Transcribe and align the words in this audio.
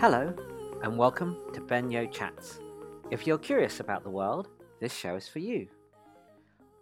Hello, 0.00 0.34
and 0.82 0.98
welcome 0.98 1.36
to 1.54 1.60
Ben 1.60 1.88
Yeoh 1.88 2.10
Chats. 2.12 2.58
If 3.12 3.26
you're 3.26 3.38
curious 3.38 3.78
about 3.78 4.02
the 4.02 4.10
world, 4.10 4.48
this 4.80 4.92
show 4.92 5.14
is 5.14 5.28
for 5.28 5.38
you. 5.38 5.68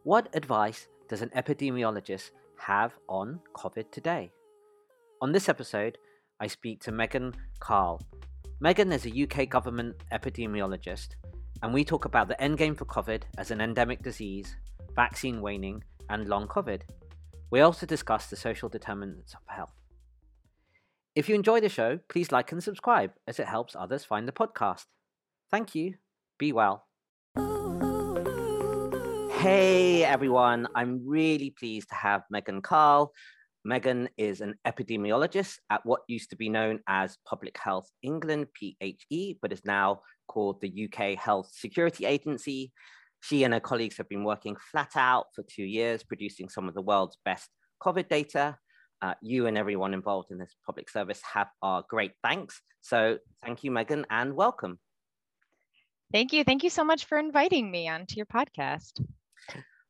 What 0.02 0.34
advice 0.34 0.88
does 1.08 1.20
an 1.20 1.28
epidemiologist 1.36 2.30
have 2.56 2.94
on 3.08 3.38
COVID 3.54 3.92
today? 3.92 4.32
On 5.20 5.30
this 5.30 5.50
episode, 5.50 5.98
I 6.40 6.46
speak 6.46 6.80
to 6.80 6.90
Meaghan 6.90 7.34
Kall. 7.60 8.00
Meaghan 8.64 8.92
is 8.92 9.06
a 9.06 9.22
UK 9.22 9.48
government 9.48 9.94
epidemiologist, 10.10 11.08
and 11.62 11.72
we 11.72 11.84
talk 11.84 12.06
about 12.06 12.28
the 12.28 12.36
endgame 12.36 12.76
for 12.76 12.86
COVID 12.86 13.24
as 13.36 13.50
an 13.50 13.60
endemic 13.60 14.02
disease, 14.02 14.56
vaccine 14.96 15.42
waning, 15.42 15.84
and 16.08 16.28
long 16.28 16.48
COVID. 16.48 16.80
We 17.50 17.60
also 17.60 17.84
discuss 17.84 18.28
the 18.28 18.36
social 18.36 18.70
determinants 18.70 19.34
of 19.34 19.40
health. 19.46 19.81
If 21.14 21.28
you 21.28 21.34
enjoy 21.34 21.60
the 21.60 21.68
show, 21.68 21.98
please 22.08 22.32
like 22.32 22.52
and 22.52 22.64
subscribe 22.64 23.12
as 23.28 23.38
it 23.38 23.46
helps 23.46 23.76
others 23.76 24.02
find 24.02 24.26
the 24.26 24.32
podcast. 24.32 24.84
Thank 25.50 25.74
you. 25.74 25.96
Be 26.38 26.52
well. 26.52 26.86
Hey 29.38 30.04
everyone, 30.04 30.68
I'm 30.74 31.06
really 31.06 31.50
pleased 31.50 31.90
to 31.90 31.94
have 31.96 32.22
Meaghan 32.32 32.62
Kall. 32.62 33.12
Meaghan 33.66 34.08
is 34.16 34.40
an 34.40 34.54
epidemiologist 34.66 35.58
at 35.68 35.84
what 35.84 36.00
used 36.08 36.30
to 36.30 36.36
be 36.36 36.48
known 36.48 36.80
as 36.88 37.18
Public 37.26 37.58
Health 37.58 37.90
England, 38.02 38.46
PHE, 38.54 39.36
but 39.42 39.52
is 39.52 39.66
now 39.66 40.00
called 40.28 40.62
the 40.62 40.88
UK 40.88 41.18
Health 41.18 41.50
Security 41.52 42.06
Agency. 42.06 42.72
She 43.20 43.44
and 43.44 43.52
her 43.52 43.60
colleagues 43.60 43.98
have 43.98 44.08
been 44.08 44.24
working 44.24 44.56
flat 44.70 44.92
out 44.96 45.26
for 45.34 45.42
two 45.42 45.64
years, 45.64 46.04
producing 46.04 46.48
some 46.48 46.68
of 46.68 46.74
the 46.74 46.80
world's 46.80 47.18
best 47.22 47.50
COVID 47.82 48.08
data. 48.08 48.56
Uh, 49.02 49.14
you 49.20 49.46
and 49.46 49.58
everyone 49.58 49.92
involved 49.94 50.30
in 50.30 50.38
this 50.38 50.54
public 50.64 50.88
service 50.88 51.20
have 51.34 51.48
our 51.60 51.82
great 51.88 52.12
thanks. 52.22 52.62
So 52.82 53.18
thank 53.44 53.64
you, 53.64 53.72
Meaghan, 53.72 54.04
and 54.08 54.34
welcome. 54.34 54.78
Thank 56.12 56.32
you. 56.32 56.44
Thank 56.44 56.62
you 56.62 56.70
so 56.70 56.84
much 56.84 57.06
for 57.06 57.18
inviting 57.18 57.70
me 57.70 57.88
onto 57.88 58.16
your 58.16 58.26
podcast. 58.26 59.04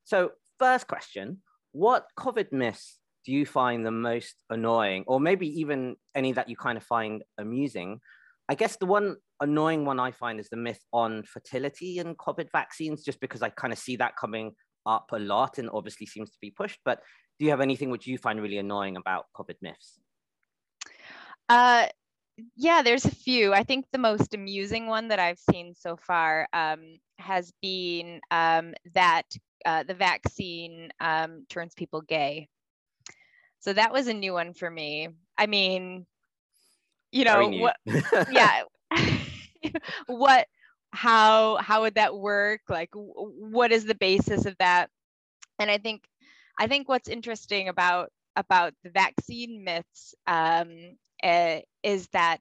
So, 0.05 0.31
first 0.59 0.87
question 0.87 1.43
What 1.73 2.07
COVID 2.19 2.53
myths 2.53 2.99
do 3.27 3.33
you 3.33 3.45
find 3.45 3.85
the 3.85 3.91
most 3.91 4.35
annoying, 4.49 5.05
or 5.07 5.21
maybe 5.21 5.47
even 5.61 5.97
any 6.15 6.33
that 6.33 6.49
you 6.49 6.57
kind 6.57 6.79
of 6.79 6.85
find 6.85 7.23
amusing? 7.39 8.01
I 8.49 8.55
guess 8.55 8.77
the 8.77 8.87
one 8.87 9.17
annoying 9.41 9.85
one 9.85 10.01
I 10.01 10.13
find 10.13 10.41
is 10.41 10.49
the 10.49 10.57
myth 10.57 10.81
on 10.93 11.23
fertility 11.25 11.99
and 11.99 12.17
COVID 12.17 12.51
vaccines, 12.51 13.05
just 13.05 13.21
because 13.21 13.43
I 13.43 13.51
kind 13.51 13.73
of 13.73 13.79
see 13.79 13.97
that 13.97 14.17
coming 14.17 14.53
up 14.87 15.11
a 15.13 15.19
lot 15.19 15.59
and 15.59 15.71
obviously 15.71 16.07
seems 16.07 16.31
to 16.31 16.39
be 16.41 16.51
pushed. 16.51 16.81
But 16.85 17.01
do 17.39 17.45
you 17.45 17.51
have 17.51 17.61
anything 17.61 17.91
which 17.91 18.07
you 18.07 18.19
find 18.19 18.41
really 18.41 18.59
annoying 18.59 18.97
about 18.97 19.27
COVID 19.37 19.57
myths? 19.61 19.99
Uh, 21.49 21.87
yeah, 22.57 22.83
there's 22.83 23.05
a 23.05 23.15
few. 23.15 23.53
I 23.53 23.63
think 23.63 23.87
the 23.93 23.99
most 23.99 24.35
amusing 24.35 24.87
one 24.87 25.09
that 25.09 25.19
I've 25.19 25.39
seen 25.39 25.75
so 25.75 25.97
far 25.97 26.49
um, 26.53 26.99
has 27.19 27.53
been 27.61 28.21
um, 28.31 28.75
that 28.95 29.25
uh, 29.65 29.83
the 29.83 29.95
vaccine 29.95 30.91
um, 31.01 31.45
turns 31.49 31.75
people 31.75 32.01
gay. 32.01 32.49
So 33.61 33.73
that 33.73 33.93
was 33.93 34.09
a 34.09 34.15
new 34.15 34.33
one 34.33 34.55
for 34.55 34.69
me. 34.69 35.09
I 35.39 35.47
mean, 35.47 36.07
you 37.13 37.25
know, 37.25 37.49
what, 37.49 37.77
yeah, 38.33 38.63
what, 40.07 40.47
how, 40.93 41.57
how 41.57 41.83
would 41.83 41.95
that 41.95 42.17
work? 42.17 42.63
Like, 42.69 42.91
what 42.95 43.71
is 43.73 43.85
the 43.85 43.95
basis 43.95 44.47
of 44.47 44.57
that? 44.59 44.91
And 45.59 45.71
I 45.71 45.79
think, 45.79 46.03
I 46.63 46.69
think 46.69 46.89
what's 46.89 47.09
interesting 47.09 47.69
about 47.69 48.13
about 48.37 48.73
the 48.85 48.91
vaccine 48.91 49.65
myths 49.65 50.15
um, 50.29 50.97
uh, 51.21 51.59
is 51.83 52.07
that 52.13 52.39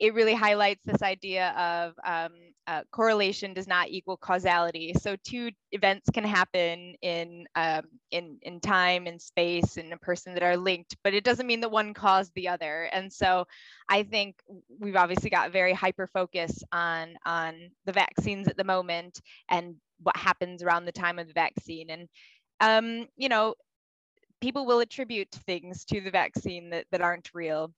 it 0.00 0.14
really 0.14 0.34
highlights 0.34 0.84
this 0.84 1.00
idea 1.00 1.50
of 1.50 1.94
um, 2.04 2.32
uh, 2.66 2.82
correlation 2.90 3.54
does 3.54 3.68
not 3.68 3.88
equal 3.88 4.16
causality. 4.16 4.92
So 5.00 5.14
two 5.22 5.52
events 5.70 6.10
can 6.12 6.24
happen 6.24 6.96
in, 7.02 7.46
um, 7.54 7.82
in, 8.10 8.38
in 8.42 8.58
time 8.58 9.06
and 9.06 9.22
space 9.22 9.76
in 9.76 9.92
a 9.92 9.96
person 9.98 10.34
that 10.34 10.42
are 10.42 10.56
linked, 10.56 10.96
but 11.04 11.14
it 11.14 11.22
doesn't 11.22 11.46
mean 11.46 11.60
that 11.60 11.70
one 11.70 11.94
caused 11.94 12.32
the 12.34 12.48
other. 12.48 12.90
And 12.92 13.12
so 13.12 13.46
I 13.88 14.02
think 14.02 14.42
we've 14.80 14.96
obviously 14.96 15.30
got 15.30 15.52
very 15.52 15.72
hyper 15.72 16.08
focus 16.12 16.64
on, 16.72 17.14
on 17.24 17.70
the 17.86 17.92
vaccines 17.92 18.48
at 18.48 18.56
the 18.56 18.64
moment 18.64 19.20
and 19.48 19.76
what 20.02 20.16
happens 20.16 20.64
around 20.64 20.84
the 20.84 20.90
time 20.92 21.20
of 21.20 21.28
the 21.28 21.32
vaccine. 21.32 21.90
And, 21.90 22.08
um, 22.60 23.06
you 23.16 23.28
know, 23.28 23.54
people 24.40 24.66
will 24.66 24.80
attribute 24.80 25.30
things 25.46 25.84
to 25.86 26.00
the 26.00 26.10
vaccine 26.10 26.70
that, 26.70 26.86
that 26.90 27.00
aren't 27.00 27.30
real. 27.32 27.72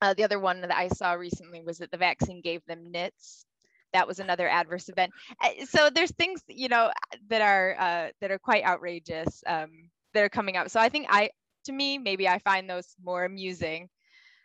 Uh, 0.00 0.14
the 0.14 0.24
other 0.24 0.38
one 0.38 0.60
that 0.60 0.74
I 0.74 0.88
saw 0.88 1.12
recently 1.12 1.62
was 1.62 1.78
that 1.78 1.90
the 1.90 1.96
vaccine 1.96 2.40
gave 2.40 2.64
them 2.66 2.90
nits. 2.90 3.44
That 3.92 4.06
was 4.06 4.18
another 4.18 4.48
adverse 4.48 4.88
event. 4.88 5.12
Uh, 5.42 5.64
so 5.64 5.90
there's 5.90 6.12
things 6.12 6.42
you 6.48 6.68
know 6.68 6.90
that 7.28 7.40
are 7.40 7.76
uh, 7.78 8.08
that 8.20 8.30
are 8.30 8.38
quite 8.38 8.64
outrageous 8.64 9.42
um, 9.46 9.70
that 10.12 10.22
are 10.22 10.28
coming 10.28 10.56
up. 10.56 10.68
So 10.70 10.80
I 10.80 10.88
think 10.88 11.06
I, 11.08 11.30
to 11.64 11.72
me, 11.72 11.98
maybe 11.98 12.28
I 12.28 12.38
find 12.40 12.68
those 12.68 12.94
more 13.02 13.24
amusing. 13.24 13.88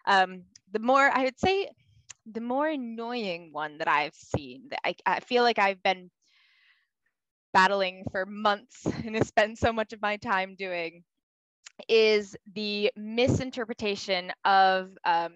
Um, 0.05 0.43
the 0.71 0.79
more 0.79 1.11
I 1.13 1.23
would 1.23 1.39
say, 1.39 1.69
the 2.31 2.41
more 2.41 2.67
annoying 2.67 3.49
one 3.51 3.77
that 3.79 3.87
I've 3.87 4.15
seen 4.15 4.63
that 4.69 4.79
I, 4.85 4.95
I 5.05 5.19
feel 5.19 5.43
like 5.43 5.59
I've 5.59 5.81
been 5.83 6.09
battling 7.53 8.03
for 8.11 8.25
months 8.25 8.85
and 9.05 9.15
has 9.15 9.27
spent 9.27 9.57
so 9.57 9.71
much 9.73 9.93
of 9.93 10.01
my 10.01 10.17
time 10.17 10.55
doing 10.57 11.03
is 11.87 12.35
the 12.53 12.91
misinterpretation 12.95 14.31
of 14.45 14.91
um, 15.05 15.33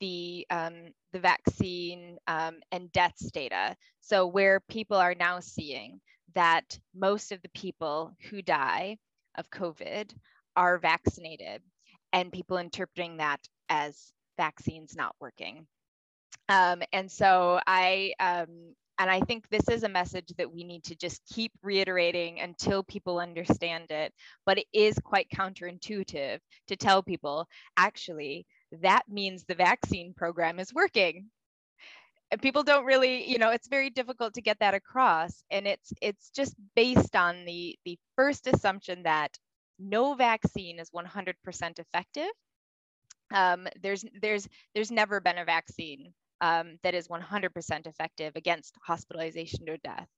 the 0.00 0.46
um, 0.50 0.92
the 1.12 1.20
vaccine 1.20 2.18
um, 2.26 2.56
and 2.72 2.92
deaths 2.92 3.30
data. 3.30 3.76
So 4.00 4.26
where 4.26 4.60
people 4.68 4.96
are 4.96 5.14
now 5.14 5.40
seeing 5.40 6.00
that 6.34 6.78
most 6.94 7.32
of 7.32 7.40
the 7.42 7.48
people 7.50 8.12
who 8.28 8.42
die 8.42 8.98
of 9.38 9.50
COVID 9.50 10.12
are 10.56 10.78
vaccinated, 10.78 11.62
and 12.12 12.32
people 12.32 12.58
interpreting 12.58 13.18
that 13.18 13.40
as 13.68 14.12
vaccines 14.36 14.94
not 14.96 15.14
working. 15.20 15.66
Um, 16.48 16.82
and 16.92 17.10
so 17.10 17.60
I 17.66 18.12
um, 18.20 18.74
and 18.98 19.10
I 19.10 19.20
think 19.20 19.48
this 19.48 19.68
is 19.68 19.82
a 19.82 19.88
message 19.88 20.32
that 20.38 20.52
we 20.52 20.64
need 20.64 20.84
to 20.84 20.96
just 20.96 21.20
keep 21.26 21.52
reiterating 21.62 22.40
until 22.40 22.82
people 22.82 23.18
understand 23.18 23.90
it. 23.90 24.12
But 24.46 24.58
it 24.58 24.66
is 24.72 24.98
quite 24.98 25.28
counterintuitive 25.34 26.38
to 26.68 26.76
tell 26.76 27.02
people 27.02 27.46
actually 27.76 28.46
that 28.82 29.02
means 29.08 29.44
the 29.44 29.54
vaccine 29.54 30.14
program 30.14 30.58
is 30.58 30.72
working. 30.72 31.26
People 32.42 32.62
don't 32.62 32.84
really, 32.84 33.30
you 33.30 33.38
know, 33.38 33.50
it's 33.50 33.68
very 33.68 33.90
difficult 33.90 34.34
to 34.34 34.42
get 34.42 34.58
that 34.60 34.74
across. 34.74 35.44
And 35.50 35.66
it's 35.66 35.92
it's 36.00 36.30
just 36.30 36.54
based 36.74 37.14
on 37.14 37.44
the 37.44 37.78
the 37.84 37.98
first 38.16 38.46
assumption 38.46 39.02
that 39.04 39.36
no 39.78 40.14
vaccine 40.14 40.78
is 40.80 40.90
100% 40.90 41.78
effective. 41.78 42.30
Um, 43.32 43.68
there's 43.82 44.04
there's 44.20 44.48
there's 44.74 44.90
never 44.90 45.20
been 45.20 45.38
a 45.38 45.44
vaccine 45.44 46.14
um, 46.40 46.78
that 46.82 46.94
is 46.94 47.08
100% 47.08 47.86
effective 47.86 48.32
against 48.36 48.76
hospitalization 48.82 49.68
or 49.68 49.76
death. 49.78 50.08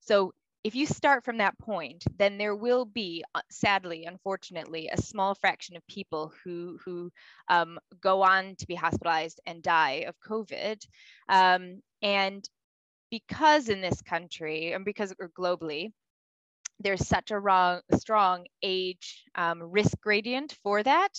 So 0.00 0.32
if 0.64 0.74
you 0.74 0.86
start 0.86 1.24
from 1.24 1.38
that 1.38 1.58
point, 1.58 2.04
then 2.18 2.38
there 2.38 2.56
will 2.56 2.86
be, 2.86 3.22
uh, 3.34 3.42
sadly, 3.50 4.06
unfortunately, 4.06 4.88
a 4.90 5.00
small 5.00 5.34
fraction 5.34 5.76
of 5.76 5.86
people 5.86 6.32
who 6.42 6.78
who 6.82 7.10
um, 7.48 7.78
go 8.00 8.22
on 8.22 8.56
to 8.56 8.66
be 8.66 8.74
hospitalized 8.74 9.40
and 9.46 9.62
die 9.62 10.06
of 10.08 10.14
COVID. 10.26 10.82
Um, 11.28 11.82
and 12.00 12.48
because 13.10 13.68
in 13.68 13.82
this 13.82 14.00
country 14.00 14.72
and 14.72 14.84
because 14.86 15.12
globally, 15.38 15.92
there's 16.80 17.06
such 17.06 17.30
a 17.30 17.38
wrong, 17.38 17.80
strong 17.96 18.46
age 18.62 19.24
um, 19.34 19.62
risk 19.62 20.00
gradient 20.00 20.56
for 20.62 20.82
that 20.82 21.12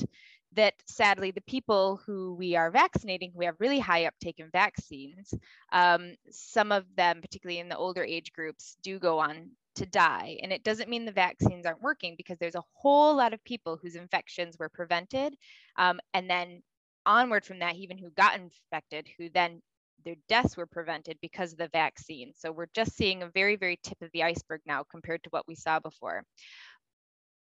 that 0.56 0.74
sadly 0.86 1.32
the 1.32 1.42
people 1.42 2.02
who 2.06 2.36
we 2.36 2.56
are 2.56 2.72
vaccinating 2.72 3.32
who 3.34 3.44
have 3.44 3.56
really 3.60 3.80
high 3.80 4.06
uptake 4.06 4.40
in 4.40 4.50
vaccines. 4.52 5.34
Um, 5.72 6.16
some 6.30 6.72
of 6.72 6.86
them 6.96 7.22
particularly 7.22 7.60
in 7.60 7.70
the 7.70 7.78
older 7.78 8.04
age 8.04 8.34
groups 8.34 8.78
do 8.82 9.00
go 9.00 9.20
on 9.20 9.52
to 9.76 9.86
die. 9.86 10.38
And 10.42 10.54
it 10.54 10.64
doesn't 10.64 10.90
mean 10.90 11.06
the 11.06 11.12
vaccines 11.12 11.66
aren't 11.66 11.82
working 11.82 12.16
because 12.18 12.38
there's 12.40 12.56
a 12.56 12.64
whole 12.74 13.16
lot 13.16 13.34
of 13.34 13.44
people 13.44 13.78
whose 13.82 13.96
infections 13.96 14.58
were 14.58 14.70
prevented 14.70 15.36
um, 15.78 16.00
and 16.14 16.30
then 16.30 16.62
onward 17.06 17.46
from 17.46 17.60
that 17.60 17.76
even 17.76 17.98
who 17.98 18.10
got 18.12 18.40
infected 18.40 19.08
who 19.18 19.30
then 19.30 19.62
their 20.04 20.16
deaths 20.30 20.56
were 20.56 20.68
prevented 20.68 21.18
because 21.22 21.52
of 21.52 21.58
the 21.58 21.68
vaccine. 21.70 22.32
So 22.36 22.52
we're 22.52 22.68
just 22.74 22.96
seeing 22.96 23.24
a 23.24 23.30
very 23.30 23.56
very 23.56 23.80
tip 23.84 24.02
of 24.02 24.10
the 24.14 24.24
iceberg 24.24 24.62
now 24.66 24.84
compared 24.90 25.24
to 25.24 25.30
what 25.32 25.48
we 25.48 25.56
saw 25.56 25.80
before 25.80 26.24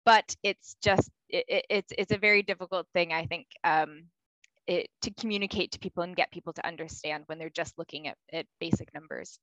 but 0.09 0.35
it's 0.43 0.75
just 0.83 1.11
it, 1.29 1.67
it's 1.69 1.93
it's 1.99 2.13
a 2.13 2.17
very 2.17 2.43
difficult 2.43 2.87
thing 2.95 3.13
i 3.13 3.27
think 3.27 3.47
um, 3.63 4.05
it, 4.67 4.89
to 5.03 5.11
communicate 5.21 5.71
to 5.73 5.79
people 5.79 6.03
and 6.03 6.17
get 6.17 6.33
people 6.33 6.55
to 6.55 6.67
understand 6.67 7.25
when 7.27 7.39
they're 7.39 7.59
just 7.63 7.75
looking 7.77 8.09
at, 8.09 8.17
at 8.33 8.47
basic 8.59 8.89
numbers 8.95 9.39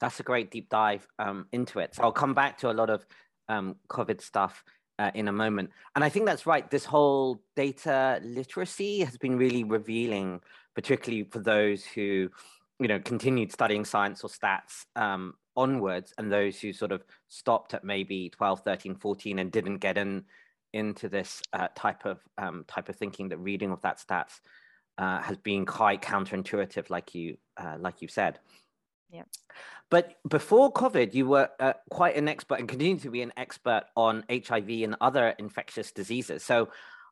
that's 0.00 0.18
a 0.18 0.22
great 0.22 0.50
deep 0.50 0.70
dive 0.70 1.06
um, 1.18 1.46
into 1.52 1.80
it 1.80 1.94
so 1.94 2.02
i'll 2.02 2.12
come 2.12 2.32
back 2.32 2.56
to 2.56 2.70
a 2.70 2.76
lot 2.80 2.88
of 2.88 3.04
um, 3.50 3.76
covid 3.90 4.22
stuff 4.22 4.64
uh, 4.98 5.10
in 5.14 5.28
a 5.28 5.32
moment. 5.32 5.70
And 5.94 6.04
I 6.04 6.10
think 6.10 6.26
that's 6.26 6.44
right. 6.44 6.70
This 6.70 6.84
whole 6.84 7.40
data 7.56 8.20
literacy 8.22 9.00
has 9.00 9.16
been 9.16 9.38
really 9.38 9.64
revealing, 9.64 10.42
particularly 10.74 11.24
for 11.24 11.38
those 11.38 11.86
who, 11.86 12.28
you 12.80 12.88
know, 12.88 12.98
continued 12.98 13.52
studying 13.52 13.84
science 13.84 14.24
or 14.24 14.30
stats 14.30 14.86
um, 14.96 15.34
onwards 15.56 16.14
and 16.16 16.32
those 16.32 16.58
who 16.58 16.72
sort 16.72 16.92
of 16.92 17.04
stopped 17.28 17.74
at 17.74 17.84
maybe 17.84 18.30
12, 18.30 18.60
13, 18.60 18.94
14 18.94 19.38
and 19.38 19.52
didn't 19.52 19.78
get 19.78 19.98
in 19.98 20.24
into 20.72 21.08
this 21.08 21.42
uh, 21.52 21.68
type 21.74 22.06
of 22.06 22.18
um, 22.38 22.64
type 22.66 22.88
of 22.88 22.96
thinking 22.96 23.28
that 23.28 23.38
reading 23.38 23.70
of 23.70 23.82
that 23.82 23.98
stats 23.98 24.40
uh, 24.98 25.20
has 25.20 25.36
been 25.36 25.66
quite 25.66 26.00
counterintuitive, 26.00 26.90
like 26.90 27.14
you 27.14 27.36
uh, 27.56 27.76
like 27.78 28.00
you 28.00 28.08
said. 28.08 28.38
Yeah. 29.10 29.24
But 29.90 30.14
before 30.28 30.72
COVID, 30.72 31.14
you 31.14 31.26
were 31.26 31.48
uh, 31.58 31.72
quite 31.90 32.16
an 32.16 32.28
expert 32.28 32.60
and 32.60 32.68
continue 32.68 32.98
to 33.00 33.10
be 33.10 33.22
an 33.22 33.32
expert 33.36 33.84
on 33.96 34.24
HIV 34.30 34.68
and 34.68 34.96
other 35.00 35.34
infectious 35.38 35.90
diseases. 35.90 36.44
So 36.44 36.68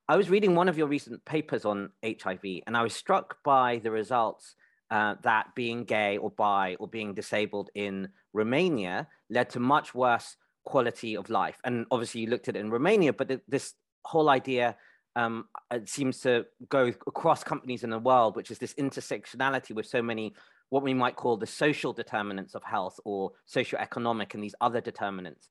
I 0.09 0.17
was 0.17 0.31
reading 0.31 0.55
one 0.55 0.69
of 0.69 0.79
your 0.79 0.87
recent 0.87 1.25
papers 1.25 1.65
on 1.65 1.91
HIV, 2.05 2.63
and 2.67 2.77
I 2.77 2.83
was 2.83 2.95
struck 2.95 3.43
by 3.43 3.81
the 3.83 3.91
results 3.91 4.55
uh, 4.91 5.15
that 5.23 5.55
being 5.55 5.85
gay 5.85 6.17
or 6.19 6.31
bi 6.31 6.77
or 6.79 6.89
being 6.89 7.15
disabled 7.15 7.71
in 7.75 8.09
Romania 8.33 9.07
led 9.31 9.51
to 9.51 9.61
much 9.61 9.95
worse 9.95 10.37
quality 10.65 11.17
of 11.17 11.31
life. 11.31 11.59
And 11.65 11.87
obviously, 11.91 12.23
you 12.23 12.29
looked 12.29 12.49
at 12.49 12.57
it 12.57 12.61
in 12.61 12.71
Romania, 12.71 13.13
but 13.13 13.41
this 13.49 13.75
whole 14.05 14.29
idea 14.29 14.77
um, 15.17 15.49
it 15.73 15.89
seems 15.89 16.21
to 16.21 16.47
go 16.69 16.93
across 17.07 17.43
companies 17.43 17.83
in 17.83 17.91
the 17.91 17.99
world, 17.99 18.37
which 18.37 18.51
is 18.51 18.59
this 18.59 18.75
intersectionality 18.75 19.75
with 19.75 19.87
so 19.87 20.01
many 20.01 20.35
what 20.71 20.83
we 20.83 20.95
might 20.95 21.17
call 21.17 21.37
the 21.37 21.47
social 21.47 21.93
determinants 21.93 22.55
of 22.55 22.63
health 22.63 23.01
or 23.05 23.33
socioeconomic 23.53 24.35
and 24.35 24.45
these 24.45 24.55
other 24.61 24.81
determinants. 24.81 25.49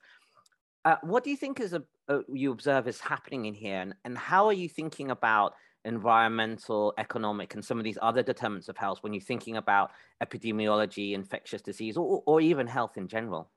Uh, 0.85 0.95
what 1.01 1.23
do 1.23 1.31
you 1.31 1.35
think 1.35 1.59
is 1.59 1.73
a, 1.73 1.83
a, 2.07 2.19
you 2.31 2.51
observe 2.51 2.87
is 2.87 2.99
happening 3.01 3.45
in 3.45 3.53
here, 3.53 3.81
and, 3.81 3.93
and 4.05 4.17
how 4.17 4.45
are 4.45 4.53
you 4.53 4.69
thinking 4.69 5.11
about 5.11 5.53
environmental, 5.87 6.93
economic, 6.97 7.55
and 7.55 7.63
some 7.63 7.79
of 7.79 7.83
these 7.83 7.97
other 8.01 8.21
determinants 8.21 8.69
of 8.69 8.77
health 8.77 8.99
when 9.01 9.13
you're 9.13 9.21
thinking 9.21 9.57
about 9.57 9.91
epidemiology, 10.21 11.13
infectious 11.13 11.61
disease, 11.61 11.97
or, 11.97 12.21
or 12.25 12.41
even 12.41 12.67
health 12.67 12.97
in 12.97 13.07
general? 13.07 13.49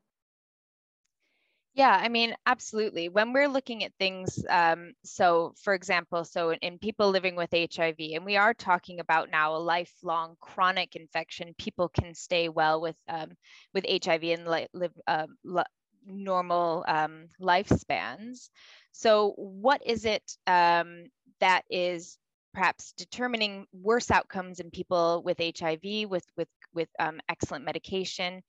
Yeah, 1.74 1.96
I 2.02 2.08
mean, 2.08 2.34
absolutely. 2.46 3.08
When 3.08 3.32
we're 3.32 3.48
looking 3.48 3.84
at 3.84 3.92
things, 3.98 4.44
um, 4.48 4.92
so 5.04 5.54
for 5.62 5.72
example, 5.72 6.24
so 6.24 6.50
in, 6.50 6.58
in, 6.62 6.78
people 6.78 7.10
living 7.10 7.36
with 7.36 7.50
HIV, 7.52 7.96
and 8.14 8.24
we 8.24 8.36
are 8.36 8.54
talking 8.54 8.98
about 8.98 9.30
now 9.30 9.54
a 9.54 9.58
lifelong 9.58 10.34
chronic 10.40 10.96
infection, 10.96 11.54
people 11.58 11.88
can 11.88 12.12
stay 12.14 12.48
well 12.48 12.80
with 12.80 12.96
um, 13.08 13.30
with 13.72 13.86
HIV 13.88 14.24
and 14.24 14.48
li- 14.48 14.66
live 14.72 14.92
uh, 15.06 15.26
li- 15.44 15.62
normal 16.04 16.84
um, 16.88 17.28
lifespans. 17.40 18.50
So, 18.90 19.34
what 19.36 19.80
is 19.86 20.04
it 20.04 20.24
um, 20.48 21.04
that 21.38 21.62
is 21.70 22.18
perhaps 22.52 22.93
determining 22.93 23.67
worse 23.73 24.11
outcomes 24.11 24.61
in 24.61 24.70
people 24.70 25.23
with 25.25 25.38
HIV 25.38 26.08
with 26.08 26.25
with 26.37 26.49
with 26.75 26.88
um, 26.99 27.20
excellent 27.29 27.64
medication? 27.64 28.43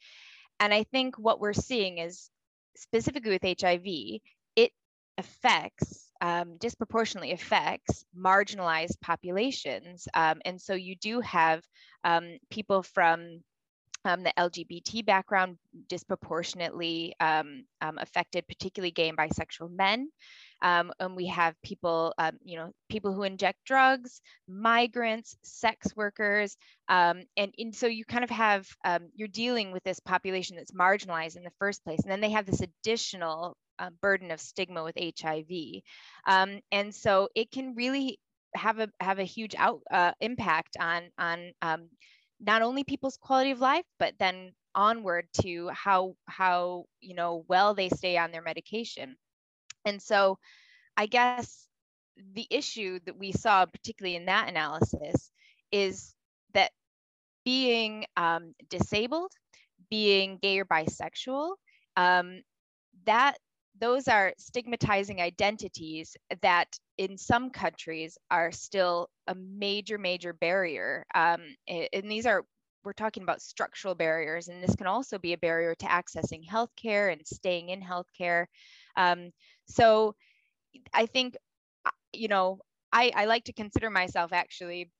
And 0.59 0.73
I 0.73 0.83
think 0.83 1.17
what 1.17 1.39
we're 1.39 1.53
seeing 1.53 1.97
is 1.97 2.29
specifically 2.75 3.31
with 3.31 3.59
HIV, 3.61 4.21
it 4.55 4.71
affects 5.17 6.11
um, 6.21 6.57
disproportionately 6.57 7.31
affects 7.31 8.05
marginalized 8.17 9.01
populations. 9.01 10.07
Um, 10.13 10.39
and 10.45 10.61
so 10.61 10.73
you 10.75 10.95
do 10.95 11.19
have 11.21 11.63
um, 12.03 12.37
people 12.51 12.83
from 12.83 13.41
um, 14.05 14.23
the 14.23 14.33
LGBT 14.37 15.05
background 15.05 15.57
disproportionately 15.89 17.15
um, 17.19 17.63
affected, 17.81 18.47
particularly 18.47 18.91
gay 18.91 19.09
and 19.09 19.17
bisexual 19.17 19.71
men. 19.71 20.09
Um, 20.61 20.91
and 20.99 21.15
we 21.15 21.27
have 21.27 21.55
people, 21.63 22.13
um, 22.17 22.37
you 22.43 22.57
know, 22.57 22.71
people 22.89 23.13
who 23.13 23.23
inject 23.23 23.59
drugs, 23.65 24.21
migrants, 24.47 25.37
sex 25.43 25.95
workers. 25.95 26.55
Um, 26.87 27.23
and, 27.37 27.53
and 27.57 27.75
so 27.75 27.87
you 27.87 28.05
kind 28.05 28.23
of 28.23 28.29
have, 28.29 28.67
you're 29.15 29.27
dealing 29.27 29.71
with 29.71 29.83
this 29.83 29.99
population 29.99 30.57
that's 30.57 30.71
marginalized 30.71 31.37
in 31.37 31.43
the 31.43 31.51
first 31.59 31.83
place. 31.83 31.99
And 32.03 32.11
then 32.11 32.21
they 32.21 32.31
have 32.31 32.45
this 32.45 32.61
additional 32.61 33.57
uh, 33.79 33.89
burden 34.01 34.31
of 34.31 34.39
stigma 34.39 34.83
with 34.83 34.97
HIV. 34.97 35.81
and 36.71 36.93
so 36.93 37.29
it 37.35 37.51
can 37.51 37.75
really 37.75 38.19
have 38.55 38.79
a 38.79 38.89
have 38.99 39.19
a 39.19 39.23
huge 39.23 39.55
out 39.55 39.81
uh, 39.91 40.11
impact 40.19 40.77
on 40.79 41.09
on 41.17 41.51
um, 41.61 41.89
not 42.39 42.61
only 42.61 42.83
people's 42.83 43.17
quality 43.17 43.51
of 43.51 43.59
life, 43.59 43.85
but 43.99 44.13
then 44.19 44.51
onward 44.73 45.27
to 45.41 45.69
how 45.69 46.15
how 46.25 46.85
you 46.99 47.15
know 47.15 47.45
well 47.47 47.73
they 47.73 47.89
stay 47.89 48.17
on 48.17 48.31
their 48.31 48.41
medication. 48.41 49.15
And 49.85 50.01
so 50.01 50.37
I 50.97 51.05
guess 51.05 51.67
the 52.33 52.47
issue 52.49 52.99
that 53.05 53.17
we 53.17 53.31
saw, 53.31 53.65
particularly 53.65 54.15
in 54.15 54.25
that 54.25 54.49
analysis, 54.49 55.31
is 55.71 56.13
that 56.53 56.71
being 57.45 58.05
um, 58.17 58.53
disabled, 58.69 59.31
being 59.89 60.37
gay 60.41 60.59
or 60.59 60.65
bisexual, 60.65 61.55
um, 61.97 62.41
that 63.05 63.37
those 63.79 64.07
are 64.07 64.33
stigmatizing 64.37 65.21
identities 65.21 66.15
that 66.41 66.67
in 66.97 67.17
some 67.17 67.49
countries 67.49 68.17
are 68.29 68.51
still 68.51 69.09
a 69.27 69.35
major, 69.35 69.97
major 69.97 70.33
barrier. 70.33 71.05
Um, 71.15 71.41
and 71.67 72.11
these 72.11 72.27
are, 72.27 72.43
we're 72.83 72.93
talking 72.93 73.23
about 73.23 73.41
structural 73.41 73.95
barriers, 73.95 74.49
and 74.49 74.61
this 74.61 74.75
can 74.75 74.87
also 74.87 75.17
be 75.17 75.33
a 75.33 75.37
barrier 75.37 75.73
to 75.75 75.85
accessing 75.85 76.47
healthcare 76.47 77.11
and 77.11 77.25
staying 77.25 77.69
in 77.69 77.81
healthcare. 77.81 78.45
Um, 78.95 79.31
so 79.71 80.15
I 80.93 81.05
think, 81.05 81.35
uh, 81.85 81.91
you 82.13 82.27
know, 82.27 82.59
I, 82.91 83.11
I 83.15 83.25
like 83.25 83.45
to 83.45 83.53
consider 83.53 83.89
myself 83.89 84.33
actually 84.33 84.91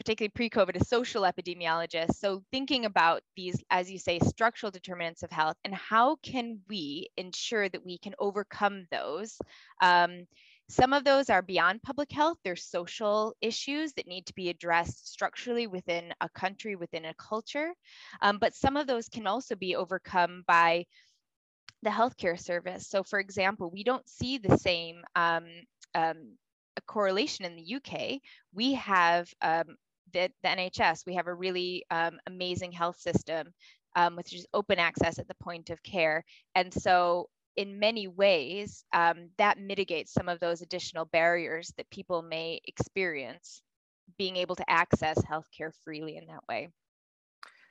particularly 0.00 0.30
pre-COVID, 0.30 0.80
a 0.80 0.84
social 0.84 1.24
epidemiologist. 1.24 2.14
So 2.14 2.42
thinking 2.50 2.86
about 2.86 3.20
these, 3.36 3.62
as 3.68 3.90
you 3.90 3.98
say, 3.98 4.18
structural 4.20 4.72
determinants 4.72 5.22
of 5.22 5.30
health 5.30 5.56
and 5.62 5.74
how 5.74 6.16
can 6.22 6.60
we 6.70 7.10
ensure 7.18 7.68
that 7.68 7.84
we 7.84 7.98
can 7.98 8.14
overcome 8.18 8.86
those? 8.90 9.36
Um, 9.82 10.26
some 10.70 10.94
of 10.94 11.04
those 11.04 11.28
are 11.28 11.42
beyond 11.42 11.82
public 11.82 12.10
health. 12.10 12.38
They're 12.42 12.56
social 12.56 13.34
issues 13.42 13.92
that 13.94 14.06
need 14.06 14.24
to 14.26 14.34
be 14.34 14.48
addressed 14.48 15.12
structurally 15.12 15.66
within 15.66 16.14
a 16.22 16.30
country, 16.30 16.76
within 16.76 17.04
a 17.04 17.14
culture. 17.14 17.74
Um, 18.22 18.38
but 18.38 18.54
some 18.54 18.78
of 18.78 18.86
those 18.86 19.08
can 19.10 19.26
also 19.26 19.54
be 19.54 19.76
overcome 19.76 20.44
by 20.46 20.86
the 21.82 21.90
healthcare 21.90 22.38
service. 22.38 22.86
So 22.88 23.02
for 23.02 23.18
example, 23.18 23.70
we 23.70 23.84
don't 23.84 24.08
see 24.08 24.38
the 24.38 24.58
same 24.58 25.02
um, 25.14 25.46
um, 25.94 26.36
correlation 26.86 27.44
in 27.44 27.56
the 27.56 27.76
UK. 27.76 28.20
We 28.54 28.74
have 28.74 29.32
um, 29.42 29.76
the, 30.12 30.30
the 30.42 30.48
NHS, 30.48 31.06
we 31.06 31.14
have 31.14 31.26
a 31.26 31.34
really 31.34 31.84
um, 31.90 32.18
amazing 32.26 32.72
health 32.72 32.98
system, 33.00 33.48
um, 33.96 34.16
which 34.16 34.34
is 34.34 34.46
open 34.52 34.78
access 34.78 35.18
at 35.18 35.28
the 35.28 35.36
point 35.42 35.70
of 35.70 35.82
care. 35.82 36.24
And 36.54 36.72
so 36.72 37.28
in 37.56 37.78
many 37.78 38.08
ways, 38.08 38.84
um, 38.92 39.30
that 39.38 39.58
mitigates 39.58 40.12
some 40.12 40.28
of 40.28 40.40
those 40.40 40.62
additional 40.62 41.04
barriers 41.06 41.72
that 41.76 41.90
people 41.90 42.22
may 42.22 42.60
experience 42.66 43.62
being 44.18 44.36
able 44.36 44.56
to 44.56 44.70
access 44.70 45.18
healthcare 45.22 45.72
freely 45.84 46.16
in 46.16 46.26
that 46.26 46.46
way. 46.48 46.68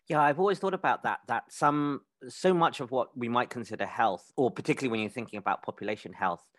Yeah, 0.10 0.22
I've 0.22 0.40
always 0.40 0.60
thought 0.60 0.74
about 0.74 1.04
that. 1.04 1.20
That 1.28 1.44
some 1.52 2.02
so 2.28 2.54
much 2.54 2.80
of 2.80 2.92
what 2.92 3.16
we 3.18 3.30
might 3.30 3.50
consider 3.50 3.86
health, 3.86 4.32
or 4.36 4.52
particularly 4.52 4.92
when 4.92 5.00
you're 5.02 5.10
thinking 5.10 5.38
about 5.40 5.64
population 5.64 6.14
health, 6.14 6.50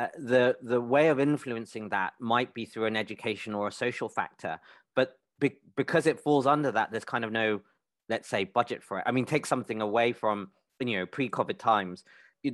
uh, 0.00 0.08
the 0.18 0.56
the 0.62 0.80
way 0.80 1.08
of 1.08 1.20
influencing 1.20 1.90
that 1.90 2.14
might 2.20 2.54
be 2.54 2.64
through 2.64 2.86
an 2.86 2.96
education 2.96 3.54
or 3.54 3.68
a 3.68 3.72
social 3.72 4.08
factor 4.08 4.58
but 4.96 5.18
be, 5.38 5.58
because 5.76 6.06
it 6.06 6.20
falls 6.20 6.46
under 6.46 6.72
that 6.72 6.90
there's 6.90 7.04
kind 7.04 7.24
of 7.24 7.32
no 7.32 7.60
let's 8.08 8.28
say 8.28 8.44
budget 8.44 8.82
for 8.82 8.98
it 8.98 9.04
i 9.06 9.10
mean 9.12 9.26
take 9.26 9.44
something 9.44 9.82
away 9.82 10.12
from 10.12 10.50
you 10.78 10.98
know 10.98 11.06
pre-covid 11.06 11.58
times 11.58 12.04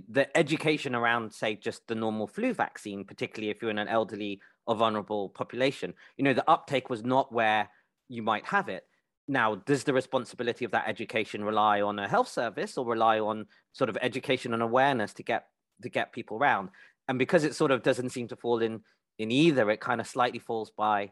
the 0.08 0.36
education 0.36 0.94
around 0.94 1.32
say 1.32 1.54
just 1.54 1.86
the 1.86 1.94
normal 1.94 2.26
flu 2.26 2.52
vaccine 2.52 3.04
particularly 3.04 3.50
if 3.50 3.62
you're 3.62 3.70
in 3.70 3.78
an 3.78 3.86
elderly 3.86 4.40
or 4.66 4.74
vulnerable 4.74 5.28
population 5.28 5.94
you 6.16 6.24
know 6.24 6.32
the 6.34 6.50
uptake 6.50 6.90
was 6.90 7.04
not 7.04 7.32
where 7.32 7.68
you 8.08 8.22
might 8.22 8.46
have 8.46 8.68
it 8.68 8.84
now 9.28 9.56
does 9.56 9.84
the 9.84 9.92
responsibility 9.92 10.64
of 10.64 10.70
that 10.70 10.88
education 10.88 11.44
rely 11.44 11.80
on 11.80 11.98
a 11.98 12.08
health 12.08 12.28
service 12.28 12.78
or 12.78 12.86
rely 12.86 13.18
on 13.18 13.46
sort 13.72 13.90
of 13.90 13.98
education 14.00 14.54
and 14.54 14.62
awareness 14.62 15.12
to 15.14 15.22
get 15.22 15.46
to 15.82 15.88
get 15.88 16.12
people 16.12 16.36
around? 16.36 16.70
And 17.08 17.18
because 17.18 17.44
it 17.44 17.54
sort 17.54 17.70
of 17.70 17.82
doesn't 17.82 18.10
seem 18.10 18.28
to 18.28 18.36
fall 18.36 18.60
in 18.60 18.82
in 19.18 19.30
either 19.30 19.70
it 19.70 19.80
kind 19.80 20.00
of 20.00 20.06
slightly 20.06 20.38
falls 20.38 20.70
by 20.70 21.10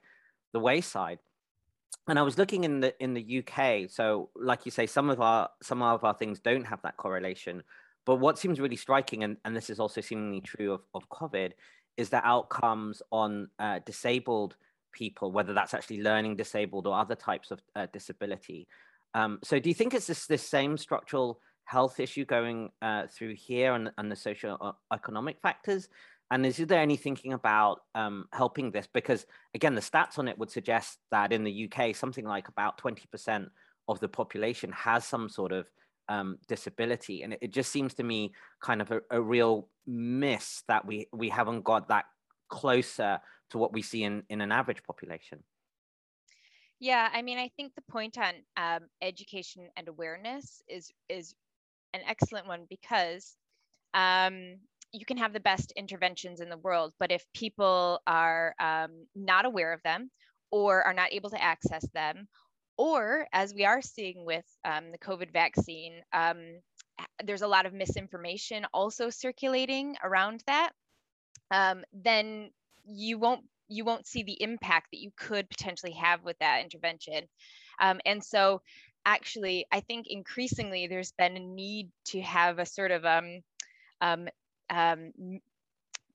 the 0.52 0.60
wayside. 0.60 1.18
And 2.06 2.18
i 2.18 2.22
was 2.22 2.36
looking 2.38 2.64
in 2.64 2.80
the 2.80 2.94
in 3.02 3.14
the 3.14 3.42
uk 3.42 3.90
so 3.90 4.28
like 4.36 4.66
you 4.66 4.70
say 4.70 4.86
some 4.86 5.08
of 5.08 5.20
our 5.20 5.48
some 5.62 5.80
of 5.80 6.04
our 6.04 6.14
things 6.14 6.40
don't 6.40 6.64
have 6.64 6.82
that 6.82 6.96
correlation. 6.96 7.62
But 8.06 8.16
what 8.16 8.38
seems 8.38 8.60
really 8.60 8.76
striking 8.76 9.24
and, 9.24 9.38
and 9.46 9.56
this 9.56 9.70
is 9.70 9.80
also 9.80 10.02
seemingly 10.02 10.42
true 10.42 10.72
of, 10.72 10.82
of 10.94 11.08
covid 11.08 11.52
is 11.96 12.10
the 12.10 12.24
outcomes 12.26 13.02
on 13.10 13.48
uh, 13.58 13.78
disabled 13.86 14.56
people 14.94 15.30
whether 15.30 15.52
that's 15.52 15.74
actually 15.74 16.02
learning 16.02 16.36
disabled 16.36 16.86
or 16.86 16.96
other 16.96 17.14
types 17.14 17.50
of 17.50 17.60
uh, 17.76 17.86
disability 17.92 18.66
um, 19.14 19.38
so 19.44 19.60
do 19.60 19.68
you 19.68 19.74
think 19.74 19.94
it's 19.94 20.06
this, 20.06 20.26
this 20.26 20.42
same 20.42 20.76
structural 20.76 21.40
health 21.64 22.00
issue 22.00 22.24
going 22.24 22.70
uh, 22.82 23.06
through 23.06 23.34
here 23.34 23.74
and, 23.74 23.90
and 23.96 24.10
the 24.10 24.16
social 24.16 24.76
economic 24.92 25.38
factors 25.40 25.88
And 26.30 26.46
is 26.46 26.56
there 26.56 26.80
any 26.80 26.96
thinking 26.96 27.32
about 27.32 27.82
um, 27.94 28.26
helping 28.32 28.70
this? 28.70 28.88
Because 28.92 29.26
again, 29.54 29.74
the 29.74 29.80
stats 29.80 30.18
on 30.18 30.28
it 30.28 30.38
would 30.38 30.50
suggest 30.50 30.98
that 31.10 31.32
in 31.32 31.44
the 31.44 31.70
UK, 31.70 31.94
something 31.94 32.24
like 32.24 32.48
about 32.48 32.78
20% 32.78 33.48
of 33.88 34.00
the 34.00 34.08
population 34.08 34.72
has 34.72 35.04
some 35.04 35.28
sort 35.28 35.52
of 35.52 35.66
um, 36.08 36.38
disability. 36.48 37.22
And 37.22 37.34
it, 37.34 37.38
it, 37.42 37.52
just 37.52 37.70
seems 37.70 37.94
to 37.94 38.02
me 38.02 38.32
kind 38.60 38.80
of 38.80 38.90
a, 38.90 39.00
a, 39.10 39.20
real 39.20 39.68
miss 39.86 40.62
that 40.68 40.84
we, 40.84 41.08
we 41.12 41.28
haven't 41.28 41.62
got 41.62 41.88
that 41.88 42.06
closer 42.48 43.20
to 43.54 43.58
what 43.58 43.72
we 43.72 43.82
see 43.82 44.02
in, 44.02 44.24
in 44.28 44.40
an 44.40 44.50
average 44.50 44.82
population. 44.82 45.38
Yeah, 46.80 47.08
I 47.12 47.22
mean, 47.22 47.38
I 47.38 47.50
think 47.56 47.72
the 47.74 47.92
point 47.92 48.18
on 48.18 48.34
um, 48.56 48.88
education 49.00 49.68
and 49.76 49.86
awareness 49.88 50.60
is 50.68 50.90
is 51.08 51.34
an 51.94 52.00
excellent 52.06 52.48
one 52.48 52.66
because 52.68 53.36
um, 53.94 54.56
you 54.92 55.06
can 55.06 55.16
have 55.16 55.32
the 55.32 55.40
best 55.40 55.72
interventions 55.76 56.40
in 56.40 56.48
the 56.50 56.58
world, 56.58 56.92
but 56.98 57.12
if 57.12 57.24
people 57.32 58.00
are 58.08 58.54
um, 58.60 59.06
not 59.14 59.44
aware 59.44 59.72
of 59.72 59.80
them 59.84 60.10
or 60.50 60.82
are 60.82 60.92
not 60.92 61.12
able 61.12 61.30
to 61.30 61.42
access 61.42 61.86
them, 61.94 62.26
or 62.76 63.28
as 63.32 63.54
we 63.54 63.64
are 63.64 63.80
seeing 63.80 64.26
with 64.26 64.44
um, 64.64 64.90
the 64.90 64.98
COVID 64.98 65.32
vaccine, 65.32 66.02
um, 66.12 66.38
there's 67.24 67.42
a 67.42 67.48
lot 67.56 67.66
of 67.66 67.72
misinformation 67.72 68.66
also 68.74 69.10
circulating 69.10 69.94
around 70.02 70.42
that, 70.48 70.70
um, 71.52 71.84
then 71.92 72.50
you 72.86 73.18
won't 73.18 73.42
you 73.68 73.84
won't 73.84 74.06
see 74.06 74.22
the 74.22 74.40
impact 74.42 74.88
that 74.92 75.00
you 75.00 75.10
could 75.16 75.48
potentially 75.48 75.92
have 75.92 76.22
with 76.22 76.38
that 76.38 76.62
intervention. 76.62 77.24
Um, 77.80 78.00
and 78.04 78.22
so 78.22 78.60
actually, 79.06 79.66
I 79.72 79.80
think 79.80 80.06
increasingly 80.08 80.86
there's 80.86 81.12
been 81.12 81.36
a 81.36 81.40
need 81.40 81.88
to 82.06 82.20
have 82.20 82.58
a 82.58 82.66
sort 82.66 82.90
of 82.90 83.04
um, 83.04 83.40
um, 84.00 84.28
um, 84.70 85.12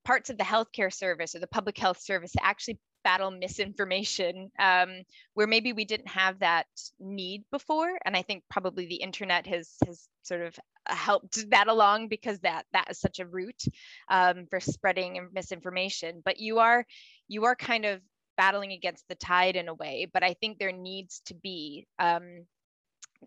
parts 0.06 0.30
of 0.30 0.38
the 0.38 0.44
healthcare 0.44 0.94
service 0.94 1.36
or 1.36 1.40
the 1.40 1.48
public 1.48 1.78
health 1.78 2.00
service 2.02 2.34
actually 2.42 2.80
battle 3.04 3.32
misinformation 3.32 4.52
um, 4.60 5.02
where 5.34 5.48
maybe 5.48 5.74
we 5.74 5.86
didn't 5.86 6.08
have 6.08 6.40
that 6.40 6.68
need 7.00 7.44
before. 7.52 7.98
And 8.06 8.16
i 8.16 8.22
think 8.22 8.44
probably 8.50 8.88
the 8.88 8.96
internet 8.96 9.48
has 9.48 9.76
has 9.86 10.08
sort 10.24 10.42
of 10.42 10.58
helped 10.86 11.50
that 11.52 11.68
along 11.68 12.08
because 12.08 12.40
that 12.40 12.66
that 12.74 12.90
is 12.90 13.00
such 13.00 13.20
a 13.20 13.26
route 13.26 13.64
um, 14.10 14.46
for 14.50 14.60
spreading 14.60 15.30
misinformation. 15.34 16.22
But 16.24 16.40
you 16.40 16.60
are 16.60 16.86
you 17.28 17.46
are 17.46 17.56
kind 17.56 17.86
of 17.86 18.02
battling 18.38 18.72
against 18.72 19.06
the 19.10 19.16
tide 19.16 19.58
in 19.58 19.68
a 19.68 19.74
way 19.74 20.08
but 20.14 20.24
i 20.24 20.34
think 20.34 20.58
there 20.58 20.72
needs 20.72 21.22
to 21.26 21.34
be 21.34 21.86
um, 22.00 22.46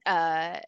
uh, 0.07 0.59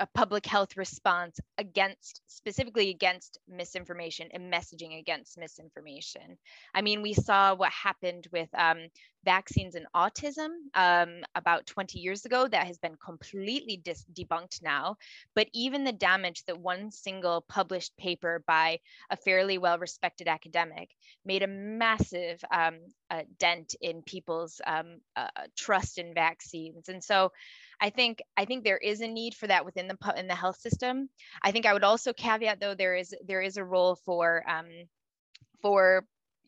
a 0.00 0.08
public 0.14 0.46
health 0.46 0.76
response 0.76 1.38
against 1.58 2.22
specifically 2.26 2.88
against 2.88 3.38
misinformation 3.46 4.28
and 4.32 4.52
messaging 4.52 4.98
against 4.98 5.38
misinformation. 5.38 6.38
I 6.74 6.80
mean, 6.80 7.02
we 7.02 7.12
saw 7.12 7.54
what 7.54 7.70
happened 7.70 8.26
with 8.32 8.48
um, 8.54 8.88
vaccines 9.24 9.74
and 9.74 9.86
autism 9.94 10.48
um, 10.74 11.22
about 11.34 11.66
20 11.66 11.98
years 11.98 12.24
ago 12.24 12.48
that 12.48 12.66
has 12.66 12.78
been 12.78 12.96
completely 12.96 13.76
dis- 13.76 14.06
debunked 14.12 14.62
now. 14.62 14.96
But 15.34 15.48
even 15.52 15.84
the 15.84 15.92
damage 15.92 16.44
that 16.46 16.58
one 16.58 16.90
single 16.90 17.44
published 17.46 17.94
paper 17.98 18.42
by 18.46 18.80
a 19.10 19.16
fairly 19.16 19.58
well 19.58 19.78
respected 19.78 20.28
academic 20.28 20.90
made 21.26 21.42
a 21.42 21.46
massive 21.46 22.42
um, 22.50 22.78
uh, 23.10 23.22
dent 23.38 23.74
in 23.82 24.02
people's 24.02 24.60
um, 24.66 25.00
uh, 25.14 25.28
trust 25.56 25.98
in 25.98 26.14
vaccines. 26.14 26.88
And 26.88 27.04
so 27.04 27.32
I 27.80 27.90
think 27.90 28.20
I 28.36 28.44
think 28.44 28.64
there 28.64 28.78
is 28.78 29.00
a 29.00 29.08
need 29.08 29.34
for 29.34 29.46
that 29.46 29.64
within 29.64 29.88
the 29.88 30.14
in 30.16 30.26
the 30.26 30.34
health 30.34 30.60
system. 30.60 31.08
I 31.42 31.50
think 31.50 31.66
I 31.66 31.72
would 31.72 31.84
also 31.84 32.12
caveat 32.12 32.60
though 32.60 32.74
there 32.74 32.94
is 32.94 33.14
there 33.26 33.40
is 33.40 33.56
a 33.56 33.64
role 33.64 33.96
for 34.04 34.44
um, 34.48 34.68
for 35.62 36.04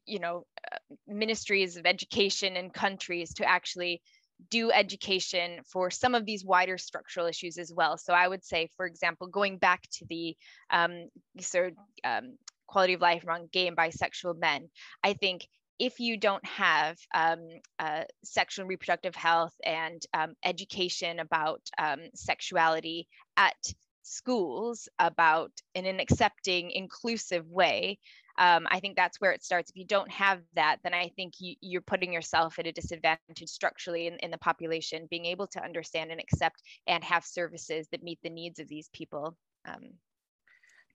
you 0.06 0.18
know 0.18 0.44
uh, 0.72 0.76
ministries 1.06 1.76
of 1.76 1.86
education 1.86 2.56
in 2.56 2.70
countries 2.70 3.34
to 3.34 3.48
actually 3.48 4.02
do 4.50 4.70
education 4.72 5.60
for 5.64 5.90
some 5.90 6.14
of 6.14 6.26
these 6.26 6.44
wider 6.44 6.76
structural 6.76 7.26
issues 7.26 7.58
as 7.58 7.72
well. 7.72 7.96
So 7.96 8.12
I 8.12 8.26
would 8.26 8.44
say, 8.44 8.68
for 8.76 8.86
example, 8.86 9.26
going 9.28 9.58
back 9.58 9.82
to 9.98 10.06
the 10.06 10.36
um, 10.70 11.08
of 11.54 11.72
um, 12.04 12.36
quality 12.66 12.94
of 12.94 13.00
life 13.00 13.22
among 13.22 13.48
gay 13.52 13.68
and 13.68 13.76
bisexual 13.76 14.38
men, 14.38 14.68
I 15.04 15.12
think 15.14 15.46
if 15.82 15.98
you 15.98 16.16
don't 16.16 16.46
have 16.46 16.96
um, 17.12 17.40
uh, 17.80 18.04
sexual 18.22 18.62
and 18.62 18.70
reproductive 18.70 19.16
health 19.16 19.54
and 19.64 20.00
um, 20.14 20.34
education 20.44 21.18
about 21.18 21.60
um, 21.76 21.98
sexuality 22.14 23.08
at 23.36 23.56
schools 24.04 24.88
about 25.00 25.50
in 25.74 25.84
an 25.84 25.98
accepting 25.98 26.70
inclusive 26.70 27.48
way 27.48 27.98
um, 28.38 28.64
i 28.70 28.78
think 28.78 28.94
that's 28.96 29.20
where 29.20 29.32
it 29.32 29.42
starts. 29.42 29.70
If 29.70 29.76
you 29.76 29.84
don't 29.84 30.10
have 30.10 30.38
that 30.54 30.76
then 30.84 30.94
i 30.94 31.10
think 31.16 31.34
you, 31.40 31.78
are 31.78 31.88
putting 31.92 32.12
yourself 32.12 32.60
at 32.60 32.66
a 32.68 32.72
disadvantage 32.72 33.48
structurally 33.48 34.06
in, 34.06 34.14
in 34.18 34.30
the 34.30 34.38
population 34.38 35.08
being 35.10 35.24
able 35.24 35.48
to 35.48 35.64
understand 35.64 36.12
and 36.12 36.20
accept 36.20 36.62
and 36.86 37.02
have 37.02 37.24
services 37.24 37.88
that 37.90 38.04
meet 38.04 38.20
the 38.22 38.30
needs 38.30 38.60
of 38.60 38.68
these 38.68 38.88
people 38.92 39.36
um, 39.66 39.90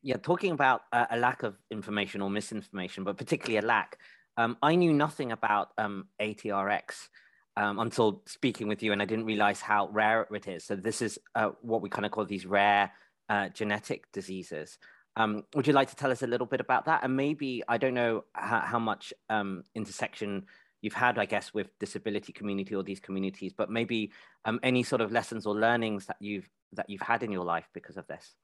yeah 0.01 0.15
talking 0.15 0.53
about 0.53 0.81
a 0.93 1.17
lack 1.17 1.43
of 1.43 1.57
information 1.71 2.21
or 2.21 2.29
misinformation 2.29 3.03
but 3.03 3.17
particularly 3.17 3.57
a 3.57 3.67
lack 3.67 3.97
um, 4.37 4.57
I 4.61 4.75
knew 4.75 4.93
nothing 4.93 5.31
about 5.31 5.69
um, 5.77 6.07
ATRX 6.21 7.09
um, 7.57 7.79
until 7.79 8.21
speaking 8.27 8.67
with 8.67 8.83
you, 8.83 8.91
and 8.91 9.01
I 9.01 9.05
didn't 9.05 9.25
realize 9.25 9.59
how 9.59 9.89
rare 9.91 10.27
it 10.31 10.47
is. 10.47 10.63
So 10.63 10.75
this 10.75 11.01
is 11.01 11.19
uh, 11.35 11.49
what 11.61 11.81
we 11.81 11.89
kind 11.89 12.05
of 12.05 12.11
call 12.11 12.25
these 12.25 12.45
rare 12.45 12.91
uh, 13.29 13.49
genetic 13.49 14.11
diseases. 14.11 14.77
Um, 15.15 15.43
would 15.55 15.65
you 15.65 15.73
like 15.73 15.89
to 15.89 15.95
tell 15.95 16.11
us 16.11 16.21
a 16.21 16.27
little 16.27 16.45
bit 16.45 16.61
about 16.61 16.85
that? 16.85 17.03
And 17.03 17.17
maybe 17.17 17.63
I 17.67 17.79
don't 17.79 17.95
know 17.95 18.25
how, 18.33 18.59
how 18.59 18.79
much 18.79 19.11
um, 19.29 19.63
intersection 19.73 20.45
you've 20.81 20.93
had, 20.93 21.17
I 21.17 21.25
guess, 21.25 21.51
with 21.51 21.67
disability 21.79 22.31
community 22.31 22.75
or 22.75 22.83
these 22.83 22.99
communities, 22.99 23.53
but 23.57 23.71
maybe 23.71 24.11
um, 24.45 24.59
any 24.61 24.83
sort 24.83 25.01
of 25.01 25.11
lessons 25.11 25.47
or 25.47 25.55
learnings 25.55 26.05
that 26.05 26.17
you've 26.19 26.47
that 26.73 26.89
you've 26.89 27.01
had 27.01 27.23
in 27.23 27.31
your 27.31 27.45
life 27.45 27.67
because 27.73 27.97
of 27.97 28.05
this. 28.07 28.35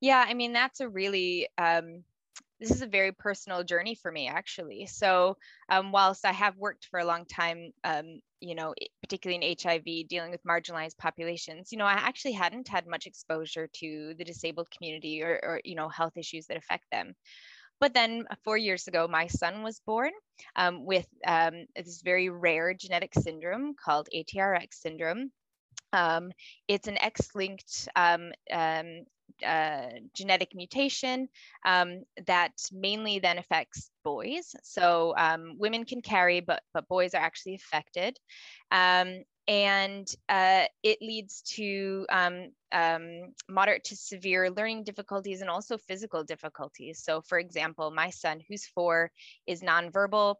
Yeah, 0.00 0.24
I 0.26 0.34
mean 0.34 0.52
that's 0.52 0.80
a 0.80 0.88
really 0.88 1.46
this 2.60 2.70
is 2.70 2.82
a 2.82 2.86
very 2.86 3.12
personal 3.12 3.62
journey 3.64 3.94
for 3.94 4.10
me 4.10 4.28
actually. 4.28 4.86
So 4.86 5.36
um, 5.68 5.92
whilst 5.92 6.24
i 6.24 6.32
have 6.32 6.56
worked 6.56 6.86
for 6.90 7.00
a 7.00 7.04
long 7.04 7.24
time 7.26 7.72
um, 7.84 8.20
you 8.40 8.54
know 8.54 8.74
particularly 9.02 9.44
in 9.44 9.56
hiv 9.60 9.84
dealing 10.08 10.30
with 10.30 10.42
marginalized 10.44 10.96
populations 10.98 11.72
you 11.72 11.78
know 11.78 11.84
i 11.84 11.92
actually 11.92 12.32
hadn't 12.32 12.68
had 12.68 12.86
much 12.86 13.06
exposure 13.06 13.68
to 13.72 14.14
the 14.16 14.24
disabled 14.24 14.68
community 14.70 15.22
or, 15.22 15.40
or 15.42 15.60
you 15.64 15.74
know 15.74 15.88
health 15.88 16.16
issues 16.16 16.46
that 16.46 16.56
affect 16.56 16.84
them. 16.92 17.14
But 17.80 17.94
then 17.94 18.24
uh, 18.28 18.34
four 18.44 18.56
years 18.56 18.88
ago 18.88 19.06
my 19.08 19.28
son 19.28 19.62
was 19.62 19.80
born 19.86 20.10
um, 20.56 20.84
with 20.84 21.06
um, 21.26 21.66
this 21.76 22.02
very 22.02 22.28
rare 22.28 22.74
genetic 22.74 23.14
syndrome 23.14 23.74
called 23.74 24.08
atrx 24.14 24.74
syndrome. 24.74 25.30
Um, 25.92 26.32
it's 26.66 26.88
an 26.88 26.98
X-linked 26.98 27.88
um, 27.96 28.32
um, 28.52 29.04
uh, 29.46 29.86
genetic 30.14 30.54
mutation 30.54 31.28
um, 31.64 32.02
that 32.26 32.52
mainly 32.72 33.18
then 33.18 33.38
affects 33.38 33.90
boys. 34.04 34.54
So 34.62 35.14
um, 35.16 35.56
women 35.58 35.84
can 35.84 36.02
carry, 36.02 36.40
but 36.40 36.62
but 36.74 36.88
boys 36.88 37.14
are 37.14 37.22
actually 37.22 37.54
affected. 37.54 38.18
Um, 38.70 39.24
and 39.48 40.06
uh, 40.28 40.64
it 40.82 40.98
leads 41.00 41.40
to 41.56 42.04
um, 42.10 42.50
um, 42.70 43.32
moderate 43.48 43.84
to 43.84 43.96
severe 43.96 44.50
learning 44.50 44.84
difficulties 44.84 45.40
and 45.40 45.48
also 45.48 45.78
physical 45.78 46.22
difficulties. 46.22 47.02
So, 47.02 47.22
for 47.22 47.38
example, 47.38 47.90
my 47.90 48.10
son, 48.10 48.42
who's 48.46 48.66
four, 48.66 49.10
is 49.46 49.62
nonverbal 49.62 50.36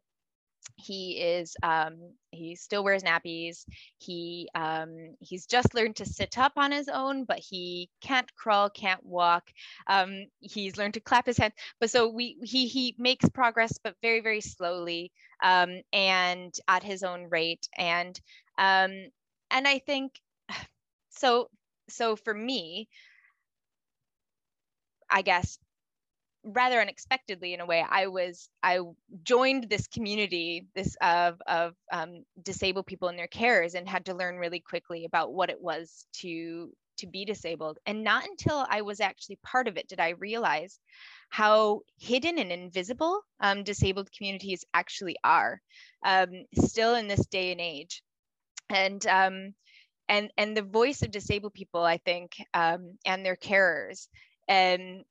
he 0.77 1.21
is 1.21 1.57
um, 1.63 2.13
he 2.31 2.55
still 2.55 2.85
wears 2.85 3.03
nappies. 3.03 3.65
He 3.99 4.49
um, 4.55 5.17
he's 5.21 5.47
just 5.47 5.75
learned 5.75 5.97
to 5.97 6.07
sit 6.07 6.39
up 6.39 6.53
on 6.57 6.73
his 6.73 6.89
own 6.89 7.25
but 7.25 7.39
he 7.39 7.91
can't 8.01 8.33
crawl 8.37 8.71
can't 8.71 9.05
walk. 9.05 9.51
Um, 9.87 10.27
he's 10.41 10.77
learned 10.77 10.95
to 10.95 11.01
clap 11.01 11.27
his 11.27 11.39
hands. 11.39 11.55
But 11.81 11.91
so 11.91 12.09
we 12.09 12.37
he 12.43 12.69
he 12.69 12.95
makes 12.99 13.29
progress 13.29 13.79
but 13.83 13.97
very 14.03 14.21
very 14.21 14.41
slowly 14.41 15.13
um, 15.43 15.81
and 15.93 16.55
at 16.69 16.83
his 16.83 17.03
own 17.03 17.29
rate. 17.29 17.69
And 17.77 18.19
um, 18.59 18.93
and 19.51 19.67
i 19.67 19.79
think 19.79 20.21
so 21.11 21.49
so 21.89 22.17
for 22.17 22.35
me 22.35 22.89
i 25.11 25.23
guess 25.23 25.59
rather 26.45 26.80
unexpectedly 26.80 27.52
in 27.52 27.61
a 27.61 27.66
way 27.66 27.85
i 27.90 28.07
was 28.07 28.49
i 28.62 28.78
joined 29.23 29.68
this 29.68 29.87
community 29.88 30.66
this 30.75 30.97
of 31.00 31.40
of 31.47 31.75
um, 31.92 32.25
disabled 32.42 32.87
people 32.87 33.09
and 33.09 33.18
their 33.18 33.28
carers 33.28 33.75
and 33.75 33.88
had 33.88 34.07
to 34.07 34.14
learn 34.14 34.37
really 34.37 34.61
quickly 34.61 35.04
about 35.04 35.33
what 35.33 35.50
it 35.50 35.61
was 35.61 36.07
to 36.12 36.71
to 36.99 37.07
be 37.07 37.25
disabled. 37.25 37.78
And 37.87 38.04
not 38.04 38.25
until 38.25 38.66
i 38.68 38.83
was 38.83 39.00
actually 39.00 39.38
part 39.42 39.68
of 39.68 39.76
it 39.76 39.88
did 39.88 40.00
i 40.00 40.11
realize 40.11 40.78
how 41.30 41.83
hidden 41.99 42.38
and 42.38 42.52
invisible 42.52 43.21
um, 43.40 43.62
disabled 43.64 44.11
communities 44.16 44.64
actually 44.75 45.16
are 45.25 45.61
um, 46.04 46.30
still 46.54 46.95
in 46.95 47.09
this 47.09 47.26
day 47.26 47.52
and 47.52 47.61
age. 47.61 48.02
And 48.71 49.07
um, 49.07 49.54
and 50.09 50.30
and 50.37 50.57
the 50.57 50.62
voice 50.62 51.02
of 51.02 51.11
disabled 51.11 51.54
people 51.54 51.83
i 51.83 51.99
think 51.99 52.33
um, 52.54 52.99
and 53.07 53.25
their 53.25 53.37
carers 53.37 54.09
and 54.49 55.04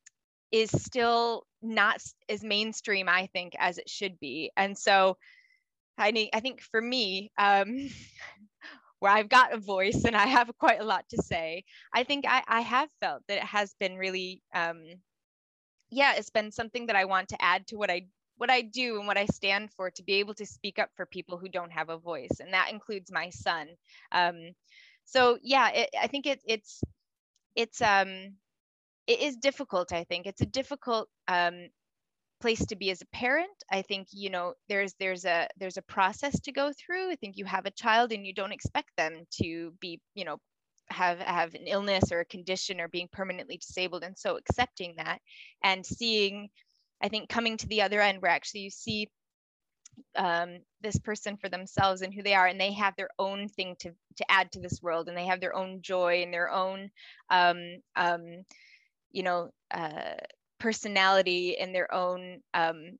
is 0.51 0.71
still 0.71 1.45
not 1.61 2.01
as 2.29 2.43
mainstream 2.43 3.09
i 3.09 3.27
think 3.27 3.53
as 3.59 3.77
it 3.77 3.89
should 3.89 4.19
be. 4.19 4.51
And 4.57 4.77
so 4.77 5.17
i 5.97 6.11
need 6.11 6.29
i 6.33 6.39
think 6.39 6.61
for 6.61 6.81
me 6.81 7.31
um 7.37 7.89
where 8.99 9.11
i've 9.11 9.29
got 9.29 9.53
a 9.53 9.57
voice 9.59 10.03
and 10.05 10.15
i 10.15 10.25
have 10.27 10.51
quite 10.57 10.79
a 10.79 10.85
lot 10.85 11.05
to 11.09 11.21
say 11.21 11.63
i 11.93 12.03
think 12.03 12.25
i, 12.27 12.43
I 12.47 12.61
have 12.61 12.89
felt 13.01 13.23
that 13.27 13.37
it 13.37 13.43
has 13.43 13.75
been 13.79 13.97
really 13.97 14.41
um 14.53 14.83
yeah 15.89 16.13
it's 16.15 16.29
been 16.29 16.51
something 16.51 16.87
that 16.87 16.95
i 16.95 17.05
want 17.05 17.29
to 17.29 17.41
add 17.41 17.65
to 17.67 17.77
what 17.77 17.89
i 17.89 18.05
what 18.37 18.49
i 18.49 18.61
do 18.61 18.97
and 18.97 19.07
what 19.07 19.17
i 19.17 19.25
stand 19.25 19.71
for 19.71 19.89
to 19.91 20.03
be 20.03 20.15
able 20.15 20.33
to 20.33 20.45
speak 20.45 20.79
up 20.79 20.89
for 20.95 21.05
people 21.05 21.37
who 21.37 21.49
don't 21.49 21.71
have 21.71 21.89
a 21.89 21.97
voice 21.97 22.39
and 22.39 22.53
that 22.53 22.71
includes 22.71 23.11
my 23.11 23.29
son. 23.29 23.67
Um 24.11 24.51
so 25.05 25.37
yeah 25.41 25.69
it, 25.69 25.89
i 25.99 26.07
think 26.07 26.25
it, 26.25 26.41
it's 26.45 26.81
it's 27.55 27.81
um 27.81 28.33
it 29.07 29.21
is 29.21 29.37
difficult 29.37 29.93
i 29.93 30.03
think. 30.03 30.25
It's 30.27 30.41
a 30.41 30.45
difficult 30.45 31.09
um 31.27 31.69
place 32.39 32.65
to 32.67 32.75
be 32.75 32.91
as 32.91 33.01
a 33.01 33.07
parent. 33.07 33.49
I 33.71 33.81
think 33.81 34.09
you 34.11 34.29
know 34.29 34.53
there's 34.69 34.93
there's 34.99 35.25
a 35.25 35.47
there's 35.57 35.77
a 35.77 35.81
process 35.81 36.39
to 36.41 36.51
go 36.51 36.71
through. 36.73 37.11
I 37.11 37.15
think 37.15 37.37
you 37.37 37.45
have 37.45 37.65
a 37.65 37.71
child 37.71 38.11
and 38.11 38.25
you 38.25 38.33
don't 38.33 38.51
expect 38.51 38.91
them 38.97 39.25
to 39.41 39.73
be 39.81 39.99
you 40.15 40.25
know 40.25 40.37
have 40.89 41.19
have 41.19 41.53
an 41.53 41.67
illness 41.67 42.11
or 42.11 42.19
a 42.21 42.25
condition 42.25 42.79
or 42.79 42.87
being 42.87 43.09
permanently 43.11 43.57
disabled 43.57 44.03
and 44.03 44.17
so 44.17 44.37
accepting 44.37 44.93
that 44.97 45.19
and 45.63 45.85
seeing 45.85 46.47
i 47.01 47.09
think 47.09 47.29
coming 47.29 47.57
to 47.57 47.67
the 47.67 47.81
other 47.81 47.99
end 47.99 48.21
where 48.21 48.31
actually 48.31 48.61
you 48.61 48.69
see 48.69 49.09
um, 50.15 50.59
this 50.81 50.97
person 50.99 51.37
for 51.37 51.49
themselves 51.49 52.01
and 52.01 52.13
who 52.13 52.21
they 52.23 52.35
are 52.35 52.47
and 52.47 52.59
they 52.61 52.71
have 52.73 52.95
their 52.95 53.09
own 53.19 53.47
thing 53.49 53.75
to 53.79 53.91
to 54.17 54.31
add 54.31 54.51
to 54.51 54.59
this 54.59 54.79
world 54.81 55.07
and 55.07 55.17
they 55.17 55.25
have 55.25 55.39
their 55.41 55.55
own 55.55 55.81
joy 55.81 56.21
and 56.21 56.33
their 56.33 56.51
own 56.51 56.89
um, 57.29 57.77
um, 57.95 58.45
you 59.17 59.23
know 59.23 59.49
uh, 59.71 60.15
personality 60.59 61.57
and 61.57 61.73
their 61.73 61.91
own 61.93 62.39
um, 62.53 62.97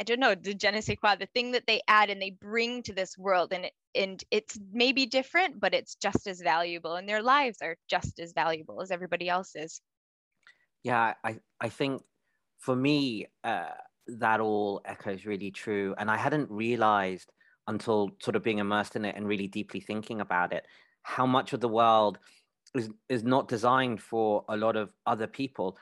I 0.00 0.04
don't 0.04 0.18
know, 0.18 0.34
the 0.34 0.52
je 0.52 0.68
ne 0.68 0.80
sais 0.80 0.96
quoi, 1.00 1.14
the 1.14 1.26
thing 1.26 1.52
that 1.52 1.68
they 1.68 1.80
add 1.86 2.10
and 2.10 2.20
they 2.20 2.30
bring 2.30 2.82
to 2.84 2.92
this 2.92 3.16
world. 3.16 3.52
And, 3.52 3.66
it, 3.66 3.72
and 3.94 4.24
it's 4.32 4.58
maybe 4.72 5.06
different, 5.06 5.60
but 5.60 5.74
it's 5.74 5.94
just 5.94 6.26
as 6.26 6.40
valuable. 6.40 6.96
And 6.96 7.08
their 7.08 7.22
lives 7.22 7.58
are 7.62 7.76
just 7.88 8.18
as 8.18 8.32
valuable 8.32 8.82
as 8.82 8.90
everybody 8.90 9.28
else's. 9.28 9.80
Yeah, 10.82 11.14
I, 11.22 11.38
I 11.60 11.68
think 11.68 12.02
for 12.58 12.74
me, 12.74 13.28
uh, 13.44 13.76
that 14.08 14.40
all 14.40 14.80
echoes 14.84 15.24
really 15.24 15.52
true. 15.52 15.94
And 15.96 16.10
I 16.10 16.16
hadn't 16.16 16.50
realized 16.50 17.30
until 17.68 18.10
sort 18.20 18.34
of 18.34 18.42
being 18.42 18.58
immersed 18.58 18.96
in 18.96 19.04
it 19.04 19.14
and 19.14 19.28
really 19.28 19.46
deeply 19.46 19.78
thinking 19.78 20.20
about 20.20 20.52
it, 20.52 20.66
how 21.02 21.26
much 21.26 21.52
of 21.52 21.60
the 21.60 21.68
world 21.68 22.18
is 22.74 22.90
is 23.08 23.22
not 23.22 23.48
designed 23.48 24.00
for 24.00 24.44
a 24.48 24.56
lot 24.56 24.76
of 24.76 24.92
other 25.06 25.26
people. 25.26 25.76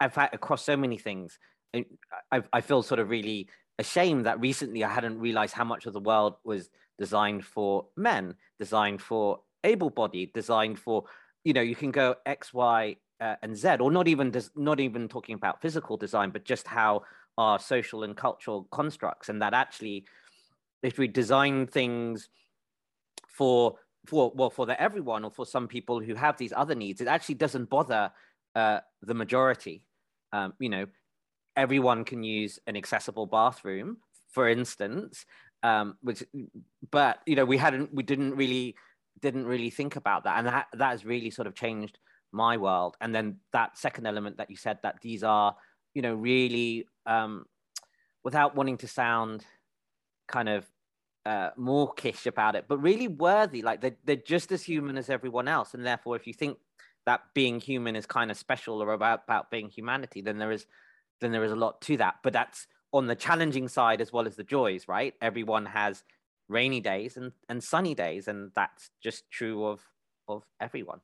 In 0.00 0.10
fact, 0.10 0.34
across 0.34 0.64
so 0.64 0.76
many 0.76 0.98
things, 0.98 1.38
I, 2.30 2.42
I 2.52 2.60
feel 2.60 2.82
sort 2.82 3.00
of 3.00 3.10
really 3.10 3.48
ashamed 3.78 4.26
that 4.26 4.40
recently 4.40 4.84
I 4.84 4.88
hadn't 4.88 5.18
realized 5.18 5.54
how 5.54 5.64
much 5.64 5.86
of 5.86 5.92
the 5.92 6.00
world 6.00 6.36
was 6.44 6.68
designed 6.98 7.44
for 7.44 7.86
men, 7.96 8.34
designed 8.58 9.02
for 9.02 9.40
able-bodied, 9.64 10.32
designed 10.32 10.78
for 10.78 11.04
you 11.44 11.52
know 11.52 11.62
you 11.62 11.74
can 11.76 11.90
go 11.90 12.16
X, 12.26 12.52
Y, 12.52 12.96
uh, 13.20 13.36
and 13.42 13.56
Z, 13.56 13.76
or 13.80 13.90
not 13.90 14.08
even 14.08 14.30
des- 14.30 14.54
not 14.54 14.80
even 14.80 15.08
talking 15.08 15.34
about 15.34 15.62
physical 15.62 15.96
design, 15.96 16.30
but 16.30 16.44
just 16.44 16.66
how 16.66 17.02
our 17.38 17.58
social 17.58 18.04
and 18.04 18.16
cultural 18.16 18.68
constructs, 18.70 19.28
and 19.28 19.42
that 19.42 19.54
actually, 19.54 20.04
if 20.82 20.98
we 20.98 21.08
design 21.08 21.66
things 21.66 22.28
for 23.28 23.76
for 24.06 24.32
well 24.34 24.50
for 24.50 24.66
the 24.66 24.80
everyone 24.80 25.24
or 25.24 25.30
for 25.30 25.46
some 25.46 25.68
people 25.68 26.00
who 26.00 26.14
have 26.14 26.36
these 26.36 26.52
other 26.54 26.74
needs 26.74 27.00
it 27.00 27.08
actually 27.08 27.36
doesn't 27.36 27.70
bother 27.70 28.10
uh, 28.54 28.80
the 29.02 29.14
majority. 29.14 29.84
Um, 30.32 30.54
you 30.58 30.68
know 30.68 30.86
everyone 31.56 32.04
can 32.04 32.24
use 32.24 32.58
an 32.66 32.76
accessible 32.76 33.26
bathroom 33.26 33.98
for 34.32 34.48
instance 34.48 35.24
um, 35.62 35.96
which 36.02 36.22
but 36.90 37.20
you 37.26 37.36
know 37.36 37.44
we 37.44 37.56
hadn't 37.56 37.94
we 37.94 38.02
didn't 38.02 38.36
really 38.36 38.74
didn't 39.20 39.46
really 39.46 39.70
think 39.70 39.96
about 39.96 40.24
that. 40.24 40.38
And 40.38 40.46
that 40.46 40.66
that 40.74 40.90
has 40.90 41.04
really 41.04 41.30
sort 41.30 41.46
of 41.46 41.54
changed 41.54 41.98
my 42.32 42.56
world. 42.56 42.96
And 43.00 43.14
then 43.14 43.38
that 43.52 43.78
second 43.78 44.06
element 44.06 44.36
that 44.36 44.50
you 44.50 44.56
said 44.56 44.78
that 44.82 45.00
these 45.00 45.24
are 45.24 45.56
you 45.94 46.02
know 46.02 46.14
really 46.14 46.86
um, 47.06 47.46
without 48.22 48.54
wanting 48.54 48.76
to 48.78 48.88
sound 48.88 49.44
kind 50.28 50.48
of 50.48 50.66
uh, 51.26 51.50
mawkish 51.56 52.26
about 52.26 52.54
it, 52.54 52.66
but 52.68 52.78
really 52.78 53.08
worthy. 53.08 53.62
Like 53.62 53.80
they're, 53.80 53.96
they're 54.04 54.16
just 54.16 54.52
as 54.52 54.62
human 54.62 54.96
as 54.98 55.10
everyone 55.10 55.48
else. 55.48 55.74
And 55.74 55.84
therefore, 55.84 56.16
if 56.16 56.26
you 56.26 56.32
think 56.32 56.58
that 57.06 57.22
being 57.34 57.60
human 57.60 57.96
is 57.96 58.06
kind 58.06 58.30
of 58.30 58.36
special 58.36 58.82
or 58.82 58.92
about, 58.92 59.22
about 59.24 59.50
being 59.50 59.68
humanity, 59.68 60.20
then 60.20 60.38
there 60.38 60.52
is 60.52 60.66
then 61.20 61.32
there 61.32 61.44
is 61.44 61.52
a 61.52 61.56
lot 61.56 61.80
to 61.82 61.96
that. 61.96 62.16
But 62.22 62.32
that's 62.32 62.66
on 62.92 63.06
the 63.06 63.14
challenging 63.14 63.68
side 63.68 64.00
as 64.00 64.12
well 64.12 64.26
as 64.26 64.36
the 64.36 64.44
joys, 64.44 64.88
right? 64.88 65.14
Everyone 65.22 65.66
has 65.66 66.02
rainy 66.48 66.80
days 66.80 67.16
and, 67.16 67.32
and 67.48 67.62
sunny 67.62 67.94
days, 67.94 68.28
and 68.28 68.50
that's 68.54 68.90
just 69.02 69.30
true 69.30 69.66
of 69.66 69.80
of 70.28 70.44
everyone. 70.60 71.00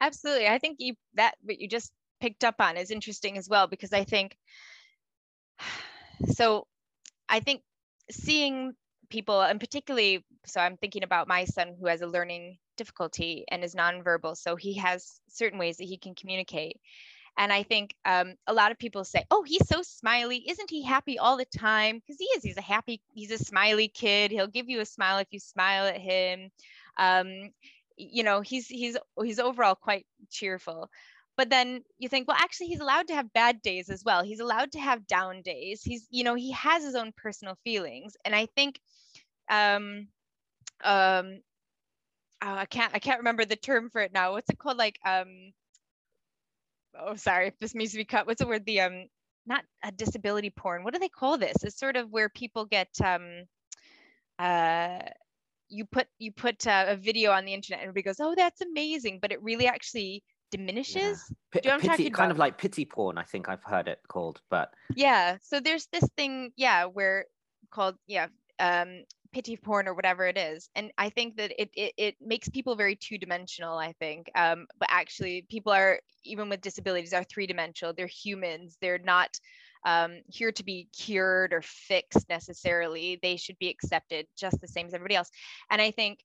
Absolutely. 0.00 0.48
I 0.48 0.58
think 0.58 0.76
you 0.80 0.94
that 1.14 1.34
what 1.42 1.60
you 1.60 1.68
just 1.68 1.92
picked 2.20 2.44
up 2.44 2.56
on 2.60 2.76
is 2.76 2.90
interesting 2.90 3.38
as 3.38 3.48
well 3.48 3.66
because 3.66 3.92
I 3.92 4.04
think 4.04 4.36
so 6.32 6.66
I 7.28 7.40
think 7.40 7.62
seeing 8.10 8.74
people 9.10 9.40
and 9.42 9.60
particularly 9.60 10.24
so 10.46 10.60
i'm 10.60 10.76
thinking 10.76 11.02
about 11.02 11.28
my 11.28 11.44
son 11.44 11.74
who 11.78 11.86
has 11.86 12.00
a 12.00 12.06
learning 12.06 12.56
difficulty 12.76 13.44
and 13.50 13.62
is 13.62 13.74
nonverbal 13.74 14.36
so 14.36 14.56
he 14.56 14.74
has 14.74 15.20
certain 15.28 15.58
ways 15.58 15.76
that 15.76 15.84
he 15.84 15.98
can 15.98 16.14
communicate. 16.14 16.80
And 17.36 17.52
i 17.52 17.62
think 17.62 17.94
um, 18.04 18.34
a 18.46 18.54
lot 18.54 18.72
of 18.72 18.78
people 18.78 19.04
say 19.04 19.24
oh 19.30 19.42
he's 19.42 19.66
so 19.68 19.82
smiley. 19.82 20.44
Isn't 20.48 20.70
he 20.70 20.82
happy 20.82 21.18
all 21.18 21.36
the 21.36 21.44
time? 21.44 21.98
Because 21.98 22.18
he 22.18 22.26
is 22.36 22.42
he's 22.42 22.56
a 22.56 22.62
happy 22.62 23.00
he's 23.14 23.30
a 23.30 23.38
smiley 23.38 23.88
kid. 23.88 24.30
He'll 24.30 24.46
give 24.46 24.68
you 24.68 24.80
a 24.80 24.86
smile 24.86 25.18
if 25.18 25.28
you 25.30 25.38
smile 25.38 25.86
at 25.86 25.98
him. 25.98 26.50
Um, 26.98 27.50
you 27.96 28.22
know 28.24 28.40
he's 28.40 28.66
he's 28.66 28.96
he's 29.22 29.38
overall 29.38 29.74
quite 29.74 30.06
cheerful 30.30 30.90
but 31.36 31.50
then 31.50 31.82
you 31.98 32.08
think 32.08 32.28
well 32.28 32.36
actually 32.38 32.68
he's 32.68 32.80
allowed 32.80 33.08
to 33.08 33.14
have 33.14 33.32
bad 33.32 33.62
days 33.62 33.90
as 33.90 34.04
well. 34.04 34.22
He's 34.22 34.40
allowed 34.40 34.72
to 34.72 34.80
have 34.80 35.06
down 35.06 35.42
days. 35.42 35.82
He's 35.82 36.06
you 36.10 36.24
know 36.24 36.34
he 36.34 36.52
has 36.52 36.84
his 36.84 36.94
own 36.94 37.12
personal 37.16 37.56
feelings. 37.64 38.16
And 38.24 38.34
i 38.34 38.46
think 38.56 38.80
um 39.50 40.08
um 40.84 41.40
oh, 42.42 42.54
i 42.54 42.66
can't 42.66 42.94
i 42.94 42.98
can't 42.98 43.20
remember 43.20 43.44
the 43.44 43.56
term 43.56 43.90
for 43.90 44.00
it 44.02 44.12
now. 44.12 44.32
What's 44.32 44.50
it 44.50 44.58
called? 44.58 44.78
Like 44.78 44.98
um 45.06 45.52
oh 46.98 47.14
sorry 47.16 47.48
if 47.48 47.58
this 47.58 47.74
needs 47.74 47.92
to 47.92 47.98
be 47.98 48.04
cut. 48.04 48.26
What's 48.26 48.40
the 48.40 48.46
word? 48.46 48.64
The 48.66 48.80
um 48.80 49.06
not 49.46 49.64
a 49.82 49.90
disability 49.92 50.50
porn. 50.50 50.84
What 50.84 50.94
do 50.94 51.00
they 51.00 51.08
call 51.08 51.38
this? 51.38 51.56
It's 51.64 51.78
sort 51.78 51.96
of 51.96 52.10
where 52.10 52.28
people 52.28 52.64
get 52.66 52.88
um 53.04 53.44
uh 54.38 55.00
you 55.68 55.84
put 55.84 56.08
you 56.18 56.32
put 56.32 56.66
uh, 56.66 56.86
a 56.88 56.96
video 56.96 57.30
on 57.30 57.44
the 57.44 57.54
internet 57.54 57.80
and 57.80 57.88
everybody 57.88 58.02
goes 58.04 58.20
oh 58.20 58.34
that's 58.36 58.60
amazing. 58.60 59.18
But 59.20 59.32
it 59.32 59.42
really 59.42 59.66
actually 59.66 60.22
diminishes. 60.50 61.24
Yeah. 61.54 61.60
P- 61.78 61.88
pity, 61.88 62.10
kind 62.10 62.30
of 62.30 62.38
like 62.38 62.58
pity 62.58 62.84
porn, 62.84 63.18
I 63.18 63.24
think 63.24 63.48
I've 63.48 63.64
heard 63.64 63.88
it 63.88 64.00
called, 64.08 64.40
but 64.50 64.72
yeah. 64.94 65.38
So 65.42 65.60
there's 65.60 65.86
this 65.92 66.08
thing, 66.16 66.52
yeah, 66.56 66.84
where 66.84 67.26
called 67.70 67.96
yeah, 68.06 68.26
um, 68.58 69.04
pity 69.32 69.56
porn 69.56 69.88
or 69.88 69.94
whatever 69.94 70.26
it 70.26 70.38
is, 70.38 70.68
and 70.74 70.92
I 70.98 71.10
think 71.10 71.36
that 71.36 71.52
it 71.60 71.70
it, 71.74 71.94
it 71.96 72.14
makes 72.20 72.48
people 72.48 72.76
very 72.76 72.96
two 72.96 73.18
dimensional. 73.18 73.76
I 73.76 73.92
think, 73.94 74.30
um, 74.34 74.66
but 74.78 74.88
actually, 74.90 75.46
people 75.48 75.72
are 75.72 76.00
even 76.24 76.48
with 76.48 76.60
disabilities 76.60 77.12
are 77.12 77.24
three 77.24 77.46
dimensional. 77.46 77.94
They're 77.96 78.06
humans. 78.06 78.76
They're 78.80 78.98
not 78.98 79.38
um, 79.84 80.20
here 80.28 80.52
to 80.52 80.64
be 80.64 80.88
cured 80.96 81.52
or 81.52 81.62
fixed 81.62 82.28
necessarily. 82.28 83.18
They 83.22 83.36
should 83.36 83.58
be 83.58 83.68
accepted 83.68 84.26
just 84.36 84.60
the 84.60 84.68
same 84.68 84.86
as 84.86 84.94
everybody 84.94 85.16
else. 85.16 85.30
And 85.70 85.80
I 85.80 85.90
think 85.90 86.20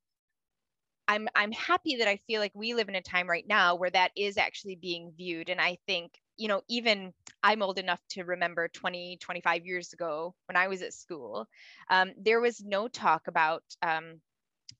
I'm 1.08 1.28
I'm 1.36 1.52
happy 1.52 1.98
that 1.98 2.08
I 2.08 2.18
feel 2.28 2.42
like 2.42 2.52
we 2.56 2.74
live 2.74 2.90
in 2.90 2.96
a 2.96 3.02
time 3.02 3.30
right 3.30 3.46
now 3.48 3.76
where 3.76 3.90
that 3.90 4.12
is 4.16 4.38
actually 4.38 4.76
being 4.76 5.12
viewed 5.18 5.50
and 5.50 5.62
I 5.62 5.78
think 5.88 6.12
you 6.38 6.48
know 6.48 6.62
even 6.70 7.14
I'm 7.44 7.62
old 7.62 7.80
enough 7.80 8.02
to 8.12 8.24
remember 8.24 8.68
20 8.68 9.18
25 9.22 9.66
years 9.66 9.94
ago 9.94 10.34
when 10.48 10.58
I 10.58 10.68
was 10.68 10.82
at 10.82 10.94
school 10.94 11.48
um, 11.90 12.12
there 12.18 12.40
was 12.40 12.64
no 12.64 12.88
talk 12.88 13.28
about 13.28 13.64
um, 13.82 14.22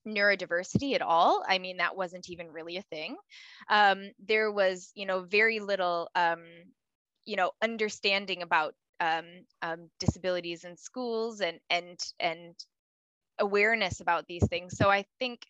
neurodiversity 0.06 0.94
at 0.94 1.02
all. 1.02 1.44
I 1.48 1.58
mean 1.58 1.78
that 1.78 1.96
wasn't 1.96 2.30
even 2.30 2.52
really 2.52 2.76
a 2.76 2.82
thing. 2.82 3.16
Um, 3.68 4.10
there 4.26 4.50
was 4.50 4.90
you 4.94 5.06
know 5.06 5.22
very 5.22 5.60
little 5.60 6.08
um, 6.14 6.42
you 7.24 7.36
know 7.36 7.52
understanding 7.62 8.42
about 8.42 8.74
um, 9.00 9.26
um, 9.62 9.90
disabilities 10.00 10.64
in 10.64 10.76
schools 10.76 11.40
and 11.40 11.58
and 11.70 11.98
and 12.18 12.54
awareness 13.38 14.00
about 14.00 14.26
these 14.26 14.46
things. 14.48 14.76
So 14.76 14.88
I 14.90 15.04
think 15.18 15.46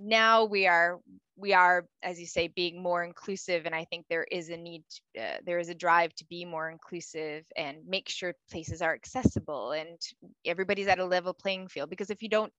now 0.00 0.44
we 0.44 0.66
are 0.66 0.98
we 1.36 1.52
are 1.52 1.86
as 2.02 2.20
you 2.20 2.26
say 2.26 2.48
being 2.48 2.82
more 2.82 3.04
inclusive 3.04 3.66
and 3.66 3.74
i 3.74 3.84
think 3.84 4.04
there 4.08 4.26
is 4.30 4.48
a 4.48 4.56
need 4.56 4.82
uh, 5.18 5.36
there 5.44 5.58
is 5.58 5.68
a 5.68 5.74
drive 5.74 6.14
to 6.14 6.24
be 6.26 6.44
more 6.44 6.70
inclusive 6.70 7.44
and 7.56 7.78
make 7.86 8.08
sure 8.08 8.34
places 8.50 8.82
are 8.82 8.94
accessible 8.94 9.72
and 9.72 9.98
everybody's 10.44 10.88
at 10.88 10.98
a 10.98 11.04
level 11.04 11.34
playing 11.34 11.68
field 11.68 11.90
because 11.90 12.10
if 12.10 12.22
you 12.22 12.28
don't 12.28 12.52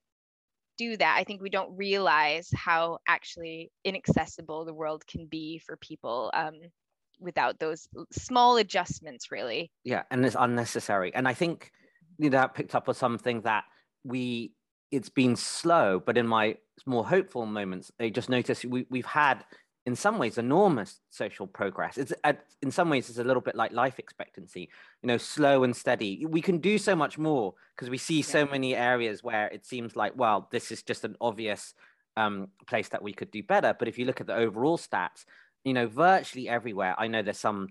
do 0.78 0.96
that 0.98 1.16
i 1.18 1.24
think 1.24 1.42
we 1.42 1.50
don't 1.50 1.76
realize 1.76 2.50
how 2.56 2.98
actually 3.08 3.72
inaccessible 3.84 4.66
the 4.66 4.74
world 4.74 5.06
can 5.08 5.26
be 5.26 5.60
for 5.60 5.78
people 5.78 6.32
um, 6.34 6.54
without 7.22 7.60
those 7.60 7.88
small 8.12 8.58
adjustments, 8.58 9.32
really. 9.32 9.72
Yeah, 9.84 10.04
and 10.12 10.26
it's 10.26 10.36
unnecessary. 10.38 11.14
And 11.14 11.28
I 11.28 11.34
think 11.34 11.72
you 12.18 12.30
know, 12.30 12.40
that 12.40 12.56
picked 12.56 12.76
up 12.76 12.90
on 12.90 12.96
something 12.96 13.42
that 13.42 13.64
we 14.04 14.52
it's 14.92 15.10
been 15.10 15.38
slow, 15.38 16.02
but 16.06 16.18
in 16.18 16.28
my 16.28 16.58
more 16.86 17.06
hopeful 17.06 17.46
moments, 17.46 17.92
I 18.00 18.10
just 18.10 18.30
notice 18.30 18.64
we, 18.66 18.86
we've 18.90 19.06
had 19.06 19.44
in 19.86 19.96
some 19.96 20.20
ways 20.20 20.38
enormous 20.38 21.00
social 21.10 21.48
progress. 21.48 21.98
It's 21.98 22.14
in 22.62 22.72
some 22.72 22.90
ways 22.90 23.10
it's 23.10 23.18
a 23.18 23.24
little 23.24 23.42
bit 23.42 23.56
like 23.56 23.72
life 23.72 23.98
expectancy 23.98 24.70
you 25.02 25.08
know 25.08 25.18
slow 25.18 25.64
and 25.64 25.76
steady. 25.76 26.26
We 26.26 26.42
can 26.42 26.60
do 26.60 26.78
so 26.78 26.96
much 26.96 27.18
more 27.18 27.54
because 27.76 27.90
we 27.90 27.98
see 27.98 28.22
so 28.22 28.46
many 28.46 28.76
areas 28.76 29.24
where 29.24 29.48
it 29.48 29.66
seems 29.66 29.96
like 29.96 30.14
well 30.16 30.48
this 30.52 30.72
is 30.72 30.84
just 30.84 31.04
an 31.04 31.16
obvious 31.20 31.74
um, 32.18 32.50
place 32.68 32.90
that 32.90 33.02
we 33.02 33.14
could 33.14 33.32
do 33.32 33.42
better. 33.42 33.76
But 33.78 33.88
if 33.88 33.98
you 33.98 34.06
look 34.06 34.22
at 34.22 34.28
the 34.28 34.36
overall 34.36 34.78
stats 34.78 35.26
you 35.64 35.74
know 35.74 35.88
virtually 35.88 36.50
everywhere 36.50 36.96
i 36.98 37.08
know 37.08 37.22
there's 37.22 37.40
some 37.40 37.70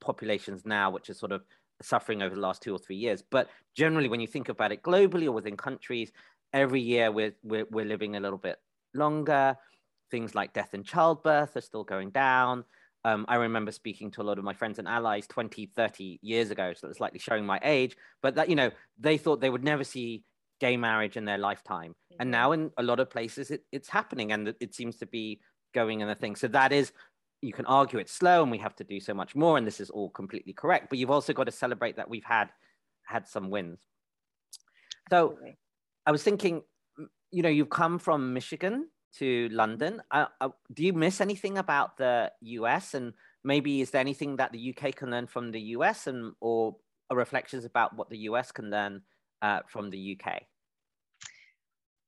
populations 0.00 0.64
now 0.64 0.90
which 0.90 1.10
are 1.10 1.14
sort 1.14 1.32
of 1.32 1.42
suffering 1.80 2.22
over 2.22 2.34
the 2.34 2.40
last 2.40 2.62
two 2.62 2.74
or 2.74 2.78
three 2.78 2.96
years 2.96 3.22
but 3.30 3.48
generally 3.76 4.08
when 4.08 4.20
you 4.20 4.26
think 4.26 4.48
about 4.48 4.72
it 4.72 4.82
globally 4.82 5.26
or 5.26 5.32
within 5.32 5.56
countries 5.56 6.10
every 6.52 6.80
year 6.80 7.10
we're, 7.10 7.34
we're, 7.42 7.66
we're 7.70 7.84
living 7.84 8.16
a 8.16 8.20
little 8.20 8.38
bit 8.38 8.56
longer 8.94 9.56
things 10.10 10.34
like 10.34 10.52
death 10.52 10.70
and 10.72 10.84
childbirth 10.84 11.56
are 11.56 11.60
still 11.60 11.84
going 11.84 12.10
down. 12.10 12.64
Um, 13.04 13.24
I 13.28 13.36
remember 13.36 13.70
speaking 13.70 14.10
to 14.12 14.22
a 14.22 14.24
lot 14.24 14.38
of 14.38 14.44
my 14.44 14.52
friends 14.52 14.78
and 14.78 14.88
allies 14.88 15.26
20, 15.26 15.66
30 15.66 16.18
years 16.22 16.50
ago, 16.50 16.72
so 16.74 16.88
it's 16.88 17.00
likely 17.00 17.20
showing 17.20 17.46
my 17.46 17.60
age, 17.62 17.96
but 18.22 18.34
that, 18.34 18.48
you 18.48 18.56
know, 18.56 18.70
they 18.98 19.16
thought 19.16 19.40
they 19.40 19.50
would 19.50 19.64
never 19.64 19.84
see 19.84 20.24
gay 20.60 20.76
marriage 20.76 21.16
in 21.16 21.24
their 21.24 21.38
lifetime. 21.38 21.90
Mm-hmm. 21.90 22.16
And 22.20 22.30
now 22.30 22.52
in 22.52 22.70
a 22.76 22.82
lot 22.82 23.00
of 23.00 23.08
places, 23.08 23.50
it, 23.50 23.62
it's 23.70 23.88
happening 23.88 24.32
and 24.32 24.54
it 24.60 24.74
seems 24.74 24.96
to 24.96 25.06
be 25.06 25.40
going 25.74 26.00
in 26.00 26.08
a 26.08 26.14
thing. 26.14 26.34
So 26.34 26.48
that 26.48 26.72
is, 26.72 26.92
you 27.40 27.52
can 27.52 27.66
argue 27.66 28.00
it's 28.00 28.12
slow 28.12 28.42
and 28.42 28.50
we 28.50 28.58
have 28.58 28.74
to 28.76 28.84
do 28.84 28.98
so 28.98 29.14
much 29.14 29.36
more. 29.36 29.56
And 29.56 29.66
this 29.66 29.80
is 29.80 29.90
all 29.90 30.10
completely 30.10 30.52
correct, 30.52 30.90
but 30.90 30.98
you've 30.98 31.10
also 31.10 31.32
got 31.32 31.44
to 31.44 31.52
celebrate 31.52 31.96
that 31.96 32.10
we've 32.10 32.24
had, 32.24 32.50
had 33.04 33.28
some 33.28 33.48
wins. 33.48 33.78
So 35.08 35.30
Absolutely. 35.30 35.56
I 36.08 36.10
was 36.10 36.22
thinking, 36.22 36.62
you 37.30 37.42
know, 37.42 37.50
you've 37.50 37.68
come 37.68 37.98
from 37.98 38.32
Michigan 38.32 38.88
to 39.18 39.50
London. 39.50 40.00
Do 40.72 40.82
you 40.82 40.94
miss 40.94 41.20
anything 41.20 41.58
about 41.58 41.98
the 41.98 42.32
US? 42.40 42.94
And 42.94 43.12
maybe 43.44 43.82
is 43.82 43.90
there 43.90 44.00
anything 44.00 44.36
that 44.36 44.50
the 44.50 44.74
UK 44.74 44.96
can 44.96 45.10
learn 45.10 45.26
from 45.26 45.52
the 45.52 45.60
US 45.76 46.06
and 46.06 46.32
or 46.40 46.76
reflections 47.12 47.66
about 47.66 47.94
what 47.94 48.08
the 48.08 48.20
US 48.30 48.52
can 48.52 48.70
learn 48.70 49.02
uh, 49.42 49.60
from 49.68 49.90
the 49.90 50.18
UK? 50.18 50.44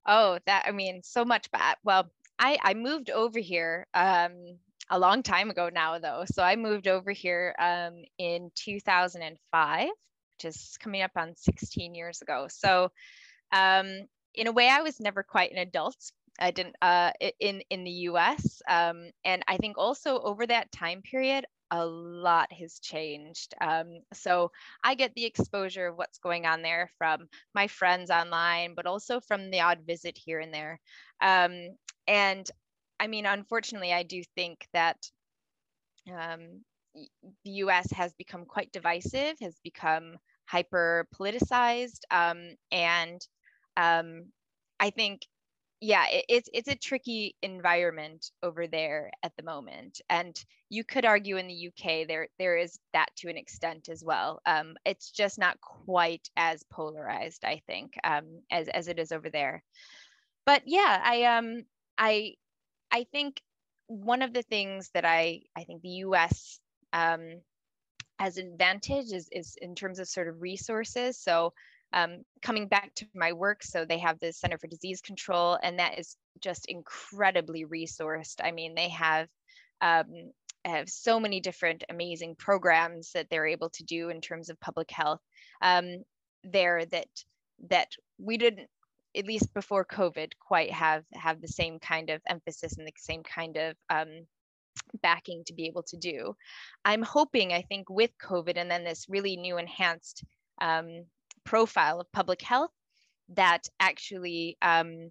Oh, 0.07 0.39
that 0.47 0.65
I 0.67 0.73
mean, 0.73 1.03
so 1.03 1.23
much 1.23 1.51
bad. 1.51 1.77
Well, 1.85 2.11
I 2.39 2.57
I 2.63 2.73
moved 2.73 3.11
over 3.11 3.39
here 3.39 3.87
um, 3.93 4.57
a 4.89 4.99
long 4.99 5.23
time 5.23 5.51
ago 5.51 5.69
now, 5.71 5.99
though. 5.99 6.25
So 6.25 6.43
I 6.43 6.57
moved 6.57 6.89
over 6.89 7.13
here 7.13 7.55
um, 7.59 8.03
in 8.17 8.51
2005, 8.55 9.89
which 9.89 10.45
is 10.47 10.79
coming 10.81 11.03
up 11.03 11.13
on 11.17 11.37
16 11.37 11.95
years 11.95 12.23
ago. 12.23 12.47
So 12.49 12.91
um, 13.53 14.07
in 14.35 14.47
a 14.47 14.53
way, 14.53 14.69
I 14.69 14.83
was 14.83 15.01
never 15.01 15.23
quite 15.23 15.53
an 15.53 15.59
adult 15.59 16.13
I 16.41 16.51
didn't 16.51 16.77
uh, 16.81 17.13
in 17.39 17.63
in 17.71 17.85
the 17.85 17.91
U.S. 17.91 18.63
Um, 18.69 19.11
and 19.25 19.43
I 19.47 19.59
think 19.59 19.77
also 19.79 20.21
over 20.21 20.47
that 20.47 20.73
time 20.73 21.03
period, 21.03 21.45
a 21.71 21.85
lot 21.85 22.53
has 22.53 22.79
changed. 22.81 23.55
Um, 23.61 24.01
so 24.13 24.51
I 24.83 24.95
get 24.95 25.15
the 25.15 25.27
exposure 25.27 25.89
of 25.89 25.97
what's 25.97 26.19
going 26.19 26.47
on 26.47 26.63
there 26.63 26.91
from 26.99 27.29
my 27.55 27.67
friends 27.67 28.11
online, 28.11 28.75
but 28.75 28.87
also 28.87 29.21
from 29.21 29.51
the 29.51 29.61
odd 29.61 29.81
visit 29.87 30.17
here 30.17 30.41
and 30.41 30.53
there. 30.53 30.81
Um, 31.21 31.77
and 32.07 32.49
I 32.99 33.07
mean, 33.07 33.27
unfortunately, 33.27 33.93
I 33.93 34.03
do 34.03 34.23
think 34.35 34.67
that 34.73 34.97
um, 36.11 36.63
the 37.45 37.51
US 37.51 37.91
has 37.93 38.15
become 38.15 38.47
quite 38.47 38.73
divisive, 38.73 39.37
has 39.41 39.59
become 39.63 40.17
hyper 40.47 41.07
politicized. 41.15 42.01
Um, 42.11 42.57
and 42.73 43.21
um, 43.77 44.27
I 44.79 44.91
think 44.91 45.27
yeah 45.81 46.07
it, 46.09 46.25
it's 46.29 46.49
it's 46.53 46.69
a 46.69 46.77
tricky 46.77 47.35
environment 47.43 48.31
over 48.43 48.67
there 48.67 49.11
at 49.23 49.33
the 49.37 49.43
moment. 49.43 50.01
And 50.09 50.37
you 50.69 50.85
could 50.85 51.05
argue 51.05 51.37
in 51.37 51.47
the 51.49 51.69
uk 51.69 52.07
there 52.09 52.29
there 52.39 52.57
is 52.57 52.79
that 52.93 53.09
to 53.19 53.31
an 53.31 53.37
extent 53.37 53.89
as 53.89 54.05
well. 54.05 54.41
Um, 54.47 54.77
it's 54.85 55.11
just 55.11 55.39
not 55.39 55.61
quite 55.61 56.29
as 56.37 56.63
polarized 56.71 57.45
i 57.45 57.63
think 57.67 57.95
um, 58.05 58.43
as 58.51 58.69
as 58.69 58.89
it 58.89 58.99
is 58.99 59.13
over 59.13 59.31
there. 59.31 59.63
But 60.47 60.63
yeah 60.67 61.01
i 61.05 61.25
um 61.25 61.65
i 61.99 62.35
i 62.91 63.05
think 63.05 63.41
one 63.87 64.23
of 64.23 64.33
the 64.33 64.43
things 64.43 64.91
that 64.95 65.05
i 65.05 65.41
i 65.57 65.65
think 65.65 65.83
the 65.83 65.91
us 65.91 66.61
um, 66.93 67.41
has 68.19 68.37
an 68.37 68.49
advantage 68.49 69.13
is 69.13 69.29
is 69.33 69.57
in 69.61 69.75
terms 69.75 69.99
of 69.99 70.09
sort 70.09 70.29
of 70.29 70.43
resources. 70.43 71.19
So 71.19 71.53
um, 71.93 72.23
coming 72.43 72.69
back 72.69 72.95
to 72.97 73.07
my 73.15 73.33
work, 73.33 73.63
so 73.63 73.85
they 73.85 73.99
have 73.99 74.19
the 74.21 74.33
Center 74.33 74.59
for 74.59 74.67
Disease 74.67 75.01
Control, 75.01 75.59
and 75.63 75.79
that 75.79 75.99
is 75.99 76.17
just 76.41 76.67
incredibly 76.67 77.65
resourced. 77.65 78.37
I 78.43 78.53
mean, 78.53 78.75
they 78.75 78.89
have 78.91 79.29
um, 79.81 80.33
have 80.65 80.89
so 80.89 81.19
many 81.19 81.41
different 81.41 81.85
amazing 81.89 82.37
programs 82.37 83.13
that 83.13 83.29
they're 83.31 83.47
able 83.47 83.71
to 83.71 83.85
do 83.85 84.11
in 84.11 84.21
terms 84.21 84.51
of 84.51 84.61
public 84.61 84.91
health 84.91 85.21
um, 85.63 86.05
there 86.45 86.85
that 86.87 87.09
that 87.71 87.89
we 88.19 88.37
didn't 88.37 88.69
at 89.17 89.27
least 89.27 89.53
before 89.55 89.85
COVID 89.85 90.33
quite 90.39 90.71
have 90.71 91.05
have 91.15 91.41
the 91.41 91.49
same 91.49 91.79
kind 91.79 92.11
of 92.11 92.21
emphasis 92.29 92.77
and 92.77 92.87
the 92.87 92.93
same 92.97 93.23
kind 93.23 93.57
of 93.57 93.75
um, 93.89 94.27
backing 95.03 95.43
to 95.47 95.55
be 95.55 95.67
able 95.67 95.83
to 95.85 95.97
do. 95.97 96.35
I'm 96.85 97.03
hoping, 97.03 97.53
I 97.53 97.63
think, 97.63 97.91
with 97.91 98.11
COVID 98.23 98.57
and 98.57 98.71
then 98.71 98.85
this 98.85 99.07
really 99.09 99.37
new 99.37 99.59
enhanced 99.59 100.25
um, 100.61 101.05
profile 101.45 102.01
of 102.01 102.13
public 102.13 102.43
health 102.43 102.71
that 103.31 103.69
actually 103.79 104.57
um, 104.63 105.11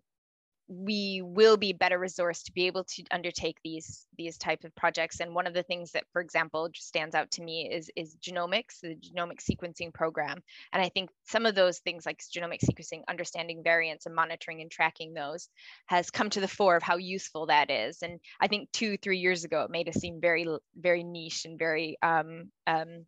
we 0.69 1.23
will 1.25 1.57
be 1.57 1.73
better 1.73 1.97
resourced 1.97 2.43
to 2.43 2.51
be 2.51 2.67
able 2.67 2.83
to 2.83 3.03
undertake 3.09 3.57
these 3.63 4.05
these 4.17 4.37
type 4.37 4.63
of 4.63 4.75
projects. 4.75 5.19
And 5.19 5.33
one 5.33 5.47
of 5.47 5.55
the 5.55 5.63
things 5.63 5.91
that 5.93 6.03
for 6.13 6.21
example 6.21 6.69
stands 6.75 7.15
out 7.15 7.31
to 7.31 7.43
me 7.43 7.67
is 7.71 7.89
is 7.95 8.15
genomics 8.21 8.79
the 8.81 8.95
genomic 8.95 9.39
sequencing 9.39 9.91
program. 9.91 10.43
And 10.71 10.81
i 10.81 10.89
think 10.89 11.09
some 11.25 11.47
of 11.47 11.55
those 11.55 11.79
things 11.79 12.05
like 12.05 12.19
genomic 12.19 12.59
sequencing 12.63 13.01
understanding 13.09 13.63
variants 13.63 14.05
and 14.05 14.13
monitoring 14.13 14.61
and 14.61 14.69
tracking 14.69 15.13
those 15.15 15.49
has 15.87 16.11
come 16.11 16.29
to 16.29 16.39
the 16.39 16.47
fore 16.47 16.75
of 16.75 16.83
how 16.83 16.97
useful 16.97 17.47
that 17.47 17.71
is. 17.71 18.03
And 18.03 18.19
i 18.39 18.47
think 18.47 18.71
two 18.71 18.97
three 18.97 19.17
years 19.17 19.45
ago 19.45 19.63
it 19.63 19.71
made 19.71 19.89
us 19.89 19.95
seem 19.95 20.21
very 20.21 20.47
very 20.77 21.03
niche 21.03 21.45
and 21.45 21.57
very 21.57 21.97
um, 22.03 22.51
um, 22.67 23.05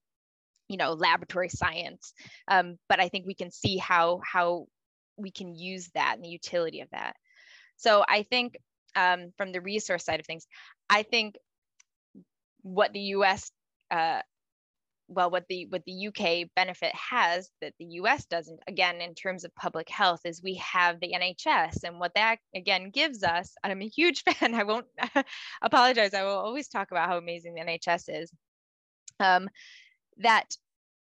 you 0.72 0.78
know 0.78 0.94
laboratory 0.94 1.50
science. 1.50 2.14
Um, 2.48 2.78
but 2.88 3.00
i 3.00 3.10
think 3.10 3.26
we 3.28 3.36
can 3.36 3.52
see 3.52 3.78
how 3.78 4.22
how 4.24 4.68
we 5.18 5.32
can 5.32 5.54
use 5.54 5.90
that 5.94 6.16
and 6.16 6.24
the 6.24 6.30
utility 6.30 6.82
of 6.82 6.90
that. 6.92 7.16
So 7.76 8.04
i 8.08 8.24
think 8.24 8.58
um, 8.96 9.32
from 9.38 9.52
the 9.52 9.62
resource 9.62 10.06
side 10.06 10.20
of 10.20 10.26
things 10.26 10.48
i 10.90 11.04
think 11.04 11.36
what 12.62 12.94
the 12.94 13.02
us 13.02 13.52
uh, 13.90 14.22
well 15.08 15.30
what 15.30 15.46
the 15.50 15.66
what 15.70 15.84
the 15.86 16.08
uk 16.08 16.50
benefit 16.56 16.94
has 16.96 17.50
that 17.60 17.74
the 17.80 17.86
us 17.86 18.26
doesn't 18.26 18.60
again 18.68 19.02
in 19.02 19.14
terms 19.14 19.44
of 19.44 19.54
public 19.56 19.90
health 19.90 20.22
is 20.26 20.42
we 20.42 20.56
have 20.56 21.00
the 21.00 21.14
nhs 21.14 21.84
and 21.84 22.00
what 22.00 22.14
that 22.16 22.38
again 22.56 22.90
gives 22.90 23.24
us 23.24 23.54
and 23.64 23.72
i'm 23.72 23.82
a 23.82 23.88
huge 23.88 24.24
fan 24.28 24.56
i 24.56 24.64
won't 24.64 24.88
apologize 25.62 26.14
i 26.14 26.24
will 26.24 26.40
always 26.40 26.70
talk 26.70 26.92
about 26.92 27.10
how 27.10 27.18
amazing 27.18 27.54
the 27.54 27.62
nhs 27.62 28.06
is 28.08 28.32
um, 29.20 29.50
that 30.18 30.46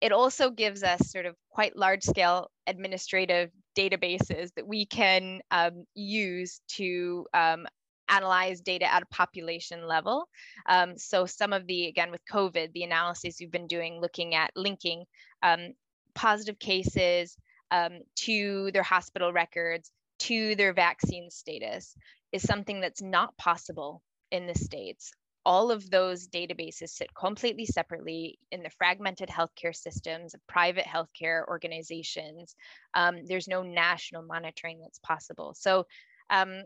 it 0.00 0.12
also 0.12 0.50
gives 0.50 0.82
us 0.82 1.10
sort 1.10 1.26
of 1.26 1.36
quite 1.50 1.76
large 1.76 2.02
scale 2.02 2.50
administrative 2.66 3.50
databases 3.76 4.50
that 4.54 4.66
we 4.66 4.86
can 4.86 5.40
um, 5.50 5.84
use 5.94 6.60
to 6.68 7.26
um, 7.34 7.66
analyze 8.08 8.60
data 8.60 8.92
at 8.92 9.02
a 9.02 9.06
population 9.06 9.86
level. 9.86 10.28
Um, 10.66 10.98
so 10.98 11.26
some 11.26 11.52
of 11.52 11.66
the, 11.66 11.86
again, 11.86 12.10
with 12.10 12.20
COVID, 12.30 12.72
the 12.72 12.84
analysis 12.84 13.36
we've 13.40 13.50
been 13.50 13.66
doing 13.66 14.00
looking 14.00 14.34
at 14.34 14.50
linking 14.56 15.04
um, 15.42 15.74
positive 16.14 16.58
cases 16.58 17.36
um, 17.70 18.00
to 18.16 18.70
their 18.72 18.82
hospital 18.82 19.32
records, 19.32 19.90
to 20.20 20.56
their 20.56 20.72
vaccine 20.72 21.30
status 21.30 21.94
is 22.32 22.42
something 22.42 22.80
that's 22.80 23.02
not 23.02 23.36
possible 23.36 24.02
in 24.30 24.46
the 24.46 24.54
States 24.54 25.12
all 25.44 25.70
of 25.70 25.88
those 25.90 26.28
databases 26.28 26.90
sit 26.90 27.08
completely 27.14 27.66
separately 27.66 28.38
in 28.50 28.62
the 28.62 28.70
fragmented 28.70 29.28
healthcare 29.28 29.74
systems 29.74 30.34
of 30.34 30.46
private 30.46 30.84
healthcare 30.84 31.46
organizations. 31.48 32.54
Um, 32.94 33.24
there's 33.26 33.48
no 33.48 33.62
national 33.62 34.22
monitoring 34.22 34.80
that's 34.80 34.98
possible. 34.98 35.54
So 35.56 35.86
um, 36.28 36.62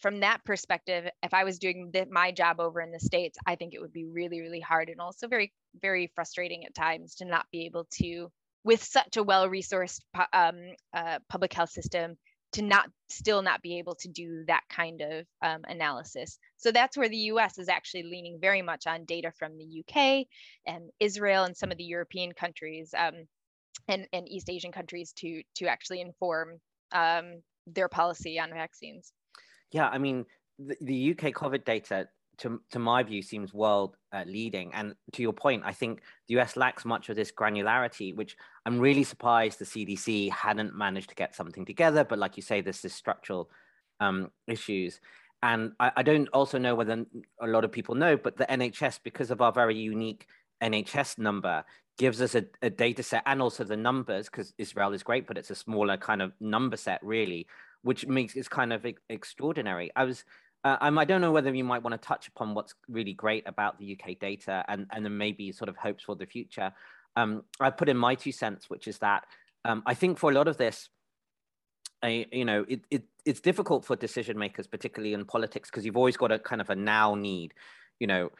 from 0.00 0.20
that 0.20 0.44
perspective, 0.44 1.08
if 1.22 1.32
I 1.32 1.44
was 1.44 1.58
doing 1.58 1.90
the, 1.92 2.06
my 2.10 2.30
job 2.30 2.60
over 2.60 2.80
in 2.80 2.90
the 2.90 3.00
States, 3.00 3.38
I 3.46 3.56
think 3.56 3.72
it 3.72 3.80
would 3.80 3.92
be 3.92 4.04
really, 4.04 4.40
really 4.40 4.60
hard 4.60 4.90
and 4.90 5.00
also 5.00 5.26
very, 5.26 5.52
very 5.80 6.12
frustrating 6.14 6.66
at 6.66 6.74
times 6.74 7.14
to 7.16 7.24
not 7.24 7.46
be 7.50 7.64
able 7.64 7.86
to, 8.02 8.30
with 8.64 8.82
such 8.82 9.16
a 9.16 9.22
well-resourced 9.22 10.00
um, 10.32 10.56
uh, 10.92 11.20
public 11.28 11.52
health 11.52 11.70
system, 11.70 12.16
to 12.54 12.62
not 12.62 12.88
still 13.08 13.42
not 13.42 13.62
be 13.62 13.78
able 13.78 13.96
to 13.96 14.08
do 14.08 14.44
that 14.46 14.62
kind 14.68 15.00
of 15.00 15.26
um, 15.42 15.62
analysis. 15.66 16.38
So 16.56 16.70
that's 16.70 16.96
where 16.96 17.08
the 17.08 17.16
US 17.16 17.58
is 17.58 17.68
actually 17.68 18.04
leaning 18.04 18.38
very 18.40 18.62
much 18.62 18.86
on 18.86 19.04
data 19.04 19.32
from 19.38 19.58
the 19.58 19.82
UK 19.82 20.26
and 20.66 20.90
Israel 21.00 21.44
and 21.44 21.56
some 21.56 21.72
of 21.72 21.78
the 21.78 21.84
European 21.84 22.32
countries 22.32 22.94
um, 22.96 23.26
and, 23.88 24.06
and 24.12 24.28
East 24.28 24.48
Asian 24.48 24.70
countries 24.70 25.12
to, 25.18 25.42
to 25.56 25.66
actually 25.66 26.00
inform 26.00 26.60
um, 26.92 27.42
their 27.66 27.88
policy 27.88 28.38
on 28.38 28.50
vaccines. 28.50 29.12
Yeah, 29.72 29.88
I 29.88 29.98
mean, 29.98 30.24
the, 30.60 30.76
the 30.80 31.10
UK 31.10 31.32
COVID 31.32 31.64
data 31.64 32.06
to, 32.38 32.60
to 32.70 32.78
my 32.78 33.02
view 33.02 33.22
seems 33.22 33.52
world 33.52 33.96
uh, 34.12 34.24
leading. 34.26 34.72
And 34.74 34.94
to 35.12 35.22
your 35.22 35.32
point 35.32 35.62
i 35.64 35.72
think 35.72 36.00
the 36.28 36.40
us 36.40 36.56
lacks 36.56 36.84
much 36.84 37.08
of 37.08 37.16
this 37.16 37.32
granularity 37.32 38.14
which 38.14 38.36
i'm 38.66 38.78
really 38.78 39.04
surprised 39.04 39.58
the 39.58 39.64
cdc 39.64 40.30
hadn't 40.30 40.74
managed 40.74 41.08
to 41.10 41.14
get 41.14 41.34
something 41.34 41.64
together. 41.64 42.04
But 42.04 42.18
like 42.18 42.36
you 42.36 42.42
say 42.42 42.60
there's 42.60 42.82
this 42.82 42.94
structural 42.94 43.50
um, 44.00 44.30
issues. 44.46 45.00
And 45.42 45.72
I, 45.78 45.92
I, 45.98 46.02
don't 46.02 46.28
also 46.30 46.58
know 46.58 46.74
whether 46.74 47.04
a 47.40 47.46
lot 47.46 47.64
of 47.64 47.72
people 47.72 47.94
know 47.94 48.16
but 48.16 48.36
the 48.36 48.46
nhs 48.46 48.98
because 49.02 49.30
of 49.30 49.40
our 49.42 49.52
very 49.52 49.76
unique 49.76 50.26
nhs 50.62 51.18
number 51.18 51.64
gives 51.98 52.22
us 52.22 52.34
a, 52.34 52.44
a 52.62 52.70
data 52.70 53.02
set 53.02 53.22
and 53.26 53.42
also 53.42 53.62
the 53.62 53.76
numbers 53.76 54.26
because 54.26 54.54
israel 54.58 54.92
is 54.92 55.02
great 55.02 55.26
but 55.26 55.36
it's 55.36 55.50
a 55.50 55.54
smaller 55.54 55.96
kind 55.96 56.22
of 56.22 56.32
number 56.40 56.76
set 56.76 56.98
really 57.04 57.46
which 57.84 58.06
makes 58.06 58.34
it 58.34 58.50
kind 58.50 58.72
of 58.72 58.84
extraordinary. 59.10 59.90
I 59.94 60.04
was 60.04 60.24
uh, 60.64 60.78
um, 60.80 60.98
I 60.98 61.04
don't 61.04 61.20
know 61.20 61.32
whether 61.32 61.54
you 61.54 61.64
might 61.64 61.82
want 61.82 61.92
to 62.00 62.06
touch 62.06 62.28
upon 62.28 62.54
what's 62.54 62.74
really 62.88 63.12
great 63.12 63.46
about 63.46 63.78
the 63.78 63.98
UK 63.98 64.18
data 64.18 64.64
and, 64.68 64.86
and 64.90 65.04
then 65.04 65.16
maybe 65.16 65.52
sort 65.52 65.68
of 65.68 65.76
hopes 65.76 66.04
for 66.04 66.16
the 66.16 66.26
future. 66.26 66.72
Um, 67.16 67.44
I 67.60 67.70
put 67.70 67.88
in 67.88 67.96
my 67.96 68.14
two 68.14 68.32
cents, 68.32 68.70
which 68.70 68.88
is 68.88 68.98
that 68.98 69.26
um, 69.64 69.82
I 69.86 69.94
think 69.94 70.18
for 70.18 70.30
a 70.30 70.34
lot 70.34 70.48
of 70.48 70.56
this, 70.56 70.88
I, 72.02 72.26
you 72.32 72.44
know, 72.44 72.64
it, 72.68 72.80
it, 72.90 73.02
it's 73.24 73.40
difficult 73.40 73.84
for 73.84 73.96
decision 73.96 74.38
makers, 74.38 74.66
particularly 74.66 75.14
in 75.14 75.24
politics, 75.24 75.70
because 75.70 75.84
you've 75.84 75.96
always 75.96 76.16
got 76.16 76.32
a 76.32 76.38
kind 76.38 76.60
of 76.60 76.70
a 76.70 76.76
now 76.76 77.14
need. 77.14 77.54
You 78.00 78.06
know, 78.06 78.30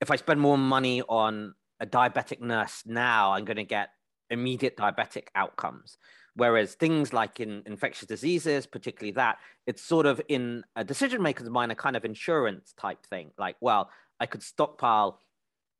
if 0.00 0.10
I 0.10 0.16
spend 0.16 0.40
more 0.40 0.58
money 0.58 1.02
on 1.02 1.54
a 1.78 1.86
diabetic 1.86 2.40
nurse 2.40 2.82
now, 2.86 3.32
I'm 3.32 3.44
going 3.44 3.56
to 3.56 3.64
get 3.64 3.90
immediate 4.30 4.76
diabetic 4.76 5.28
outcomes. 5.34 5.98
Whereas 6.34 6.74
things 6.74 7.12
like 7.12 7.40
in 7.40 7.62
infectious 7.66 8.08
diseases, 8.08 8.66
particularly 8.66 9.12
that, 9.12 9.38
it's 9.66 9.82
sort 9.82 10.06
of 10.06 10.20
in 10.28 10.64
a 10.76 10.84
decision 10.84 11.22
maker's 11.22 11.50
mind, 11.50 11.72
a 11.72 11.74
kind 11.74 11.96
of 11.96 12.04
insurance 12.04 12.72
type 12.78 13.04
thing. 13.06 13.30
Like, 13.38 13.56
well, 13.60 13.90
I 14.18 14.26
could 14.26 14.42
stockpile 14.42 15.18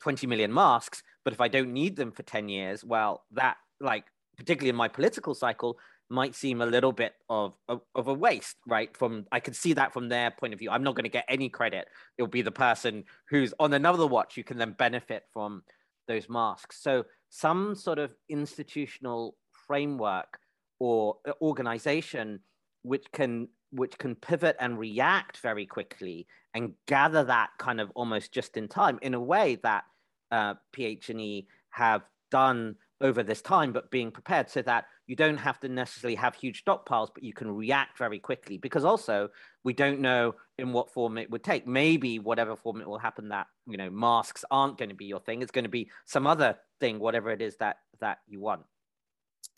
20 0.03 0.27
million 0.27 0.53
masks, 0.53 1.03
but 1.25 1.33
if 1.33 1.41
I 1.41 1.49
don't 1.49 1.73
need 1.73 1.97
them 1.97 2.13
for 2.13 2.23
10 2.23 2.49
years, 2.49 2.85
well, 2.85 3.25
that, 3.33 3.57
like, 3.81 4.05
particularly 4.37 4.71
in 4.71 4.77
my 4.77 4.89
political 4.89 5.35
cycle, 5.35 5.79
might 6.11 6.35
seem 6.35 6.61
a 6.61 6.67
little 6.67 6.93
bit 6.93 7.15
of, 7.31 7.57
of, 7.69 7.81
of, 7.95 8.09
a 8.09 8.13
waste, 8.13 8.57
right? 8.67 8.95
From 8.95 9.25
I 9.33 9.41
can 9.41 9.55
see 9.55 9.73
that 9.73 9.95
from 9.95 10.11
their 10.11 10.31
point 10.31 10.53
of 10.53 10.59
view. 10.59 10.71
I'm 10.71 10.83
not 10.83 10.95
going 10.95 11.05
to 11.05 11.11
get 11.11 11.25
any 11.27 11.49
credit. 11.49 11.89
It'll 12.19 12.29
be 12.29 12.43
the 12.43 12.53
person 12.53 13.05
who's 13.31 13.55
on 13.59 13.73
another 13.73 14.07
watch 14.07 14.35
who 14.35 14.43
can 14.43 14.59
then 14.59 14.73
benefit 14.73 15.25
from 15.33 15.63
those 16.07 16.29
masks. 16.29 16.83
So 16.83 17.07
some 17.31 17.75
sort 17.75 17.99
of 17.99 18.13
institutional 18.29 19.37
framework 19.67 20.39
or 20.83 21.19
uh, 21.29 21.33
organization 21.41 22.41
which 22.83 23.07
can 23.13 23.47
which 23.71 23.97
can 23.99 24.17
pivot 24.17 24.57
and 24.59 24.81
react 24.81 25.39
very 25.39 25.65
quickly 25.65 26.27
and 26.55 26.73
gather 26.89 27.23
that 27.23 27.51
kind 27.57 27.81
of 27.81 27.91
almost 27.95 28.33
just 28.33 28.57
in 28.57 28.67
time 28.67 28.99
in 29.01 29.15
a 29.15 29.21
way 29.21 29.59
that 29.63 29.85
uh, 30.33 30.55
PHE 30.73 31.47
have 31.71 32.03
done 32.33 32.75
over 33.01 33.23
this 33.23 33.41
time, 33.41 33.73
but 33.73 33.93
being 33.93 34.11
prepared 34.11 34.51
so 34.51 34.61
that 34.63 34.87
you 35.07 35.15
don't 35.15 35.37
have 35.37 35.61
to 35.61 35.69
necessarily 35.69 36.17
have 36.17 36.35
huge 36.35 36.65
stockpiles, 36.65 37.09
but 37.15 37.23
you 37.23 37.33
can 37.33 37.51
react 37.51 37.97
very 37.97 38.19
quickly. 38.19 38.59
Because 38.59 38.85
also 38.85 39.29
we 39.63 39.73
don't 39.73 40.01
know 40.01 40.35
in 40.59 40.73
what 40.73 40.93
form 40.93 41.17
it 41.17 41.31
would 41.31 41.45
take. 41.45 41.67
Maybe 41.67 42.19
whatever 42.19 42.57
form 42.57 42.81
it 42.81 42.89
will 42.89 42.99
happen, 42.99 43.29
that 43.29 43.47
you 43.69 43.77
know 43.77 43.91
masks 43.91 44.45
aren't 44.51 44.79
going 44.79 44.91
to 44.91 44.97
be 44.97 45.07
your 45.07 45.21
thing. 45.21 45.43
It's 45.43 45.53
going 45.53 45.65
to 45.65 45.71
be 45.71 45.91
some 46.07 46.27
other 46.27 46.57
thing, 46.81 46.99
whatever 46.99 47.31
it 47.31 47.41
is 47.41 47.57
that 47.59 47.77
that 48.01 48.19
you 48.27 48.41
want. 48.41 48.63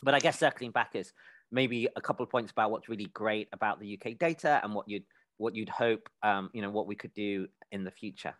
But 0.04 0.14
I 0.14 0.20
guess 0.20 0.38
circling 0.38 0.70
back 0.70 0.90
is 0.94 1.12
maybe 1.50 1.88
a 1.96 2.00
couple 2.00 2.22
of 2.22 2.30
points 2.30 2.52
about 2.52 2.70
what's 2.70 2.88
really 2.88 3.06
great 3.06 3.48
about 3.52 3.80
the 3.80 3.98
UK 3.98 4.18
data 4.18 4.60
and 4.62 4.74
what 4.74 4.88
you'd 4.88 5.04
what 5.38 5.56
you'd 5.56 5.68
hope 5.68 6.08
um, 6.22 6.50
you 6.52 6.62
know 6.62 6.70
what 6.70 6.86
we 6.86 6.94
could 6.94 7.14
do 7.14 7.48
in 7.72 7.84
the 7.84 7.90
future. 7.90 8.34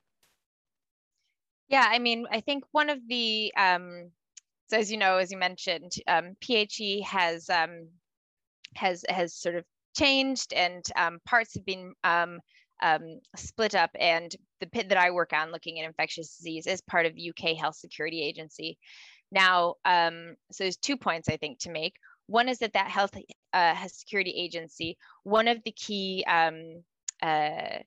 Yeah, 1.68 1.87
I 1.90 1.98
mean, 1.98 2.27
I 2.31 2.40
think 2.40 2.64
one 2.72 2.90
of 2.90 2.98
the 3.09 3.53
um, 3.57 4.11
so 4.68 4.79
as 4.79 4.90
you 4.90 4.98
know, 4.98 5.18
as 5.18 5.31
you 5.31 5.38
mentioned, 5.38 5.92
um, 6.07 6.37
PHE 6.40 7.03
has 7.07 7.48
um, 7.50 7.88
has 8.74 9.05
has 9.09 9.35
sort 9.35 9.57
of 9.57 9.64
changed, 9.96 10.53
and 10.53 10.85
um, 10.96 11.20
parts 11.27 11.55
have 11.55 11.64
been 11.64 11.94
um, 12.03 12.40
um, 12.83 13.20
split 13.37 13.74
up. 13.74 13.90
And 13.98 14.35
the 14.61 14.66
pit 14.66 14.88
that 14.88 14.98
I 14.98 15.11
work 15.11 15.33
on, 15.33 15.53
looking 15.53 15.81
at 15.81 15.87
infectious 15.87 16.37
disease, 16.37 16.66
is 16.66 16.81
part 16.83 17.07
of 17.07 17.14
the 17.14 17.31
UK 17.31 17.57
Health 17.57 17.77
Security 17.77 18.22
Agency. 18.22 18.79
Now, 19.30 19.74
um, 19.84 20.37
so 20.52 20.64
there's 20.64 20.76
two 20.76 20.96
points 20.96 21.28
I 21.28 21.37
think 21.37 21.60
to 21.60 21.70
make. 21.70 21.94
One 22.26 22.48
is 22.48 22.58
that 22.60 22.72
that 22.72 22.90
health 22.90 23.14
uh, 23.52 23.87
security 23.88 24.30
agency, 24.30 24.96
one 25.24 25.48
of 25.48 25.62
the 25.64 25.72
key 25.72 26.24
um, 26.26 26.82
uh, 27.22 27.78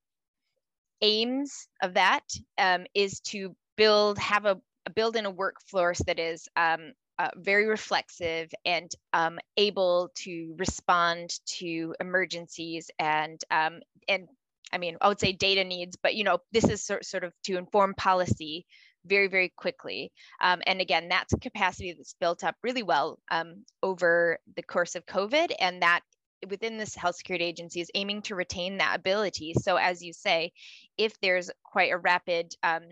aims 1.01 1.67
of 1.81 1.95
that 1.95 2.23
um, 2.57 2.85
is 2.93 3.19
to 3.21 3.55
build, 3.75 4.17
have 4.19 4.45
a 4.45 4.59
build 4.95 5.15
in 5.15 5.25
a 5.25 5.31
workforce 5.31 5.99
that 5.99 6.19
is 6.19 6.47
um, 6.55 6.93
uh, 7.19 7.29
very 7.35 7.67
reflexive 7.67 8.49
and 8.65 8.91
um, 9.13 9.39
able 9.57 10.11
to 10.15 10.55
respond 10.57 11.33
to 11.45 11.95
emergencies 11.99 12.91
and 12.99 13.41
um, 13.51 13.79
and 14.07 14.27
I 14.71 14.77
mean 14.77 14.97
I 15.01 15.07
would 15.07 15.19
say 15.19 15.31
data 15.31 15.63
needs, 15.63 15.97
but 16.01 16.15
you 16.15 16.23
know 16.23 16.39
this 16.51 16.65
is 16.65 16.83
sort, 16.83 17.05
sort 17.05 17.23
of 17.23 17.33
to 17.45 17.57
inform 17.57 17.95
policy 17.95 18.65
very, 19.07 19.27
very 19.27 19.49
quickly. 19.55 20.11
Um, 20.41 20.61
and 20.67 20.81
again, 20.81 21.07
that's 21.09 21.33
a 21.33 21.39
capacity 21.39 21.93
that's 21.93 22.15
built 22.19 22.43
up 22.43 22.55
really 22.63 22.83
well 22.83 23.19
um, 23.31 23.65
over 23.83 24.39
the 24.55 24.63
course 24.63 24.95
of 24.95 25.05
COVID. 25.05 25.51
And 25.59 25.81
that 25.81 26.01
within 26.49 26.77
this 26.77 26.95
health 26.95 27.15
security 27.15 27.45
agency 27.45 27.81
is 27.81 27.91
aiming 27.95 28.21
to 28.23 28.35
retain 28.35 28.77
that 28.77 28.95
ability. 28.95 29.53
So, 29.61 29.75
as 29.77 30.01
you 30.01 30.13
say, 30.13 30.51
if 30.97 31.19
there's 31.21 31.49
quite 31.63 31.91
a 31.91 31.97
rapid 31.97 32.53
um, 32.63 32.83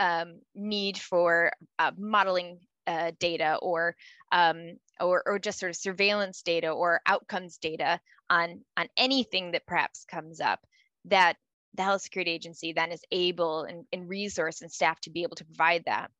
um 0.00 0.40
need 0.56 0.98
for 0.98 1.52
uh, 1.78 1.92
modeling 1.96 2.58
uh, 2.86 3.12
data 3.18 3.58
or, 3.62 3.94
um, 4.32 4.76
or 5.00 5.22
or 5.24 5.38
just 5.38 5.58
sort 5.58 5.70
of 5.70 5.76
surveillance 5.76 6.42
data 6.42 6.68
or 6.68 7.00
outcomes 7.06 7.58
data 7.58 8.00
on 8.28 8.60
on 8.76 8.88
anything 8.96 9.52
that 9.52 9.66
perhaps 9.66 10.04
comes 10.04 10.40
up 10.40 10.60
that 11.06 11.36
the 11.74 11.82
health 11.82 12.02
security 12.02 12.30
agency 12.30 12.72
then 12.72 12.92
is 12.92 13.02
able 13.10 13.64
and, 13.64 13.84
and 13.92 14.08
resource 14.08 14.62
and 14.62 14.70
staff 14.70 15.00
to 15.00 15.10
be 15.10 15.22
able 15.22 15.36
to 15.36 15.44
provide 15.44 15.84
that. 15.86 16.10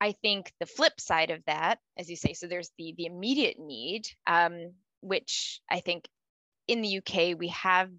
I 0.00 0.12
think 0.22 0.52
the 0.60 0.66
flip 0.66 0.98
side 0.98 1.30
of 1.30 1.44
that 1.46 1.78
as 1.98 2.08
you 2.08 2.16
say 2.16 2.32
so 2.32 2.46
there's 2.46 2.70
the 2.78 2.94
the 2.96 3.06
immediate 3.06 3.58
need 3.58 4.06
um, 4.26 4.72
which 5.02 5.60
i 5.70 5.80
think 5.80 6.08
in 6.68 6.82
the 6.82 6.98
uk 6.98 7.38
we 7.38 7.48
have 7.48 7.90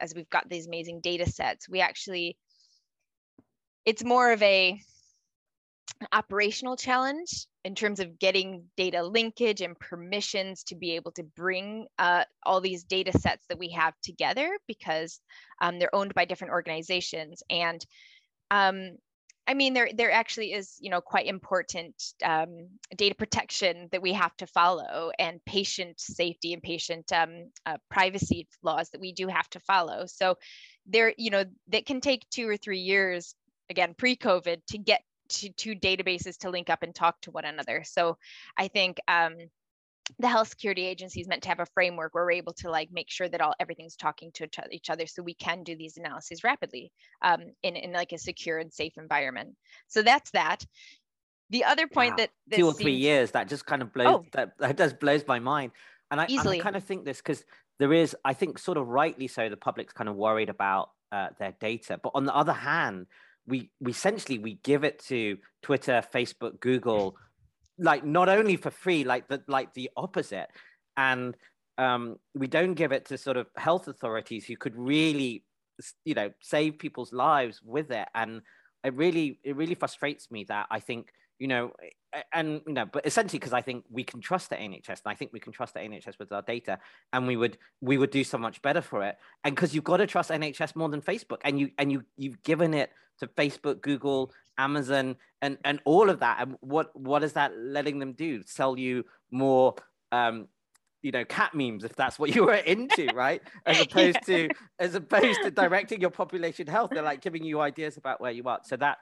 as 0.00 0.14
we've 0.14 0.30
got 0.30 0.48
these 0.48 0.66
amazing 0.66 1.00
data 1.00 1.30
sets 1.30 1.68
we 1.68 1.80
actually 1.80 2.36
it's 3.84 4.04
more 4.04 4.32
of 4.32 4.42
a 4.42 4.78
operational 6.12 6.76
challenge 6.76 7.46
in 7.64 7.74
terms 7.74 8.00
of 8.00 8.18
getting 8.18 8.64
data 8.76 9.02
linkage 9.02 9.60
and 9.60 9.78
permissions 9.78 10.62
to 10.64 10.74
be 10.74 10.92
able 10.92 11.12
to 11.12 11.22
bring 11.22 11.86
uh, 11.98 12.24
all 12.44 12.60
these 12.60 12.84
data 12.84 13.16
sets 13.18 13.44
that 13.48 13.58
we 13.58 13.70
have 13.70 13.94
together 14.02 14.58
because 14.66 15.20
um, 15.60 15.78
they're 15.78 15.94
owned 15.94 16.14
by 16.14 16.24
different 16.24 16.52
organizations 16.52 17.42
and 17.50 17.84
um, 18.50 18.96
I 19.48 19.54
mean, 19.54 19.72
there 19.72 19.88
there 19.94 20.10
actually 20.10 20.52
is, 20.52 20.76
you 20.78 20.90
know, 20.90 21.00
quite 21.00 21.26
important 21.26 21.94
um, 22.22 22.68
data 22.94 23.14
protection 23.14 23.88
that 23.92 24.02
we 24.02 24.12
have 24.12 24.36
to 24.36 24.46
follow, 24.46 25.10
and 25.18 25.42
patient 25.46 25.98
safety 25.98 26.52
and 26.52 26.62
patient 26.62 27.10
um, 27.12 27.50
uh, 27.64 27.78
privacy 27.90 28.46
laws 28.62 28.90
that 28.90 29.00
we 29.00 29.12
do 29.12 29.26
have 29.26 29.48
to 29.50 29.60
follow. 29.60 30.04
So, 30.04 30.36
there, 30.84 31.14
you 31.16 31.30
know, 31.30 31.44
that 31.68 31.86
can 31.86 32.02
take 32.02 32.28
two 32.28 32.46
or 32.46 32.58
three 32.58 32.80
years, 32.80 33.34
again, 33.70 33.94
pre-COVID, 33.96 34.60
to 34.68 34.78
get 34.78 35.00
to 35.28 35.50
two 35.50 35.74
databases 35.74 36.38
to 36.38 36.50
link 36.50 36.70
up 36.70 36.82
and 36.82 36.94
talk 36.94 37.20
to 37.22 37.30
one 37.30 37.44
another. 37.44 37.82
So 37.84 38.16
I 38.56 38.68
think 38.68 38.98
um, 39.08 39.36
the 40.18 40.28
health 40.28 40.48
security 40.48 40.86
agency 40.86 41.20
is 41.20 41.28
meant 41.28 41.42
to 41.42 41.48
have 41.48 41.60
a 41.60 41.66
framework 41.66 42.14
where 42.14 42.24
we're 42.24 42.32
able 42.32 42.54
to 42.54 42.70
like 42.70 42.90
make 42.92 43.10
sure 43.10 43.28
that 43.28 43.40
all 43.40 43.54
everything's 43.60 43.96
talking 43.96 44.30
to 44.32 44.48
each 44.70 44.90
other 44.90 45.06
so 45.06 45.22
we 45.22 45.34
can 45.34 45.62
do 45.62 45.76
these 45.76 45.96
analyses 45.96 46.44
rapidly 46.44 46.90
um, 47.22 47.42
in, 47.62 47.76
in 47.76 47.92
like 47.92 48.12
a 48.12 48.18
secure 48.18 48.58
and 48.58 48.72
safe 48.72 48.94
environment. 48.96 49.54
So 49.86 50.02
that's 50.02 50.30
that. 50.30 50.64
The 51.50 51.64
other 51.64 51.86
point 51.86 52.12
wow. 52.12 52.16
that, 52.18 52.30
that 52.48 52.56
two 52.56 52.66
or 52.66 52.72
seems... 52.72 52.82
three 52.82 52.96
years 52.96 53.30
that 53.32 53.48
just 53.48 53.66
kind 53.66 53.82
of 53.82 53.92
blows 53.92 54.06
oh. 54.06 54.24
that, 54.32 54.58
that 54.58 54.76
does 54.76 54.92
blows 54.92 55.24
my 55.26 55.38
mind. 55.38 55.72
And 56.10 56.20
I, 56.20 56.24
and 56.24 56.48
I 56.48 56.58
kind 56.58 56.76
of 56.76 56.84
think 56.84 57.04
this 57.04 57.18
because 57.18 57.44
there 57.78 57.92
is, 57.92 58.16
I 58.24 58.32
think, 58.32 58.58
sort 58.58 58.78
of 58.78 58.88
rightly 58.88 59.28
so, 59.28 59.48
the 59.48 59.56
public's 59.56 59.92
kind 59.92 60.08
of 60.08 60.16
worried 60.16 60.48
about 60.48 60.90
uh, 61.12 61.28
their 61.38 61.54
data. 61.60 62.00
But 62.02 62.12
on 62.14 62.24
the 62.24 62.34
other 62.34 62.52
hand, 62.52 63.06
we 63.48 63.70
we 63.80 63.90
essentially 63.92 64.38
we 64.38 64.54
give 64.62 64.84
it 64.84 64.98
to 65.06 65.38
Twitter, 65.62 66.02
Facebook, 66.14 66.60
Google, 66.60 67.16
like 67.78 68.04
not 68.04 68.28
only 68.28 68.56
for 68.56 68.70
free, 68.70 69.04
like 69.04 69.28
the 69.28 69.42
like 69.48 69.74
the 69.74 69.90
opposite. 69.96 70.48
And 70.96 71.36
um, 71.78 72.16
we 72.34 72.48
don't 72.48 72.74
give 72.74 72.92
it 72.92 73.06
to 73.06 73.18
sort 73.18 73.36
of 73.36 73.46
health 73.56 73.88
authorities 73.88 74.44
who 74.44 74.56
could 74.56 74.76
really, 74.76 75.44
you 76.04 76.14
know, 76.14 76.30
save 76.40 76.78
people's 76.78 77.12
lives 77.12 77.62
with 77.64 77.90
it. 77.90 78.08
And 78.14 78.42
it 78.84 78.94
really, 78.94 79.38
it 79.44 79.56
really 79.56 79.76
frustrates 79.76 80.30
me 80.30 80.44
that 80.48 80.66
I 80.70 80.80
think, 80.80 81.12
you 81.38 81.46
know, 81.46 81.72
and 82.32 82.62
you 82.66 82.72
know, 82.72 82.86
but 82.86 83.06
essentially 83.06 83.38
because 83.38 83.52
I 83.52 83.60
think 83.60 83.84
we 83.90 84.04
can 84.04 84.20
trust 84.20 84.50
the 84.50 84.56
NHS, 84.56 84.88
and 84.88 85.06
I 85.06 85.14
think 85.14 85.32
we 85.32 85.40
can 85.40 85.52
trust 85.52 85.74
the 85.74 85.80
NHS 85.80 86.18
with 86.18 86.32
our 86.32 86.42
data, 86.42 86.78
and 87.12 87.26
we 87.26 87.36
would 87.36 87.58
we 87.80 87.98
would 87.98 88.10
do 88.10 88.24
so 88.24 88.38
much 88.38 88.62
better 88.62 88.80
for 88.80 89.02
it. 89.04 89.16
And 89.44 89.54
because 89.54 89.74
you've 89.74 89.84
got 89.84 89.98
to 89.98 90.06
trust 90.06 90.30
NHS 90.30 90.76
more 90.76 90.88
than 90.88 91.02
Facebook, 91.02 91.38
and 91.44 91.58
you 91.58 91.70
and 91.78 91.92
you 91.92 92.04
you've 92.16 92.42
given 92.42 92.74
it 92.74 92.90
to 93.20 93.26
Facebook, 93.26 93.80
Google, 93.82 94.32
Amazon, 94.56 95.16
and 95.42 95.58
and 95.64 95.80
all 95.84 96.08
of 96.10 96.20
that. 96.20 96.38
And 96.40 96.56
what 96.60 96.94
what 96.98 97.22
is 97.22 97.34
that 97.34 97.52
letting 97.56 97.98
them 97.98 98.12
do? 98.12 98.42
Sell 98.44 98.78
you 98.78 99.04
more 99.30 99.74
um, 100.12 100.48
you 101.02 101.12
know 101.12 101.24
cat 101.24 101.54
memes 101.54 101.84
if 101.84 101.94
that's 101.94 102.18
what 102.18 102.34
you 102.34 102.44
were 102.44 102.54
into 102.54 103.08
right 103.14 103.40
as 103.66 103.80
opposed 103.80 104.18
yeah. 104.26 104.36
to 104.36 104.48
as 104.78 104.94
opposed 104.94 105.40
to 105.42 105.50
directing 105.50 106.00
your 106.00 106.10
population 106.10 106.66
health 106.66 106.90
they're 106.92 107.02
like 107.02 107.20
giving 107.20 107.44
you 107.44 107.60
ideas 107.60 107.96
about 107.96 108.20
where 108.20 108.32
you 108.32 108.42
are 108.44 108.58
so 108.64 108.76
that 108.76 108.98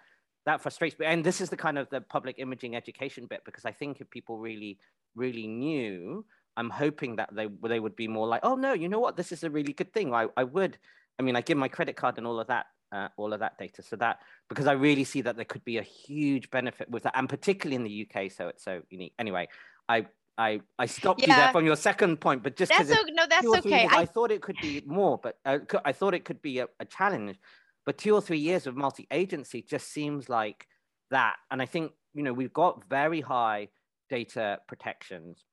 that 0.46 0.60
frustrates 0.60 0.98
me 0.98 1.06
and 1.06 1.22
this 1.22 1.40
is 1.40 1.50
the 1.50 1.56
kind 1.56 1.76
of 1.76 1.90
the 1.90 2.00
public 2.00 2.36
imaging 2.38 2.74
education 2.74 3.26
bit 3.26 3.42
because 3.44 3.64
i 3.64 3.72
think 3.72 4.00
if 4.00 4.08
people 4.10 4.38
really 4.38 4.78
really 5.14 5.46
knew 5.46 6.24
i'm 6.56 6.70
hoping 6.70 7.16
that 7.16 7.28
they 7.34 7.48
they 7.64 7.80
would 7.80 7.96
be 7.96 8.08
more 8.08 8.26
like 8.26 8.40
oh 8.42 8.54
no 8.54 8.72
you 8.72 8.88
know 8.88 9.00
what 9.00 9.16
this 9.16 9.32
is 9.32 9.44
a 9.44 9.50
really 9.50 9.72
good 9.72 9.92
thing 9.92 10.14
i, 10.14 10.26
I 10.36 10.44
would 10.44 10.78
i 11.18 11.22
mean 11.22 11.36
i 11.36 11.40
give 11.40 11.58
my 11.58 11.68
credit 11.68 11.96
card 11.96 12.16
and 12.16 12.26
all 12.26 12.40
of 12.40 12.46
that 12.46 12.66
uh, 12.92 13.08
all 13.16 13.32
of 13.32 13.40
that 13.40 13.58
data 13.58 13.82
so 13.82 13.96
that 13.96 14.20
because 14.48 14.66
i 14.66 14.72
really 14.72 15.02
see 15.02 15.20
that 15.20 15.34
there 15.36 15.44
could 15.44 15.64
be 15.64 15.78
a 15.78 15.82
huge 15.82 16.48
benefit 16.50 16.88
with 16.88 17.02
that 17.02 17.16
and 17.16 17.28
particularly 17.28 17.74
in 17.76 17.82
the 17.82 18.06
uk 18.08 18.30
so 18.30 18.48
it's 18.48 18.64
so 18.64 18.80
unique 18.90 19.12
anyway 19.18 19.46
i 19.88 20.06
I 20.38 20.60
I 20.78 20.86
stopped 20.86 21.22
yeah. 21.22 21.28
you 21.28 21.34
there 21.34 21.52
from 21.52 21.64
your 21.64 21.76
second 21.76 22.20
point, 22.20 22.42
but 22.42 22.56
just 22.56 22.70
that's 22.70 22.90
no, 22.90 23.24
that's 23.26 23.46
okay. 23.46 23.86
I... 23.90 24.00
I... 24.00 24.04
thought 24.04 24.30
it 24.30 24.42
could 24.42 24.56
be 24.60 24.82
more, 24.86 25.18
but 25.18 25.38
uh, 25.46 25.58
I 25.84 25.92
thought 25.92 26.12
it 26.12 26.24
could 26.24 26.42
be 26.42 26.58
a, 26.58 26.68
a 26.78 26.84
challenge. 26.84 27.38
But 27.86 27.98
two 27.98 28.14
or 28.14 28.20
three 28.20 28.38
years 28.38 28.66
of 28.66 28.76
multi-agency 28.76 29.62
just 29.62 29.92
seems 29.92 30.28
like 30.28 30.66
that, 31.10 31.36
and 31.50 31.62
I 31.62 31.66
think 31.66 31.92
you 32.14 32.22
know 32.22 32.32
we've 32.32 32.52
got 32.52 32.84
very 32.90 33.20
high 33.20 33.68
data 34.10 34.58
protections. 34.68 35.44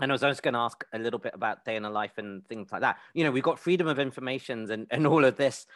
And 0.00 0.10
I 0.10 0.14
was 0.14 0.22
just 0.22 0.42
going 0.42 0.54
to 0.54 0.60
ask 0.60 0.84
a 0.92 0.98
little 0.98 1.20
bit 1.20 1.34
about 1.36 1.64
day 1.64 1.76
in 1.76 1.84
a 1.84 1.90
life 1.90 2.18
and 2.18 2.44
things 2.48 2.72
like 2.72 2.80
that. 2.80 2.96
You 3.14 3.22
know, 3.22 3.30
we've 3.30 3.44
got 3.44 3.60
freedom 3.60 3.86
of 3.86 4.00
information 4.00 4.68
and, 4.68 4.88
and 4.90 5.06
all 5.06 5.24
of 5.24 5.36
this 5.36 5.66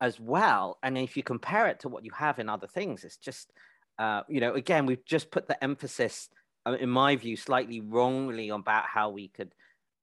as 0.00 0.18
well. 0.18 0.78
And 0.82 0.98
if 0.98 1.16
you 1.16 1.22
compare 1.22 1.68
it 1.68 1.78
to 1.80 1.88
what 1.88 2.04
you 2.04 2.10
have 2.10 2.40
in 2.40 2.48
other 2.48 2.66
things, 2.66 3.04
it's 3.04 3.18
just, 3.18 3.52
uh, 4.00 4.22
you 4.28 4.40
know, 4.40 4.54
again, 4.54 4.84
we've 4.84 5.04
just 5.04 5.30
put 5.30 5.46
the 5.46 5.62
emphasis 5.62 6.28
uh, 6.66 6.76
in 6.80 6.88
my 6.88 7.14
view, 7.16 7.36
slightly 7.36 7.80
wrongly 7.80 8.48
about 8.48 8.84
how 8.86 9.10
we 9.10 9.28
could 9.28 9.54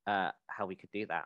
uh, 0.08 0.32
how 0.48 0.66
we 0.66 0.76
could 0.76 0.92
do 0.92 1.06
that. 1.08 1.26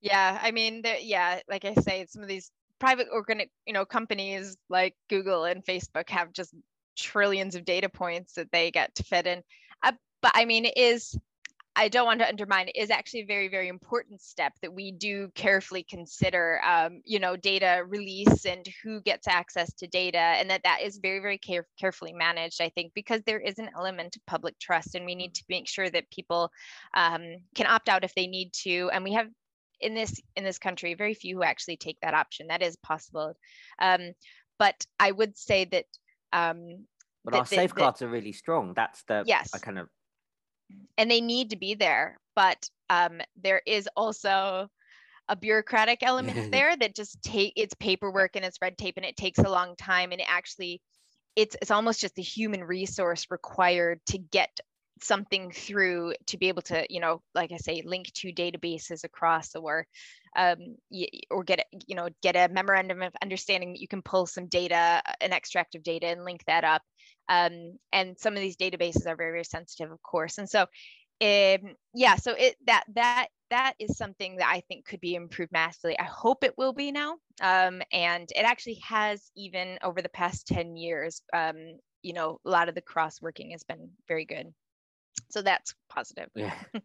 Yeah, 0.00 0.38
I 0.42 0.50
mean, 0.50 0.82
yeah, 1.00 1.40
like 1.48 1.64
I 1.64 1.74
say, 1.74 2.06
some 2.08 2.22
of 2.22 2.28
these 2.28 2.50
private 2.78 3.08
organic, 3.12 3.50
you 3.66 3.72
know, 3.72 3.84
companies 3.84 4.56
like 4.68 4.94
Google 5.08 5.44
and 5.44 5.64
Facebook 5.64 6.08
have 6.10 6.32
just 6.32 6.54
trillions 6.96 7.54
of 7.54 7.64
data 7.64 7.88
points 7.88 8.34
that 8.34 8.50
they 8.52 8.70
get 8.70 8.94
to 8.96 9.04
fit 9.04 9.26
in. 9.26 9.42
Uh, 9.82 9.92
but 10.20 10.32
I 10.34 10.44
mean, 10.44 10.64
it 10.64 10.76
is 10.76 11.16
I 11.78 11.86
don't 11.86 12.06
want 12.06 12.18
to 12.18 12.28
undermine 12.28 12.66
it 12.66 12.76
is 12.76 12.90
actually 12.90 13.20
a 13.20 13.26
very, 13.26 13.46
very 13.46 13.68
important 13.68 14.20
step 14.20 14.52
that 14.62 14.74
we 14.74 14.90
do 14.90 15.30
carefully 15.36 15.84
consider, 15.84 16.60
um, 16.66 17.02
you 17.04 17.20
know, 17.20 17.36
data 17.36 17.84
release 17.86 18.44
and 18.46 18.66
who 18.82 19.00
gets 19.00 19.28
access 19.28 19.72
to 19.74 19.86
data, 19.86 20.18
and 20.18 20.50
that 20.50 20.64
that 20.64 20.80
is 20.82 20.98
very, 20.98 21.20
very 21.20 21.38
care- 21.38 21.68
carefully 21.78 22.12
managed. 22.12 22.60
I 22.60 22.70
think 22.70 22.94
because 22.94 23.22
there 23.22 23.38
is 23.38 23.60
an 23.60 23.70
element 23.76 24.16
of 24.16 24.26
public 24.26 24.58
trust, 24.58 24.96
and 24.96 25.06
we 25.06 25.14
need 25.14 25.34
to 25.36 25.44
make 25.48 25.68
sure 25.68 25.88
that 25.88 26.10
people 26.10 26.50
um, 26.94 27.36
can 27.54 27.68
opt 27.68 27.88
out 27.88 28.02
if 28.02 28.12
they 28.16 28.26
need 28.26 28.52
to, 28.64 28.90
and 28.92 29.04
we 29.04 29.12
have 29.12 29.28
in 29.80 29.94
this 29.94 30.20
in 30.36 30.44
this 30.44 30.58
country 30.58 30.94
very 30.94 31.14
few 31.14 31.36
who 31.36 31.42
actually 31.42 31.76
take 31.76 31.98
that 32.02 32.14
option. 32.14 32.48
That 32.48 32.62
is 32.62 32.76
possible, 32.76 33.34
um, 33.80 34.12
but 34.58 34.86
I 34.98 35.12
would 35.12 35.36
say 35.36 35.64
that. 35.66 35.84
Um, 36.32 36.86
but 37.24 37.32
that, 37.32 37.38
our 37.40 37.46
safeguards 37.46 37.98
that, 37.98 38.06
are 38.06 38.10
really 38.10 38.32
strong. 38.32 38.74
That's 38.74 39.02
the 39.04 39.24
yes. 39.26 39.50
I 39.54 39.58
kind 39.58 39.78
of 39.78 39.88
and 40.98 41.10
they 41.10 41.22
need 41.22 41.50
to 41.50 41.56
be 41.56 41.74
there 41.74 42.18
but 42.38 42.70
um, 42.88 43.20
there 43.42 43.60
is 43.66 43.88
also 43.96 44.68
a 45.28 45.34
bureaucratic 45.34 46.04
element 46.04 46.52
there 46.52 46.76
that 46.76 46.94
just 46.94 47.20
take 47.20 47.52
it's 47.56 47.74
paperwork 47.80 48.36
and 48.36 48.44
it's 48.44 48.58
red 48.62 48.78
tape 48.78 48.94
and 48.96 49.04
it 49.04 49.16
takes 49.16 49.40
a 49.40 49.50
long 49.50 49.74
time 49.74 50.12
and 50.12 50.20
it 50.20 50.26
actually 50.30 50.80
it's 51.34 51.56
it's 51.60 51.72
almost 51.72 52.00
just 52.00 52.14
the 52.14 52.22
human 52.22 52.62
resource 52.62 53.26
required 53.28 53.98
to 54.06 54.18
get 54.18 54.60
something 55.02 55.50
through 55.50 56.12
to 56.26 56.38
be 56.38 56.48
able 56.48 56.62
to 56.62 56.86
you 56.88 57.00
know 57.00 57.20
like 57.34 57.52
i 57.52 57.56
say 57.56 57.82
link 57.84 58.12
to 58.12 58.32
databases 58.32 59.04
across 59.04 59.54
or 59.54 59.86
um, 60.36 60.76
or 61.30 61.44
get 61.44 61.66
you 61.86 61.96
know 61.96 62.08
get 62.22 62.36
a 62.36 62.52
memorandum 62.52 63.02
of 63.02 63.12
understanding 63.22 63.72
that 63.72 63.80
you 63.80 63.88
can 63.88 64.02
pull 64.02 64.26
some 64.26 64.46
data 64.46 65.02
an 65.20 65.32
extract 65.32 65.74
of 65.74 65.82
data 65.82 66.06
and 66.06 66.24
link 66.24 66.42
that 66.46 66.64
up. 66.64 66.82
Um, 67.28 67.78
and 67.92 68.18
some 68.18 68.34
of 68.34 68.40
these 68.40 68.56
databases 68.56 69.06
are 69.06 69.16
very 69.16 69.32
very 69.32 69.44
sensitive 69.44 69.90
of 69.90 70.02
course. 70.02 70.38
And 70.38 70.48
so 70.48 70.62
um, 71.20 71.74
yeah 71.94 72.14
so 72.14 72.32
it 72.38 72.54
that 72.66 72.84
that 72.94 73.26
that 73.50 73.74
is 73.80 73.96
something 73.96 74.36
that 74.36 74.48
i 74.48 74.62
think 74.68 74.84
could 74.84 75.00
be 75.00 75.16
improved 75.16 75.50
massively. 75.50 75.98
I 75.98 76.04
hope 76.04 76.44
it 76.44 76.56
will 76.56 76.72
be 76.72 76.92
now 76.92 77.16
um, 77.42 77.82
and 77.92 78.30
it 78.30 78.44
actually 78.44 78.80
has 78.86 79.30
even 79.36 79.78
over 79.82 80.00
the 80.00 80.08
past 80.08 80.46
10 80.46 80.76
years 80.76 81.22
um, 81.32 81.56
you 82.02 82.12
know 82.12 82.38
a 82.46 82.50
lot 82.50 82.68
of 82.68 82.76
the 82.76 82.80
cross 82.80 83.20
working 83.20 83.50
has 83.50 83.64
been 83.64 83.90
very 84.06 84.24
good 84.24 84.54
so 85.28 85.42
that's 85.42 85.74
positive 85.88 86.28
yeah 86.34 86.54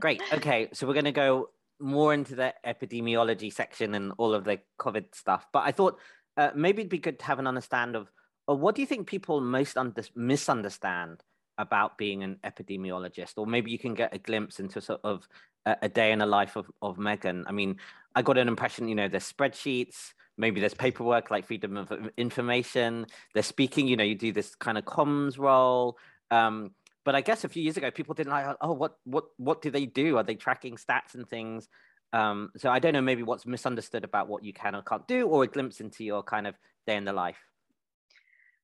great 0.00 0.22
okay 0.32 0.68
so 0.72 0.86
we're 0.86 0.94
going 0.94 1.04
to 1.04 1.12
go 1.12 1.48
more 1.78 2.14
into 2.14 2.34
the 2.34 2.54
epidemiology 2.66 3.52
section 3.52 3.94
and 3.94 4.12
all 4.18 4.34
of 4.34 4.44
the 4.44 4.58
covid 4.78 5.14
stuff 5.14 5.46
but 5.52 5.62
i 5.64 5.72
thought 5.72 5.98
uh, 6.38 6.50
maybe 6.54 6.82
it'd 6.82 6.90
be 6.90 6.98
good 6.98 7.18
to 7.18 7.24
have 7.24 7.38
an 7.38 7.46
understand 7.46 7.96
of 7.96 8.10
or 8.46 8.56
what 8.56 8.74
do 8.74 8.80
you 8.80 8.86
think 8.86 9.06
people 9.06 9.40
most 9.40 9.76
under- 9.76 10.04
misunderstand 10.14 11.22
about 11.58 11.98
being 11.98 12.22
an 12.22 12.38
epidemiologist? 12.44 13.34
Or 13.36 13.46
maybe 13.46 13.70
you 13.70 13.78
can 13.78 13.94
get 13.94 14.14
a 14.14 14.18
glimpse 14.18 14.60
into 14.60 14.80
sort 14.80 15.00
of 15.04 15.26
a, 15.64 15.76
a 15.82 15.88
day 15.88 16.12
in 16.12 16.18
the 16.18 16.26
life 16.26 16.56
of, 16.56 16.70
of 16.82 16.96
Meaghan. 16.96 17.44
I 17.46 17.52
mean, 17.52 17.76
I 18.14 18.22
got 18.22 18.38
an 18.38 18.48
impression, 18.48 18.88
you 18.88 18.94
know, 18.94 19.08
there's 19.08 19.30
spreadsheets, 19.30 20.12
maybe 20.38 20.60
there's 20.60 20.74
paperwork 20.74 21.30
like 21.30 21.46
freedom 21.46 21.76
of 21.76 21.92
information, 22.16 23.06
there's 23.34 23.46
speaking, 23.46 23.88
you 23.88 23.96
know, 23.96 24.04
you 24.04 24.14
do 24.14 24.32
this 24.32 24.54
kind 24.54 24.78
of 24.78 24.84
comms 24.84 25.38
role. 25.38 25.96
Um, 26.30 26.72
but 27.06 27.14
I 27.14 27.20
guess 27.20 27.44
a 27.44 27.48
few 27.48 27.62
years 27.62 27.76
ago, 27.76 27.88
people 27.92 28.14
didn't 28.14 28.32
like, 28.32 28.56
oh, 28.60 28.72
what, 28.72 28.98
what, 29.04 29.26
what 29.36 29.62
do 29.62 29.70
they 29.70 29.86
do? 29.86 30.16
Are 30.16 30.24
they 30.24 30.34
tracking 30.34 30.74
stats 30.74 31.14
and 31.14 31.26
things? 31.26 31.68
Um, 32.12 32.50
so 32.56 32.68
I 32.68 32.80
don't 32.80 32.94
know, 32.94 33.00
maybe 33.00 33.22
what's 33.22 33.46
misunderstood 33.46 34.02
about 34.02 34.26
what 34.28 34.42
you 34.42 34.52
can 34.52 34.74
or 34.74 34.82
can't 34.82 35.06
do, 35.06 35.28
or 35.28 35.44
a 35.44 35.46
glimpse 35.46 35.80
into 35.80 36.02
your 36.02 36.24
kind 36.24 36.48
of 36.48 36.56
day 36.84 36.96
in 36.96 37.04
the 37.04 37.12
life. 37.12 37.38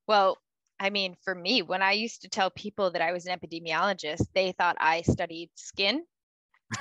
Well, 0.09 0.39
I 0.81 0.91
mean, 0.91 1.15
for 1.23 1.37
me, 1.37 1.63
when 1.63 1.83
I 1.83 1.93
used 1.93 2.23
to 2.23 2.29
tell 2.29 2.51
people 2.51 2.91
that 2.91 3.01
I 3.01 3.13
was 3.13 3.27
an 3.27 3.39
epidemiologist, 3.39 4.27
they 4.35 4.51
thought 4.51 4.77
I 4.81 5.03
studied 5.03 5.51
skin. 5.55 6.03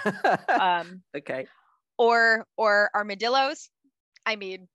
um, 0.50 1.04
okay. 1.16 1.46
Or 2.00 2.48
or 2.58 2.90
armadillos. 2.96 3.70
I 4.26 4.36
mean, 4.36 4.68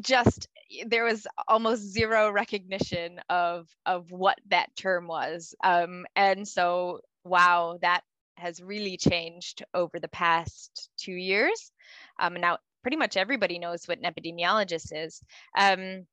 just 0.00 0.48
there 0.86 1.04
was 1.04 1.26
almost 1.48 1.82
zero 1.82 2.30
recognition 2.30 3.20
of 3.28 3.68
of 3.86 4.10
what 4.10 4.38
that 4.50 4.74
term 4.76 5.06
was. 5.06 5.54
Um, 5.62 6.06
and 6.16 6.46
so, 6.46 7.00
wow, 7.24 7.78
that 7.82 8.02
has 8.36 8.62
really 8.62 8.96
changed 8.96 9.64
over 9.74 10.00
the 10.00 10.08
past 10.08 10.90
two 10.96 11.12
years. 11.12 11.72
Um, 12.18 12.34
now, 12.34 12.58
pretty 12.82 12.96
much 12.96 13.16
everybody 13.16 13.58
knows 13.58 13.86
what 13.86 13.98
an 13.98 14.04
epidemiologist 14.04 14.88
is. 14.92 15.22
Um, 15.58 16.06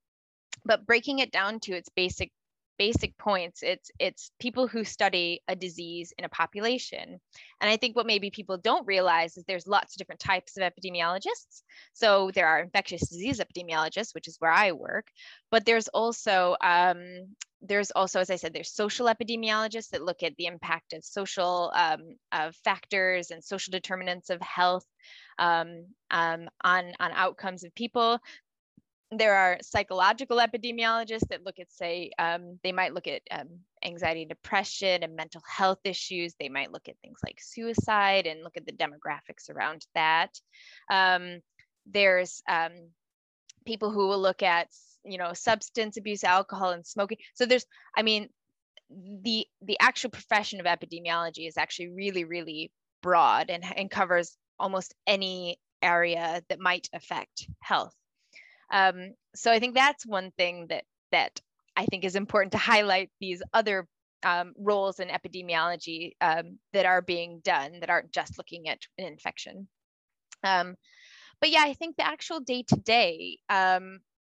but 0.66 0.86
breaking 0.86 1.20
it 1.20 1.32
down 1.32 1.60
to 1.62 1.74
its 1.74 1.90
basic 1.90 2.32
basic 2.78 3.18
points 3.18 3.62
it's 3.64 3.92
it's 4.00 4.32
people 4.40 4.68
who 4.68 4.84
study 4.84 5.42
a 5.48 5.56
disease 5.56 6.14
in 6.18 6.26
a 6.26 6.30
population. 6.30 7.20
And 7.62 7.70
i 7.70 7.78
think 7.78 7.96
what 7.96 8.06
maybe 8.06 8.32
people 8.32 8.58
don't 8.58 8.88
realize 8.88 9.38
is 9.38 9.44
there's 9.46 9.68
lots 9.68 9.94
of 9.94 9.98
different 9.98 10.22
types 10.22 10.58
of 10.58 10.64
epidemiologists. 10.64 11.62
So 11.94 12.32
there 12.34 12.48
are 12.48 12.62
infectious 12.62 13.08
disease 13.10 13.40
epidemiologists 13.40 14.14
which 14.14 14.28
is 14.28 14.38
where 14.40 14.52
i 14.52 14.72
work 14.72 15.08
but 15.52 15.66
there's 15.66 15.88
also 15.90 16.56
um, 16.62 17.36
there's 17.62 17.92
also 17.92 18.20
as 18.20 18.30
i 18.30 18.36
said 18.36 18.54
there's 18.54 18.74
social 18.74 19.08
epidemiologists 19.08 19.90
that 19.90 20.04
look 20.04 20.24
at 20.24 20.36
the 20.38 20.46
impact 20.46 20.94
of 20.94 21.04
social 21.04 21.72
um, 21.76 22.16
of 22.32 22.56
factors 22.64 23.32
and 23.32 23.44
social 23.44 23.72
determinants 23.72 24.30
of 24.30 24.42
health 24.42 24.86
um, 25.38 25.86
um, 26.10 26.50
on 26.64 26.94
on 27.00 27.12
outcomes 27.12 27.64
of 27.64 27.74
people 27.76 28.20
there 29.12 29.36
are 29.36 29.58
psychological 29.62 30.38
epidemiologists 30.38 31.28
that 31.30 31.46
look 31.46 31.60
at, 31.60 31.72
say, 31.72 32.12
um, 32.18 32.60
they 32.64 32.72
might 32.72 32.94
look 32.94 33.08
at 33.08 33.22
um, 33.30 33.48
anxiety, 33.84 34.26
depression, 34.26 35.04
and 35.04 35.16
mental 35.16 35.42
health 35.46 35.80
issues. 35.84 36.34
They 36.40 36.48
might 36.48 36.72
look 36.72 36.88
at 36.88 36.96
things 37.02 37.20
like 37.26 37.40
suicide 37.42 38.26
and 38.26 38.42
look 38.42 38.56
at 38.56 38.66
the 38.66 38.72
demographics 38.72 39.50
around 39.50 39.86
that. 39.96 40.30
Um, 40.90 41.42
there's 41.86 42.42
um, 42.50 42.72
people 43.66 43.92
who 43.92 44.08
will 44.08 44.22
look 44.22 44.44
at, 44.44 44.70
you 45.04 45.18
know, 45.18 45.34
substance 45.34 45.98
abuse, 45.98 46.24
alcohol, 46.24 46.70
and 46.70 46.86
smoking. 46.86 47.18
So 47.34 47.46
there's, 47.46 47.66
I 47.98 48.04
mean, 48.04 48.30
the 48.90 49.46
the 49.62 49.78
actual 49.80 50.10
profession 50.10 50.60
of 50.60 50.66
epidemiology 50.66 51.48
is 51.48 51.58
actually 51.58 51.90
really, 51.90 52.24
really 52.24 52.72
broad 53.02 53.50
and, 53.50 53.64
and 53.76 53.92
covers 53.92 54.38
almost 54.58 54.94
any 55.06 55.60
area 55.82 56.42
that 56.48 56.60
might 56.60 56.88
affect 56.94 57.48
health. 57.60 57.96
Um, 58.72 59.14
so 59.36 59.52
I 59.52 59.60
think 59.60 59.76
that's 59.76 60.06
one 60.06 60.32
thing 60.38 60.68
that 60.70 60.86
that 61.12 61.40
I 61.76 61.86
think 61.86 62.06
is 62.06 62.16
important 62.16 62.54
to 62.54 62.58
highlight 62.58 63.10
these 63.20 63.42
other 63.54 63.88
um, 64.24 64.54
roles 64.58 65.00
in 65.00 65.10
epidemiology 65.10 66.14
um, 66.22 66.60
that 66.74 66.86
are 66.86 67.02
being 67.02 67.42
done 67.44 67.80
that 67.80 67.90
aren't 67.90 68.12
just 68.12 68.38
looking 68.38 68.70
at 68.70 68.80
an 68.98 69.06
infection. 69.06 69.68
Um, 70.44 70.76
but 71.40 71.50
yeah, 71.50 71.64
I 71.64 71.74
think 71.74 71.98
the 71.98 72.08
actual 72.08 72.40
day 72.40 72.64
to 72.68 72.76
day, 72.76 73.40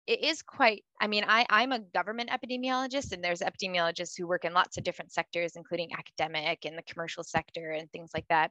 it 0.07 0.22
is 0.22 0.43
quite, 0.43 0.84
I 1.01 1.09
mean, 1.09 1.24
I, 1.26 1.47
I'm 1.51 1.72
a 1.72 1.80
government 1.80 2.30
epidemiologist 2.30 3.12
and 3.12 3.22
there's 3.22 3.41
epidemiologists 3.41 4.16
who 4.16 4.26
work 4.26 4.45
in 4.45 4.53
lots 4.53 4.76
of 4.76 4.84
different 4.84 5.12
sectors, 5.12 5.57
including 5.57 5.91
academic 5.93 6.64
and 6.64 6.78
the 6.78 6.82
commercial 6.82 7.24
sector 7.24 7.70
and 7.70 7.91
things 7.91 8.11
like 8.14 8.26
that. 8.28 8.51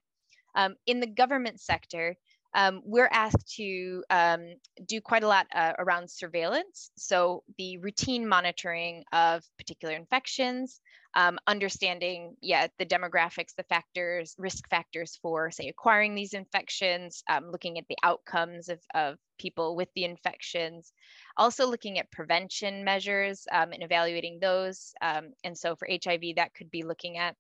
Um, 0.56 0.76
in 0.86 1.00
the 1.00 1.08
government 1.08 1.60
sector, 1.60 2.16
um, 2.56 2.82
we're 2.86 3.10
asked 3.12 3.56
to 3.58 4.04
um, 4.10 4.56
do 4.86 5.02
quite 5.02 5.24
a 5.24 5.28
lot 5.28 5.46
uh, 5.54 5.74
around 5.78 6.10
surveillance. 6.10 6.90
So 6.96 7.44
the 7.58 7.78
routine 7.80 8.26
monitoring 8.26 9.04
of 9.12 9.44
particular 9.58 9.94
infections, 9.94 10.80
um, 11.16 11.38
understanding, 11.48 12.36
yeah, 12.42 12.68
the 12.80 12.86
demographics, 12.86 13.56
the 13.58 13.64
factors, 13.64 14.36
risk 14.38 14.70
factors 14.70 15.20
for, 15.22 15.52
say, 15.52 15.68
acquiring 15.68 16.16
these 16.16 16.34
infections, 16.34 17.24
um, 17.30 17.52
looking 17.52 17.78
at 17.78 17.88
the 17.90 17.98
outcomes 18.04 18.70
of, 18.70 18.80
of 18.94 19.18
people 19.38 19.76
with 19.76 19.90
the 19.94 20.06
infections, 20.06 20.94
also 21.36 21.70
looking 21.70 22.00
at 22.00 22.12
prevention 22.12 22.86
measures 22.86 23.46
um, 23.52 23.74
and 23.74 23.84
evaluating 23.84 24.40
those. 24.40 24.94
Um, 25.02 25.34
and 25.44 25.58
so 25.58 25.76
for 25.76 25.90
HIV, 25.90 26.38
that 26.38 26.54
could 26.54 26.72
be 26.72 26.84
looking 26.84 27.18
at 27.18 27.36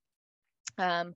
um, 0.78 1.16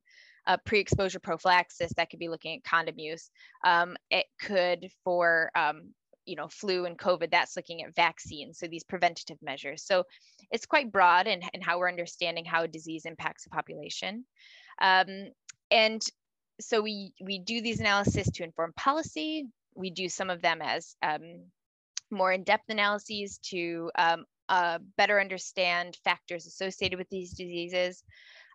uh, 0.49 0.57
pre-exposure 0.65 1.19
prophylaxis 1.19 1.93
that 1.95 2.09
could 2.09 2.19
be 2.19 2.27
looking 2.27 2.55
at 2.55 2.63
condom 2.63 2.97
use. 2.97 3.29
Um, 3.63 3.95
it 4.09 4.25
could 4.41 4.89
for 5.03 5.51
um, 5.55 5.93
you 6.25 6.35
know 6.35 6.47
flu 6.47 6.85
and 6.85 6.97
covid 6.97 7.31
that's 7.31 7.55
looking 7.55 7.81
at 7.81 7.95
vaccines 7.95 8.59
so 8.59 8.67
these 8.67 8.83
preventative 8.83 9.37
measures. 9.41 9.83
So 9.83 10.03
it's 10.51 10.65
quite 10.65 10.91
broad 10.91 11.27
in, 11.27 11.41
in 11.53 11.61
how 11.61 11.77
we're 11.77 11.89
understanding 11.89 12.45
how 12.45 12.65
disease 12.65 13.05
impacts 13.05 13.45
a 13.45 13.49
population. 13.49 14.25
Um, 14.81 15.29
and 15.71 16.01
so 16.59 16.81
we 16.81 17.13
we 17.21 17.39
do 17.39 17.61
these 17.61 17.79
analysis 17.79 18.29
to 18.31 18.43
inform 18.43 18.73
policy. 18.75 19.47
We 19.75 19.91
do 19.91 20.09
some 20.09 20.31
of 20.31 20.41
them 20.41 20.61
as 20.63 20.95
um, 21.03 21.43
more 22.09 22.33
in-depth 22.33 22.69
analyses 22.69 23.37
to 23.51 23.91
um, 23.97 24.25
uh, 24.49 24.79
better 24.97 25.21
understand 25.21 25.95
factors 26.03 26.47
associated 26.47 26.97
with 26.97 27.09
these 27.09 27.31
diseases 27.33 28.03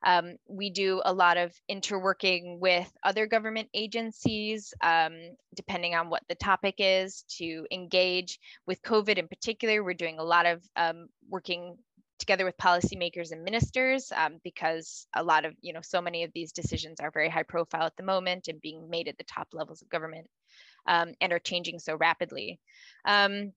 um, 0.05 0.37
we 0.49 0.71
do 0.71 1.01
a 1.05 1.13
lot 1.13 1.37
of 1.37 1.53
interworking 1.71 2.59
with 2.59 2.91
other 3.03 3.27
government 3.27 3.69
agencies, 3.75 4.73
um, 4.83 5.15
depending 5.55 5.95
on 5.95 6.11
what 6.11 6.23
the 6.29 6.35
topic 6.35 6.77
is, 6.79 7.25
to 7.39 7.67
engage 7.71 8.39
with 8.67 8.83
COVID 8.83 9.17
in 9.19 9.29
particular. 9.29 9.83
We're 9.83 9.95
doing 9.95 10.19
a 10.19 10.25
lot 10.25 10.47
of 10.47 10.63
um, 10.77 11.09
working 11.29 11.77
together 12.19 12.45
with 12.45 12.57
policymakers 12.59 13.33
and 13.33 13.43
ministers 13.43 14.13
um, 14.15 14.41
because 14.45 15.07
a 15.15 15.23
lot 15.23 15.45
of, 15.45 15.55
you 15.61 15.73
know, 15.73 15.81
so 15.83 16.01
many 16.01 16.23
of 16.23 16.31
these 16.35 16.53
decisions 16.53 17.01
are 17.01 17.11
very 17.11 17.29
high 17.29 17.43
profile 17.43 17.87
at 17.87 17.97
the 17.97 18.03
moment 18.05 18.49
and 18.49 18.61
being 18.61 18.89
made 18.89 19.09
at 19.09 19.19
the 19.19 19.25
top 19.25 19.49
levels 19.53 19.83
of 19.83 19.89
government 19.89 20.29
um, 20.87 21.15
and 21.21 21.33
are 21.33 21.39
changing 21.39 21.79
so 21.79 21.97
rapidly 21.97 22.61
um, 23.05 23.53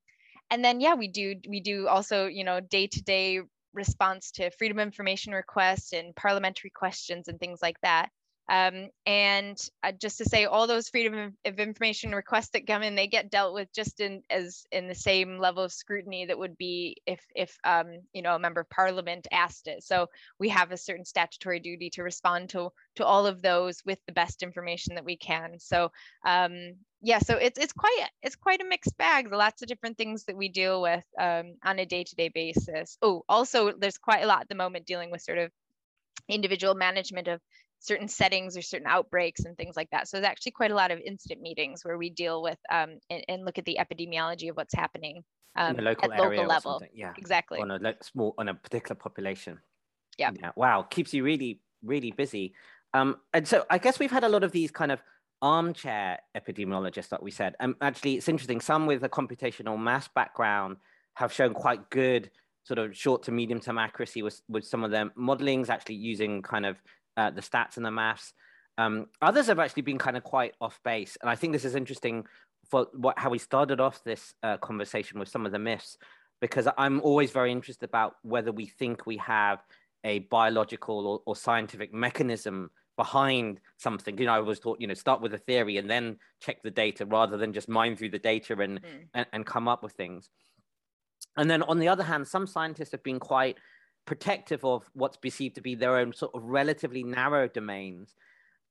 and 0.49 0.63
then 0.63 0.79
yeah 0.79 0.95
we 0.95 1.07
do 1.07 1.35
we 1.47 1.59
do 1.59 1.87
also 1.87 2.27
you 2.27 2.43
know 2.43 2.59
day 2.59 2.87
to 2.87 3.01
day 3.01 3.41
response 3.77 4.31
to 4.31 4.51
freedom 4.51 4.79
of 4.79 4.87
information 4.87 5.33
requests 5.33 5.93
and 5.93 6.15
parliamentary 6.15 6.71
questions 6.71 7.29
and 7.29 7.39
things 7.39 7.61
like 7.61 7.79
that. 7.81 8.09
Um, 8.49 8.89
and 9.05 9.57
uh, 9.83 9.91
just 9.91 10.17
to 10.19 10.25
say, 10.25 10.45
all 10.45 10.67
those 10.67 10.89
freedom 10.89 11.35
of 11.45 11.59
information 11.59 12.13
requests 12.13 12.49
that 12.49 12.67
come 12.67 12.83
in, 12.83 12.95
they 12.95 13.07
get 13.07 13.29
dealt 13.29 13.53
with 13.53 13.73
just 13.73 13.99
in 13.99 14.21
as 14.29 14.65
in 14.71 14.87
the 14.87 14.95
same 14.95 15.37
level 15.37 15.63
of 15.63 15.73
scrutiny 15.73 16.25
that 16.25 16.39
would 16.39 16.57
be 16.57 16.97
if 17.05 17.21
if 17.35 17.57
um, 17.63 17.99
you 18.13 18.21
know 18.21 18.35
a 18.35 18.39
member 18.39 18.61
of 18.61 18.69
parliament 18.69 19.27
asked 19.31 19.67
it. 19.67 19.83
So 19.83 20.07
we 20.39 20.49
have 20.49 20.71
a 20.71 20.77
certain 20.77 21.05
statutory 21.05 21.59
duty 21.59 21.89
to 21.91 22.03
respond 22.03 22.49
to 22.49 22.69
to 22.95 23.05
all 23.05 23.27
of 23.27 23.41
those 23.41 23.81
with 23.85 23.99
the 24.07 24.13
best 24.13 24.43
information 24.43 24.95
that 24.95 25.05
we 25.05 25.17
can. 25.17 25.59
So 25.59 25.91
um, 26.25 26.75
yeah, 27.01 27.19
so 27.19 27.35
it's 27.35 27.59
it's 27.59 27.73
quite 27.73 28.07
it's 28.23 28.35
quite 28.35 28.61
a 28.61 28.65
mixed 28.65 28.97
bag. 28.97 29.31
Lots 29.31 29.61
of 29.61 29.67
different 29.67 29.97
things 29.97 30.23
that 30.25 30.37
we 30.37 30.49
deal 30.49 30.81
with 30.81 31.03
um, 31.19 31.55
on 31.63 31.79
a 31.79 31.85
day 31.85 32.03
to 32.03 32.15
day 32.15 32.29
basis. 32.29 32.97
Oh, 33.01 33.23
also 33.27 33.73
there's 33.77 33.97
quite 33.97 34.23
a 34.23 34.27
lot 34.27 34.41
at 34.41 34.49
the 34.49 34.55
moment 34.55 34.85
dealing 34.85 35.11
with 35.11 35.21
sort 35.21 35.37
of 35.37 35.51
individual 36.29 36.75
management 36.75 37.27
of 37.27 37.41
certain 37.79 38.07
settings 38.07 38.57
or 38.57 38.61
certain 38.61 38.87
outbreaks 38.87 39.45
and 39.45 39.55
things 39.57 39.75
like 39.75 39.89
that. 39.91 40.07
So 40.07 40.17
there's 40.17 40.29
actually 40.29 40.53
quite 40.53 40.71
a 40.71 40.75
lot 40.75 40.91
of 40.91 40.99
incident 40.99 41.41
meetings 41.41 41.85
where 41.85 41.97
we 41.97 42.09
deal 42.09 42.41
with 42.41 42.57
um, 42.71 42.99
and, 43.09 43.23
and 43.27 43.45
look 43.45 43.57
at 43.57 43.65
the 43.65 43.77
epidemiology 43.79 44.49
of 44.49 44.57
what's 44.57 44.73
happening 44.73 45.23
um, 45.57 45.75
the 45.75 45.81
local 45.81 46.11
at 46.11 46.19
local 46.19 46.45
level. 46.45 46.81
Yeah, 46.93 47.13
exactly. 47.17 47.59
On 47.59 47.71
a 47.71 47.95
small 48.01 48.35
on 48.37 48.47
a 48.47 48.53
particular 48.53 48.95
population. 48.95 49.59
Yeah. 50.17 50.31
yeah. 50.39 50.51
Wow, 50.55 50.83
keeps 50.83 51.13
you 51.13 51.23
really 51.23 51.59
really 51.83 52.11
busy. 52.11 52.53
Um, 52.93 53.17
and 53.33 53.47
so 53.47 53.65
I 53.69 53.77
guess 53.77 53.99
we've 53.99 54.11
had 54.11 54.23
a 54.23 54.29
lot 54.29 54.43
of 54.43 54.51
these 54.51 54.71
kind 54.71 54.91
of 54.91 55.01
armchair 55.41 56.19
epidemiologists 56.35 57.09
that 57.09 57.21
we 57.21 57.31
said. 57.31 57.55
And 57.59 57.75
actually, 57.81 58.15
it's 58.15 58.29
interesting. 58.29 58.61
Some 58.61 58.85
with 58.85 59.03
a 59.03 59.09
computational 59.09 59.77
mass 59.77 60.07
background 60.07 60.77
have 61.15 61.33
shown 61.33 61.53
quite 61.53 61.89
good 61.89 62.31
sort 62.63 62.79
of 62.79 62.95
short 62.95 63.23
to 63.23 63.31
medium 63.31 63.59
term 63.59 63.77
accuracy 63.77 64.21
with, 64.21 64.41
with 64.49 64.65
some 64.65 64.83
of 64.83 64.91
their 64.91 65.05
modelings, 65.11 65.69
actually 65.69 65.95
using 65.95 66.41
kind 66.41 66.65
of 66.65 66.77
uh, 67.17 67.31
the 67.31 67.41
stats 67.41 67.77
and 67.77 67.85
the 67.85 67.91
maths. 67.91 68.33
Um, 68.77 69.07
others 69.21 69.47
have 69.47 69.59
actually 69.59 69.81
been 69.81 69.97
kind 69.97 70.15
of 70.15 70.23
quite 70.23 70.53
off 70.61 70.79
base, 70.85 71.17
and 71.19 71.29
I 71.29 71.35
think 71.35 71.51
this 71.51 71.65
is 71.65 71.75
interesting 71.75 72.25
for 72.69 72.87
what 72.93 73.17
how 73.17 73.29
we 73.29 73.39
started 73.39 73.79
off 73.79 74.03
this 74.03 74.33
uh, 74.43 74.57
conversation 74.57 75.19
with 75.19 75.29
some 75.29 75.45
of 75.45 75.51
the 75.51 75.59
myths, 75.59 75.97
because 76.41 76.67
I'm 76.77 77.01
always 77.01 77.31
very 77.31 77.51
interested 77.51 77.85
about 77.85 78.15
whether 78.21 78.51
we 78.51 78.67
think 78.67 79.05
we 79.05 79.17
have 79.17 79.59
a 80.03 80.19
biological 80.19 81.07
or, 81.07 81.21
or 81.25 81.35
scientific 81.35 81.93
mechanism 81.93 82.69
behind 82.97 83.59
something. 83.77 84.17
You 84.17 84.25
know, 84.25 84.33
I 84.33 84.39
was 84.39 84.59
taught, 84.59 84.81
you 84.81 84.87
know, 84.87 84.93
start 84.93 85.21
with 85.21 85.33
a 85.33 85.37
theory 85.37 85.77
and 85.77 85.89
then 85.89 86.17
check 86.41 86.61
the 86.63 86.71
data 86.71 87.05
rather 87.05 87.37
than 87.37 87.53
just 87.53 87.69
mine 87.69 87.95
through 87.95 88.09
the 88.09 88.19
data 88.19 88.59
and, 88.59 88.81
mm. 88.81 89.07
and, 89.13 89.25
and 89.33 89.45
come 89.45 89.67
up 89.67 89.83
with 89.83 89.93
things. 89.93 90.29
And 91.35 91.49
then 91.49 91.61
on 91.63 91.79
the 91.79 91.87
other 91.87 92.03
hand, 92.03 92.27
some 92.27 92.47
scientists 92.47 92.91
have 92.91 93.03
been 93.03 93.19
quite 93.19 93.57
protective 94.07 94.65
of 94.65 94.89
what's 94.93 95.17
perceived 95.17 95.53
to 95.55 95.61
be 95.61 95.75
their 95.75 95.97
own 95.97 96.13
sort 96.13 96.31
of 96.33 96.43
relatively 96.43 97.03
narrow 97.03 97.47
domains. 97.47 98.15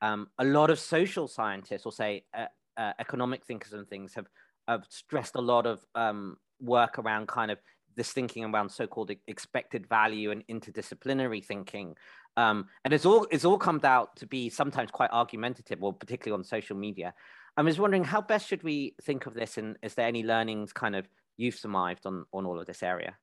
Um, 0.03 0.28
a 0.39 0.45
lot 0.45 0.70
of 0.70 0.80
social 0.80 1.28
scientists, 1.28 1.87
or 1.87 1.93
say 1.93 2.24
uh, 2.34 2.47
uh, 2.76 2.93
economic 2.99 3.45
thinkers 3.45 3.72
and 3.72 3.87
things, 3.87 4.14
have, 4.14 4.26
have 4.66 4.84
stressed 4.89 5.37
a 5.37 5.41
lot 5.41 5.66
of 5.66 5.87
um, 5.95 6.39
work 6.61 6.99
around 6.99 7.28
kind 7.28 7.51
of 7.53 7.59
this 7.97 8.12
thinking 8.12 8.45
around 8.45 8.70
so-called 8.70 9.11
expected 9.26 9.87
value 9.89 10.30
and 10.30 10.47
interdisciplinary 10.49 11.45
thinking. 11.45 11.97
Um, 12.37 12.66
and 12.84 12.93
it's 12.93 13.07
all 13.07 13.26
it's 13.30 13.45
all 13.45 13.59
come 13.59 13.80
out 13.84 14.16
to 14.16 14.26
be 14.26 14.51
sometimes 14.51 14.91
quite 14.91 15.11
argumentative, 15.12 15.82
or 15.82 15.93
particularly 15.93 16.39
on 16.39 16.45
social 16.45 16.76
media. 16.76 17.14
I 17.57 17.62
was 17.62 17.78
wondering 17.78 18.05
how 18.05 18.20
best 18.20 18.49
should 18.49 18.62
we 18.62 18.95
think 19.03 19.26
of 19.26 19.34
this, 19.34 19.57
and 19.57 19.76
is 19.82 19.95
there 19.95 20.07
any 20.07 20.22
learnings 20.22 20.72
kind 20.72 20.97
of 20.97 21.09
you've 21.37 21.55
survived 21.55 22.05
on 22.07 22.26
on 22.32 22.45
all 22.45 22.61
of 22.61 22.66
this 22.66 22.82
area? 22.82 23.16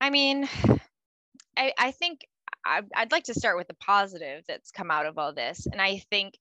I 0.00 0.10
mean, 0.10 0.48
I, 1.56 1.72
I 1.78 1.90
think 1.90 2.26
I, 2.64 2.82
I'd 2.94 3.12
like 3.12 3.24
to 3.24 3.34
start 3.34 3.56
with 3.56 3.68
the 3.68 3.74
positive 3.74 4.44
that's 4.46 4.70
come 4.70 4.90
out 4.90 5.06
of 5.06 5.18
all 5.18 5.32
this. 5.32 5.66
And 5.66 5.80
I 5.80 5.98
think 6.10 6.34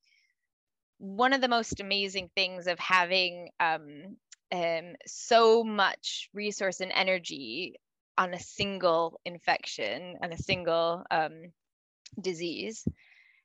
one 0.98 1.34
of 1.34 1.42
the 1.42 1.48
most 1.48 1.80
amazing 1.80 2.30
things 2.36 2.68
of 2.68 2.80
having 2.80 3.50
um, 3.60 4.18
um, 4.52 4.96
so 5.06 5.64
much 5.64 6.30
resource 6.34 6.80
and 6.80 6.92
energy 6.94 7.76
on 8.18 8.34
a 8.34 8.40
single 8.40 9.20
infection 9.26 10.18
and 10.22 10.34
a 10.34 10.38
single 10.42 11.04
um, 11.12 11.52
disease 12.20 12.88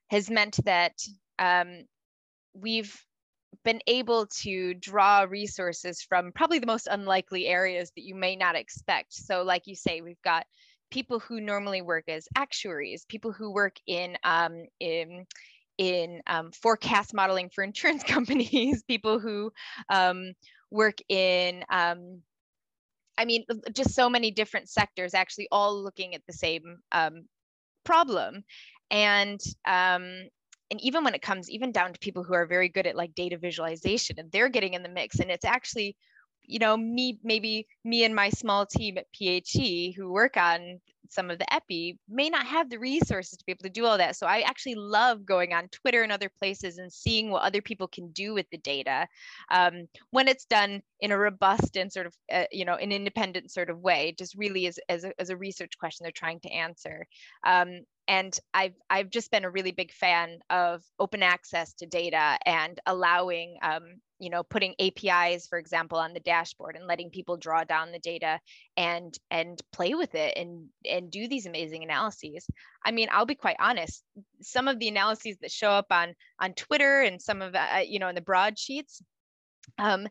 has 0.09 0.29
meant 0.29 0.57
that 0.65 0.93
um, 1.39 1.83
we've 2.53 3.05
been 3.63 3.81
able 3.87 4.27
to 4.27 4.73
draw 4.75 5.21
resources 5.21 6.01
from 6.01 6.31
probably 6.31 6.59
the 6.59 6.67
most 6.67 6.87
unlikely 6.89 7.47
areas 7.47 7.91
that 7.95 8.03
you 8.03 8.15
may 8.15 8.35
not 8.35 8.55
expect. 8.55 9.13
So, 9.13 9.43
like 9.43 9.67
you 9.67 9.75
say, 9.75 10.01
we've 10.01 10.21
got 10.23 10.45
people 10.89 11.19
who 11.19 11.39
normally 11.41 11.81
work 11.81 12.05
as 12.07 12.27
actuaries, 12.35 13.05
people 13.05 13.31
who 13.31 13.51
work 13.51 13.77
in 13.87 14.17
um, 14.23 14.65
in 14.79 15.25
in 15.77 16.21
um, 16.27 16.51
forecast 16.51 17.13
modeling 17.13 17.49
for 17.49 17.63
insurance 17.63 18.03
companies, 18.03 18.83
people 18.83 19.19
who 19.19 19.51
um, 19.89 20.33
work 20.69 20.97
in 21.09 21.63
um, 21.69 22.21
I 23.17 23.25
mean, 23.25 23.45
just 23.73 23.93
so 23.93 24.09
many 24.09 24.31
different 24.31 24.69
sectors 24.69 25.13
actually 25.13 25.47
all 25.51 25.83
looking 25.83 26.15
at 26.15 26.25
the 26.25 26.33
same 26.33 26.79
um, 26.91 27.25
problem. 27.83 28.43
And 28.89 29.39
um, 29.65 30.27
and 30.71 30.81
even 30.81 31.03
when 31.03 31.13
it 31.13 31.21
comes 31.21 31.49
even 31.51 31.71
down 31.71 31.93
to 31.93 31.99
people 31.99 32.23
who 32.23 32.33
are 32.33 32.47
very 32.47 32.69
good 32.69 32.87
at 32.87 32.95
like 32.95 33.13
data 33.13 33.37
visualization 33.37 34.15
and 34.17 34.31
they're 34.31 34.49
getting 34.49 34.73
in 34.73 34.81
the 34.81 34.89
mix 34.89 35.19
and 35.19 35.29
it's 35.29 35.45
actually 35.45 35.95
you 36.43 36.57
know 36.57 36.75
me 36.75 37.19
maybe 37.23 37.67
me 37.83 38.03
and 38.05 38.15
my 38.15 38.29
small 38.29 38.65
team 38.65 38.97
at 38.97 39.05
phe 39.13 39.93
who 39.95 40.11
work 40.11 40.37
on 40.37 40.79
some 41.09 41.29
of 41.29 41.39
the 41.39 41.53
epi 41.53 41.97
may 42.09 42.29
not 42.29 42.45
have 42.45 42.69
the 42.69 42.79
resources 42.79 43.37
to 43.37 43.45
be 43.45 43.51
able 43.51 43.63
to 43.63 43.69
do 43.69 43.85
all 43.85 43.97
that. 43.97 44.15
So 44.15 44.27
i 44.27 44.41
actually 44.41 44.75
love 44.75 45.25
going 45.25 45.53
on 45.53 45.67
twitter 45.69 46.03
and 46.03 46.11
other 46.11 46.29
places 46.39 46.77
and 46.77 46.91
seeing 46.91 47.29
what 47.29 47.43
other 47.43 47.61
people 47.61 47.87
can 47.87 48.11
do 48.11 48.33
with 48.33 48.45
the 48.51 48.57
data 48.57 49.07
um, 49.49 49.87
when 50.11 50.27
it's 50.27 50.45
done 50.45 50.81
in 50.99 51.11
a 51.11 51.17
robust 51.17 51.75
and 51.75 51.91
sort 51.91 52.05
of 52.05 52.13
uh, 52.31 52.45
you 52.51 52.65
know 52.65 52.75
an 52.75 52.91
independent 52.91 53.51
sort 53.51 53.69
of 53.69 53.79
way 53.79 54.13
just 54.17 54.35
really 54.35 54.67
as, 54.67 54.79
as, 54.89 55.03
a, 55.03 55.11
as 55.19 55.29
a 55.29 55.37
research 55.37 55.77
question 55.79 56.03
they're 56.03 56.11
trying 56.11 56.39
to 56.41 56.51
answer. 56.51 57.05
Um, 57.45 57.81
and 58.07 58.37
I've 58.53 58.73
I've 58.89 59.09
just 59.09 59.31
been 59.31 59.45
a 59.45 59.49
really 59.49 59.71
big 59.71 59.91
fan 59.93 60.39
of 60.49 60.83
open 60.99 61.23
access 61.23 61.73
to 61.75 61.85
data 61.85 62.37
and 62.45 62.79
allowing 62.85 63.57
um, 63.61 63.83
you 64.19 64.29
know 64.29 64.43
putting 64.43 64.75
APIs, 64.79 65.47
for 65.47 65.57
example, 65.57 65.97
on 65.97 66.13
the 66.13 66.19
dashboard 66.19 66.75
and 66.75 66.87
letting 66.87 67.09
people 67.09 67.37
draw 67.37 67.63
down 67.63 67.91
the 67.91 67.99
data 67.99 68.39
and 68.75 69.17
and 69.29 69.61
play 69.71 69.93
with 69.93 70.15
it 70.15 70.37
and 70.37 70.67
and 70.91 71.09
do 71.09 71.27
these 71.27 71.45
amazing 71.45 71.83
analyses. 71.83 72.45
I 72.85 72.91
mean, 72.91 73.07
I'll 73.11 73.25
be 73.25 73.35
quite 73.35 73.57
honest. 73.59 74.03
Some 74.41 74.67
of 74.67 74.79
the 74.79 74.87
analyses 74.87 75.37
that 75.41 75.51
show 75.51 75.71
up 75.71 75.87
on 75.91 76.15
on 76.39 76.53
Twitter 76.53 77.01
and 77.01 77.21
some 77.21 77.41
of 77.41 77.55
uh, 77.55 77.81
you 77.85 77.99
know 77.99 78.09
in 78.09 78.15
the 78.15 78.21
broadsheets 78.21 79.01
um, 79.77 80.07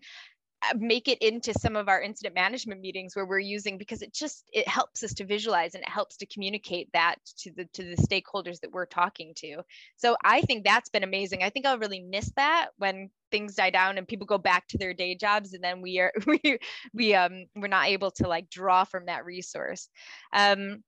make 0.76 1.08
it 1.08 1.18
into 1.22 1.52
some 1.54 1.76
of 1.76 1.88
our 1.88 2.00
incident 2.00 2.34
management 2.34 2.80
meetings 2.80 3.16
where 3.16 3.26
we're 3.26 3.38
using 3.38 3.78
because 3.78 4.02
it 4.02 4.12
just 4.12 4.44
it 4.52 4.68
helps 4.68 5.02
us 5.02 5.14
to 5.14 5.24
visualize 5.24 5.74
and 5.74 5.82
it 5.82 5.88
helps 5.88 6.16
to 6.18 6.26
communicate 6.26 6.88
that 6.92 7.16
to 7.38 7.50
the 7.56 7.64
to 7.72 7.82
the 7.82 7.96
stakeholders 7.96 8.60
that 8.60 8.70
we're 8.72 8.86
talking 8.86 9.32
to. 9.36 9.62
So 9.96 10.16
i 10.24 10.40
think 10.42 10.64
that's 10.64 10.88
been 10.90 11.04
amazing. 11.04 11.42
I 11.42 11.50
think 11.50 11.66
i'll 11.66 11.78
really 11.78 12.00
miss 12.00 12.30
that 12.36 12.68
when 12.78 13.10
things 13.30 13.54
die 13.54 13.70
down 13.70 13.96
and 13.96 14.08
people 14.08 14.26
go 14.26 14.38
back 14.38 14.66
to 14.68 14.78
their 14.78 14.92
day 14.92 15.14
jobs 15.14 15.54
and 15.54 15.62
then 15.62 15.80
we 15.80 15.98
are 16.00 16.12
we 16.26 16.58
we 16.92 17.14
um 17.14 17.46
we're 17.56 17.68
not 17.68 17.86
able 17.86 18.10
to 18.10 18.28
like 18.28 18.50
draw 18.50 18.84
from 18.84 19.06
that 19.06 19.24
resource. 19.24 19.88
Um 20.32 20.82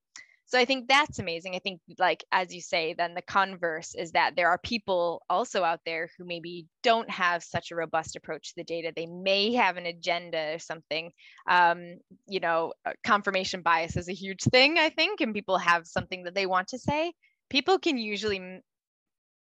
so 0.53 0.59
i 0.59 0.66
think 0.66 0.86
that's 0.86 1.18
amazing. 1.18 1.55
I 1.57 1.61
think 1.61 1.80
like 1.98 2.24
as 2.30 2.55
you 2.55 2.61
say 2.61 2.94
then 2.96 3.14
the 3.14 3.22
converse 3.22 3.94
is 3.94 4.12
that 4.12 4.36
there 4.36 4.50
are 4.50 4.59
people 4.59 5.22
also 5.30 5.64
out 5.64 5.80
there 5.86 6.11
who 6.18 6.26
maybe 6.26 6.66
don't 6.82 7.09
have 7.11 7.42
such 7.42 7.70
a 7.70 7.74
robust 7.74 8.16
approach 8.16 8.48
to 8.48 8.57
the 8.57 8.64
data. 8.64 8.92
They 8.94 9.07
may 9.07 9.55
have 9.55 9.78
an 9.78 9.86
agenda 9.86 10.55
or 10.55 10.59
something. 10.59 11.11
Um, 11.48 11.96
you 12.28 12.40
know 12.40 12.74
uh, 12.84 12.92
confirmation 13.03 13.62
bias 13.62 13.96
is 13.96 14.09
a 14.11 14.12
huge 14.12 14.42
thing 14.42 14.78
i 14.78 14.90
think 14.90 15.20
and 15.20 15.34
people 15.34 15.57
have 15.57 15.86
something 15.86 16.24
that 16.24 16.34
they 16.34 16.46
want 16.46 16.68
to 16.68 16.78
say. 16.78 17.14
People 17.48 17.78
can 17.78 17.96
usually 17.96 18.61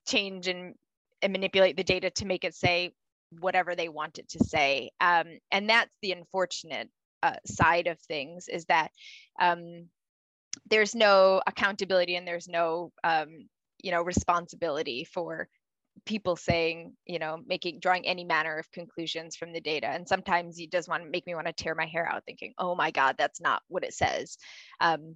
change 0.05 0.47
and, 0.47 0.76
and 1.22 1.32
manipulate 1.32 1.78
the 1.78 1.84
data 1.84 2.10
to 2.10 2.26
make 2.26 2.43
it 2.43 2.53
say 2.53 2.91
whatever 3.39 3.76
they 3.76 3.89
want 3.89 4.20
it 4.20 4.30
to 4.30 4.43
say. 4.43 4.91
Um, 4.99 5.39
and 5.51 5.70
that's 5.70 5.91
the 6.01 6.12
unfortunate 6.12 6.89
uh, 7.24 7.36
side 7.45 7.88
of 7.88 7.99
things 7.99 8.47
is 8.47 8.66
that 8.66 8.91
um, 9.39 9.88
there's 10.70 10.95
no 10.95 11.41
accountability 11.47 12.16
and 12.16 12.28
there's 12.28 12.47
no 12.47 12.91
um, 13.03 13.47
you 13.82 13.91
know 13.91 14.01
responsibility 14.01 15.03
for 15.03 15.47
people 16.05 16.36
saying 16.36 16.93
you 17.05 17.20
know 17.20 17.38
making 17.47 17.80
drawing 17.80 18.05
any 18.05 18.24
manner 18.24 18.58
of 18.60 18.72
conclusions 18.72 19.36
from 19.36 19.51
the 19.51 19.62
data 19.62 19.88
and 19.88 20.08
sometimes 20.08 20.60
it 20.60 20.70
does 20.70 20.88
want 20.88 21.03
to 21.03 21.10
make 21.10 21.26
me 21.26 21.34
want 21.34 21.47
to 21.47 21.53
tear 21.53 21.74
my 21.74 21.86
hair 21.86 22.08
out 22.08 22.24
thinking 22.26 22.53
oh 22.60 22.76
my 22.76 22.91
god 22.91 23.16
that's 23.18 23.41
not 23.41 23.62
what 23.68 23.84
it 23.84 23.93
says 23.93 24.38
um, 24.80 25.16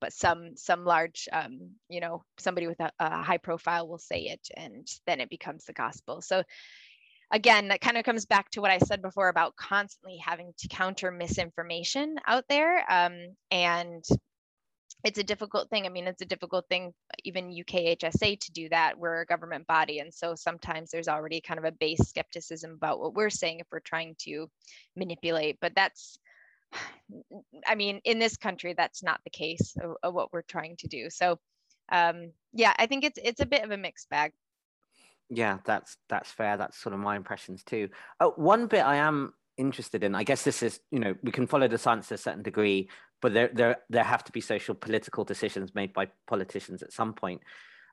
but 0.00 0.12
some 0.12 0.56
some 0.56 0.84
large 0.84 1.28
um, 1.32 1.70
you 1.88 2.00
know 2.00 2.22
somebody 2.38 2.68
with 2.68 2.78
a, 2.80 2.90
a 3.00 3.22
high 3.22 3.38
profile 3.38 3.88
will 3.88 3.98
say 3.98 4.22
it 4.22 4.48
and 4.56 4.86
then 5.06 5.20
it 5.20 5.30
becomes 5.30 5.64
the 5.64 5.72
gospel 5.72 6.22
so 6.22 6.42
again, 7.30 7.68
that 7.68 7.80
kind 7.80 7.96
of 7.96 8.04
comes 8.04 8.26
back 8.26 8.50
to 8.50 8.60
what 8.60 8.70
I 8.70 8.78
said 8.78 9.02
before 9.02 9.28
about 9.28 9.56
constantly 9.56 10.16
having 10.16 10.52
to 10.58 10.68
counter 10.68 11.10
misinformation 11.10 12.16
out 12.26 12.44
there. 12.48 12.84
Um, 12.90 13.36
and 13.50 14.04
it's 15.04 15.18
a 15.18 15.22
difficult 15.22 15.70
thing. 15.70 15.86
I 15.86 15.88
mean, 15.88 16.06
it's 16.06 16.22
a 16.22 16.26
difficult 16.26 16.66
thing, 16.68 16.92
even 17.24 17.50
UKHSA 17.50 18.38
to 18.40 18.52
do 18.52 18.68
that. 18.68 18.98
We're 18.98 19.22
a 19.22 19.26
government 19.26 19.66
body. 19.66 20.00
And 20.00 20.12
so 20.12 20.34
sometimes 20.34 20.90
there's 20.90 21.08
already 21.08 21.40
kind 21.40 21.58
of 21.58 21.64
a 21.64 21.72
base 21.72 22.00
skepticism 22.00 22.72
about 22.72 23.00
what 23.00 23.14
we're 23.14 23.30
saying 23.30 23.60
if 23.60 23.66
we're 23.72 23.80
trying 23.80 24.16
to 24.20 24.50
manipulate. 24.96 25.58
But 25.60 25.72
that's, 25.74 26.18
I 27.66 27.74
mean, 27.74 28.00
in 28.04 28.18
this 28.18 28.36
country, 28.36 28.74
that's 28.76 29.02
not 29.02 29.20
the 29.24 29.30
case 29.30 29.74
of, 29.80 29.96
of 30.02 30.14
what 30.14 30.32
we're 30.32 30.42
trying 30.42 30.76
to 30.78 30.88
do. 30.88 31.08
So, 31.10 31.38
um, 31.90 32.32
yeah, 32.52 32.74
I 32.78 32.86
think 32.86 33.04
it's 33.04 33.18
it's 33.22 33.40
a 33.40 33.46
bit 33.46 33.64
of 33.64 33.70
a 33.70 33.76
mixed 33.76 34.08
bag. 34.10 34.32
Yeah, 35.28 35.58
that's 35.64 35.96
that's 36.08 36.30
fair. 36.30 36.56
That's 36.56 36.78
sort 36.78 36.92
of 36.92 37.00
my 37.00 37.16
impressions 37.16 37.64
too. 37.64 37.88
Oh, 38.20 38.32
one 38.36 38.66
bit 38.66 38.84
I 38.84 38.96
am 38.96 39.32
interested 39.60 40.02
in, 40.02 40.14
I 40.14 40.24
guess 40.24 40.42
this 40.42 40.62
is, 40.62 40.80
you 40.90 40.98
know, 40.98 41.14
we 41.22 41.30
can 41.30 41.46
follow 41.46 41.68
the 41.68 41.78
science 41.78 42.08
to 42.08 42.14
a 42.14 42.18
certain 42.18 42.42
degree, 42.42 42.88
but 43.20 43.34
there 43.34 43.50
there 43.52 43.76
there 43.88 44.04
have 44.04 44.24
to 44.24 44.32
be 44.32 44.40
social 44.40 44.74
political 44.74 45.24
decisions 45.24 45.74
made 45.74 45.92
by 45.92 46.08
politicians 46.26 46.82
at 46.82 46.92
some 46.92 47.12
point. 47.12 47.40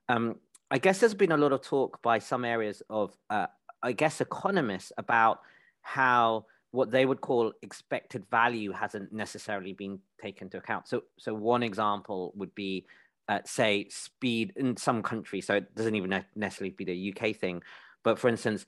Um, 0.09 0.35
I 0.69 0.77
guess 0.77 0.99
there's 0.99 1.13
been 1.13 1.31
a 1.31 1.37
lot 1.37 1.53
of 1.53 1.61
talk 1.61 2.01
by 2.01 2.19
some 2.19 2.43
areas 2.43 2.81
of, 2.89 3.15
uh, 3.29 3.47
I 3.81 3.93
guess, 3.93 4.19
economists 4.19 4.91
about 4.97 5.39
how 5.81 6.45
what 6.71 6.91
they 6.91 7.05
would 7.05 7.21
call 7.21 7.53
expected 7.61 8.25
value 8.29 8.71
hasn't 8.73 9.13
necessarily 9.13 9.73
been 9.73 9.99
taken 10.21 10.47
into 10.47 10.57
account. 10.57 10.87
So, 10.87 11.03
so 11.17 11.33
one 11.33 11.63
example 11.63 12.33
would 12.35 12.53
be, 12.53 12.85
uh, 13.29 13.39
say, 13.45 13.87
speed 13.89 14.51
in 14.57 14.75
some 14.75 15.01
countries. 15.01 15.47
So 15.47 15.55
it 15.55 15.73
doesn't 15.75 15.95
even 15.95 16.23
necessarily 16.35 16.75
be 16.75 16.83
the 16.83 17.13
UK 17.13 17.35
thing, 17.35 17.63
but 18.03 18.19
for 18.19 18.27
instance, 18.27 18.65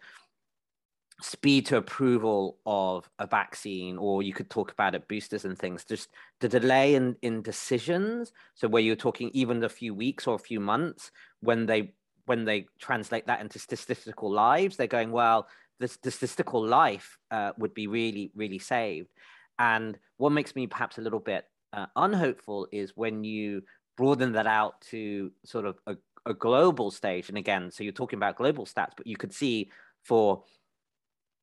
speed 1.22 1.65
to 1.65 1.78
approval 1.78 2.57
of 2.65 3.09
a 3.20 3.28
vaccine 3.28 3.97
or 3.97 4.24
you 4.24 4.34
could 4.34 4.49
talk 4.49 4.72
about 4.72 4.95
it 4.95 5.07
boosters 5.07 5.43
and 5.45 5.57
things 5.57 5.84
just 5.84 6.09
the 6.39 6.47
delay 6.47 6.95
in, 6.95 7.15
in 7.22 7.41
decisions. 7.41 8.32
So 8.55 8.67
where 8.67 8.82
you're 8.82 8.95
talking 8.95 9.30
even 9.34 9.63
a 9.63 9.70
few 9.70 9.93
weeks 9.93 10.28
or 10.28 10.36
a 10.36 10.39
few 10.39 10.59
months 10.59 11.11
when 11.41 11.65
they 11.65 11.93
when 12.26 12.45
they 12.45 12.67
translate 12.80 13.28
that 13.28 13.41
into 13.41 13.57
statistical 13.57 14.32
lives 14.32 14.78
they're 14.78 14.88
going 14.88 15.11
well 15.11 15.47
the, 15.80 15.88
the 16.03 16.11
statistical 16.11 16.63
life 16.65 17.17
uh, 17.32 17.51
would 17.57 17.74
be 17.74 17.88
really 17.88 18.32
really 18.36 18.59
saved. 18.59 19.09
And 19.57 19.97
what 20.17 20.32
makes 20.32 20.55
me 20.55 20.67
perhaps 20.67 20.97
a 20.97 21.01
little 21.01 21.20
bit 21.20 21.45
uh, 21.74 21.88
unhopeful 21.97 22.67
is 22.72 22.95
when 22.95 23.26
you 23.26 23.63
broaden 23.97 24.32
that 24.34 24.47
out 24.47 24.80
to 24.82 25.32
sort 25.43 25.65
of 25.65 25.78
a, 25.86 25.97
a 26.26 26.34
global 26.34 26.91
stage. 26.91 27.28
And 27.28 27.38
again 27.38 27.72
so 27.72 27.84
you're 27.84 27.91
talking 27.91 28.17
about 28.17 28.38
global 28.38 28.65
stats 28.65 28.93
but 28.95 29.05
you 29.05 29.17
could 29.17 29.34
see 29.34 29.70
for 30.03 30.43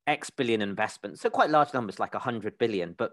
X 0.06 0.30
billion 0.30 0.62
investments, 0.62 1.20
so 1.20 1.30
quite 1.30 1.50
large 1.50 1.72
numbers, 1.74 1.98
like 1.98 2.14
100 2.14 2.58
billion, 2.58 2.94
but 2.96 3.12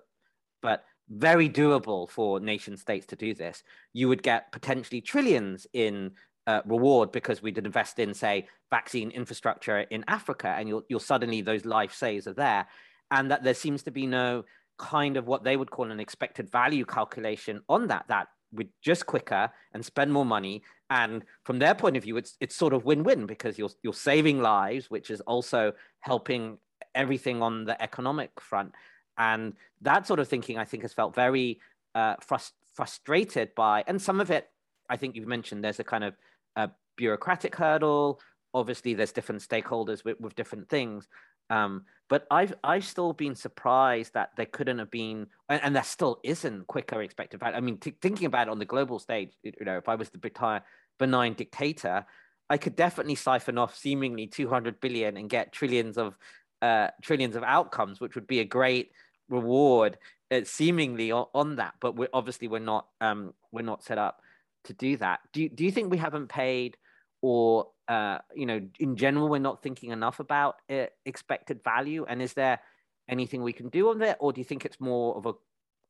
but 0.62 0.86
very 1.10 1.50
doable 1.50 2.10
for 2.10 2.40
nation 2.40 2.78
states 2.78 3.06
to 3.08 3.16
do 3.16 3.34
this. 3.34 3.64
You 3.92 4.08
would 4.08 4.24
get 4.24 4.52
potentially 4.52 5.02
trillions 5.02 5.68
in 5.74 6.12
uh, 6.48 6.62
reward 6.66 7.12
because 7.12 7.42
we'd 7.42 7.58
invest 7.58 8.00
in, 8.00 8.14
say, 8.14 8.48
vaccine 8.70 9.12
infrastructure 9.12 9.80
in 9.80 10.04
Africa, 10.08 10.56
and 10.58 10.68
you'll 10.68 10.84
you'll 10.90 11.00
suddenly 11.00 11.42
those 11.42 11.66
life 11.66 11.94
saves 11.94 12.28
are 12.28 12.34
there, 12.34 12.68
and 13.12 13.32
that 13.32 13.44
there 13.44 13.54
seems 13.54 13.84
to 13.84 13.92
be 13.92 14.08
no 14.08 14.46
kind 14.78 15.18
of 15.18 15.28
what 15.28 15.44
they 15.44 15.56
would 15.56 15.72
call 15.72 15.92
an 15.92 16.00
expected 16.00 16.50
value 16.50 16.86
calculation 16.86 17.62
on 17.70 17.88
that. 17.88 18.06
That 18.08 18.28
would 18.52 18.70
just 18.82 19.06
quicker 19.06 19.50
and 19.74 19.86
spend 19.86 20.12
more 20.12 20.26
money, 20.26 20.64
and 20.90 21.24
from 21.44 21.60
their 21.60 21.76
point 21.76 21.98
of 21.98 22.04
view, 22.04 22.18
it's 22.18 22.36
it's 22.40 22.56
sort 22.56 22.74
of 22.74 22.86
win-win 22.86 23.26
because 23.26 23.58
you're 23.58 23.72
you're 23.82 23.94
saving 23.94 24.42
lives, 24.42 24.90
which 24.90 25.10
is 25.10 25.22
also 25.22 25.74
helping 26.02 26.58
everything 26.96 27.42
on 27.42 27.66
the 27.66 27.82
economic 27.82 28.32
front. 28.40 28.74
And 29.18 29.54
that 29.82 30.08
sort 30.08 30.20
of 30.20 30.28
thinking, 30.28 30.58
I 30.58 30.66
think, 30.66 30.84
has 30.84 30.94
felt 30.94 31.14
very 31.16 31.60
uh, 31.96 32.16
frust- 32.18 32.54
frustrated 32.74 33.54
by, 33.56 33.84
and 33.88 34.02
some 34.02 34.20
of 34.20 34.32
it, 34.32 34.50
I 34.90 34.98
think 34.98 35.16
you've 35.16 35.28
mentioned, 35.28 35.64
there's 35.64 35.80
a 35.80 35.84
kind 35.84 36.04
of 36.04 36.16
a 36.56 36.70
bureaucratic 36.98 37.56
hurdle. 37.56 38.20
Obviously, 38.54 38.94
there's 38.94 39.12
different 39.12 39.42
stakeholders 39.42 40.04
with, 40.04 40.20
with 40.20 40.36
different 40.36 40.70
things. 40.70 41.08
Um, 41.50 41.84
but 42.10 42.26
I've 42.30 42.54
I've 42.64 42.86
still 42.86 43.14
been 43.14 43.36
surprised 43.36 44.14
that 44.14 44.32
there 44.38 44.46
couldn't 44.46 44.80
have 44.80 44.92
been, 44.92 45.28
and, 45.50 45.62
and 45.64 45.76
there 45.76 45.84
still 45.84 46.20
isn't 46.24 46.68
quicker 46.68 47.02
expected 47.02 47.40
value. 47.40 47.58
I 47.58 47.60
mean, 47.60 47.78
t- 47.78 47.96
thinking 48.02 48.28
about 48.28 48.48
it 48.48 48.52
on 48.52 48.60
the 48.60 48.66
global 48.66 49.00
stage, 49.00 49.34
you 49.44 49.54
know, 49.62 49.78
if 49.78 49.90
I 49.90 49.96
was 49.96 50.10
the 50.10 50.62
benign 51.00 51.34
dictator, 51.34 52.06
I 52.50 52.58
could 52.58 52.76
definitely 52.76 53.16
siphon 53.16 53.58
off 53.58 53.76
seemingly 53.76 54.28
200 54.28 54.80
billion 54.80 55.18
and 55.18 55.30
get 55.30 55.52
trillions 55.52 55.98
of 55.98 56.18
uh, 56.64 56.88
trillions 57.02 57.36
of 57.36 57.44
outcomes, 57.44 58.00
which 58.00 58.16
would 58.16 58.26
be 58.26 58.40
a 58.40 58.46
great 58.46 58.92
reward, 59.28 59.98
uh, 60.32 60.42
seemingly 60.46 61.12
on, 61.12 61.26
on, 61.36 61.58
that. 61.58 61.74
But 61.82 61.98
we're 61.98 62.08
obviously 62.14 62.48
we're 62.48 62.60
not 62.60 62.88
um, 63.02 63.34
we're 63.52 63.64
not 63.64 63.84
set 63.84 63.98
up 63.98 64.22
to 64.64 64.74
do 64.74 64.96
that. 64.98 65.20
Do 65.34 65.50
do 65.50 65.66
you 65.66 65.72
think 65.72 65.92
we 65.92 65.98
haven't 65.98 66.30
paid, 66.30 66.78
or 67.22 67.68
uh, 67.90 68.20
you 68.34 68.46
know, 68.46 68.62
in 68.80 68.96
general, 68.96 69.28
we're 69.28 69.40
not 69.40 69.62
thinking 69.62 69.92
enough 69.92 70.22
about 70.22 70.56
uh, 70.70 70.86
expected 71.06 71.62
value? 71.66 72.06
And 72.08 72.22
is 72.22 72.34
there 72.34 72.62
anything 73.10 73.44
we 73.44 73.52
can 73.52 73.68
do 73.68 73.90
on 73.90 74.00
that, 74.00 74.18
or 74.22 74.32
do 74.32 74.40
you 74.40 74.46
think 74.46 74.64
it's 74.64 74.80
more 74.80 75.18
of 75.18 75.26
a 75.26 75.34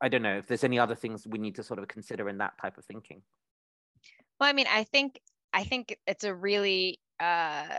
I 0.01 0.09
don't 0.09 0.23
know 0.23 0.37
if 0.37 0.47
there's 0.47 0.63
any 0.63 0.79
other 0.79 0.95
things 0.95 1.27
we 1.27 1.37
need 1.37 1.55
to 1.55 1.63
sort 1.63 1.79
of 1.79 1.87
consider 1.87 2.27
in 2.27 2.39
that 2.39 2.57
type 2.59 2.77
of 2.79 2.85
thinking. 2.85 3.21
Well, 4.39 4.49
I 4.49 4.53
mean, 4.53 4.65
I 4.69 4.83
think 4.85 5.21
I 5.53 5.63
think 5.63 5.97
it's 6.07 6.23
a 6.23 6.33
really 6.33 6.99
uh, 7.19 7.77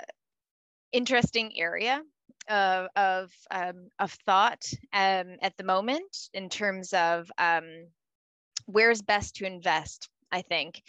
interesting 0.92 1.58
area 1.58 2.00
of 2.48 2.88
of 2.96 3.32
um, 3.50 3.88
of 3.98 4.12
thought 4.26 4.64
um, 4.92 5.36
at 5.40 5.56
the 5.56 5.64
moment 5.64 6.28
in 6.32 6.48
terms 6.48 6.92
of 6.92 7.30
um, 7.38 7.86
where's 8.66 9.02
best 9.02 9.36
to 9.36 9.46
invest, 9.46 10.08
I 10.30 10.42
think. 10.42 10.82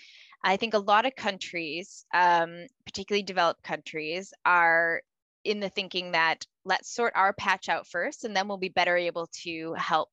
I 0.43 0.57
think 0.57 0.73
a 0.73 0.79
lot 0.79 1.05
of 1.05 1.15
countries, 1.15 2.05
um, 2.13 2.67
particularly 2.86 3.23
developed 3.23 3.63
countries, 3.63 4.31
are 4.45 5.01
in 5.43 5.59
the 5.59 5.69
thinking 5.69 6.11
that 6.11 6.45
let's 6.65 6.93
sort 6.93 7.13
our 7.15 7.33
patch 7.33 7.69
out 7.69 7.88
first 7.88 8.25
and 8.25 8.36
then 8.36 8.47
we'll 8.47 8.57
be 8.57 8.69
better 8.69 8.97
able 8.97 9.27
to 9.43 9.73
help 9.73 10.09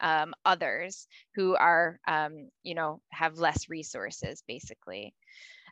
um, 0.00 0.34
others 0.44 1.06
who 1.34 1.56
are, 1.56 1.98
um, 2.06 2.48
you 2.62 2.74
know, 2.74 3.00
have 3.10 3.38
less 3.38 3.68
resources, 3.68 4.42
basically. 4.46 5.14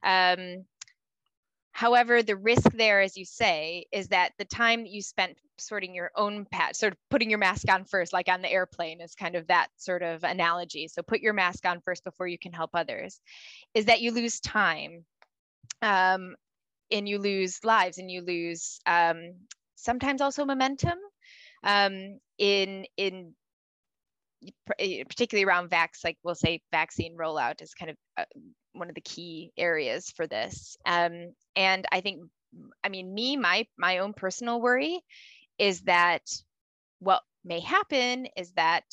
Um, 0.03 0.65
However, 1.83 2.23
the 2.23 2.37
risk 2.37 2.71
there, 2.75 3.01
as 3.01 3.17
you 3.17 3.25
say, 3.25 3.87
is 3.91 4.07
that 4.11 4.35
the 4.39 4.45
time 4.45 4.85
that 4.85 4.93
you 4.93 5.03
spent 5.03 5.37
sorting 5.59 5.97
your 5.97 6.13
own 6.15 6.45
patch, 6.45 6.77
sort 6.77 6.93
of 6.93 6.99
putting 7.11 7.29
your 7.29 7.41
mask 7.41 7.69
on 7.69 7.85
first, 7.87 8.13
like 8.13 8.29
on 8.29 8.41
the 8.41 8.49
airplane, 8.49 9.01
is 9.01 9.17
kind 9.17 9.35
of 9.35 9.49
that 9.49 9.67
sort 9.79 10.05
of 10.05 10.23
analogy. 10.23 10.87
So 10.87 11.03
put 11.03 11.23
your 11.23 11.33
mask 11.33 11.67
on 11.67 11.81
first 11.85 12.05
before 12.05 12.29
you 12.29 12.39
can 12.39 12.53
help 12.53 12.71
others, 12.75 13.21
is 13.75 13.87
that 13.87 14.01
you 14.01 14.13
lose 14.13 14.39
time 14.39 15.05
um, 15.83 16.37
and 16.93 17.09
you 17.09 17.19
lose 17.19 17.65
lives 17.65 17.99
and 17.99 18.09
you 18.09 18.23
lose 18.23 18.79
um, 18.87 19.35
sometimes 19.75 20.21
also 20.21 20.45
momentum 20.45 21.01
um, 21.65 22.21
in 22.39 22.87
in 22.97 23.35
particularly 25.09 25.45
around 25.45 25.71
vax 25.71 26.05
like 26.05 26.19
we'll 26.23 26.35
say 26.35 26.61
vaccine 26.73 27.17
rollout 27.17 27.63
is 27.63 27.75
kind 27.75 27.91
of 27.91 27.97
uh, 28.17 28.25
one 28.73 28.89
of 28.89 28.95
the 28.95 29.01
key 29.01 29.53
areas 29.57 30.11
for 30.11 30.27
this. 30.27 30.77
Um, 30.87 31.33
and 31.57 31.87
I 31.93 32.01
think, 32.01 32.23
I 32.83 32.89
mean, 32.89 33.13
me, 33.13 33.37
my 33.37 33.67
my 33.79 33.99
own 33.99 34.13
personal 34.13 34.61
worry 34.61 35.01
is 35.59 35.83
that 35.83 36.23
what 36.99 37.23
may 37.45 37.61
happen 37.61 38.27
is 38.37 38.53
that 38.53 38.85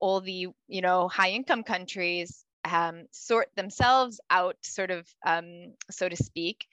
all 0.00 0.20
the 0.20 0.48
you 0.68 0.80
know 0.80 1.08
high 1.08 1.30
income 1.30 1.62
countries 1.62 2.44
um, 2.64 3.06
sort 3.10 3.48
themselves 3.56 4.20
out, 4.30 4.56
sort 4.62 4.90
of 4.90 5.06
um, 5.26 5.74
so 5.90 6.08
to 6.08 6.16
speak, 6.16 6.66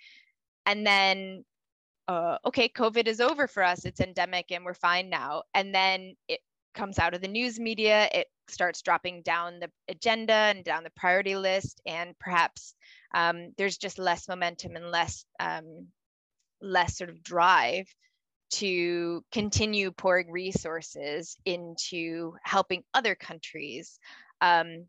and 0.66 0.86
then 0.86 1.44
uh, 2.08 2.38
okay, 2.46 2.68
COVID 2.68 3.08
is 3.08 3.22
over 3.22 3.48
for 3.48 3.64
us. 3.64 3.86
It's 3.86 4.02
endemic 4.02 4.52
and 4.52 4.66
we're 4.66 4.74
fine 4.74 5.10
now. 5.10 5.44
And 5.54 5.74
then 5.74 6.16
it 6.28 6.40
comes 6.74 7.00
out 7.00 7.14
of 7.14 7.22
the 7.22 7.28
news 7.28 7.60
media, 7.60 8.10
it 8.14 8.28
starts 8.48 8.82
dropping 8.82 9.22
down 9.22 9.60
the 9.60 9.70
agenda 9.88 10.34
and 10.34 10.64
down 10.64 10.84
the 10.84 10.92
priority 10.96 11.36
list, 11.36 11.82
and 11.86 12.18
perhaps 12.20 12.74
um, 13.14 13.54
there's 13.58 13.78
just 13.78 14.00
less 14.00 14.28
momentum 14.28 14.76
and 14.76 14.92
less 14.92 15.26
um, 15.40 15.88
less 16.62 16.98
sort 16.98 17.10
of 17.10 17.24
drive 17.24 17.88
to 18.52 19.24
continue 19.32 19.92
pouring 19.92 20.30
resources 20.30 21.38
into 21.46 22.36
helping 22.44 22.84
other 22.94 23.16
countries, 23.16 23.98
um, 24.42 24.86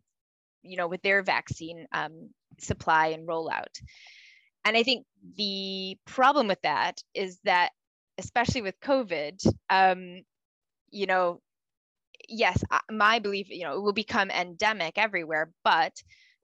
you 0.63 0.77
know, 0.77 0.89
with 0.89 1.01
their 1.03 1.23
vaccine 1.23 1.87
um, 1.93 2.31
supply 2.59 3.09
and 3.09 3.27
rollout. 3.27 3.81
And 4.65 4.77
I 4.77 4.83
think 4.83 5.07
the 5.37 5.97
problem 6.07 6.49
with 6.49 6.61
that 6.63 7.03
is 7.15 7.39
that, 7.45 7.71
especially 8.19 8.63
with 8.63 8.79
COVID, 8.81 9.45
um, 9.71 10.23
you 10.91 11.07
know, 11.07 11.41
yes, 12.33 12.63
my 12.91 13.19
belief, 13.19 13.49
you 13.51 13.65
know, 13.65 13.75
it 13.75 13.83
will 13.83 13.93
become 13.93 14.31
endemic 14.31 14.99
everywhere, 14.99 15.53
but 15.65 15.93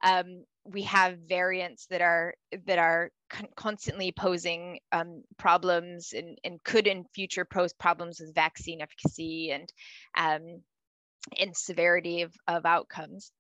um, 0.05 0.45
we 0.65 0.83
have 0.83 1.19
variants 1.29 1.87
that 1.87 2.01
are 2.01 2.35
that 2.67 2.79
are 2.79 3.11
con- 3.31 3.49
constantly 3.57 4.13
posing 4.13 4.79
um, 4.93 5.23
problems 5.39 6.13
and, 6.13 6.39
and 6.45 6.63
could 6.63 6.87
in 6.87 7.05
future 7.15 7.45
pose 7.45 7.73
problems 7.73 8.21
with 8.21 8.35
vaccine 8.35 8.81
efficacy 8.81 9.51
and 9.51 9.73
um, 10.17 10.63
and 11.39 11.57
severity 11.57 12.23
of, 12.23 12.33
of 12.47 12.65
outcomes. 12.65 13.33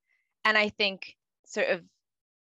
And 0.44 0.56
I 0.56 0.70
think 0.70 1.14
sort 1.46 1.68
of 1.68 1.82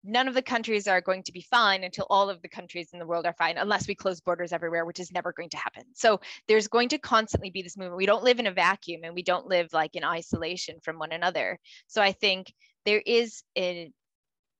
none 0.06 0.28
of 0.28 0.34
the 0.34 0.42
countries 0.42 0.86
are 0.86 1.00
going 1.00 1.22
to 1.24 1.32
be 1.32 1.40
fine 1.40 1.82
until 1.82 2.06
all 2.08 2.30
of 2.30 2.40
the 2.40 2.48
countries 2.48 2.90
in 2.92 2.98
the 2.98 3.06
world 3.06 3.26
are 3.26 3.34
fine, 3.34 3.58
unless 3.58 3.88
we 3.88 3.94
close 3.94 4.20
borders 4.20 4.52
everywhere, 4.52 4.84
which 4.84 5.00
is 5.00 5.12
never 5.12 5.32
going 5.32 5.50
to 5.50 5.56
happen. 5.56 5.82
So 5.94 6.20
there's 6.46 6.68
going 6.68 6.88
to 6.90 6.98
constantly 6.98 7.50
be 7.50 7.62
this 7.62 7.76
movement. 7.76 7.96
We 7.96 8.06
don't 8.06 8.22
live 8.22 8.38
in 8.38 8.46
a 8.46 8.52
vacuum 8.52 9.02
and 9.04 9.14
we 9.14 9.22
don't 9.22 9.48
live 9.48 9.72
like 9.72 9.96
in 9.96 10.04
isolation 10.04 10.78
from 10.82 10.98
one 10.98 11.12
another. 11.12 11.58
So 11.88 12.00
I 12.00 12.12
think 12.12 12.52
there 12.84 13.02
is 13.04 13.42
a, 13.58 13.90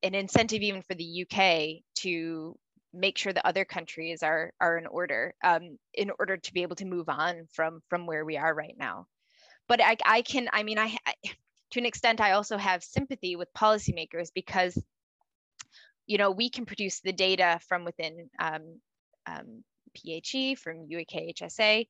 an 0.03 0.14
incentive 0.14 0.62
even 0.62 0.82
for 0.82 0.94
the 0.94 1.24
UK 1.24 1.82
to 2.03 2.59
make 2.92 3.16
sure 3.16 3.32
that 3.32 3.47
other 3.47 3.64
countries 3.64 4.22
are 4.22 4.53
are 4.61 4.78
in 4.78 4.86
order 4.86 5.34
um, 5.44 5.78
in 5.92 6.11
order 6.18 6.38
to 6.38 6.53
be 6.55 6.62
able 6.62 6.76
to 6.76 6.86
move 6.86 7.09
on 7.09 7.47
from 7.53 7.80
from 7.88 8.07
where 8.07 8.24
we 8.24 8.36
are 8.36 8.55
right 8.55 8.74
now. 8.78 9.07
But 9.68 9.80
I, 9.82 9.97
I 10.05 10.22
can, 10.22 10.49
I 10.53 10.62
mean, 10.62 10.78
I, 10.78 10.97
I 11.07 11.14
to 11.72 11.80
an 11.80 11.86
extent, 11.86 12.20
I 12.20 12.32
also 12.32 12.57
have 12.57 12.82
sympathy 12.82 13.36
with 13.36 13.53
policymakers 13.53 14.28
because 14.34 14.78
you 16.07 16.18
know, 16.18 16.30
we 16.30 16.50
can 16.50 16.66
produce 16.66 17.00
the 17.00 17.12
data 17.12 17.59
from 17.68 17.84
within 17.84 18.30
um, 18.38 18.80
um, 19.26 19.64
PHE, 19.94 20.57
from 20.57 20.88
UKHSA, 20.88 21.88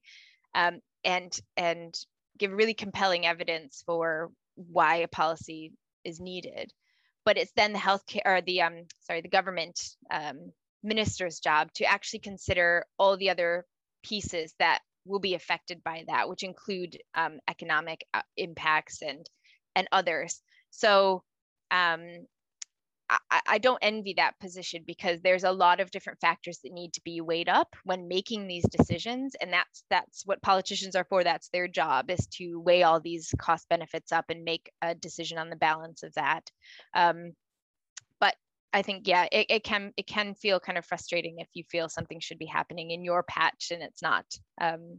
um, 0.54 0.80
and 1.04 1.38
and 1.56 1.94
give 2.38 2.52
really 2.52 2.74
compelling 2.74 3.26
evidence 3.26 3.82
for 3.86 4.30
why 4.54 4.96
a 4.96 5.08
policy 5.08 5.72
is 6.04 6.20
needed. 6.20 6.72
But 7.24 7.36
it's 7.36 7.52
then 7.56 7.72
the 7.72 7.78
healthcare 7.78 8.22
or 8.24 8.40
the 8.40 8.62
um 8.62 8.86
sorry 9.00 9.20
the 9.20 9.28
government 9.28 9.80
um, 10.10 10.52
minister's 10.82 11.40
job 11.40 11.72
to 11.74 11.84
actually 11.84 12.20
consider 12.20 12.86
all 12.98 13.16
the 13.16 13.30
other 13.30 13.66
pieces 14.02 14.54
that 14.58 14.80
will 15.04 15.18
be 15.20 15.34
affected 15.34 15.82
by 15.84 16.04
that, 16.08 16.28
which 16.28 16.42
include 16.42 16.98
um, 17.14 17.38
economic 17.48 18.04
uh, 18.14 18.22
impacts 18.36 19.02
and 19.02 19.28
and 19.74 19.88
others. 19.92 20.40
So 20.70 21.22
um, 21.70 22.26
I, 23.08 23.40
I 23.46 23.58
don't 23.58 23.78
envy 23.82 24.14
that 24.16 24.38
position 24.40 24.82
because 24.86 25.20
there's 25.20 25.44
a 25.44 25.52
lot 25.52 25.80
of 25.80 25.90
different 25.90 26.20
factors 26.20 26.58
that 26.64 26.72
need 26.72 26.92
to 26.94 27.00
be 27.04 27.20
weighed 27.20 27.48
up 27.48 27.76
when 27.84 28.08
making 28.08 28.46
these 28.46 28.66
decisions 28.68 29.34
and 29.40 29.52
that's 29.52 29.84
that's 29.90 30.26
what 30.26 30.42
politicians 30.42 30.96
are 30.96 31.06
for 31.08 31.22
that's 31.22 31.48
their 31.50 31.68
job 31.68 32.10
is 32.10 32.26
to 32.32 32.60
weigh 32.60 32.82
all 32.82 33.00
these 33.00 33.32
cost 33.38 33.68
benefits 33.68 34.12
up 34.12 34.24
and 34.28 34.44
make 34.44 34.70
a 34.82 34.94
decision 34.94 35.38
on 35.38 35.50
the 35.50 35.56
balance 35.56 36.02
of 36.02 36.12
that. 36.14 36.50
Um, 36.94 37.32
but 38.20 38.34
i 38.72 38.82
think 38.82 39.06
yeah 39.06 39.26
it, 39.30 39.46
it 39.48 39.64
can 39.64 39.92
it 39.96 40.06
can 40.06 40.34
feel 40.34 40.58
kind 40.58 40.78
of 40.78 40.84
frustrating 40.84 41.36
if 41.38 41.48
you 41.54 41.62
feel 41.70 41.88
something 41.88 42.20
should 42.20 42.38
be 42.38 42.46
happening 42.46 42.90
in 42.90 43.04
your 43.04 43.22
patch 43.22 43.70
and 43.70 43.82
it's 43.82 44.02
not 44.02 44.24
um, 44.60 44.98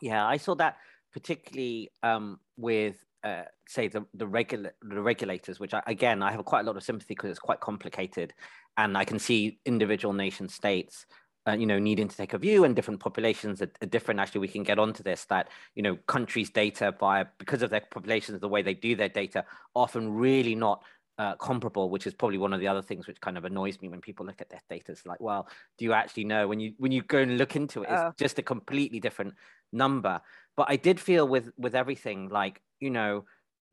yeah 0.00 0.26
i 0.26 0.36
saw 0.36 0.54
that 0.54 0.76
particularly 1.12 1.90
um, 2.02 2.40
with 2.56 2.96
uh, 3.24 3.42
say 3.68 3.88
the 3.88 4.04
the, 4.14 4.26
regula- 4.26 4.72
the 4.82 5.00
regulators, 5.00 5.60
which 5.60 5.74
I, 5.74 5.82
again 5.86 6.22
I 6.22 6.32
have 6.32 6.44
quite 6.44 6.60
a 6.60 6.64
lot 6.64 6.76
of 6.76 6.82
sympathy 6.82 7.14
because 7.14 7.30
it's 7.30 7.38
quite 7.38 7.60
complicated, 7.60 8.34
and 8.76 8.96
I 8.96 9.04
can 9.04 9.18
see 9.18 9.58
individual 9.64 10.12
nation 10.12 10.48
states, 10.48 11.06
uh, 11.48 11.52
you 11.52 11.66
know, 11.66 11.78
needing 11.78 12.08
to 12.08 12.16
take 12.16 12.32
a 12.32 12.38
view, 12.38 12.64
and 12.64 12.74
different 12.74 13.00
populations 13.00 13.62
are, 13.62 13.70
are, 13.80 13.86
different. 13.86 14.20
Actually, 14.20 14.42
we 14.42 14.48
can 14.48 14.62
get 14.62 14.78
onto 14.78 15.02
this 15.02 15.24
that 15.26 15.48
you 15.74 15.82
know 15.82 15.96
countries' 16.06 16.50
data 16.50 16.92
by 16.92 17.24
because 17.38 17.62
of 17.62 17.70
their 17.70 17.82
populations, 17.90 18.40
the 18.40 18.48
way 18.48 18.62
they 18.62 18.74
do 18.74 18.96
their 18.96 19.08
data, 19.08 19.44
often 19.74 20.12
really 20.12 20.54
not 20.54 20.82
uh, 21.18 21.36
comparable, 21.36 21.90
which 21.90 22.06
is 22.06 22.14
probably 22.14 22.38
one 22.38 22.52
of 22.52 22.60
the 22.60 22.68
other 22.68 22.82
things 22.82 23.06
which 23.06 23.20
kind 23.20 23.38
of 23.38 23.44
annoys 23.44 23.80
me 23.80 23.88
when 23.88 24.00
people 24.00 24.26
look 24.26 24.40
at 24.40 24.50
their 24.50 24.62
data. 24.68 24.92
It's 24.92 25.06
like, 25.06 25.20
well, 25.20 25.48
do 25.78 25.84
you 25.84 25.92
actually 25.92 26.24
know 26.24 26.48
when 26.48 26.58
you 26.58 26.72
when 26.78 26.92
you 26.92 27.02
go 27.02 27.18
and 27.18 27.38
look 27.38 27.54
into 27.54 27.82
it? 27.82 27.88
It's 27.90 28.02
oh. 28.02 28.12
just 28.18 28.38
a 28.38 28.42
completely 28.42 29.00
different 29.00 29.34
number. 29.72 30.20
But 30.56 30.66
I 30.68 30.76
did 30.76 30.98
feel 30.98 31.28
with 31.28 31.52
with 31.56 31.74
everything 31.74 32.28
like 32.28 32.60
you 32.82 32.90
know, 32.90 33.24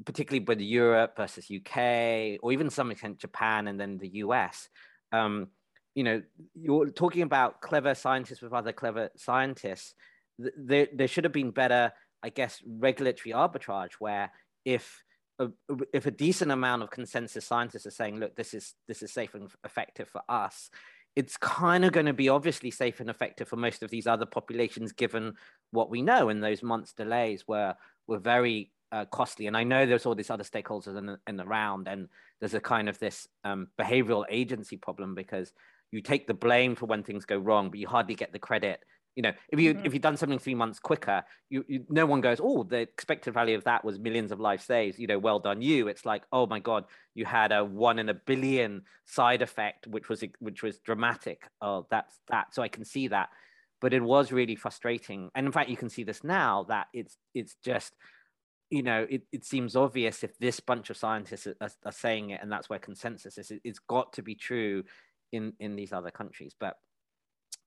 particularly 0.05 0.45
with 0.45 0.61
Europe 0.61 1.17
versus 1.17 1.49
UK, 1.53 2.37
or 2.41 2.51
even 2.51 2.69
some 2.69 2.91
extent 2.91 3.17
Japan 3.17 3.67
and 3.67 3.79
then 3.79 3.97
the 3.97 4.09
US. 4.25 4.69
Um, 5.11 5.47
you 5.95 6.03
know, 6.03 6.21
you're 6.53 6.91
talking 6.91 7.23
about 7.23 7.59
clever 7.61 7.95
scientists 7.95 8.41
with 8.41 8.53
other 8.53 8.71
clever 8.71 9.09
scientists. 9.17 9.95
There, 10.37 10.87
there 10.93 11.07
should 11.07 11.23
have 11.23 11.33
been 11.33 11.51
better, 11.51 11.91
I 12.23 12.29
guess, 12.29 12.61
regulatory 12.65 13.33
arbitrage 13.33 13.93
where 13.99 14.31
if 14.63 15.03
a, 15.39 15.49
if 15.91 16.05
a 16.05 16.11
decent 16.11 16.51
amount 16.51 16.83
of 16.83 16.91
consensus 16.91 17.45
scientists 17.45 17.87
are 17.87 17.91
saying, 17.91 18.19
look, 18.19 18.35
this 18.35 18.53
is 18.53 18.75
this 18.87 19.01
is 19.01 19.11
safe 19.11 19.33
and 19.33 19.49
effective 19.65 20.07
for 20.07 20.21
us, 20.29 20.69
it's 21.15 21.35
kind 21.37 21.83
of 21.83 21.91
going 21.91 22.05
to 22.05 22.13
be 22.13 22.29
obviously 22.29 22.71
safe 22.71 22.99
and 22.99 23.09
effective 23.09 23.47
for 23.47 23.55
most 23.55 23.81
of 23.81 23.89
these 23.89 24.05
other 24.05 24.27
populations, 24.27 24.91
given 24.91 25.33
what 25.71 25.89
we 25.89 26.01
know. 26.01 26.29
And 26.29 26.43
those 26.43 26.61
months 26.61 26.93
delays 26.93 27.47
were 27.47 27.75
were 28.07 28.19
very 28.19 28.71
uh, 28.91 29.05
costly. 29.05 29.47
And 29.47 29.55
I 29.55 29.63
know 29.63 29.85
there's 29.85 30.05
all 30.05 30.15
these 30.15 30.29
other 30.29 30.43
stakeholders 30.43 30.97
in 30.97 31.05
the, 31.05 31.19
in 31.27 31.37
the 31.37 31.45
round, 31.45 31.87
and 31.87 32.07
there's 32.39 32.53
a 32.53 32.59
kind 32.59 32.89
of 32.89 32.99
this 32.99 33.27
um, 33.43 33.67
behavioral 33.79 34.25
agency 34.29 34.77
problem 34.77 35.15
because 35.15 35.51
you 35.91 36.01
take 36.01 36.27
the 36.27 36.33
blame 36.33 36.75
for 36.75 36.85
when 36.85 37.03
things 37.03 37.25
go 37.25 37.37
wrong, 37.37 37.69
but 37.69 37.79
you 37.79 37.87
hardly 37.87 38.15
get 38.15 38.31
the 38.31 38.39
credit. 38.39 38.83
You 39.15 39.23
know, 39.23 39.33
if 39.49 39.59
you 39.59 39.73
mm-hmm. 39.73 39.85
if 39.85 39.93
you've 39.93 40.01
done 40.01 40.17
something 40.17 40.39
three 40.39 40.55
months 40.55 40.79
quicker, 40.79 41.23
you, 41.49 41.65
you 41.67 41.85
no 41.89 42.05
one 42.05 42.21
goes, 42.21 42.39
oh, 42.41 42.63
the 42.63 42.77
expected 42.77 43.33
value 43.33 43.57
of 43.57 43.63
that 43.65 43.83
was 43.83 43.99
millions 43.99 44.31
of 44.31 44.39
life 44.39 44.61
saves. 44.61 44.99
You 44.99 45.07
know, 45.07 45.19
well 45.19 45.39
done 45.39 45.61
you. 45.61 45.87
It's 45.87 46.05
like, 46.05 46.23
oh 46.31 46.45
my 46.45 46.59
god, 46.59 46.85
you 47.15 47.25
had 47.25 47.51
a 47.51 47.65
one 47.65 47.99
in 47.99 48.09
a 48.09 48.13
billion 48.13 48.83
side 49.05 49.41
effect, 49.41 49.87
which 49.87 50.09
was 50.09 50.23
which 50.39 50.63
was 50.63 50.79
dramatic. 50.79 51.41
Oh, 51.59 51.85
that's 51.89 52.19
that. 52.29 52.53
So 52.53 52.61
I 52.61 52.69
can 52.69 52.85
see 52.85 53.09
that, 53.09 53.29
but 53.81 53.93
it 53.93 54.01
was 54.01 54.31
really 54.31 54.55
frustrating. 54.55 55.29
And 55.35 55.47
in 55.47 55.51
fact, 55.51 55.69
you 55.69 55.77
can 55.77 55.89
see 55.89 56.03
this 56.03 56.23
now 56.23 56.65
that 56.69 56.87
it's 56.93 57.17
it's 57.33 57.55
just 57.65 57.93
you 58.69 58.83
know, 58.83 59.05
it, 59.09 59.23
it 59.31 59.45
seems 59.45 59.75
obvious 59.75 60.23
if 60.23 60.37
this 60.37 60.59
bunch 60.59 60.89
of 60.89 60.97
scientists 60.97 61.47
are, 61.47 61.71
are 61.85 61.91
saying 61.91 62.31
it 62.31 62.39
and 62.41 62.51
that's 62.51 62.69
where 62.69 62.79
consensus 62.79 63.37
is, 63.37 63.51
it, 63.51 63.61
it's 63.63 63.79
got 63.79 64.13
to 64.13 64.21
be 64.21 64.35
true 64.35 64.83
in, 65.31 65.53
in 65.59 65.75
these 65.75 65.91
other 65.91 66.11
countries. 66.11 66.53
But 66.59 66.75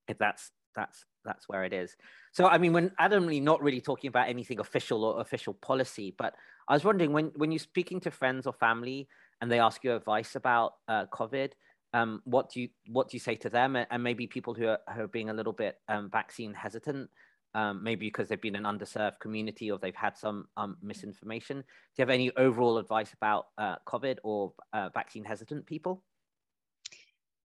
if 0.08 0.18
that's 0.18 0.50
that's 0.74 1.04
that's 1.24 1.48
where 1.48 1.64
it 1.64 1.72
is. 1.72 1.96
So 2.32 2.46
I 2.46 2.58
mean, 2.58 2.72
when 2.72 2.90
adamantly 3.00 3.42
not 3.42 3.62
really 3.62 3.80
talking 3.80 4.08
about 4.08 4.28
anything 4.28 4.60
official 4.60 5.04
or 5.04 5.20
official 5.20 5.54
policy, 5.54 6.14
but 6.16 6.34
I 6.68 6.74
was 6.74 6.84
wondering 6.84 7.12
when 7.12 7.26
when 7.36 7.52
you're 7.52 7.58
speaking 7.58 8.00
to 8.00 8.10
friends 8.10 8.46
or 8.46 8.52
family 8.52 9.08
and 9.40 9.50
they 9.50 9.60
ask 9.60 9.84
you 9.84 9.94
advice 9.94 10.34
about 10.36 10.74
uh, 10.88 11.06
COVID, 11.06 11.52
um, 11.94 12.22
what 12.24 12.50
do 12.50 12.62
you 12.62 12.68
what 12.88 13.08
do 13.08 13.16
you 13.16 13.20
say 13.20 13.36
to 13.36 13.50
them? 13.50 13.76
And 13.76 14.02
maybe 14.02 14.26
people 14.26 14.54
who 14.54 14.66
are, 14.66 14.78
who 14.94 15.02
are 15.02 15.08
being 15.08 15.30
a 15.30 15.34
little 15.34 15.52
bit 15.52 15.78
um, 15.88 16.10
vaccine 16.10 16.54
hesitant, 16.54 17.10
um, 17.54 17.82
maybe 17.82 18.06
because 18.06 18.28
they've 18.28 18.40
been 18.40 18.56
an 18.56 18.64
underserved 18.64 19.20
community 19.20 19.70
or 19.70 19.78
they've 19.78 19.94
had 19.94 20.16
some 20.16 20.46
um, 20.56 20.76
misinformation. 20.82 21.58
Do 21.58 21.64
you 21.98 22.02
have 22.02 22.10
any 22.10 22.30
overall 22.36 22.78
advice 22.78 23.12
about 23.12 23.46
uh, 23.58 23.76
COVID 23.86 24.18
or 24.22 24.52
uh, 24.72 24.88
vaccine 24.94 25.24
hesitant 25.24 25.66
people? 25.66 26.02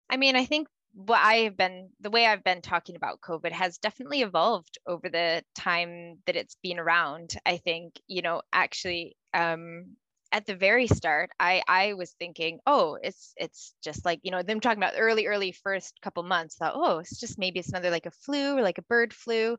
I 0.09 0.17
mean, 0.17 0.37
I 0.37 0.45
think 0.45 0.69
what 0.93 1.21
I 1.21 1.35
have 1.45 1.57
been, 1.57 1.91
the 2.01 2.11
way 2.11 2.27
I've 2.27 2.43
been 2.43 2.63
talking 2.63 2.97
about 2.97 3.21
COVID 3.21 3.53
has 3.53 3.79
definitely 3.79 4.23
evolved 4.23 4.79
over 4.87 5.09
the 5.09 5.45
time 5.55 6.19
that 6.27 6.37
it's 6.37 6.57
been 6.63 6.79
around. 6.79 7.35
I 7.47 7.59
think, 7.59 8.01
you 8.09 8.23
know, 8.23 8.43
actually, 8.53 9.17
um, 9.35 9.97
at 10.33 10.47
the 10.47 10.55
very 10.55 10.87
start, 10.87 11.31
I 11.41 11.63
I 11.67 11.95
was 11.95 12.13
thinking, 12.13 12.61
oh, 12.67 12.99
it's 13.03 13.33
it's 13.37 13.75
just 13.83 14.05
like 14.05 14.21
you 14.23 14.31
know 14.31 14.43
them 14.43 14.61
talking 14.61 14.79
about 14.79 14.95
early 14.97 15.27
early 15.27 15.53
first 15.53 16.01
couple 16.03 16.23
months. 16.23 16.57
Thought, 16.57 16.75
oh, 16.77 16.99
it's 16.99 17.19
just 17.19 17.39
maybe 17.39 17.59
it's 17.59 17.71
another 17.71 17.91
like 17.91 18.07
a 18.07 18.11
flu 18.11 18.57
or 18.57 18.63
like 18.63 18.79
a 18.79 18.83
bird 18.83 19.13
flu. 19.13 19.57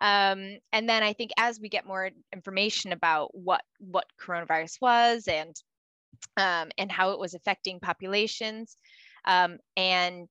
Um, 0.00 0.58
and 0.72 0.88
then 0.88 1.02
I 1.02 1.12
think 1.12 1.30
as 1.38 1.60
we 1.60 1.68
get 1.68 1.86
more 1.86 2.10
information 2.32 2.92
about 2.92 3.34
what 3.34 3.62
what 3.78 4.06
coronavirus 4.20 4.80
was 4.80 5.28
and 5.28 5.54
um, 6.36 6.70
and 6.78 6.90
how 6.90 7.10
it 7.10 7.18
was 7.18 7.34
affecting 7.34 7.80
populations, 7.80 8.76
um, 9.26 9.58
and 9.76 10.30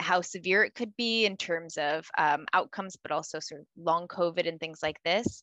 how 0.00 0.20
severe 0.20 0.64
it 0.64 0.74
could 0.74 0.96
be 0.96 1.24
in 1.24 1.36
terms 1.36 1.76
of 1.76 2.06
um, 2.18 2.46
outcomes, 2.52 2.96
but 3.02 3.12
also 3.12 3.40
sort 3.40 3.62
of 3.62 3.66
long 3.76 4.08
COVID 4.08 4.48
and 4.48 4.60
things 4.60 4.80
like 4.82 5.00
this. 5.04 5.42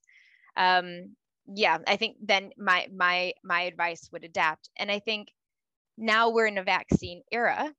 Um, 0.58 1.16
yeah, 1.54 1.80
I 1.88 1.98
think 1.98 2.18
then 2.22 2.52
my 2.58 2.88
my 2.96 3.34
my 3.44 3.62
advice 3.64 4.10
would 4.12 4.24
adapt, 4.24 4.70
and 4.78 4.92
I 4.92 5.00
think 5.00 5.30
now 5.98 6.30
we're 6.30 6.48
in 6.48 6.58
a 6.58 6.64
vaccine 6.64 7.22
era, 7.32 7.74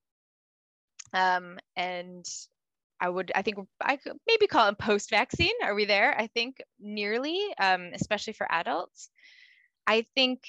um, 1.13 1.59
and 1.77 2.27
I 3.01 3.09
would 3.09 3.33
I 3.35 3.43
think 3.43 3.59
I 3.81 3.97
could 3.97 4.17
maybe 4.27 4.47
call 4.47 4.69
it 4.69 4.79
post-vaccine. 4.79 5.55
Are 5.63 5.75
we 5.75 5.85
there? 5.87 6.19
I 6.19 6.29
think 6.29 6.63
nearly, 6.81 7.39
um, 7.59 7.91
especially 7.95 8.33
for 8.35 8.51
adults. 8.51 9.11
I 9.87 10.07
think 10.15 10.43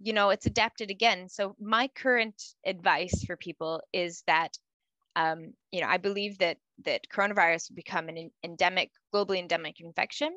you 0.00 0.12
know 0.12 0.30
it's 0.30 0.46
adapted 0.46 0.90
again. 0.90 1.28
So 1.28 1.56
my 1.60 1.88
current 1.88 2.42
advice 2.64 3.24
for 3.24 3.36
people 3.36 3.82
is 3.92 4.22
that 4.26 4.56
um, 5.16 5.54
you 5.72 5.80
know, 5.80 5.88
I 5.88 5.96
believe 5.96 6.38
that 6.38 6.58
that 6.84 7.08
coronavirus 7.12 7.70
will 7.70 7.76
become 7.76 8.08
an 8.08 8.30
endemic, 8.44 8.90
globally 9.12 9.38
endemic 9.38 9.80
infection. 9.80 10.30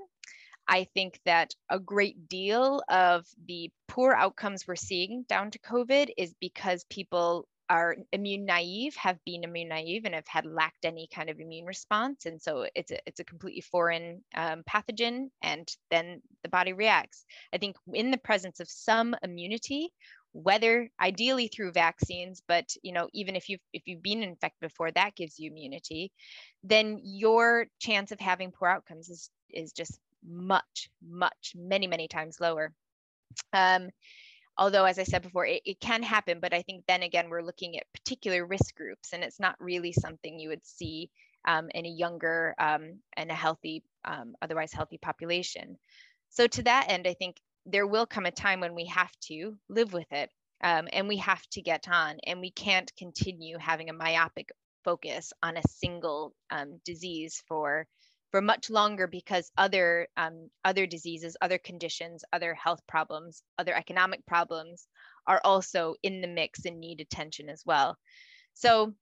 I 0.69 0.87
think 0.93 1.19
that 1.25 1.55
a 1.69 1.79
great 1.79 2.29
deal 2.29 2.83
of 2.87 3.25
the 3.47 3.71
poor 3.87 4.13
outcomes 4.13 4.67
we're 4.67 4.75
seeing 4.75 5.25
down 5.27 5.49
to 5.51 5.59
COVID 5.59 6.11
is 6.15 6.35
because 6.39 6.85
people 6.91 7.47
are 7.71 7.97
immune 8.13 8.45
naive, 8.45 8.95
have 8.95 9.17
been 9.25 9.43
immune 9.43 9.69
naive, 9.69 10.05
and 10.05 10.13
have 10.13 10.27
had 10.27 10.45
lacked 10.45 10.85
any 10.85 11.07
kind 11.13 11.29
of 11.29 11.39
immune 11.39 11.65
response, 11.65 12.27
and 12.27 12.39
so 12.39 12.67
it's 12.75 12.91
a 12.91 12.99
it's 13.07 13.19
a 13.19 13.23
completely 13.23 13.61
foreign 13.61 14.23
um, 14.35 14.63
pathogen, 14.69 15.29
and 15.41 15.67
then 15.89 16.21
the 16.43 16.49
body 16.49 16.73
reacts. 16.73 17.25
I 17.51 17.57
think 17.57 17.75
in 17.93 18.11
the 18.11 18.17
presence 18.17 18.59
of 18.59 18.69
some 18.69 19.15
immunity, 19.23 19.89
whether 20.33 20.89
ideally 21.01 21.47
through 21.47 21.71
vaccines 21.71 22.43
but 22.47 22.69
you 22.83 22.93
know 22.93 23.07
even 23.13 23.35
if 23.35 23.49
you've 23.49 23.61
if 23.73 23.81
you've 23.87 24.03
been 24.03 24.21
infected 24.21 24.59
before 24.61 24.91
that 24.91 25.15
gives 25.15 25.39
you 25.39 25.49
immunity 25.49 26.11
then 26.63 26.99
your 27.03 27.65
chance 27.79 28.11
of 28.11 28.19
having 28.19 28.51
poor 28.51 28.69
outcomes 28.69 29.09
is 29.09 29.31
is 29.49 29.71
just 29.71 29.99
much 30.25 30.89
much 31.07 31.53
many 31.55 31.87
many 31.87 32.07
times 32.07 32.39
lower. 32.39 32.73
Um, 33.53 33.89
although 34.57 34.85
as 34.85 34.99
i 34.99 35.03
said 35.03 35.21
before 35.21 35.45
it, 35.45 35.61
it 35.65 35.79
can 35.79 36.03
happen 36.03 36.39
but 36.41 36.53
i 36.53 36.61
think 36.61 36.83
then 36.87 37.03
again 37.03 37.29
we're 37.29 37.41
looking 37.41 37.77
at 37.77 37.91
particular 37.93 38.45
risk 38.45 38.75
groups 38.75 39.13
and 39.13 39.23
it's 39.23 39.39
not 39.39 39.55
really 39.59 39.93
something 39.93 40.37
you 40.37 40.49
would 40.49 40.65
see 40.65 41.09
um, 41.47 41.69
in 41.73 41.85
a 41.85 41.89
younger 41.89 42.53
um, 42.59 42.99
and 43.15 43.31
a 43.31 43.35
healthy 43.35 43.81
um, 44.03 44.35
otherwise 44.41 44.73
healthy 44.73 44.97
population. 44.97 45.77
So 46.29 46.47
to 46.47 46.63
that 46.63 46.87
end 46.89 47.07
i 47.07 47.13
think 47.13 47.37
there 47.65 47.87
will 47.87 48.05
come 48.05 48.25
a 48.25 48.31
time 48.31 48.59
when 48.59 48.75
we 48.75 48.85
have 48.85 49.11
to 49.21 49.57
live 49.69 49.93
with 49.93 50.11
it 50.11 50.29
um, 50.63 50.87
and 50.91 51.07
we 51.07 51.17
have 51.17 51.45
to 51.51 51.61
get 51.61 51.87
on 51.87 52.17
and 52.25 52.39
we 52.39 52.51
can't 52.51 52.91
continue 52.97 53.57
having 53.57 53.89
a 53.89 53.93
myopic 53.93 54.49
focus 54.83 55.31
on 55.43 55.57
a 55.57 55.67
single 55.67 56.33
um, 56.49 56.79
disease 56.85 57.43
for 57.47 57.87
for 58.31 58.41
much 58.41 58.69
longer 58.69 59.07
because 59.07 59.51
other 59.57 60.07
um, 60.17 60.49
other 60.63 60.85
diseases 60.85 61.37
other 61.41 61.57
conditions 61.57 62.23
other 62.33 62.53
health 62.53 62.81
problems 62.87 63.43
other 63.57 63.73
economic 63.73 64.25
problems 64.25 64.87
are 65.27 65.41
also 65.43 65.95
in 66.03 66.21
the 66.21 66.27
mix 66.27 66.65
and 66.65 66.79
need 66.79 67.01
attention 67.01 67.49
as 67.49 67.63
well. 67.65 67.97
So 68.53 68.93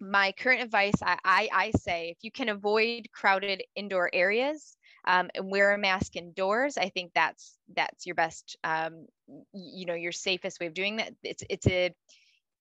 my 0.00 0.32
current 0.32 0.62
advice 0.62 0.94
I, 1.02 1.18
I, 1.24 1.48
I 1.52 1.70
say 1.78 2.10
if 2.10 2.18
you 2.22 2.30
can 2.30 2.48
avoid 2.48 3.08
crowded 3.12 3.62
indoor 3.74 4.10
areas 4.12 4.76
um, 5.06 5.30
and 5.34 5.50
wear 5.50 5.74
a 5.74 5.78
mask 5.78 6.16
indoors 6.16 6.78
i 6.78 6.88
think 6.88 7.12
that's 7.14 7.58
that's 7.74 8.06
your 8.06 8.14
best 8.14 8.56
um, 8.64 9.06
you 9.52 9.86
know 9.86 9.94
your 9.94 10.12
safest 10.12 10.60
way 10.60 10.66
of 10.66 10.74
doing 10.74 10.96
that. 10.96 11.12
It's 11.22 11.42
it's 11.48 11.66
a 11.66 11.94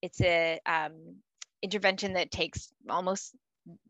it's 0.01 0.21
a 0.21 0.59
um, 0.65 1.17
intervention 1.61 2.13
that 2.13 2.31
takes 2.31 2.71
almost 2.89 3.35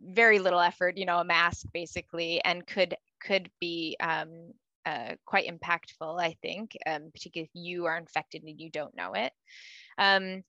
very 0.02 0.40
little 0.40 0.60
effort 0.60 0.98
you 0.98 1.06
know 1.06 1.20
a 1.20 1.24
mask 1.24 1.66
basically 1.74 2.44
and 2.44 2.66
could 2.68 2.96
could 3.26 3.50
be 3.60 3.96
um, 4.00 4.52
uh, 4.86 5.14
quite 5.26 5.48
impactful 5.48 6.22
i 6.22 6.36
think 6.42 6.76
um, 6.86 7.10
particularly 7.14 7.50
if 7.54 7.62
you 7.62 7.86
are 7.86 7.98
infected 7.98 8.44
and 8.44 8.60
you 8.60 8.70
don't 8.70 8.96
know 8.96 9.14
it. 9.14 9.32
Um, 9.98 10.44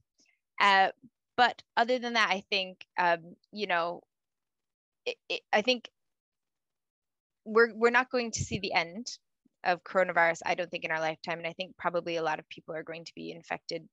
uh, 0.61 0.89
but 1.37 1.63
other 1.77 1.99
than 1.99 2.15
that 2.15 2.29
i 2.31 2.43
think 2.51 2.85
um, 2.99 3.37
you 3.53 3.67
know 3.67 4.03
it, 5.07 5.17
it, 5.29 5.41
i 5.53 5.63
think 5.63 5.89
we're 7.45 7.75
we're 7.75 7.91
not 7.91 8.11
going 8.11 8.31
to 8.31 8.45
see 8.45 8.59
the 8.59 8.73
end 8.73 9.07
of 9.65 9.83
coronavirus 9.85 10.41
i 10.47 10.55
don't 10.55 10.71
think 10.71 10.85
in 10.85 10.91
our 10.91 11.01
lifetime 11.01 11.39
and 11.39 11.47
i 11.47 11.53
think 11.53 11.77
probably 11.77 12.17
a 12.17 12.23
lot 12.23 12.39
of 12.39 12.49
people 12.49 12.75
are 12.75 12.83
going 12.83 13.05
to 13.05 13.13
be 13.15 13.33
infected 13.33 13.87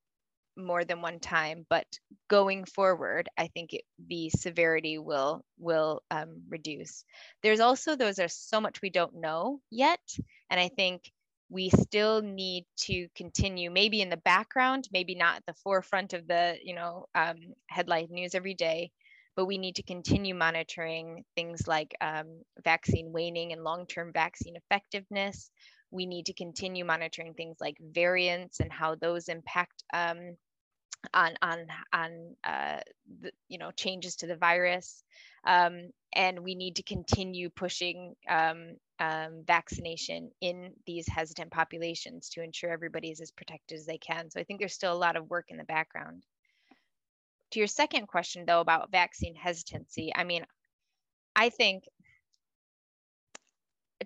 more 0.64 0.84
than 0.84 1.02
one 1.02 1.20
time 1.20 1.66
but 1.70 1.86
going 2.30 2.66
forward 2.66 3.30
i 3.38 3.48
think 3.48 3.74
it, 3.74 3.82
the 4.08 4.30
severity 4.30 4.98
will 4.98 5.44
will 5.58 6.02
um, 6.12 6.42
reduce 6.50 7.04
there's 7.44 7.60
also 7.60 7.96
those 7.96 8.16
there's 8.16 8.36
so 8.36 8.62
much 8.62 8.82
we 8.82 8.90
don't 8.90 9.16
know 9.16 9.60
yet 9.70 10.00
and 10.50 10.60
i 10.60 10.70
think 10.70 11.12
we 11.52 11.70
still 11.70 12.22
need 12.22 12.66
to 12.78 13.08
continue 13.16 13.72
maybe 13.72 14.02
in 14.02 14.10
the 14.10 14.18
background 14.18 14.88
maybe 14.92 15.16
not 15.16 15.38
at 15.38 15.46
the 15.48 15.62
forefront 15.64 16.14
of 16.14 16.28
the 16.28 16.58
you 16.64 16.76
know 16.76 17.06
um, 17.16 17.38
headline 17.70 18.08
news 18.10 18.36
every 18.36 18.54
day 18.54 18.92
but 19.40 19.46
we 19.46 19.58
need 19.58 19.76
to 19.76 19.84
continue 19.84 20.36
monitoring 20.36 21.24
things 21.34 21.66
like 21.66 21.96
um, 22.02 22.42
vaccine 22.62 23.14
waning 23.14 23.54
and 23.54 23.64
long-term 23.64 24.12
vaccine 24.12 24.58
effectiveness. 24.58 25.50
We 25.92 26.06
need 26.06 26.26
to 26.26 26.34
continue 26.34 26.84
monitoring 26.84 27.34
things 27.36 27.56
like 27.62 27.78
variants 27.80 28.60
and 28.60 28.70
how 28.70 28.96
those 28.96 29.30
impact 29.30 29.82
um, 29.94 30.36
on 31.14 31.36
on 31.42 31.68
on 31.94 32.36
uh, 32.44 32.80
the, 33.22 33.32
you 33.48 33.58
know 33.58 33.72
changes 33.72 34.18
to 34.18 34.28
the 34.28 34.36
virus. 34.36 35.04
Um, 35.46 35.92
and 36.14 36.40
we 36.44 36.56
need 36.56 36.76
to 36.78 36.84
continue 36.84 37.50
pushing 37.50 38.16
um, 38.28 38.76
um, 39.00 39.44
vaccination 39.46 40.32
in 40.42 40.74
these 40.86 41.08
hesitant 41.08 41.52
populations 41.52 42.30
to 42.30 42.44
ensure 42.44 42.72
everybody 42.72 43.10
is 43.10 43.22
as 43.22 43.32
protected 43.32 43.78
as 43.78 43.86
they 43.86 44.00
can. 44.00 44.30
So 44.30 44.40
I 44.40 44.44
think 44.44 44.60
there's 44.60 44.74
still 44.74 44.92
a 44.94 44.98
lot 44.98 45.16
of 45.16 45.30
work 45.30 45.46
in 45.50 45.58
the 45.58 45.64
background 45.64 46.24
to 47.52 47.60
your 47.60 47.68
second 47.68 48.08
question 48.08 48.46
though 48.46 48.60
about 48.60 48.92
vaccine 48.92 49.36
hesitancy 49.36 50.12
i 50.16 50.24
mean 50.24 50.46
i 51.36 51.50
think 51.50 51.84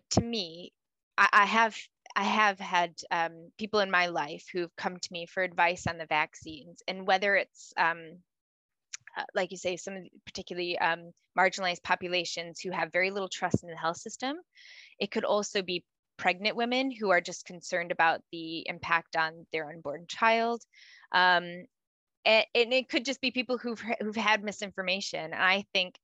to 0.10 0.22
me 0.22 0.72
i, 1.18 1.28
I 1.32 1.46
have 1.46 1.76
i 2.16 2.24
have 2.24 2.60
had 2.60 2.94
um, 3.12 3.50
people 3.58 3.80
in 3.80 3.92
my 3.92 4.08
life 4.08 4.46
who've 4.52 4.76
come 4.76 4.98
to 4.98 5.10
me 5.12 5.26
for 5.26 5.44
advice 5.44 5.88
on 5.88 5.98
the 5.98 6.06
vaccines 6.06 6.82
and 6.88 7.08
whether 7.08 7.36
it's 7.36 7.74
um, 7.78 8.18
uh, 9.18 9.24
like 9.36 9.52
you 9.52 9.58
say 9.58 9.78
some 9.78 10.08
particularly 10.26 10.78
um, 10.80 11.12
marginalized 11.38 11.84
populations 11.84 12.60
who 12.60 12.72
have 12.72 12.92
very 12.92 13.12
little 13.12 13.30
trust 13.30 13.64
in 13.64 13.70
the 13.70 13.78
health 13.78 13.98
system 13.98 14.38
it 15.00 15.12
could 15.12 15.26
also 15.26 15.62
be 15.62 15.84
pregnant 16.18 16.56
women 16.56 16.92
who 16.92 17.10
are 17.10 17.22
just 17.22 17.46
concerned 17.46 17.92
about 17.92 18.22
the 18.32 18.68
impact 18.68 19.16
on 19.16 19.46
their 19.52 19.70
unborn 19.70 20.06
child 20.08 20.62
um, 21.12 21.66
and, 22.26 22.46
and 22.56 22.74
it 22.74 22.90
could 22.90 23.06
just 23.06 23.22
be 23.22 23.32
people 23.32 23.58
who've 23.58 23.82
who've 24.00 24.16
had 24.16 24.44
misinformation. 24.44 25.26
And 25.26 25.36
I 25.36 25.66
think 25.74 25.96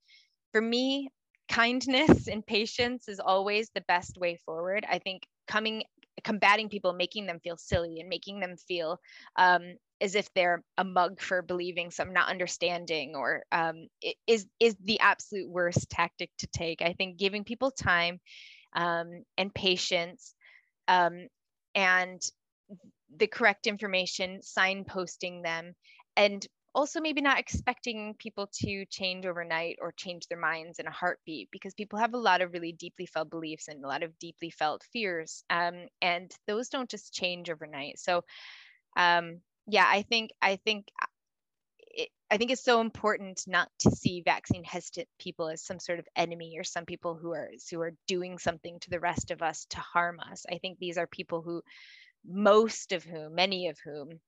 for 0.52 0.60
me, 0.60 1.10
kindness 1.48 2.28
and 2.32 2.46
patience 2.46 3.08
is 3.08 3.20
always 3.20 3.70
the 3.74 3.84
best 3.88 4.18
way 4.18 4.36
forward. 4.44 4.86
I 4.88 4.98
think 4.98 5.26
coming 5.46 5.84
combating 6.20 6.68
people, 6.68 6.92
making 6.92 7.26
them 7.26 7.40
feel 7.40 7.56
silly 7.56 8.00
and 8.00 8.08
making 8.08 8.40
them 8.40 8.56
feel 8.56 9.00
um, 9.36 9.74
as 10.00 10.14
if 10.14 10.32
they're 10.34 10.62
a 10.78 10.84
mug 10.84 11.20
for 11.20 11.42
believing 11.42 11.90
some 11.90 12.12
not 12.12 12.28
understanding 12.28 13.14
or 13.14 13.44
um, 13.52 13.86
is 14.26 14.46
is 14.58 14.76
the 14.84 15.00
absolute 15.00 15.48
worst 15.48 15.90
tactic 15.90 16.30
to 16.38 16.46
take. 16.46 16.82
I 16.82 16.94
think 16.94 17.18
giving 17.18 17.44
people 17.44 17.70
time 17.70 18.20
um, 18.74 19.24
and 19.36 19.54
patience 19.54 20.34
um, 20.88 21.26
and 21.74 22.20
the 23.16 23.26
correct 23.26 23.66
information, 23.66 24.40
signposting 24.40 25.42
them, 25.42 25.74
and 26.16 26.46
also 26.74 27.00
maybe 27.00 27.20
not 27.20 27.38
expecting 27.38 28.14
people 28.18 28.48
to 28.52 28.84
change 28.86 29.26
overnight 29.26 29.76
or 29.80 29.92
change 29.92 30.26
their 30.28 30.38
minds 30.38 30.78
in 30.78 30.86
a 30.86 30.92
heartbeat 30.92 31.48
because 31.50 31.74
people 31.74 31.98
have 31.98 32.14
a 32.14 32.18
lot 32.18 32.42
of 32.42 32.52
really 32.52 32.72
deeply 32.72 33.06
felt 33.06 33.30
beliefs 33.30 33.68
and 33.68 33.84
a 33.84 33.88
lot 33.88 34.02
of 34.02 34.18
deeply 34.18 34.50
felt 34.50 34.84
fears 34.92 35.44
um, 35.50 35.86
and 36.00 36.32
those 36.46 36.68
don't 36.68 36.90
just 36.90 37.12
change 37.12 37.50
overnight 37.50 37.98
so 37.98 38.22
um, 38.96 39.40
yeah 39.66 39.86
i 39.88 40.02
think 40.02 40.30
i 40.40 40.56
think 40.56 40.86
uh, 41.00 41.06
it, 41.92 42.08
I 42.30 42.36
think 42.36 42.52
it's 42.52 42.64
so 42.64 42.80
important 42.80 43.42
not 43.48 43.68
to 43.80 43.90
see 43.90 44.22
vaccine 44.24 44.62
hesitant 44.62 45.08
people 45.18 45.48
as 45.48 45.62
some 45.62 45.80
sort 45.80 45.98
of 45.98 46.06
enemy 46.14 46.54
or 46.56 46.64
some 46.64 46.84
people 46.84 47.16
who 47.16 47.32
are 47.32 47.50
who 47.70 47.80
are 47.80 47.94
doing 48.06 48.38
something 48.38 48.78
to 48.80 48.90
the 48.90 49.00
rest 49.00 49.32
of 49.32 49.42
us 49.42 49.66
to 49.70 49.80
harm 49.80 50.20
us. 50.20 50.46
I 50.48 50.58
think 50.58 50.78
these 50.78 50.96
are 50.98 51.08
people 51.08 51.42
who 51.42 51.62
most 52.24 52.92
of 52.92 53.02
whom, 53.02 53.34
many 53.34 53.68
of 53.68 53.78
whom 53.84 54.20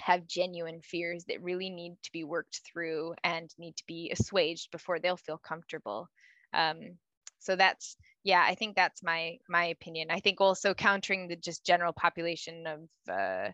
have 0.00 0.26
genuine 0.26 0.80
fears 0.80 1.24
that 1.24 1.42
really 1.42 1.70
need 1.70 1.96
to 2.02 2.12
be 2.12 2.24
worked 2.24 2.60
through 2.64 3.14
and 3.22 3.50
need 3.58 3.76
to 3.76 3.84
be 3.86 4.10
assuaged 4.12 4.70
before 4.70 4.98
they'll 4.98 5.16
feel 5.16 5.38
comfortable. 5.38 6.08
Um, 6.52 6.98
so 7.38 7.56
that's 7.56 7.96
yeah, 8.22 8.44
I 8.46 8.54
think 8.54 8.76
that's 8.76 9.02
my 9.02 9.38
my 9.48 9.66
opinion. 9.66 10.08
I 10.10 10.20
think 10.20 10.40
also 10.40 10.74
countering 10.74 11.28
the 11.28 11.36
just 11.36 11.64
general 11.64 11.92
population 11.92 12.66
of 12.66 12.80
uh, 13.10 13.50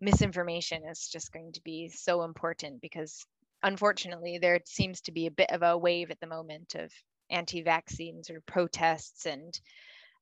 misinformation 0.00 0.82
is 0.84 1.08
just 1.10 1.32
going 1.32 1.52
to 1.52 1.62
be 1.64 1.88
so 1.88 2.22
important 2.22 2.80
because 2.82 3.24
unfortunately 3.62 4.38
there 4.38 4.60
seems 4.66 5.00
to 5.02 5.12
be 5.12 5.26
a 5.26 5.30
bit 5.30 5.50
of 5.50 5.62
a 5.62 5.78
wave 5.78 6.10
at 6.10 6.20
the 6.20 6.26
moment 6.26 6.74
of 6.74 6.92
anti-vaccine 7.30 8.22
sort 8.22 8.36
of 8.36 8.46
protests 8.46 9.24
and 9.24 9.58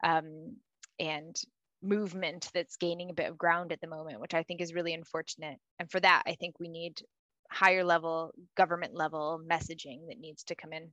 um, 0.05 0.57
and 1.01 1.36
movement 1.83 2.49
that's 2.55 2.76
gaining 2.76 3.11
a 3.11 3.14
bit 3.14 3.28
of 3.28 3.39
ground 3.39 3.72
at 3.72 3.80
the 3.80 3.87
moment, 3.87 4.20
which 4.20 4.35
I 4.35 4.43
think 4.43 4.61
is 4.61 4.74
really 4.74 4.95
unfortunate. 4.95 5.59
And 5.78 5.91
for 5.91 6.01
that, 6.01 6.22
I 6.26 6.35
think 6.35 6.61
we 6.61 6.68
need 6.68 7.03
higher 7.51 7.85
level 7.85 8.33
government 8.57 8.95
level 8.95 9.41
messaging 9.47 10.09
that 10.09 10.18
needs 10.18 10.45
to 10.45 10.55
come 10.55 10.72
in 10.72 10.93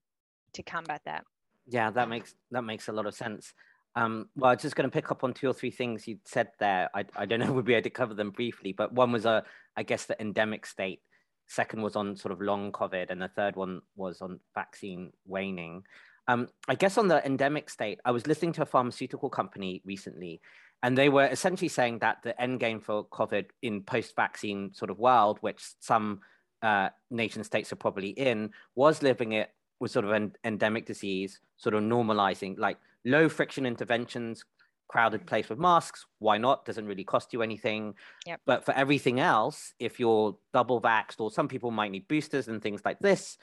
to 0.54 0.64
combat 0.64 1.02
that. 1.06 1.24
Yeah, 1.68 1.92
that 1.92 2.10
makes 2.10 2.34
that 2.52 2.64
makes 2.64 2.88
a 2.88 2.92
lot 2.92 3.06
of 3.06 3.14
sense. 3.14 3.54
Um, 3.96 4.30
well, 4.36 4.52
I 4.52 4.54
was 4.54 4.62
just 4.62 4.76
going 4.76 4.90
to 4.90 4.94
pick 4.94 5.12
up 5.12 5.24
on 5.24 5.34
two 5.34 5.50
or 5.50 5.54
three 5.54 5.72
things 5.72 6.08
you 6.08 6.20
said 6.24 6.50
there. 6.60 6.90
I, 6.94 7.06
I 7.16 7.26
don't 7.26 7.40
know 7.40 7.48
if 7.48 7.52
we'll 7.52 7.64
be 7.64 7.74
able 7.74 7.84
to 7.84 7.90
cover 7.90 8.14
them 8.14 8.30
briefly, 8.30 8.72
but 8.72 8.94
one 8.94 9.12
was, 9.12 9.26
a, 9.26 9.44
uh, 9.76 9.84
guess, 9.84 10.06
the 10.06 10.20
endemic 10.22 10.66
state. 10.66 11.02
Second 11.48 11.82
was 11.82 11.96
on 11.96 12.16
sort 12.16 12.32
of 12.32 12.40
long 12.40 12.72
COVID, 12.72 13.10
and 13.10 13.20
the 13.20 13.30
third 13.30 13.56
one 13.56 13.82
was 13.96 14.22
on 14.22 14.40
vaccine 14.54 15.12
waning. 15.26 15.84
Um, 16.28 16.48
I 16.68 16.76
guess 16.76 17.00
on 17.00 17.08
the 17.08 17.26
endemic 17.26 17.72
state, 17.72 18.00
I 18.06 18.12
was 18.12 18.28
listening 18.28 18.54
to 18.54 18.62
a 18.62 18.68
pharmaceutical 18.68 19.32
company 19.32 19.82
recently, 19.84 20.42
and 20.82 20.98
they 20.98 21.10
were 21.10 21.26
essentially 21.26 21.68
saying 21.68 22.00
that 22.00 22.24
the 22.24 22.40
end 22.42 22.60
game 22.60 22.80
for 22.80 23.04
COVID 23.06 23.46
in 23.62 23.82
post-vaccine 23.82 24.74
sort 24.74 24.90
of 24.90 24.98
world, 24.98 25.38
which 25.42 25.62
some 25.80 26.22
uh, 26.62 26.90
nation 27.12 27.44
states 27.44 27.72
are 27.74 27.78
probably 27.78 28.10
in, 28.10 28.52
was 28.76 29.02
living 29.02 29.34
it 29.34 29.52
with 29.80 29.92
sort 29.92 30.06
of 30.06 30.12
an 30.12 30.34
endemic 30.44 30.86
disease, 30.86 31.40
sort 31.58 31.76
of 31.76 31.84
normalizing 31.84 32.58
like 32.58 32.78
low 33.06 33.28
friction 33.28 33.66
interventions, 33.66 34.44
crowded 34.88 35.26
place 35.26 35.50
with 35.50 35.60
masks. 35.60 36.06
Why 36.20 36.38
not? 36.38 36.66
Doesn't 36.66 36.88
really 36.88 37.04
cost 37.04 37.34
you 37.34 37.42
anything. 37.42 37.94
Yep. 38.26 38.42
But 38.46 38.66
for 38.66 38.74
everything 38.74 39.20
else, 39.20 39.74
if 39.80 40.00
you're 40.00 40.38
double 40.54 40.82
vaxxed, 40.82 41.20
or 41.20 41.30
some 41.30 41.48
people 41.48 41.72
might 41.72 41.92
need 41.92 42.08
boosters 42.08 42.48
and 42.48 42.62
things 42.62 42.82
like 42.86 43.00
this, 43.00 43.38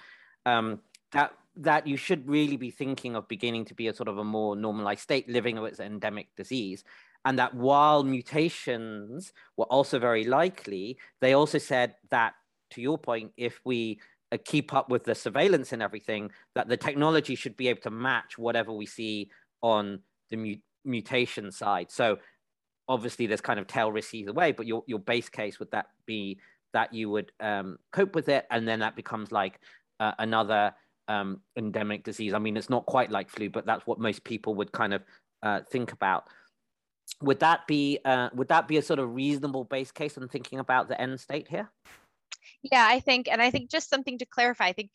um, 0.47 0.81
that 1.13 1.33
that 1.59 1.87
you 1.87 1.97
should 1.97 2.29
really 2.29 2.59
be 2.59 2.71
thinking 2.71 3.17
of 3.17 3.27
beginning 3.29 3.65
to 3.65 3.75
be 3.75 3.89
a 3.89 3.95
sort 3.95 4.09
of 4.09 4.19
a 4.19 4.25
more 4.25 4.55
normalized 4.55 5.01
state, 5.01 5.27
living 5.27 5.59
with 5.59 5.81
endemic 5.81 6.29
disease 6.37 6.85
and 7.27 7.41
that 7.41 7.53
while 7.55 8.05
mutations 8.05 9.33
were 9.57 9.65
also 9.67 9.99
very 9.99 10.25
likely, 10.25 10.97
they 11.21 11.33
also 11.33 11.59
said 11.59 11.97
that, 12.11 12.35
to 12.71 12.81
your 12.81 12.97
point, 12.97 13.33
if 13.37 13.61
we 13.65 13.99
uh, 14.31 14.39
keep 14.45 14.73
up 14.73 14.89
with 14.91 15.03
the 15.03 15.15
surveillance 15.15 15.73
and 15.73 15.83
everything, 15.83 16.31
that 16.55 16.69
the 16.69 16.77
technology 16.77 17.35
should 17.35 17.57
be 17.57 17.67
able 17.67 17.81
to 17.83 17.91
match 17.91 18.39
whatever 18.39 18.73
we 18.73 18.87
see 18.87 19.29
on 19.61 19.99
the 20.31 20.37
mu- 20.37 20.63
mutation 20.85 21.51
side. 21.51 21.91
So 21.91 22.19
obviously, 22.89 23.27
there's 23.27 23.41
kind 23.41 23.59
of 23.59 23.67
tail 23.67 23.91
risk 23.91 24.15
either 24.15 24.33
way, 24.33 24.53
but 24.53 24.67
your, 24.67 24.85
your 24.87 25.01
base 25.01 25.29
case 25.29 25.59
would 25.59 25.73
that 25.73 25.87
be 26.07 26.39
that 26.75 26.95
you 26.95 27.11
would 27.11 27.33
um, 27.41 27.77
cope 27.91 28.15
with 28.15 28.29
it, 28.29 28.47
and 28.53 28.69
then 28.69 28.79
that 28.79 28.95
becomes 28.95 29.33
like 29.33 29.59
uh, 29.99 30.13
another 30.21 30.73
um, 31.09 31.41
endemic 31.57 32.05
disease. 32.05 32.35
I 32.35 32.39
mean, 32.39 32.57
it's 32.57 32.71
not 32.71 32.87
quite 32.87 33.11
like 33.11 33.31
flu, 33.31 33.51
but 33.51 33.67
that's 33.67 33.85
what 33.85 33.99
most 33.99 34.23
people 34.23 34.55
would 34.55 34.71
kind 34.71 34.95
of 34.95 35.03
uh, 35.43 35.61
think 35.73 35.91
about 35.91 36.29
would 37.23 37.41
that 37.41 37.67
be 37.67 37.99
uh, 38.05 38.31
would 38.35 38.49
that 38.49 38.69
be 38.69 38.77
a 38.77 38.83
sort 38.83 38.99
of 38.99 39.15
reasonable 39.15 39.65
base 39.65 39.93
case 39.93 40.17
in 40.17 40.29
thinking 40.29 40.59
about 40.59 40.89
the 40.89 41.01
end 41.01 41.19
state 41.21 41.49
here? 41.49 41.71
Yeah, 42.63 42.87
I 42.89 43.01
think, 43.01 43.29
and 43.29 43.41
I 43.41 43.51
think 43.51 43.71
just 43.71 43.89
something 43.89 44.19
to 44.19 44.27
clarify. 44.27 44.67
I 44.67 44.73
think 44.73 44.91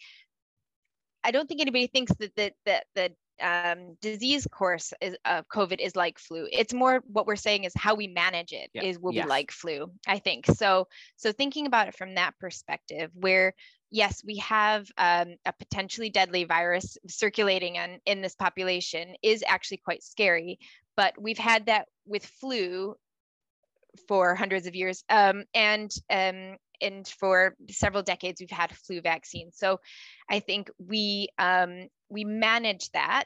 I 1.23 1.31
don't 1.31 1.47
think 1.47 1.61
anybody 1.61 1.87
thinks 1.87 2.13
that 2.19 2.35
that 2.35 2.53
that 2.65 2.85
the 2.95 3.11
um, 3.41 3.97
disease 4.01 4.47
course 4.51 4.93
is, 5.01 5.17
of 5.25 5.47
COVID 5.47 5.79
is 5.79 5.95
like 5.95 6.19
flu. 6.19 6.47
It's 6.51 6.73
more 6.73 7.03
what 7.07 7.25
we're 7.25 7.35
saying 7.35 7.63
is 7.63 7.73
how 7.75 7.95
we 7.95 8.07
manage 8.07 8.51
it 8.53 8.69
yeah. 8.73 8.83
is 8.83 8.99
will 8.99 9.13
yes. 9.13 9.25
be 9.25 9.29
like 9.29 9.51
flu. 9.51 9.91
I 10.07 10.19
think 10.19 10.45
so. 10.45 10.87
So 11.15 11.31
thinking 11.31 11.65
about 11.65 11.87
it 11.87 11.95
from 11.95 12.15
that 12.15 12.33
perspective, 12.39 13.09
where 13.13 13.53
yes, 13.89 14.23
we 14.25 14.37
have 14.37 14.87
um, 14.97 15.35
a 15.45 15.53
potentially 15.53 16.09
deadly 16.09 16.45
virus 16.45 16.97
circulating 17.07 17.75
in, 17.75 17.99
in 18.05 18.21
this 18.21 18.35
population 18.35 19.15
is 19.21 19.43
actually 19.45 19.77
quite 19.77 20.01
scary 20.01 20.59
but 20.95 21.13
we've 21.19 21.37
had 21.37 21.65
that 21.67 21.87
with 22.05 22.25
flu 22.25 22.95
for 24.07 24.35
hundreds 24.35 24.67
of 24.67 24.75
years 24.75 25.03
um, 25.09 25.43
and 25.53 25.91
um, 26.09 26.57
and 26.81 27.07
for 27.07 27.55
several 27.69 28.01
decades 28.01 28.39
we've 28.39 28.49
had 28.49 28.71
flu 28.71 29.01
vaccines 29.01 29.55
so 29.57 29.79
i 30.29 30.39
think 30.39 30.69
we 30.79 31.27
um, 31.37 31.87
we 32.09 32.23
manage 32.23 32.89
that 32.91 33.25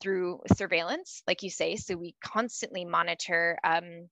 through 0.00 0.40
surveillance 0.56 1.22
like 1.26 1.42
you 1.42 1.50
say. 1.50 1.76
So 1.76 1.96
we 1.96 2.14
constantly 2.22 2.84
monitor 2.84 3.58
um, 3.64 4.08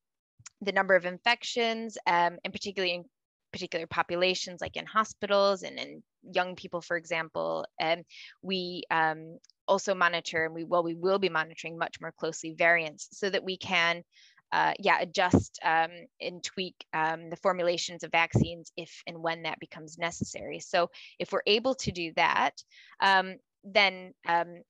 the 0.62 0.72
number 0.72 0.94
of 0.94 1.04
infections 1.04 1.98
um, 2.06 2.38
and 2.44 2.52
particularly 2.52 2.94
in 2.94 3.04
particular 3.52 3.86
populations 3.86 4.60
like 4.60 4.76
in 4.76 4.86
hospitals 4.86 5.62
and 5.62 5.78
in 5.78 6.02
young 6.22 6.56
people 6.56 6.80
for 6.80 6.96
example. 6.96 7.66
And 7.78 8.04
we 8.42 8.84
um, 8.90 9.38
also 9.68 9.94
monitor 9.94 10.44
and 10.44 10.54
we 10.54 10.64
well 10.64 10.82
we 10.82 10.94
will 10.94 11.18
be 11.18 11.28
monitoring 11.28 11.78
much 11.78 12.00
more 12.00 12.12
closely 12.12 12.54
variants 12.56 13.08
so 13.12 13.30
that 13.30 13.44
we 13.44 13.56
can 13.56 14.02
uh, 14.50 14.72
yeah 14.78 14.98
adjust 15.00 15.58
um, 15.62 15.90
and 16.20 16.42
tweak 16.42 16.74
um, 16.94 17.28
the 17.28 17.36
formulations 17.36 18.02
of 18.02 18.10
vaccines 18.10 18.72
if 18.76 19.02
and 19.06 19.22
when 19.22 19.42
that 19.42 19.60
becomes 19.60 19.98
necessary. 19.98 20.58
So 20.58 20.90
if 21.18 21.32
we're 21.32 21.42
able 21.46 21.74
to 21.76 21.92
do 21.92 22.12
that 22.16 22.54
um, 23.00 23.36
then 23.62 24.14
um, 24.26 24.62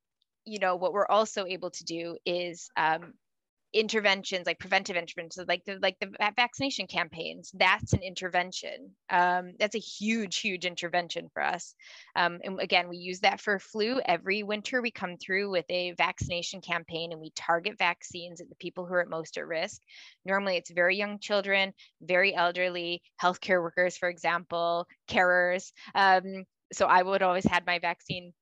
you 0.45 0.59
know 0.59 0.77
what 0.77 0.93
we're 0.93 1.07
also 1.07 1.47
able 1.47 1.71
to 1.71 1.85
do 1.85 2.17
is 2.27 2.71
um, 2.77 3.15
interventions 3.79 4.47
like 4.47 4.59
preventive 4.59 4.97
interventions 4.97 5.47
like 5.49 5.64
the 5.64 5.79
like 5.81 5.97
the 6.01 6.11
vaccination 6.37 6.87
campaigns 6.87 7.51
that's 7.55 7.93
an 7.93 8.03
intervention. 8.03 8.91
Um, 9.11 9.53
that's 9.59 9.74
a 9.74 9.81
huge 9.81 10.39
huge 10.39 10.64
intervention 10.64 11.29
for 11.33 11.43
us. 11.43 11.74
Um, 12.16 12.39
and 12.43 12.61
again 12.61 12.89
we 12.89 12.97
use 12.97 13.20
that 13.20 13.41
for 13.41 13.59
flu. 13.59 14.01
Every 14.05 14.43
winter 14.43 14.83
we 14.83 14.91
come 14.91 15.16
through 15.16 15.51
with 15.51 15.66
a 15.68 15.93
vaccination 15.93 16.61
campaign 16.61 17.12
and 17.12 17.20
we 17.20 17.31
target 17.37 17.79
vaccines 17.79 18.41
at 18.41 18.49
the 18.49 18.57
people 18.57 18.87
who 18.87 18.95
are 18.95 19.03
at 19.03 19.09
most 19.09 19.39
at 19.39 19.47
risk. 19.47 19.81
Normally 20.24 20.57
it's 20.57 20.70
very 20.70 20.97
young 20.97 21.18
children 21.18 21.72
very 22.03 22.35
elderly 22.35 23.03
healthcare 23.22 23.62
workers 23.62 23.97
for 23.97 24.09
example 24.09 24.87
carers. 25.09 25.72
Um, 25.95 26.45
so 26.72 26.87
i 26.87 27.03
would 27.03 27.22
always 27.22 27.45
had 27.45 27.66
my 27.66 27.79
vaccine. 27.79 28.33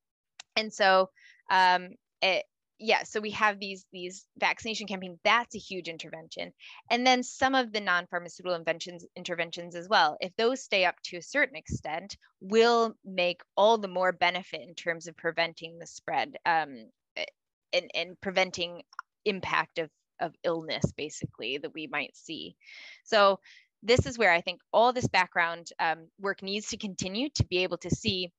And 0.57 0.72
so 0.72 1.11
um, 1.51 1.91
it, 2.22 2.45
yeah 2.79 3.03
so 3.03 3.20
we 3.20 3.31
have 3.31 3.59
these 3.59 3.87
these 3.93 4.27
vaccination 4.39 4.87
campaigns 4.87 5.18
that's 5.24 5.55
a 5.55 5.59
huge 5.59 5.89
intervention. 5.89 6.53
And 6.91 7.07
then 7.07 7.22
some 7.22 7.55
of 7.55 7.72
the 7.72 7.81
non-pharmaceutical 7.81 8.57
inventions 8.57 9.05
interventions 9.16 9.74
as 9.74 9.89
well 9.89 10.16
if 10.20 10.33
those 10.37 10.62
stay 10.62 10.85
up 10.85 10.97
to 11.05 11.16
a 11.16 11.22
certain 11.22 11.57
extent 11.57 12.16
will 12.41 12.95
make 13.05 13.41
all 13.57 13.79
the 13.79 13.89
more 13.89 14.12
benefit 14.12 14.61
in 14.61 14.74
terms 14.74 15.07
of 15.07 15.16
preventing 15.16 15.79
the 15.79 15.87
spread 15.87 16.37
um, 16.45 16.91
and, 17.72 17.91
and 17.95 18.20
preventing 18.20 18.83
impact 19.24 19.79
of 19.79 19.91
of 20.20 20.35
illness 20.45 20.85
basically 20.97 21.59
that 21.59 21.74
we 21.74 21.87
might 21.87 22.16
see. 22.16 22.57
So 23.05 23.39
this 23.83 24.07
is 24.07 24.18
where 24.18 24.33
i 24.33 24.41
think 24.41 24.61
all 24.72 24.93
this 24.93 25.09
background 25.09 25.68
um, 25.79 26.09
work 26.20 26.43
needs 26.43 26.68
to 26.68 26.77
continue 26.77 27.29
to 27.31 27.45
be 27.45 27.59
able 27.59 27.79
to 27.79 27.91
see 27.91 28.33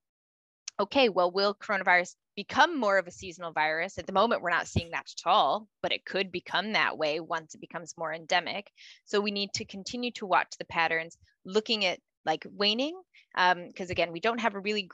okay 0.80 1.08
well 1.08 1.30
will 1.30 1.54
coronavirus 1.54 2.14
become 2.38 2.78
more 2.78 2.98
of 2.98 3.08
a 3.08 3.10
seasonal 3.10 3.50
virus. 3.50 3.98
At 3.98 4.06
the 4.06 4.12
moment, 4.12 4.42
we're 4.42 4.50
not 4.50 4.68
seeing 4.68 4.92
that 4.92 5.12
at 5.18 5.28
all, 5.28 5.66
but 5.82 5.90
it 5.90 6.04
could 6.04 6.30
become 6.30 6.74
that 6.74 6.96
way 6.96 7.18
once 7.18 7.56
it 7.56 7.60
becomes 7.60 7.98
more 7.98 8.14
endemic. 8.14 8.70
So 9.06 9.20
we 9.20 9.32
need 9.32 9.52
to 9.54 9.64
continue 9.64 10.12
to 10.12 10.26
watch 10.26 10.54
the 10.56 10.64
patterns, 10.64 11.18
looking 11.44 11.84
at 11.84 11.98
like 12.24 12.46
waning, 12.48 12.96
because 13.34 13.90
um, 13.90 13.90
again, 13.90 14.12
we 14.12 14.20
don't 14.20 14.38
have 14.38 14.54
a 14.54 14.60
really 14.60 14.88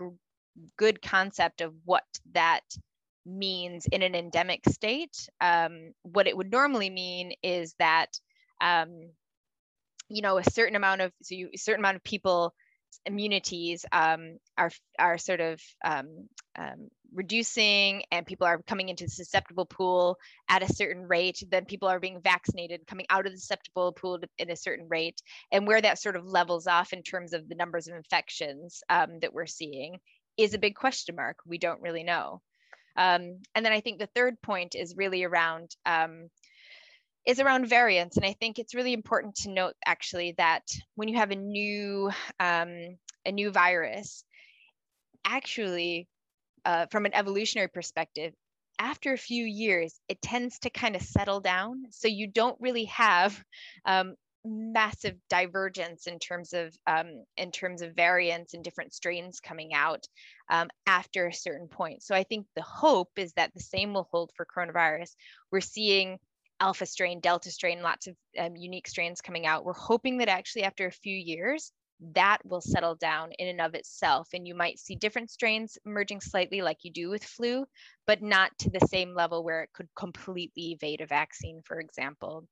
good 0.78 1.02
concept 1.02 1.60
of 1.60 1.74
what 1.84 2.04
that 2.32 2.62
means 3.26 3.84
in 3.92 4.00
an 4.00 4.14
endemic 4.14 4.66
state. 4.66 5.28
Um, 5.38 5.92
what 6.00 6.26
it 6.26 6.34
would 6.34 6.50
normally 6.50 6.88
mean 6.88 7.34
is 7.42 7.74
that, 7.78 8.08
um, 8.62 9.10
you 10.08 10.22
know, 10.22 10.38
a 10.38 10.50
certain 10.50 10.76
amount 10.76 11.02
of 11.02 11.12
so 11.22 11.34
you, 11.34 11.50
a 11.52 11.58
certain 11.58 11.82
amount 11.82 11.96
of 11.96 12.04
people 12.04 12.54
immunities 13.04 13.84
um, 13.92 14.38
are 14.56 14.70
are 14.98 15.18
sort 15.18 15.40
of 15.40 15.60
um, 15.84 16.28
um, 16.56 16.88
reducing 17.14 18.02
and 18.10 18.26
people 18.26 18.46
are 18.46 18.62
coming 18.62 18.88
into 18.88 19.04
the 19.04 19.10
susceptible 19.10 19.66
pool 19.66 20.18
at 20.48 20.62
a 20.62 20.72
certain 20.72 21.06
rate 21.06 21.42
then 21.50 21.64
people 21.64 21.88
are 21.88 22.00
being 22.00 22.20
vaccinated 22.20 22.86
coming 22.86 23.06
out 23.10 23.26
of 23.26 23.32
the 23.32 23.38
susceptible 23.38 23.92
pool 23.92 24.18
in 24.38 24.50
a 24.50 24.56
certain 24.56 24.86
rate 24.88 25.20
and 25.52 25.66
where 25.66 25.80
that 25.80 25.98
sort 25.98 26.16
of 26.16 26.26
levels 26.26 26.66
off 26.66 26.92
in 26.92 27.02
terms 27.02 27.32
of 27.32 27.48
the 27.48 27.54
numbers 27.54 27.88
of 27.88 27.94
infections 27.94 28.82
um, 28.88 29.18
that 29.20 29.32
we're 29.32 29.46
seeing 29.46 29.98
is 30.36 30.54
a 30.54 30.58
big 30.58 30.74
question 30.74 31.14
mark 31.14 31.38
we 31.46 31.58
don't 31.58 31.80
really 31.80 32.04
know 32.04 32.40
um, 32.96 33.38
and 33.54 33.64
then 33.64 33.72
i 33.72 33.80
think 33.80 33.98
the 33.98 34.08
third 34.14 34.40
point 34.42 34.74
is 34.74 34.96
really 34.96 35.24
around 35.24 35.70
um, 35.86 36.28
is 37.26 37.40
around 37.40 37.68
variants. 37.68 38.16
And 38.16 38.26
I 38.26 38.34
think 38.34 38.58
it's 38.58 38.74
really 38.74 38.92
important 38.92 39.36
to 39.36 39.50
note 39.50 39.74
actually 39.86 40.34
that 40.38 40.62
when 40.94 41.08
you 41.08 41.16
have 41.18 41.30
a 41.30 41.36
new 41.36 42.10
um, 42.38 42.98
a 43.24 43.32
new 43.32 43.50
virus, 43.50 44.24
actually, 45.24 46.08
uh, 46.64 46.86
from 46.90 47.06
an 47.06 47.14
evolutionary 47.14 47.68
perspective, 47.68 48.32
after 48.78 49.12
a 49.12 49.18
few 49.18 49.44
years, 49.44 50.00
it 50.08 50.20
tends 50.20 50.58
to 50.60 50.70
kind 50.70 50.96
of 50.96 51.02
settle 51.02 51.40
down. 51.40 51.84
So 51.90 52.08
you 52.08 52.26
don't 52.26 52.60
really 52.60 52.86
have 52.86 53.40
um, 53.84 54.14
massive 54.44 55.16
divergence 55.30 56.06
in 56.06 56.18
terms 56.18 56.52
of 56.52 56.76
um, 56.86 57.24
in 57.36 57.50
terms 57.50 57.82
of 57.82 57.94
variants 57.94 58.54
and 58.54 58.62
different 58.62 58.92
strains 58.92 59.40
coming 59.40 59.72
out 59.72 60.06
um, 60.50 60.68
after 60.86 61.26
a 61.26 61.32
certain 61.32 61.68
point. 61.68 62.02
So 62.02 62.14
I 62.14 62.24
think 62.24 62.46
the 62.54 62.62
hope 62.62 63.10
is 63.16 63.32
that 63.34 63.52
the 63.54 63.62
same 63.62 63.94
will 63.94 64.08
hold 64.10 64.32
for 64.36 64.46
coronavirus. 64.46 65.14
We're 65.50 65.60
seeing 65.60 66.18
alpha 66.60 66.86
strain, 66.86 67.20
delta 67.20 67.50
strain, 67.50 67.82
lots 67.82 68.06
of 68.06 68.16
um, 68.38 68.56
unique 68.56 68.88
strains 68.88 69.20
coming 69.20 69.46
out. 69.46 69.64
We're 69.64 69.72
hoping 69.72 70.18
that 70.18 70.28
actually 70.28 70.64
after 70.64 70.86
a 70.86 70.92
few 70.92 71.16
years, 71.16 71.72
that 72.12 72.38
will 72.44 72.60
settle 72.60 72.94
down 72.94 73.32
in 73.38 73.48
and 73.48 73.60
of 73.60 73.74
itself. 73.74 74.28
And 74.34 74.46
you 74.46 74.54
might 74.54 74.78
see 74.78 74.94
different 74.94 75.30
strains 75.30 75.78
emerging 75.86 76.20
slightly 76.20 76.62
like 76.62 76.78
you 76.82 76.92
do 76.92 77.10
with 77.10 77.24
flu, 77.24 77.64
but 78.06 78.22
not 78.22 78.50
to 78.58 78.70
the 78.70 78.86
same 78.88 79.14
level 79.14 79.42
where 79.42 79.62
it 79.62 79.70
could 79.72 79.88
completely 79.96 80.72
evade 80.72 81.00
a 81.00 81.06
vaccine, 81.06 81.62
for 81.64 81.80
example. 81.80 82.46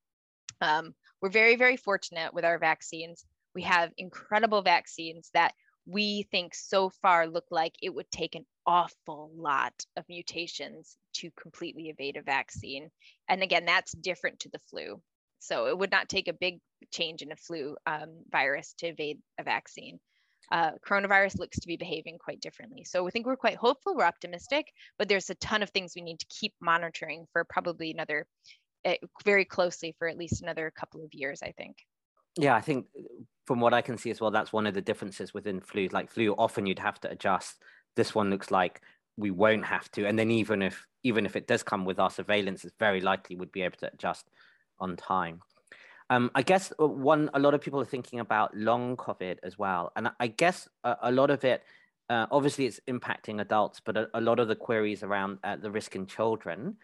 Um, 0.61 0.95
we're 1.21 1.31
very, 1.31 1.57
very 1.57 1.77
fortunate 1.77 2.33
with 2.33 2.45
our 2.45 2.59
vaccines. 2.59 3.25
We 3.55 3.63
have 3.63 3.93
incredible 3.99 4.63
vaccines 4.63 5.31
that 5.35 5.53
we 5.87 6.29
think 6.31 6.55
so 6.55 6.91
far 7.03 7.27
look 7.27 7.47
like 7.51 7.75
it 7.83 7.95
would 7.95 8.11
take 8.11 8.35
an 8.35 8.47
awful 8.67 9.31
lot 9.37 9.75
of 9.97 10.05
mutations 10.09 10.97
to 11.15 11.31
completely 11.41 11.89
evade 11.89 12.17
a 12.17 12.23
vaccine. 12.23 12.91
And 13.29 13.43
again, 13.43 13.65
that's 13.65 13.93
different 13.93 14.41
to 14.41 14.49
the 14.51 14.61
flu. 14.71 15.03
So 15.43 15.67
it 15.67 15.77
would 15.77 15.91
not 15.91 16.09
take 16.09 16.29
a 16.29 16.33
big 16.33 16.61
change 16.93 17.21
in 17.21 17.33
a 17.33 17.37
flu 17.37 17.77
um, 17.85 18.23
virus 18.31 18.75
to 18.79 18.87
evade 18.87 19.19
a 19.39 19.43
vaccine. 19.43 19.99
Uh, 20.53 20.73
coronavirus 20.87 21.39
looks 21.39 21.59
to 21.59 21.67
be 21.67 21.77
behaving 21.77 22.19
quite 22.19 22.41
differently. 22.41 22.85
So 22.85 23.03
we 23.03 23.11
think 23.11 23.27
we're 23.27 23.37
quite 23.37 23.57
hopeful, 23.57 23.97
we're 23.97 24.05
optimistic, 24.05 24.67
but 24.99 25.09
there's 25.09 25.31
a 25.31 25.35
ton 25.37 25.63
of 25.63 25.71
things 25.71 25.95
we 25.97 26.03
need 26.03 26.21
to 26.21 26.27
keep 26.29 26.53
monitoring 26.61 27.27
for 27.33 27.45
probably 27.45 27.91
another, 27.91 28.27
uh, 28.85 28.95
very 29.25 29.45
closely 29.45 29.97
for 29.99 30.07
at 30.07 30.17
least 30.17 30.43
another 30.43 30.73
couple 30.79 31.03
of 31.03 31.13
years, 31.13 31.41
I 31.43 31.53
think. 31.53 31.77
Yeah, 32.37 32.55
I 32.55 32.61
think 32.61 32.87
from 33.47 33.61
what 33.61 33.75
I 33.75 33.83
can 33.83 33.99
see 33.99 34.11
as 34.11 34.21
well, 34.21 34.31
that's 34.31 34.53
one 34.53 34.67
of 34.67 34.75
the 34.75 34.81
differences 34.81 35.35
within 35.35 35.61
flu. 35.61 35.89
Like 35.91 36.09
flu, 36.09 36.35
often 36.39 36.67
you'd 36.67 36.79
have 36.79 37.01
to 37.01 37.11
adjust. 37.11 37.57
This 37.97 38.15
one 38.15 38.31
looks 38.31 38.51
like 38.51 38.81
we 39.17 39.31
won't 39.31 39.65
have 39.67 39.91
to, 39.93 40.07
and 40.07 40.19
then 40.19 40.31
even 40.31 40.63
if 40.63 40.87
even 41.03 41.27
if 41.27 41.37
it 41.37 41.47
does 41.47 41.63
come 41.63 41.85
with 41.85 41.99
our 41.99 42.11
surveillance, 42.11 42.65
it's 42.65 42.75
very 42.79 43.01
likely 43.01 43.37
we'd 43.37 43.53
be 43.53 43.63
able 43.63 43.77
to 43.79 43.93
adjust 43.93 44.31
on 44.79 44.97
time. 44.97 45.41
Um, 46.11 46.31
I 46.35 46.43
guess 46.43 46.73
uh, 46.79 46.87
one 46.87 47.31
a 47.33 47.39
lot 47.39 47.55
of 47.55 47.61
people 47.61 47.81
are 47.81 47.87
thinking 47.87 48.21
about 48.21 48.55
long 48.57 48.97
COVID 48.97 49.39
as 49.43 49.59
well, 49.59 49.93
and 49.97 50.11
I 50.21 50.27
guess 50.27 50.69
a, 50.85 50.97
a 51.03 51.13
lot 51.13 51.31
of 51.31 51.45
it, 51.45 51.63
uh, 52.11 52.27
obviously, 52.31 52.67
it's 52.67 52.81
impacting 52.89 53.41
adults, 53.41 53.81
but 53.81 53.97
a, 53.97 54.09
a 54.15 54.21
lot 54.21 54.39
of 54.39 54.49
the 54.49 54.57
queries 54.57 55.03
around 55.03 55.39
uh, 55.45 55.57
the 55.57 55.71
risk 55.71 55.97
in 55.97 56.07
children. 56.07 56.77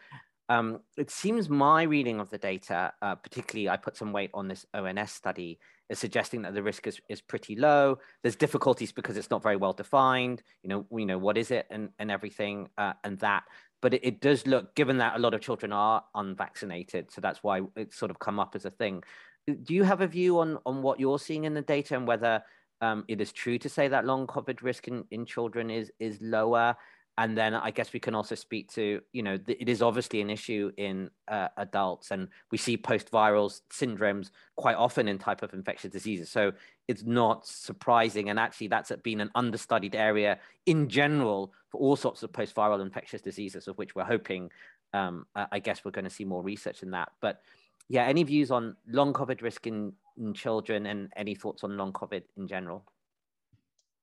Um, 0.51 0.81
it 0.97 1.11
seems 1.11 1.51
my 1.51 1.83
reading 1.83 2.21
of 2.21 2.31
the 2.31 2.39
data, 2.39 2.93
uh, 3.03 3.17
particularly 3.17 3.69
I 3.69 3.77
put 3.77 3.99
some 3.99 4.13
weight 4.13 4.31
on 4.33 4.49
this 4.49 4.65
ONS 4.73 5.13
study, 5.13 5.59
is 5.91 5.99
suggesting 5.99 6.43
that 6.43 6.55
the 6.55 6.63
risk 6.63 6.87
is, 6.87 7.01
is 7.11 7.21
pretty 7.21 7.55
low. 7.55 7.99
There's 8.23 8.37
difficulties 8.37 8.93
because 8.93 9.17
it's 9.19 9.31
not 9.31 9.43
very 9.43 9.57
well 9.57 9.75
defined. 9.75 10.43
You 10.63 10.71
know, 10.71 10.87
we 10.89 11.05
know 11.05 11.19
what 11.19 11.37
is 11.37 11.51
it 11.51 11.67
and, 11.71 11.91
and 11.99 12.11
everything 12.11 12.69
uh, 12.79 12.95
and 13.05 13.19
that. 13.19 13.45
But 13.81 13.95
it, 13.95 14.05
it, 14.05 14.21
does 14.21 14.47
look, 14.47 14.75
given 14.75 14.99
that 14.99 15.17
a 15.17 15.19
lot 15.19 15.35
of 15.35 15.41
children 15.41 15.73
are 15.73 16.03
unvaccinated, 16.15 17.13
so 17.13 17.21
that's 17.21 17.43
why 17.43 17.63
it's 17.77 17.97
sort 17.97 18.11
of 18.11 18.19
come 18.19 18.41
up 18.41 18.55
as 18.55 18.65
a 18.65 18.71
thing. 18.71 19.03
Do 19.47 19.75
you 19.75 19.85
have 19.85 20.01
a 20.01 20.07
view 20.07 20.41
on, 20.41 20.59
on 20.67 20.83
what 20.83 20.99
you're 21.01 21.19
seeing 21.19 21.45
in 21.45 21.55
the 21.55 21.63
data 21.63 21.97
and 21.97 22.07
whether 22.07 22.43
um, 22.81 23.05
it 23.09 23.21
is 23.21 23.33
true 23.33 23.59
to 23.59 23.69
say 23.69 23.89
that 23.89 24.05
long 24.05 24.27
COVID 24.27 24.63
risk 24.63 24.89
in, 24.89 25.05
in 25.11 25.25
children 25.25 25.71
is, 25.71 25.93
is 26.01 26.19
lower? 26.21 26.77
And 27.19 27.37
then 27.37 27.53
I 27.53 27.73
guess 27.73 27.93
we 27.93 27.99
can 27.99 28.15
also 28.15 28.37
speak 28.37 28.73
to, 28.75 29.01
you 29.13 29.23
know, 29.25 29.37
it 29.47 29.69
is 29.69 29.83
obviously 29.83 30.21
an 30.21 30.31
issue 30.31 30.71
in 30.77 31.11
uh, 31.27 31.49
adults, 31.57 32.13
and 32.13 32.29
we 32.53 32.59
see 32.59 32.77
post-viral 32.77 33.61
syndromes 33.71 34.31
quite 34.57 34.77
often 34.77 35.09
in 35.09 35.19
type 35.19 35.43
of 35.43 35.53
infectious 35.53 35.91
diseases. 35.91 36.31
So 36.31 36.53
it's 36.87 37.03
not 37.03 37.45
surprising, 37.45 38.31
and 38.31 38.39
actually 38.39 38.69
that's 38.69 38.93
been 39.03 39.21
an 39.21 39.31
understudied 39.35 39.97
area 39.97 40.39
in 40.65 40.89
general 40.89 41.53
for 41.71 41.81
all 41.81 41.97
sorts 41.97 42.23
of 42.23 42.33
post-viral 42.33 42.81
infectious 42.81 43.21
diseases, 43.21 43.67
of 43.67 43.77
which 43.79 43.97
we're 43.97 44.05
hoping, 44.05 44.51
um, 44.95 45.27
I 45.35 45.59
guess 45.59 45.85
we're 45.85 45.91
going 45.91 46.05
to 46.05 46.11
see 46.11 46.25
more 46.25 46.43
research 46.43 46.85
in 46.85 46.93
that. 46.93 47.11
But 47.21 47.43
yeah, 47.89 48.05
any 48.05 48.23
views 48.23 48.53
on 48.53 48.77
long 48.87 49.13
COVID 49.13 49.43
risk 49.43 49.67
in, 49.67 49.93
in 50.17 50.35
children, 50.35 50.87
and 50.87 51.13
any 51.17 51.35
thoughts 51.35 51.65
on 51.65 51.77
long 51.77 51.93
COVID 51.93 52.23
in 52.37 52.47
general? 52.47 52.85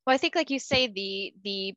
Well, 0.05 0.13
I 0.13 0.17
think, 0.17 0.35
like 0.35 0.51
you 0.51 0.59
say, 0.59 0.87
the 0.87 1.33
the 1.43 1.75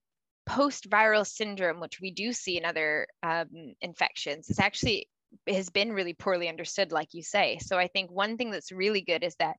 post-viral 0.49 1.27
syndrome, 1.27 1.81
which 1.81 2.01
we 2.01 2.11
do 2.11 2.33
see 2.33 2.57
in 2.57 2.65
other 2.65 3.07
um, 3.23 3.75
infections, 3.81 4.51
is 4.51 4.59
actually 4.59 5.09
has 5.47 5.69
been 5.71 5.93
really 5.93 6.15
poorly 6.15 6.49
understood, 6.49 6.91
like 6.91 7.13
you 7.13 7.23
say. 7.23 7.59
So 7.61 7.79
I 7.79 7.89
think 7.89 8.11
one 8.11 8.37
thing 8.37 8.51
that's 8.51 8.73
really 8.73 9.03
good 9.03 9.23
is 9.23 9.37
that 9.37 9.57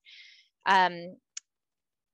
um, 0.65 1.15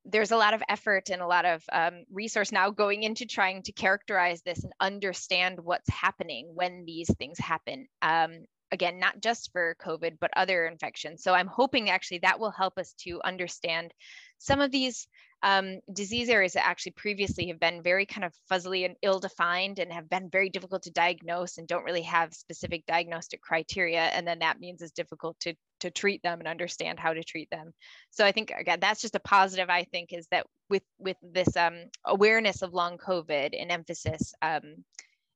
there's 0.04 0.32
a 0.32 0.38
lot 0.38 0.54
of 0.54 0.62
effort 0.70 1.10
and 1.10 1.22
a 1.22 1.28
lot 1.28 1.46
of 1.46 1.64
um, 1.72 2.04
resource 2.12 2.52
now 2.52 2.70
going 2.70 3.04
into 3.04 3.26
trying 3.26 3.64
to 3.64 3.72
characterize 3.72 4.42
this 4.42 4.64
and 4.64 4.74
understand 4.80 5.60
what's 5.60 5.90
happening 5.90 6.52
when 6.54 6.84
these 6.86 7.10
things 7.18 7.40
happen. 7.40 7.88
Um, 8.02 8.46
again, 8.72 9.00
not 9.00 9.22
just 9.22 9.52
for 9.52 9.76
COVID, 9.84 10.18
but 10.20 10.32
other 10.36 10.66
infections. 10.66 11.24
So 11.24 11.34
I'm 11.34 11.48
hoping 11.48 11.90
actually 11.90 12.20
that 12.20 12.40
will 12.40 12.52
help 12.52 12.78
us 12.78 12.94
to 13.00 13.22
understand 13.24 13.94
some 14.38 14.62
of 14.62 14.72
these 14.72 15.08
um, 15.46 15.80
disease 15.94 16.28
areas 16.28 16.54
that 16.54 16.66
actually 16.66 16.94
previously 16.94 17.48
have 17.50 17.60
been 17.60 17.84
very 17.84 18.08
kind 18.08 18.26
of 18.26 18.34
fuzzily 18.52 18.84
and 18.84 18.96
ill-defined 19.04 19.78
and 19.78 19.94
have 19.94 20.10
been 20.10 20.28
very 20.28 20.50
difficult 20.50 20.82
to 20.84 20.92
diagnose 20.92 21.60
and 21.60 21.68
don't 21.68 21.84
really 21.84 22.02
have 22.02 22.34
specific 22.34 22.84
diagnostic 22.88 23.42
criteria. 23.44 24.02
And 24.02 24.28
then 24.28 24.40
that 24.40 24.60
means 24.60 24.82
it's 24.82 24.92
difficult 24.92 25.40
to, 25.42 25.54
to 25.82 25.92
treat 25.92 26.24
them 26.24 26.40
and 26.40 26.48
understand 26.48 27.00
how 27.00 27.14
to 27.14 27.24
treat 27.24 27.48
them. 27.52 27.74
So 28.10 28.26
I 28.26 28.32
think, 28.32 28.50
again, 28.58 28.80
that's 28.82 29.02
just 29.02 29.14
a 29.14 29.20
positive, 29.20 29.70
I 29.70 29.84
think, 29.84 30.14
is 30.14 30.26
that 30.32 30.48
with, 30.68 30.82
with 30.98 31.18
this 31.22 31.56
um, 31.56 31.76
awareness 32.04 32.64
of 32.64 32.74
long 32.74 32.98
COVID 32.98 33.52
and 33.56 33.72
emphasis, 33.72 34.34
um, 34.42 34.84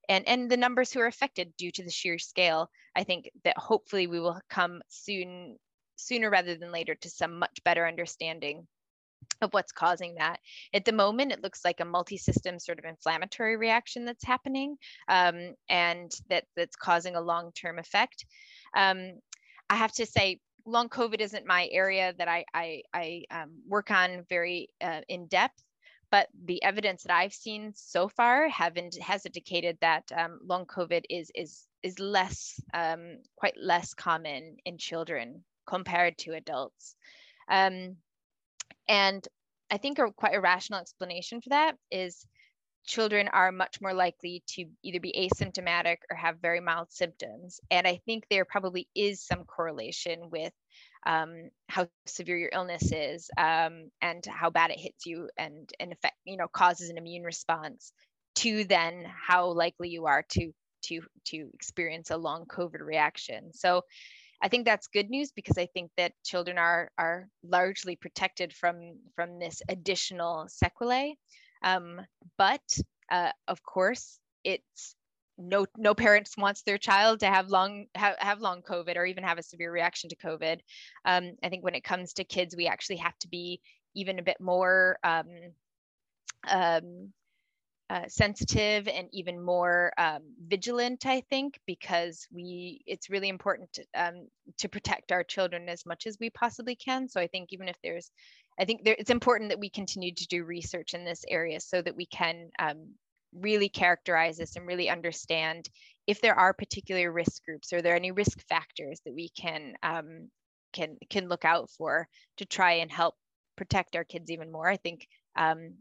and, 0.09 0.27
and 0.27 0.49
the 0.49 0.57
numbers 0.57 0.91
who 0.91 1.01
are 1.01 1.05
affected 1.05 1.53
due 1.55 1.69
to 1.69 1.83
the 1.83 1.91
sheer 1.91 2.17
scale, 2.17 2.71
I 2.95 3.03
think 3.03 3.29
that 3.43 3.59
hopefully 3.59 4.07
we 4.07 4.19
will 4.19 4.41
come 4.49 4.81
soon, 4.89 5.57
sooner 5.97 6.31
rather 6.31 6.55
than 6.55 6.71
later 6.71 6.95
to 6.95 7.09
some 7.11 7.37
much 7.37 7.63
better 7.63 7.87
understanding 7.87 8.65
of 9.41 9.53
what's 9.53 9.71
causing 9.71 10.15
that. 10.15 10.39
At 10.73 10.85
the 10.85 10.91
moment, 10.91 11.31
it 11.31 11.43
looks 11.43 11.63
like 11.63 11.79
a 11.79 11.85
multi-system 11.85 12.59
sort 12.59 12.79
of 12.79 12.85
inflammatory 12.85 13.57
reaction 13.57 14.05
that's 14.05 14.25
happening 14.25 14.77
um, 15.07 15.55
and 15.69 16.11
that, 16.29 16.45
that's 16.55 16.75
causing 16.75 17.15
a 17.15 17.21
long-term 17.21 17.79
effect. 17.79 18.25
Um, 18.75 19.13
I 19.69 19.75
have 19.75 19.93
to 19.93 20.05
say, 20.05 20.39
long 20.65 20.89
COVID 20.89 21.21
isn't 21.21 21.47
my 21.47 21.69
area 21.71 22.13
that 22.17 22.27
I, 22.27 22.43
I, 22.53 22.81
I 22.93 23.23
um, 23.31 23.61
work 23.67 23.91
on 23.91 24.25
very 24.29 24.69
uh, 24.81 25.01
in 25.07 25.27
depth, 25.27 25.63
but 26.11 26.27
the 26.45 26.61
evidence 26.63 27.03
that 27.03 27.15
I've 27.15 27.33
seen 27.33 27.71
so 27.75 28.09
far 28.09 28.49
have 28.49 28.77
in, 28.77 28.89
has 29.01 29.25
indicated 29.25 29.77
that 29.81 30.03
um, 30.15 30.39
long 30.43 30.65
COVID 30.65 31.03
is, 31.09 31.31
is, 31.33 31.65
is 31.81 31.97
less, 31.99 32.59
um, 32.73 33.19
quite 33.35 33.55
less 33.57 33.93
common 33.93 34.57
in 34.65 34.77
children 34.77 35.43
compared 35.65 36.17
to 36.19 36.33
adults. 36.33 36.95
Um, 37.49 37.95
and 38.89 39.25
I 39.71 39.77
think 39.77 39.99
a 39.99 40.11
quite 40.11 40.35
a 40.35 40.41
rational 40.41 40.81
explanation 40.81 41.41
for 41.41 41.49
that 41.49 41.75
is 41.91 42.25
children 42.85 43.27
are 43.27 43.51
much 43.51 43.79
more 43.81 43.93
likely 43.93 44.43
to 44.47 44.65
either 44.83 44.99
be 44.99 45.29
asymptomatic 45.31 45.97
or 46.09 46.17
have 46.17 46.41
very 46.41 46.59
mild 46.59 46.91
symptoms. 46.91 47.59
And 47.69 47.85
I 47.85 48.01
think 48.05 48.25
there 48.29 48.45
probably 48.45 48.87
is 48.95 49.23
some 49.23 49.43
correlation 49.43 50.29
with 50.31 50.53
um, 51.05 51.49
how 51.67 51.87
severe 52.07 52.37
your 52.37 52.49
illness 52.51 52.91
is 52.91 53.29
um, 53.37 53.91
and 54.01 54.25
how 54.25 54.49
bad 54.49 54.71
it 54.71 54.79
hits 54.79 55.05
you 55.05 55.29
and, 55.37 55.69
and 55.79 55.93
affect, 55.93 56.15
you 56.25 56.35
know, 56.35 56.47
causes 56.47 56.89
an 56.89 56.97
immune 56.97 57.23
response 57.23 57.93
to 58.35 58.63
then 58.63 59.05
how 59.27 59.51
likely 59.51 59.89
you 59.89 60.07
are 60.07 60.25
to 60.29 60.51
to 60.81 61.01
to 61.25 61.49
experience 61.53 62.09
a 62.09 62.17
long 62.17 62.45
COVID 62.45 62.79
reaction. 62.79 63.51
So 63.53 63.83
I 64.41 64.47
think 64.47 64.65
that's 64.65 64.87
good 64.87 65.09
news 65.09 65.31
because 65.31 65.57
I 65.57 65.65
think 65.67 65.91
that 65.97 66.13
children 66.23 66.57
are 66.57 66.91
are 66.97 67.27
largely 67.43 67.95
protected 67.95 68.53
from 68.53 68.97
from 69.15 69.39
this 69.39 69.61
additional 69.69 70.47
sequelae. 70.47 71.17
Um, 71.61 72.01
but 72.37 72.61
uh, 73.11 73.31
of 73.47 73.61
course, 73.63 74.19
it's 74.43 74.95
no 75.37 75.65
no 75.77 75.93
parents 75.93 76.37
wants 76.37 76.63
their 76.63 76.77
child 76.77 77.21
to 77.21 77.27
have 77.27 77.49
long 77.49 77.85
have, 77.95 78.15
have 78.19 78.41
long 78.41 78.61
COVID 78.61 78.95
or 78.95 79.05
even 79.05 79.23
have 79.23 79.37
a 79.37 79.43
severe 79.43 79.71
reaction 79.71 80.09
to 80.09 80.15
COVID. 80.15 80.59
Um, 81.05 81.31
I 81.43 81.49
think 81.49 81.63
when 81.63 81.75
it 81.75 81.83
comes 81.83 82.13
to 82.13 82.23
kids, 82.23 82.55
we 82.55 82.67
actually 82.67 82.97
have 82.97 83.17
to 83.19 83.27
be 83.27 83.61
even 83.95 84.19
a 84.19 84.23
bit 84.23 84.37
more 84.39 84.99
um, 85.03 85.27
um, 86.47 87.13
uh, 87.89 88.07
sensitive 88.07 88.87
and 88.87 89.07
even 89.11 89.43
more 89.43 89.91
um, 89.97 90.21
vigilant 90.47 91.05
i 91.05 91.21
think 91.29 91.59
because 91.65 92.27
we 92.31 92.81
it's 92.85 93.09
really 93.09 93.29
important 93.29 93.71
to, 93.73 93.83
um, 93.95 94.27
to 94.57 94.69
protect 94.69 95.11
our 95.11 95.23
children 95.23 95.67
as 95.67 95.85
much 95.85 96.05
as 96.05 96.17
we 96.19 96.29
possibly 96.29 96.75
can. 96.75 97.07
So 97.07 97.19
i 97.19 97.27
think 97.27 97.49
even 97.51 97.67
if 97.67 97.75
there's 97.83 98.11
i 98.59 98.65
think 98.65 98.83
there, 98.83 98.95
it's 98.97 99.09
important 99.09 99.49
that 99.49 99.59
we 99.59 99.69
continue 99.69 100.13
to 100.13 100.27
do 100.27 100.43
research 100.43 100.93
in 100.93 101.03
this 101.03 101.23
area 101.27 101.59
so 101.59 101.81
that 101.81 101.95
we 101.95 102.05
can 102.05 102.49
um, 102.59 102.93
really 103.33 103.69
characterize 103.69 104.37
this 104.37 104.55
and 104.55 104.67
really 104.67 104.89
understand 104.89 105.69
if 106.07 106.21
there 106.21 106.35
are 106.35 106.53
particular 106.53 107.11
risk 107.11 107.43
groups 107.43 107.71
or 107.71 107.81
there 107.81 107.93
are 107.93 107.97
any 107.97 108.11
risk 108.11 108.41
factors 108.47 108.99
that 109.05 109.13
we 109.13 109.29
can 109.29 109.73
um, 109.83 110.29
can 110.73 110.97
can 111.09 111.27
look 111.27 111.45
out 111.45 111.69
for 111.69 112.07
to 112.37 112.45
try 112.45 112.73
and 112.73 112.91
help 112.91 113.15
protect 113.55 113.95
our 113.95 114.03
kids 114.03 114.31
even 114.31 114.51
more. 114.51 114.69
I 114.69 114.77
think 114.77 115.07
um, 115.35 115.75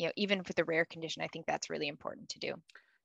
you 0.00 0.06
know, 0.06 0.12
even 0.16 0.42
with 0.48 0.58
a 0.58 0.64
rare 0.64 0.86
condition, 0.86 1.22
I 1.22 1.28
think 1.28 1.44
that's 1.44 1.68
really 1.68 1.86
important 1.86 2.30
to 2.30 2.38
do. 2.38 2.54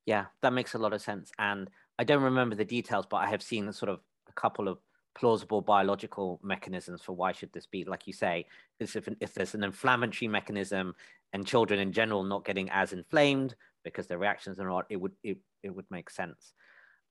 Yeah, 0.05 0.25
that 0.41 0.53
makes 0.53 0.75
a 0.75 0.77
lot 0.77 0.93
of 0.93 1.01
sense. 1.01 1.29
And 1.37 1.69
I 1.99 2.05
don't 2.05 2.23
remember 2.23 2.55
the 2.55 2.63
details, 2.63 3.05
but 3.09 3.17
I 3.17 3.27
have 3.27 3.43
seen 3.43 3.71
sort 3.73 3.89
of 3.89 3.99
a 4.29 4.33
couple 4.33 4.69
of 4.69 4.77
plausible 5.13 5.61
biological 5.61 6.39
mechanisms 6.41 7.01
for 7.01 7.13
why 7.13 7.31
should 7.31 7.51
this 7.53 7.65
be 7.65 7.85
like 7.85 8.05
you 8.05 8.11
say 8.11 8.45
if, 8.81 8.97
if 9.21 9.33
there's 9.33 9.55
an 9.55 9.63
inflammatory 9.63 10.27
mechanism 10.27 10.93
and 11.31 11.47
children 11.47 11.79
in 11.79 11.93
general 11.93 12.21
not 12.21 12.43
getting 12.43 12.69
as 12.69 12.91
inflamed 12.91 13.55
because 13.85 14.07
their 14.07 14.17
reactions 14.17 14.59
are 14.59 14.67
not 14.67 14.85
it 14.89 14.97
would 14.97 15.13
it, 15.23 15.37
it 15.63 15.73
would 15.73 15.85
make 15.89 16.09
sense 16.09 16.51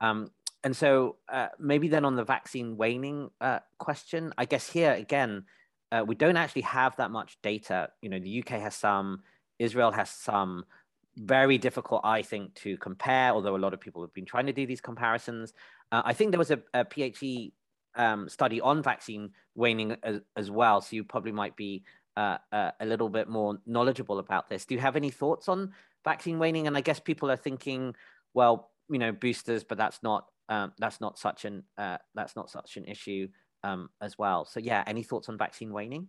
um, 0.02 0.28
and 0.64 0.76
so 0.76 1.16
uh, 1.32 1.48
maybe 1.58 1.88
then 1.88 2.04
on 2.04 2.14
the 2.14 2.24
vaccine 2.24 2.76
waning 2.76 3.30
uh, 3.40 3.60
question 3.78 4.34
i 4.36 4.44
guess 4.44 4.68
here 4.68 4.92
again 4.92 5.42
uh, 5.90 6.04
we 6.06 6.14
don't 6.14 6.36
actually 6.36 6.62
have 6.62 6.94
that 6.96 7.10
much 7.10 7.38
data 7.42 7.88
you 8.02 8.10
know 8.10 8.18
the 8.18 8.40
uk 8.40 8.48
has 8.48 8.74
some 8.74 9.22
Israel 9.58 9.92
has 9.92 10.10
some 10.10 10.64
very 11.16 11.58
difficult, 11.58 12.00
I 12.04 12.22
think, 12.22 12.54
to 12.56 12.76
compare, 12.78 13.30
although 13.30 13.56
a 13.56 13.58
lot 13.58 13.74
of 13.74 13.80
people 13.80 14.02
have 14.02 14.12
been 14.12 14.24
trying 14.24 14.46
to 14.46 14.52
do 14.52 14.66
these 14.66 14.80
comparisons. 14.80 15.52
Uh, 15.92 16.02
I 16.04 16.12
think 16.12 16.32
there 16.32 16.38
was 16.38 16.50
a, 16.50 16.60
a 16.72 16.84
PhD 16.84 17.52
um, 17.96 18.28
study 18.28 18.60
on 18.60 18.82
vaccine 18.82 19.30
waning 19.54 19.96
as, 20.02 20.20
as, 20.36 20.50
well, 20.50 20.80
so 20.80 20.96
you 20.96 21.04
probably 21.04 21.32
might 21.32 21.56
be 21.56 21.84
uh, 22.16 22.38
uh, 22.52 22.72
a 22.80 22.86
little 22.86 23.08
bit 23.08 23.28
more 23.28 23.58
knowledgeable 23.66 24.18
about 24.18 24.48
this. 24.48 24.64
Do 24.64 24.74
you 24.74 24.80
have 24.80 24.96
any 24.96 25.10
thoughts 25.10 25.48
on 25.48 25.72
vaccine 26.04 26.38
waning? 26.38 26.66
And 26.66 26.76
I 26.76 26.80
guess 26.80 26.98
people 26.98 27.30
are 27.30 27.36
thinking, 27.36 27.94
well, 28.34 28.70
you 28.90 28.98
know, 28.98 29.12
boosters, 29.12 29.62
but 29.62 29.78
that's 29.78 30.02
not 30.02 30.26
um, 30.48 30.72
that's 30.78 31.00
not 31.00 31.18
such 31.18 31.44
an 31.44 31.62
uh, 31.78 31.98
that's 32.14 32.36
not 32.36 32.50
such 32.50 32.76
an 32.76 32.84
issue 32.84 33.28
um, 33.62 33.88
as 34.00 34.18
well. 34.18 34.44
So 34.44 34.60
yeah, 34.60 34.84
any 34.86 35.02
thoughts 35.02 35.28
on 35.28 35.38
vaccine 35.38 35.72
waning? 35.72 36.08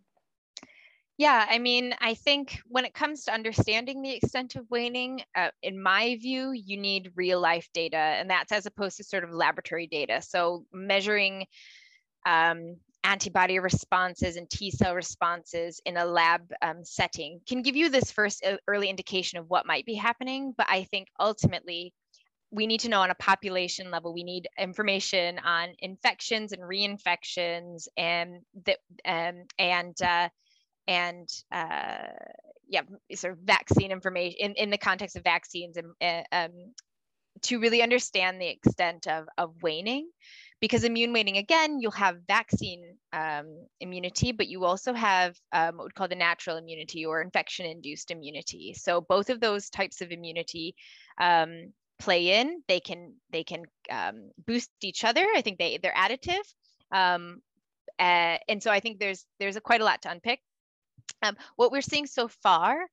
Yeah, 1.17 1.45
I 1.49 1.59
mean, 1.59 1.95
I 2.01 2.13
think 2.15 2.59
when 2.67 2.83
it 2.83 2.93
comes 2.93 3.23
to 3.23 3.33
understanding 3.33 4.01
the 4.01 4.13
extent 4.13 4.55
of 4.55 4.69
waning, 4.69 5.21
uh, 5.33 5.49
in 5.63 5.81
my 5.81 6.17
view, 6.21 6.51
you 6.51 6.77
need 6.77 7.13
real 7.15 7.39
life 7.39 7.69
data, 7.73 7.95
and 7.97 8.29
that's 8.29 8.51
as 8.51 8.65
opposed 8.65 8.97
to 8.97 9.05
sort 9.05 9.23
of 9.23 9.31
laboratory 9.31 9.87
data. 9.87 10.21
So 10.21 10.65
measuring 10.73 11.45
um, 12.25 12.77
antibody 13.03 13.59
responses 13.59 14.35
and 14.35 14.49
T 14.49 14.71
cell 14.71 14.95
responses 14.95 15.79
in 15.85 15.97
a 15.97 16.05
lab 16.05 16.41
um, 16.61 16.83
setting 16.83 17.39
can 17.47 17.61
give 17.61 17.77
you 17.77 17.89
this 17.89 18.11
first 18.11 18.43
uh, 18.45 18.57
early 18.67 18.89
indication 18.89 19.39
of 19.39 19.49
what 19.49 19.65
might 19.65 19.85
be 19.85 19.95
happening. 19.95 20.53
But 20.57 20.67
I 20.69 20.83
think 20.83 21.07
ultimately, 21.19 21.93
we 22.51 22.67
need 22.67 22.81
to 22.81 22.89
know 22.89 23.01
on 23.01 23.11
a 23.11 23.15
population 23.15 23.91
level 23.91 24.13
we 24.13 24.23
need 24.23 24.47
information 24.57 25.39
on 25.39 25.69
infections 25.79 26.51
and 26.51 26.61
reinfections 26.63 27.87
and 27.97 28.41
that 28.65 28.79
um, 29.05 29.45
and 29.59 29.95
uh, 30.01 30.29
and 30.87 31.29
uh, 31.51 32.07
yeah, 32.67 32.81
sort 33.13 33.33
of 33.33 33.39
vaccine 33.39 33.91
information 33.91 34.37
in, 34.39 34.53
in 34.53 34.69
the 34.69 34.77
context 34.77 35.15
of 35.15 35.23
vaccines 35.23 35.77
and 35.77 35.87
uh, 36.01 36.35
um, 36.35 36.51
to 37.41 37.59
really 37.59 37.81
understand 37.81 38.39
the 38.39 38.47
extent 38.47 39.07
of, 39.07 39.25
of 39.37 39.61
waning. 39.61 40.09
Because 40.61 40.85
immune 40.85 41.11
waning, 41.11 41.37
again, 41.37 41.79
you'll 41.79 41.91
have 41.91 42.17
vaccine 42.27 42.95
um, 43.11 43.67
immunity, 43.81 44.31
but 44.31 44.47
you 44.47 44.63
also 44.63 44.93
have 44.93 45.35
um, 45.51 45.77
what 45.77 45.85
we 45.85 45.91
call 45.91 46.07
the 46.07 46.15
natural 46.15 46.57
immunity 46.57 47.05
or 47.05 47.21
infection 47.21 47.65
induced 47.65 48.09
immunity. 48.09 48.73
So 48.73 49.01
both 49.01 49.29
of 49.29 49.41
those 49.41 49.69
types 49.69 50.01
of 50.01 50.11
immunity 50.11 50.75
um, 51.19 51.73
play 51.99 52.39
in. 52.39 52.61
They 52.67 52.79
can 52.79 53.15
they 53.31 53.43
can 53.43 53.63
um, 53.91 54.31
boost 54.47 54.69
each 54.81 55.03
other. 55.03 55.25
I 55.35 55.41
think 55.41 55.59
they 55.59 55.77
they're 55.77 55.93
additive. 55.93 56.43
Uh, 57.99 58.37
and 58.47 58.61
so 58.61 58.71
I 58.71 58.79
think 58.79 58.99
there's 58.99 59.25
there's 59.39 59.55
a 59.55 59.61
quite 59.61 59.81
a 59.81 59.85
lot 59.85 60.01
to 60.03 60.11
unpick. 60.11 60.39
Um, 61.21 61.35
what 61.55 61.71
we're 61.71 61.81
seeing 61.81 62.07
so 62.07 62.27
far 62.27 62.87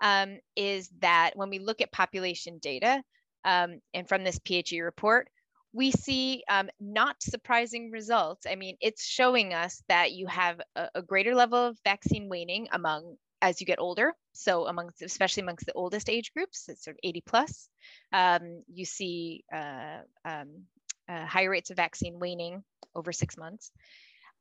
um, 0.00 0.38
is 0.56 0.90
that 1.00 1.32
when 1.34 1.50
we 1.50 1.58
look 1.58 1.80
at 1.80 1.92
population 1.92 2.58
data, 2.58 3.02
um, 3.44 3.80
and 3.92 4.08
from 4.08 4.24
this 4.24 4.40
PHE 4.46 4.80
report, 4.80 5.28
we 5.72 5.90
see 5.90 6.44
um, 6.48 6.70
not 6.80 7.22
surprising 7.22 7.90
results. 7.90 8.46
I 8.48 8.54
mean, 8.54 8.76
it's 8.80 9.04
showing 9.04 9.52
us 9.52 9.82
that 9.88 10.12
you 10.12 10.26
have 10.28 10.60
a, 10.76 10.88
a, 10.94 11.02
greater 11.02 11.34
level 11.34 11.58
of 11.58 11.78
vaccine 11.84 12.28
waning 12.28 12.68
among 12.72 13.16
as 13.42 13.60
you 13.60 13.66
get 13.66 13.80
older. 13.80 14.14
So 14.32 14.66
amongst, 14.66 15.02
especially 15.02 15.42
amongst 15.42 15.66
the 15.66 15.72
oldest 15.72 16.08
age 16.08 16.32
groups, 16.32 16.68
it's 16.68 16.84
sort 16.84 16.94
of 16.94 17.00
80 17.02 17.22
plus, 17.26 17.68
um, 18.12 18.62
you 18.72 18.84
see 18.84 19.44
uh, 19.52 19.98
um, 20.24 20.62
uh, 21.08 21.26
higher 21.26 21.50
rates 21.50 21.70
of 21.70 21.76
vaccine 21.76 22.18
waning 22.18 22.62
over 22.94 23.12
six 23.12 23.36
months 23.36 23.72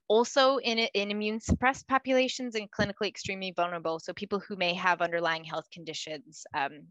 also 0.07 0.57
in, 0.57 0.79
in 0.79 1.11
immune 1.11 1.39
suppressed 1.39 1.87
populations 1.87 2.55
and 2.55 2.69
clinically 2.71 3.07
extremely 3.07 3.53
vulnerable. 3.55 3.99
So 3.99 4.13
people 4.13 4.39
who 4.39 4.55
may 4.55 4.73
have 4.73 5.01
underlying 5.01 5.43
health 5.43 5.65
conditions 5.71 6.45
um, 6.53 6.87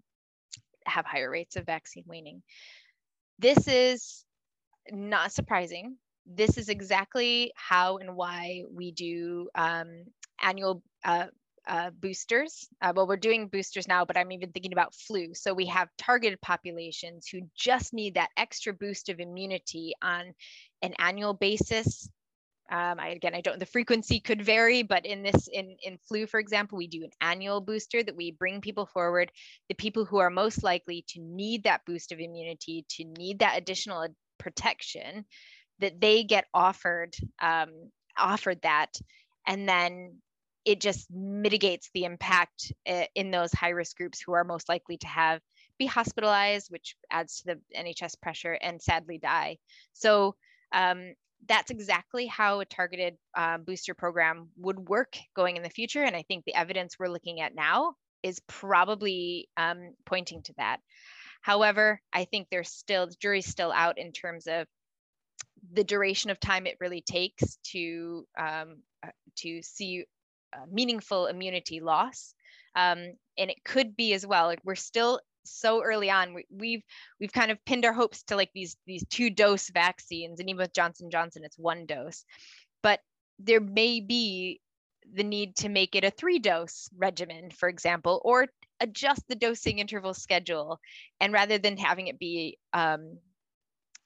have 0.87 1.07
higher 1.07 1.31
rates 1.31 1.57
of 1.57 1.67
vaccine 1.67 2.05
waning. 2.07 2.43
This 3.39 3.69
is 3.69 4.25
not 4.91 5.33
surprising. 5.33 5.97
This 6.27 6.57
is 6.57 6.69
exactly 6.69 7.53
how 7.57 7.99
and 7.99 8.15
why 8.17 8.63
we 8.73 8.93
do 8.93 9.49
um, 9.55 10.05
annual 10.41 10.83
uh, 11.05 11.27
uh, 11.67 11.91
boosters. 11.91 12.69
Uh, 12.81 12.93
well, 12.95 13.07
we're 13.07 13.17
doing 13.17 13.49
boosters 13.49 13.87
now, 13.87 14.05
but 14.05 14.17
I'm 14.17 14.33
even 14.33 14.51
thinking 14.51 14.73
about 14.73 14.95
flu. 14.95 15.35
So 15.35 15.55
we 15.55 15.67
have 15.67 15.89
targeted 15.99 16.41
populations 16.41 17.29
who 17.29 17.41
just 17.57 17.93
need 17.93 18.15
that 18.15 18.31
extra 18.37 18.73
boost 18.73 19.09
of 19.09 19.21
immunity 19.21 19.95
on 20.03 20.33
an 20.83 20.95
annual 20.99 21.35
basis 21.35 22.09
um, 22.71 22.99
I, 22.99 23.09
again, 23.09 23.35
I 23.35 23.41
don't, 23.41 23.59
the 23.59 23.67
frequency 23.67 24.21
could 24.21 24.43
vary, 24.43 24.83
but 24.83 25.05
in 25.05 25.23
this, 25.23 25.49
in, 25.53 25.77
in 25.83 25.99
flu, 26.09 26.27
for 26.27 26.41
example, 26.41 26.79
we 26.79 26.87
do 26.87 27.05
an 27.05 27.11
annual 27.21 27.61
booster 27.61 28.03
that 28.03 28.17
we 28.17 28.31
bring 28.31 28.61
people 28.61 28.87
forward, 28.87 29.31
the 29.69 29.75
people 29.75 30.05
who 30.05 30.19
are 30.19 30.31
most 30.31 30.63
likely 30.63 31.05
to 31.09 31.21
need 31.21 31.65
that 31.65 31.85
boost 31.87 32.13
of 32.13 32.21
immunity, 32.21 32.87
to 32.91 33.05
need 33.05 33.41
that 33.41 33.59
additional 33.59 34.07
protection, 34.39 35.25
that 35.81 36.01
they 36.01 36.25
get 36.25 36.47
offered, 36.55 37.15
um, 37.41 37.71
offered 38.17 38.61
that. 38.63 38.93
And 39.47 39.69
then 39.69 40.17
it 40.65 40.81
just 40.81 41.11
mitigates 41.11 41.91
the 41.93 42.05
impact 42.05 42.73
eh, 42.87 43.07
in 43.15 43.31
those 43.31 43.53
high 43.53 43.71
risk 43.71 43.97
groups 43.97 44.23
who 44.25 44.33
are 44.33 44.45
most 44.45 44.69
likely 44.69 44.97
to 44.99 45.07
have 45.09 45.41
be 45.79 45.87
hospitalized, 45.87 46.71
which 46.71 46.95
adds 47.11 47.41
to 47.41 47.55
the 47.55 47.79
NHS 47.79 48.21
pressure 48.21 48.53
and 48.53 48.81
sadly 48.81 49.19
die. 49.19 49.59
So 49.95 50.37
um, 50.73 51.15
that's 51.49 51.71
exactly 51.71 52.27
how 52.27 52.61
a 52.61 52.65
targeted 52.65 53.17
um, 53.37 53.65
booster 53.65 53.95
program 53.95 54.49
would 54.57 54.79
work 54.79 55.17
going 55.35 55.57
in 55.57 55.63
the 55.63 55.71
future. 55.71 56.03
And 56.03 56.15
I 56.15 56.23
think 56.23 56.45
the 56.45 56.55
evidence 56.55 56.99
we're 56.99 57.09
looking 57.09 57.41
at 57.41 57.55
now 57.55 57.95
is 58.23 58.41
probably 58.47 59.49
um, 59.57 59.95
pointing 60.07 60.43
to 60.43 60.55
that. 60.57 60.79
However, 61.41 62.01
I 62.13 62.25
think 62.25 62.49
there's 62.51 62.71
still, 62.71 63.07
the 63.09 63.17
jury's 63.21 63.47
still 63.47 63.73
out 63.73 63.99
in 63.99 64.13
terms 64.13 64.47
of 64.47 64.67
the 65.73 65.85
duration 65.85 66.31
of 66.31 66.39
time 66.39 66.67
it 66.67 66.77
really 66.81 67.01
takes 67.03 67.59
to, 67.73 68.25
um, 68.39 68.77
uh, 69.05 69.11
to 69.39 69.63
see 69.63 70.05
uh, 70.53 70.67
meaningful 70.71 71.27
immunity 71.27 71.81
loss. 71.81 72.35
Um, 72.77 73.15
and 73.37 73.51
it 73.51 73.65
could 73.65 73.97
be 73.97 74.15
as 74.15 74.27
well, 74.27 74.47
like 74.47 74.61
we're 74.65 74.75
still 74.77 75.21
so 75.45 75.83
early 75.83 76.11
on. 76.11 76.35
We, 76.35 76.47
we've 76.51 76.83
we've 77.21 77.33
kind 77.33 77.51
of 77.51 77.65
pinned 77.65 77.85
our 77.85 77.93
hopes 77.93 78.23
to 78.25 78.37
like 78.37 78.51
these 78.55 78.77
these 78.87 79.05
two 79.09 79.31
dose 79.31 79.71
vaccines, 79.71 80.41
and 80.41 80.49
even 80.49 80.59
with 80.59 80.75
Johnson 80.75 81.11
Johnson, 81.11 81.45
it's 81.45 81.59
one 81.59 81.87
dose. 81.87 82.25
But 82.83 83.01
there 83.39 83.61
may 83.61 84.01
be 84.01 84.61
the 85.15 85.25
need 85.25 85.57
to 85.57 85.69
make 85.69 85.95
it 85.95 86.05
a 86.05 86.11
three 86.11 86.39
dose 86.39 86.89
regimen, 86.97 87.51
for 87.51 87.69
example, 87.69 88.21
or 88.25 88.47
adjust 88.81 89.23
the 89.29 89.35
dosing 89.35 89.79
interval 89.79 90.15
schedule. 90.15 90.81
And 91.21 91.33
rather 91.33 91.59
than 91.59 91.77
having 91.77 92.07
it 92.09 92.19
be 92.19 92.59
um, 92.73 93.19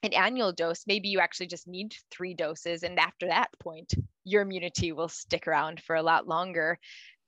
an 0.03 0.13
annual 0.13 0.53
dose, 0.53 0.85
maybe 0.87 1.09
you 1.09 1.21
actually 1.21 1.49
just 1.49 1.67
need 1.67 1.95
three 2.11 2.35
doses. 2.35 2.83
And 2.83 2.99
after 2.99 3.27
that 3.29 3.49
point, 3.59 3.93
your 4.25 4.43
immunity 4.43 4.93
will 4.93 5.09
stick 5.09 5.47
around 5.47 5.81
for 5.81 5.97
a 5.97 6.03
lot 6.03 6.29
longer. 6.29 6.79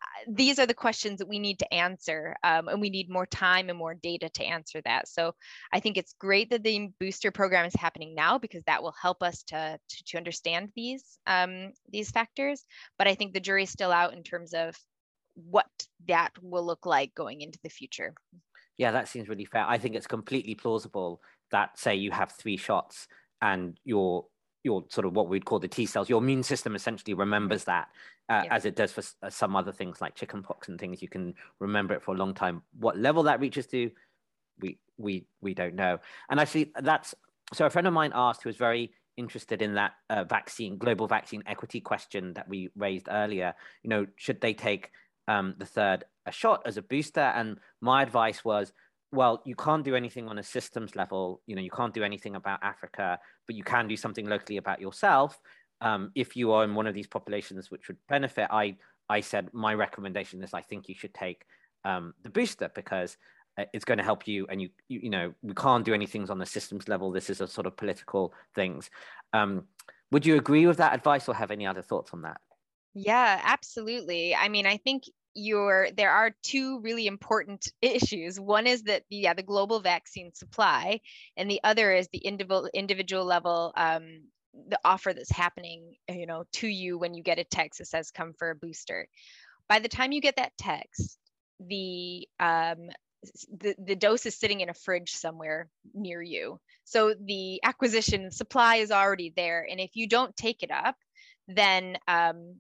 Uh, 0.03 0.33
these 0.35 0.59
are 0.59 0.66
the 0.66 0.75
questions 0.75 1.19
that 1.19 1.29
we 1.29 1.39
need 1.39 1.59
to 1.59 1.75
answer, 1.75 2.37
um, 2.45 2.69
and 2.69 2.81
we 2.81 2.91
need 2.91 3.11
more 3.11 3.27
time 3.27 3.69
and 3.69 3.79
more 3.79 3.95
data 3.95 4.29
to 4.29 4.45
answer 4.45 4.81
that. 4.85 5.09
So 5.09 5.35
I 5.73 5.81
think 5.81 5.97
it's 5.97 6.15
great 6.19 6.51
that 6.51 6.62
the 6.62 6.89
booster 7.01 7.31
program 7.31 7.66
is 7.66 7.75
happening 7.75 8.15
now 8.15 8.39
because 8.39 8.62
that 8.66 8.83
will 8.83 8.95
help 9.01 9.23
us 9.23 9.43
to 9.45 9.79
to, 9.89 10.05
to 10.05 10.16
understand 10.16 10.70
these 10.77 11.19
um, 11.27 11.73
these 11.91 12.11
factors. 12.11 12.65
But 12.99 13.09
I 13.09 13.15
think 13.15 13.33
the 13.33 13.41
jury's 13.41 13.70
still 13.70 13.93
out 13.93 14.15
in 14.15 14.23
terms 14.23 14.55
of 14.55 14.77
what 15.35 15.66
that 16.09 16.31
will 16.43 16.65
look 16.65 16.87
like 16.87 17.15
going 17.15 17.41
into 17.41 17.59
the 17.62 17.70
future. 17.70 18.15
Yeah, 18.77 18.93
that 18.93 19.09
seems 19.09 19.29
really 19.29 19.45
fair. 19.45 19.65
I 19.66 19.79
think 19.79 19.95
it's 19.95 20.07
completely 20.07 20.55
plausible 20.55 21.20
that 21.51 21.79
say 21.79 21.97
you 21.97 22.11
have 22.12 22.33
three 22.33 22.57
shots 22.57 23.09
and 23.41 23.79
your 23.85 24.27
your 24.65 24.85
sort 24.89 25.07
of 25.07 25.15
what 25.15 25.29
we'd 25.29 25.45
call 25.45 25.59
the 25.59 25.69
T 25.69 25.87
cells, 25.87 26.09
your 26.09 26.23
immune 26.23 26.43
system 26.43 26.75
essentially 26.75 27.15
remembers 27.15 27.65
that 27.65 27.89
uh, 28.29 28.43
yeah. 28.45 28.55
as 28.55 28.65
it 28.65 28.77
does 28.77 28.93
for 28.93 29.03
uh, 29.23 29.31
some 29.31 29.57
other 29.57 29.73
things 29.73 30.01
like 30.01 30.15
chickenpox 30.15 30.69
and 30.69 30.79
things. 30.79 31.01
You 31.01 31.09
can 31.09 31.35
remember 31.61 31.95
it 31.95 32.03
for 32.03 32.15
a 32.15 32.19
long 32.19 32.35
time. 32.35 32.63
What 32.79 32.99
level 32.99 33.23
that 33.25 33.41
reaches 33.41 33.67
to, 33.69 33.91
we 34.61 34.79
we 34.97 35.27
we 35.41 35.55
don't 35.55 35.75
know. 35.75 35.99
And 36.29 36.41
actually, 36.41 36.73
that's 36.81 37.15
so. 37.53 37.67
A 37.67 37.71
friend 37.71 37.87
of 37.87 37.95
mine 37.95 38.13
asked 38.15 38.43
who 38.43 38.49
was 38.49 38.57
very 38.57 38.93
interested 39.17 39.63
in 39.63 39.75
that 39.75 39.93
uh, 40.11 40.25
vaccine, 40.25 40.79
global 40.79 41.07
vaccine 41.07 41.43
equity 41.47 41.81
question 41.81 42.35
that 42.35 42.49
we 42.49 42.71
raised 42.77 43.09
earlier. 43.11 43.55
You 43.83 43.91
know, 43.91 44.07
should 44.17 44.41
they 44.41 44.55
take 44.55 44.91
um, 45.27 45.55
the 45.59 45.67
third 45.67 46.05
a 46.27 46.33
shot 46.33 46.63
as 46.67 46.77
a 46.77 46.83
booster? 46.83 47.21
And 47.21 47.59
my 47.81 48.03
advice 48.03 48.45
was 48.45 48.73
well, 49.13 49.43
you 49.45 49.55
can't 49.55 49.85
do 49.85 49.95
anything 49.95 50.29
on 50.29 50.39
a 50.39 50.43
systems 50.43 50.95
level. 50.95 51.41
You 51.47 51.57
know, 51.57 51.63
you 51.63 51.71
can't 51.71 51.95
do 51.95 52.05
anything 52.05 52.37
about 52.37 52.63
Africa, 52.63 53.19
but 53.47 53.57
you 53.57 53.65
can 53.65 53.89
do 53.89 53.97
something 53.97 54.27
locally 54.27 54.59
about 54.59 54.81
yourself. 54.81 55.41
Um, 55.81 56.11
if 56.15 56.37
you 56.37 56.53
are 56.53 56.65
in 56.65 56.75
one 56.75 56.87
of 56.87 56.95
these 56.95 57.07
populations 57.07 57.71
which 57.71 57.89
would 57.89 57.99
benefit, 58.09 58.49
I 58.51 58.77
I 59.09 59.21
said 59.21 59.49
my 59.53 59.73
recommendation 59.75 60.43
is 60.43 60.53
I 60.53 60.61
think 60.61 60.89
you 60.89 60.95
should 60.95 61.15
take 61.15 61.45
um, 61.85 62.15
the 62.23 62.31
booster 62.31 62.71
because 62.75 63.17
uh, 63.59 63.65
it's 63.73 63.85
going 63.85 63.99
to 63.99 64.05
help 64.05 64.29
you. 64.29 64.47
And 64.51 64.61
you, 64.61 64.69
you, 64.89 65.01
you 65.05 65.11
know 65.11 65.33
we 65.43 65.55
can't 65.55 65.85
do 65.85 65.95
anything 65.95 66.29
on 66.31 66.39
the 66.39 66.47
systems 66.47 66.89
level. 66.89 67.11
This 67.11 67.31
is 67.31 67.41
a 67.41 67.47
sort 67.47 67.67
of 67.67 67.77
political 67.77 68.35
things. 68.55 68.91
Um, 69.33 69.65
would 70.11 70.27
you 70.27 70.37
agree 70.37 70.67
with 70.67 70.79
that 70.79 70.95
advice 70.95 71.29
or 71.29 71.35
have 71.35 71.51
any 71.51 71.67
other 71.67 71.83
thoughts 71.83 72.13
on 72.13 72.23
that? 72.23 72.41
Yeah, 72.95 73.41
absolutely. 73.45 74.35
I 74.35 74.49
mean, 74.49 74.67
I 74.67 74.79
think 74.79 75.05
you're 75.39 75.90
there 75.97 76.10
are 76.10 76.35
two 76.43 76.81
really 76.81 77.06
important 77.06 77.73
issues. 77.82 78.39
One 78.39 78.66
is 78.66 78.82
that 78.85 79.05
the, 79.10 79.16
yeah 79.16 79.35
the 79.35 79.43
global 79.43 79.81
vaccine 79.81 80.32
supply 80.35 81.01
and 81.36 81.51
the 81.51 81.60
other 81.65 81.93
is 81.93 82.09
the 82.12 82.19
individual 82.19 82.69
individual 82.74 83.24
level 83.24 83.73
um, 83.77 84.23
the 84.69 84.78
offer 84.85 85.12
that's 85.12 85.31
happening 85.31 85.94
you 86.09 86.27
know 86.27 86.44
to 86.52 86.66
you 86.66 86.98
when 86.98 87.15
you 87.15 87.23
get 87.23 87.39
a 87.39 87.44
text 87.44 87.78
that 87.78 87.86
says 87.86 88.10
come 88.10 88.32
for 88.39 88.51
a 88.51 88.56
booster. 88.56 89.06
By 89.69 89.78
the 89.81 89.89
time 89.89 90.12
you 90.12 90.20
get 90.20 90.36
that 90.36 90.56
text 90.59 91.19
the 91.60 92.28
um, 92.40 92.90
the, 93.59 93.74
the 93.85 93.97
dose 93.97 94.27
is 94.27 94.39
sitting 94.39 94.60
in 94.60 94.69
a 94.69 94.74
fridge 94.74 95.10
somewhere 95.10 95.69
near 95.93 96.23
you. 96.23 96.60
So 96.85 97.15
the 97.20 97.60
acquisition 97.65 98.31
supply 98.31 98.77
is 98.77 98.93
already 98.93 99.32
there 99.36 99.66
and 99.69 99.81
if 99.81 99.90
you 99.94 100.09
don't 100.09 100.36
take 100.36 100.62
it 100.62 100.70
up 100.70 100.97
then 101.48 101.97
um, 102.06 102.56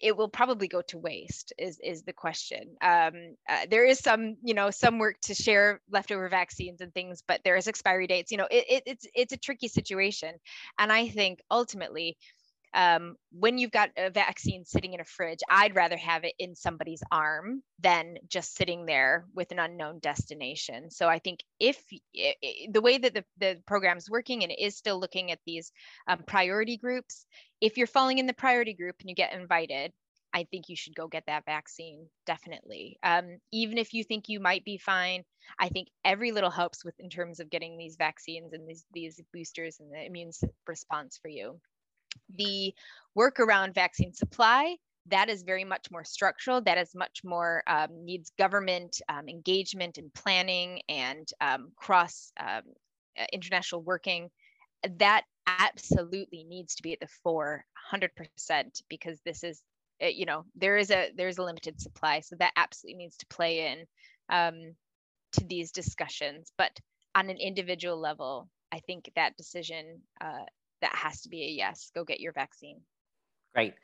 it 0.00 0.16
will 0.16 0.28
probably 0.28 0.68
go 0.68 0.82
to 0.82 0.98
waste 0.98 1.52
is 1.58 1.78
is 1.82 2.02
the 2.02 2.12
question. 2.12 2.76
Um, 2.82 3.36
uh, 3.48 3.66
there 3.70 3.86
is 3.86 3.98
some 3.98 4.36
you 4.42 4.54
know 4.54 4.70
some 4.70 4.98
work 4.98 5.16
to 5.22 5.34
share 5.34 5.80
leftover 5.90 6.28
vaccines 6.28 6.80
and 6.80 6.92
things 6.94 7.22
but 7.26 7.40
there 7.44 7.56
is 7.56 7.68
expiry 7.68 8.06
dates 8.06 8.30
you 8.30 8.38
know 8.38 8.48
it, 8.50 8.64
it, 8.68 8.82
it's 8.86 9.06
it's 9.14 9.32
a 9.32 9.38
tricky 9.38 9.68
situation. 9.68 10.34
And 10.78 10.92
i 10.92 11.08
think 11.08 11.40
ultimately 11.50 12.16
um, 12.74 13.16
when 13.30 13.58
you've 13.58 13.70
got 13.70 13.90
a 13.96 14.10
vaccine 14.10 14.64
sitting 14.64 14.94
in 14.94 15.00
a 15.00 15.04
fridge, 15.04 15.40
I'd 15.50 15.74
rather 15.74 15.96
have 15.96 16.24
it 16.24 16.34
in 16.38 16.54
somebody's 16.54 17.02
arm 17.10 17.62
than 17.80 18.16
just 18.28 18.56
sitting 18.56 18.86
there 18.86 19.26
with 19.34 19.52
an 19.52 19.58
unknown 19.58 19.98
destination. 19.98 20.90
So 20.90 21.08
I 21.08 21.18
think 21.18 21.40
if 21.60 21.82
it, 22.14 22.72
the 22.72 22.80
way 22.80 22.98
that 22.98 23.14
the, 23.14 23.24
the 23.38 23.58
program 23.66 23.98
is 23.98 24.10
working 24.10 24.42
and 24.42 24.52
it 24.52 24.60
is 24.60 24.76
still 24.76 24.98
looking 24.98 25.30
at 25.30 25.40
these 25.44 25.70
um, 26.06 26.22
priority 26.26 26.76
groups, 26.76 27.26
if 27.60 27.76
you're 27.76 27.86
falling 27.86 28.18
in 28.18 28.26
the 28.26 28.32
priority 28.32 28.74
group 28.74 28.96
and 29.00 29.10
you 29.10 29.14
get 29.14 29.34
invited, 29.34 29.92
I 30.34 30.44
think 30.44 30.68
you 30.68 30.76
should 30.76 30.94
go 30.94 31.08
get 31.08 31.24
that 31.26 31.44
vaccine 31.44 32.06
definitely. 32.24 32.98
Um, 33.02 33.38
even 33.52 33.76
if 33.76 33.92
you 33.92 34.02
think 34.02 34.28
you 34.28 34.40
might 34.40 34.64
be 34.64 34.78
fine, 34.78 35.24
I 35.58 35.68
think 35.68 35.88
every 36.04 36.32
little 36.32 36.50
helps 36.50 36.84
with 36.84 36.98
in 36.98 37.10
terms 37.10 37.38
of 37.38 37.50
getting 37.50 37.76
these 37.76 37.96
vaccines 37.96 38.52
and 38.54 38.66
these 38.66 38.86
these 38.92 39.20
boosters 39.32 39.78
and 39.80 39.92
the 39.92 40.06
immune 40.06 40.30
response 40.66 41.18
for 41.20 41.28
you. 41.28 41.60
The 42.34 42.74
work 43.14 43.40
around 43.40 43.74
vaccine 43.74 44.12
supply, 44.12 44.76
that 45.06 45.28
is 45.28 45.42
very 45.42 45.64
much 45.64 45.90
more 45.90 46.04
structural. 46.04 46.60
That 46.60 46.78
is 46.78 46.94
much 46.94 47.20
more 47.24 47.62
um, 47.66 47.88
needs 48.04 48.32
government 48.38 49.00
um, 49.08 49.28
engagement 49.28 49.98
and 49.98 50.12
planning 50.14 50.80
and 50.88 51.28
um, 51.40 51.72
cross 51.76 52.32
um, 52.38 52.62
uh, 53.18 53.24
international 53.32 53.82
working. 53.82 54.30
That 54.98 55.24
absolutely 55.46 56.44
needs 56.44 56.76
to 56.76 56.82
be 56.82 56.92
at 56.92 57.00
the 57.00 57.08
fore 57.22 57.64
100% 57.92 58.10
because 58.88 59.20
this 59.24 59.42
is 59.42 59.62
uh, 60.02 60.06
you 60.06 60.24
know 60.24 60.44
there 60.54 60.76
is 60.76 60.90
a 60.90 61.10
there's 61.16 61.38
a 61.38 61.42
limited 61.42 61.80
supply 61.80 62.20
so 62.20 62.36
that 62.36 62.52
absolutely 62.56 62.96
needs 62.96 63.16
to 63.16 63.26
play 63.26 63.72
in 63.72 63.84
um, 64.30 64.74
to 65.32 65.44
these 65.46 65.72
discussions 65.72 66.52
but 66.56 66.70
on 67.14 67.28
an 67.28 67.36
individual 67.36 67.98
level 67.98 68.48
i 68.72 68.80
think 68.80 69.10
that 69.16 69.36
decision 69.36 70.00
uh, 70.20 70.44
that 70.82 70.94
has 70.94 71.22
to 71.22 71.28
be 71.28 71.42
a 71.44 71.48
yes 71.48 71.90
go 71.94 72.04
get 72.04 72.20
your 72.20 72.32
vaccine. 72.32 72.80
Great. 73.54 73.74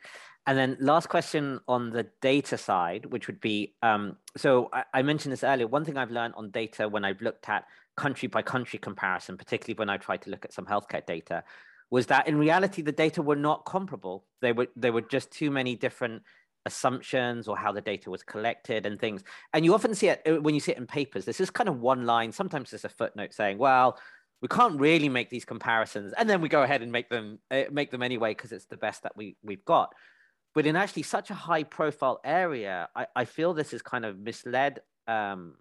And 0.47 0.57
then 0.57 0.77
last 0.79 1.09
question 1.09 1.59
on 1.67 1.91
the 1.91 2.07
data 2.21 2.57
side 2.57 3.05
which 3.05 3.27
would 3.27 3.39
be 3.39 3.75
um, 3.81 4.17
so 4.37 4.69
I, 4.71 4.83
I, 4.93 5.01
mentioned 5.01 5.31
this 5.31 5.43
earlier. 5.43 5.67
One 5.67 5.85
thing 5.85 5.97
i've 5.97 6.11
learned 6.11 6.35
on 6.37 6.51
data 6.51 6.87
when 6.87 7.05
i've 7.05 7.21
looked 7.21 7.49
at 7.49 7.65
country 7.97 8.27
by 8.27 8.41
country 8.41 8.79
comparison 8.79 9.37
particularly 9.37 9.77
when 9.77 9.89
i 9.89 9.97
tried 9.97 10.21
to 10.21 10.29
look 10.29 10.45
at 10.45 10.53
some 10.53 10.65
healthcare 10.65 11.05
data 11.05 11.43
was 11.89 12.05
that 12.07 12.27
in 12.27 12.37
reality 12.37 12.81
the 12.81 12.91
data 12.91 13.21
were 13.21 13.35
not 13.35 13.65
comparable. 13.65 14.25
They 14.41 14.51
were 14.51 14.67
there 14.75 14.93
were 14.93 15.01
just 15.01 15.31
too 15.31 15.51
many 15.51 15.75
different 15.75 16.23
assumptions 16.65 17.47
or 17.47 17.57
how 17.57 17.71
the 17.71 17.81
data 17.81 18.09
was 18.09 18.21
collected 18.21 18.85
and 18.85 18.99
things. 18.99 19.23
And 19.53 19.65
you 19.65 19.73
often 19.73 19.95
see 19.95 20.09
it 20.09 20.21
uh, 20.27 20.41
when 20.41 20.53
you 20.53 20.59
see 20.59 20.71
it 20.71 20.77
in 20.77 20.87
papers 20.87 21.25
this 21.25 21.41
is 21.41 21.49
kind 21.49 21.69
of 21.69 21.79
one 21.79 22.05
line. 22.05 22.31
Sometimes 22.31 22.71
there's 22.71 22.85
a 22.85 22.89
footnote 22.89 23.33
saying 23.33 23.57
well 23.57 23.97
we 24.41 24.47
can't 24.47 24.79
really 24.79 25.09
make 25.09 25.29
these 25.29 25.45
comparisons 25.45 26.13
and 26.17 26.29
then 26.29 26.41
we 26.41 26.49
go 26.49 26.63
ahead 26.63 26.81
and 26.81 26.91
make 26.91 27.09
them 27.09 27.39
uh, 27.51 27.63
make 27.71 27.91
them 27.91 28.03
anyway 28.03 28.31
because 28.31 28.51
it's 28.51 28.65
the 28.65 28.77
best 28.77 29.03
that 29.03 29.15
we 29.15 29.35
we've 29.43 29.65
got. 29.65 29.93
But 30.55 30.65
in 30.65 30.75
actually 30.75 31.03
such 31.03 31.29
a 31.29 31.35
high 31.35 31.63
profile 31.63 32.19
area 32.23 32.89
i, 32.95 33.05
I 33.15 33.25
feel 33.25 33.53
this 33.53 33.73
is 33.73 33.81
kind 33.81 34.05
of 34.05 34.19
misled 34.19 34.79
um, 35.07 35.55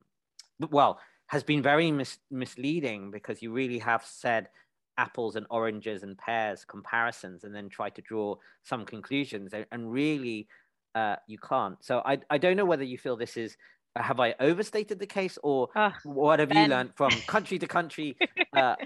well 0.71 1.01
has 1.29 1.43
been 1.43 1.63
very 1.63 1.93
mis- 1.93 2.19
misleading 2.31 3.11
because 3.11 3.43
you 3.43 3.53
really 3.53 3.79
have 3.79 4.05
said 4.05 4.49
apples 4.97 5.37
and 5.37 5.47
oranges 5.51 6.03
and 6.03 6.19
pears 6.19 6.65
comparisons 6.65 7.45
and 7.45 7.55
then 7.55 7.69
try 7.69 7.89
to 7.91 8.03
draw 8.03 8.35
some 8.65 8.85
conclusions 8.85 9.53
and 9.71 9.93
really 9.93 10.49
uh, 10.95 11.17
you 11.27 11.39
can't. 11.39 11.83
So 11.85 12.03
I, 12.05 12.19
I 12.29 12.39
don't 12.39 12.57
know 12.57 12.65
whether 12.65 12.83
you 12.83 12.99
feel 12.99 13.17
this 13.17 13.37
is 13.37 13.57
have 13.97 14.21
I 14.21 14.35
overstated 14.41 14.99
the 14.99 15.07
case, 15.07 15.39
or 15.43 15.69
uh, 15.75 15.93
what 16.05 16.41
have 16.41 16.51
ben. 16.51 16.65
you 16.65 16.71
learned 16.71 16.95
from 16.97 17.11
country 17.27 17.59
to 17.59 17.67
country, 17.67 18.17
uh, 18.53 18.77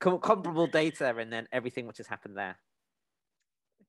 com- 0.00 0.20
comparable 0.20 0.66
data, 0.66 1.14
and 1.16 1.32
then 1.32 1.46
everything 1.52 1.86
which 1.86 1.98
has 1.98 2.06
happened 2.06 2.36
there? 2.36 2.56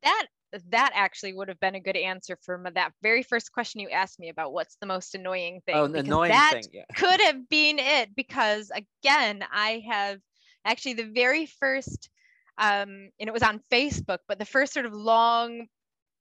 That 0.04 0.26
that 0.70 0.92
actually 0.94 1.34
would 1.34 1.50
have 1.50 1.60
been 1.60 1.76
a 1.76 1.80
good 1.80 1.98
answer 1.98 2.38
for 2.42 2.62
that 2.76 2.94
very 3.02 3.24
first 3.24 3.52
question 3.52 3.82
you 3.82 3.90
asked 3.90 4.20
me 4.20 4.30
about 4.30 4.54
what's 4.54 4.78
the 4.80 4.86
most 4.86 5.16
annoying 5.16 5.62
thing. 5.66 5.76
Oh, 5.76 5.86
annoying 5.86 6.32
that 6.32 6.52
thing, 6.54 6.64
yeah. 6.72 6.84
could 6.96 7.20
have 7.22 7.50
been 7.50 7.80
it 7.80 8.16
because 8.16 8.72
again, 8.72 9.44
I 9.52 9.84
have 9.90 10.20
actually 10.64 10.94
the 10.94 11.12
very 11.14 11.46
first 11.46 12.10
um, 12.58 13.10
and 13.20 13.28
it 13.28 13.34
was 13.34 13.44
on 13.44 13.62
Facebook, 13.72 14.20
but 14.28 14.40
the 14.40 14.46
first 14.46 14.74
sort 14.74 14.86
of 14.86 14.94
long 14.94 15.68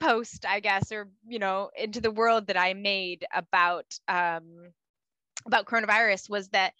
post, 0.01 0.45
I 0.47 0.61
guess, 0.61 0.93
or 0.93 1.09
you 1.27 1.39
know, 1.39 1.71
into 1.77 2.01
the 2.01 2.11
world 2.11 2.47
that 2.49 2.57
I 2.57 2.75
made 2.75 3.25
about 3.33 3.87
um, 4.09 4.73
about 5.47 5.67
coronavirus 5.67 6.31
was 6.31 6.49
that 6.51 6.73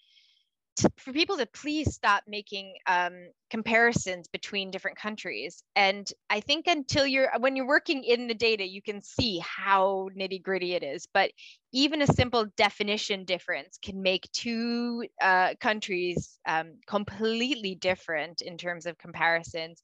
for 0.97 1.13
people 1.13 1.37
to 1.37 1.45
please 1.45 1.93
stop 1.93 2.23
making 2.27 2.73
um, 2.87 3.13
comparisons 3.55 4.27
between 4.27 4.69
different 4.69 4.97
countries. 4.97 5.63
And 5.77 6.05
I 6.29 6.41
think 6.41 6.67
until 6.67 7.07
you're, 7.07 7.31
when 7.39 7.55
you're 7.55 7.65
working 7.65 8.03
in 8.03 8.27
the 8.27 8.33
data, 8.33 8.67
you 8.67 8.81
can 8.81 9.01
see 9.01 9.39
how 9.39 10.09
nitty 10.13 10.43
gritty 10.43 10.73
it 10.73 10.83
is. 10.83 11.07
But 11.13 11.31
even 11.71 12.01
a 12.01 12.07
simple 12.07 12.47
definition 12.57 13.23
difference 13.23 13.79
can 13.81 14.01
make 14.01 14.29
two 14.33 15.05
uh, 15.21 15.53
countries 15.61 16.37
um, 16.45 16.79
completely 16.85 17.75
different 17.75 18.41
in 18.41 18.57
terms 18.57 18.85
of 18.85 18.97
comparisons. 18.97 19.81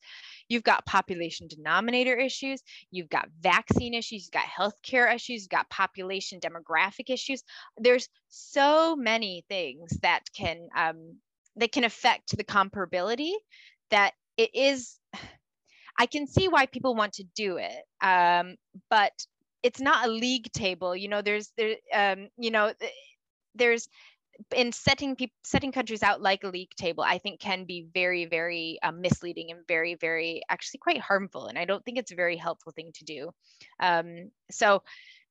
You've 0.50 0.64
got 0.64 0.86
population 0.86 1.48
denominator 1.48 2.18
issues, 2.18 2.62
you've 2.92 3.10
got 3.10 3.30
vaccine 3.40 3.94
issues, 3.94 4.26
you've 4.26 4.32
got 4.32 4.48
healthcare 4.60 5.16
issues, 5.16 5.44
you've 5.44 5.50
got 5.50 5.70
population 5.70 6.42
demographic 6.42 7.10
issues. 7.10 7.42
There's 7.78 8.10
so 8.28 8.98
many 8.98 9.46
things 9.48 9.98
that 10.02 10.24
can 10.36 10.68
um, 10.76 11.16
that 11.56 11.72
can 11.72 11.84
affect 11.84 12.36
the 12.36 12.44
comparability 12.44 13.34
that 13.90 14.14
it 14.38 14.50
is 14.54 15.00
i 16.00 16.06
can 16.06 16.28
see 16.28 16.48
why 16.48 16.66
people 16.66 16.96
want 16.96 17.14
to 17.14 17.24
do 17.36 17.58
it 17.58 17.84
um, 18.02 18.56
but 18.90 19.12
it's 19.64 19.80
not 19.82 20.08
a 20.08 20.12
league 20.12 20.52
table 20.52 20.96
you 20.96 21.08
know 21.08 21.22
there's 21.22 21.52
there 21.58 21.76
um, 21.94 22.30
you 22.38 22.52
know 22.52 22.74
there's 23.56 23.88
in 24.56 24.72
setting 24.72 25.16
people 25.16 25.36
setting 25.44 25.72
countries 25.72 26.04
out 26.04 26.22
like 26.22 26.44
a 26.44 26.48
league 26.48 26.74
table 26.76 27.04
i 27.04 27.18
think 27.18 27.40
can 27.40 27.66
be 27.66 27.88
very 27.94 28.26
very 28.26 28.80
um, 28.82 29.02
misleading 29.02 29.52
and 29.52 29.68
very 29.68 29.96
very 29.96 30.42
actually 30.50 30.80
quite 30.80 31.00
harmful 31.00 31.48
and 31.48 31.58
i 31.58 31.66
don't 31.66 31.84
think 31.86 31.98
it's 31.98 32.12
a 32.12 32.16
very 32.16 32.38
helpful 32.38 32.72
thing 32.72 32.92
to 32.94 33.04
do. 33.04 33.30
Um, 33.80 34.32
so 34.50 34.84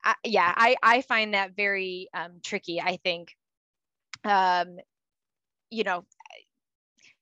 I, 0.04 0.14
yeah 0.24 0.52
i 0.56 0.76
i 0.82 1.02
find 1.02 1.34
that 1.34 1.56
very 1.56 2.08
um, 2.14 2.40
tricky 2.42 2.80
i 2.80 2.98
think. 2.98 3.34
Um, 4.24 4.76
you 5.70 5.84
know 5.84 6.04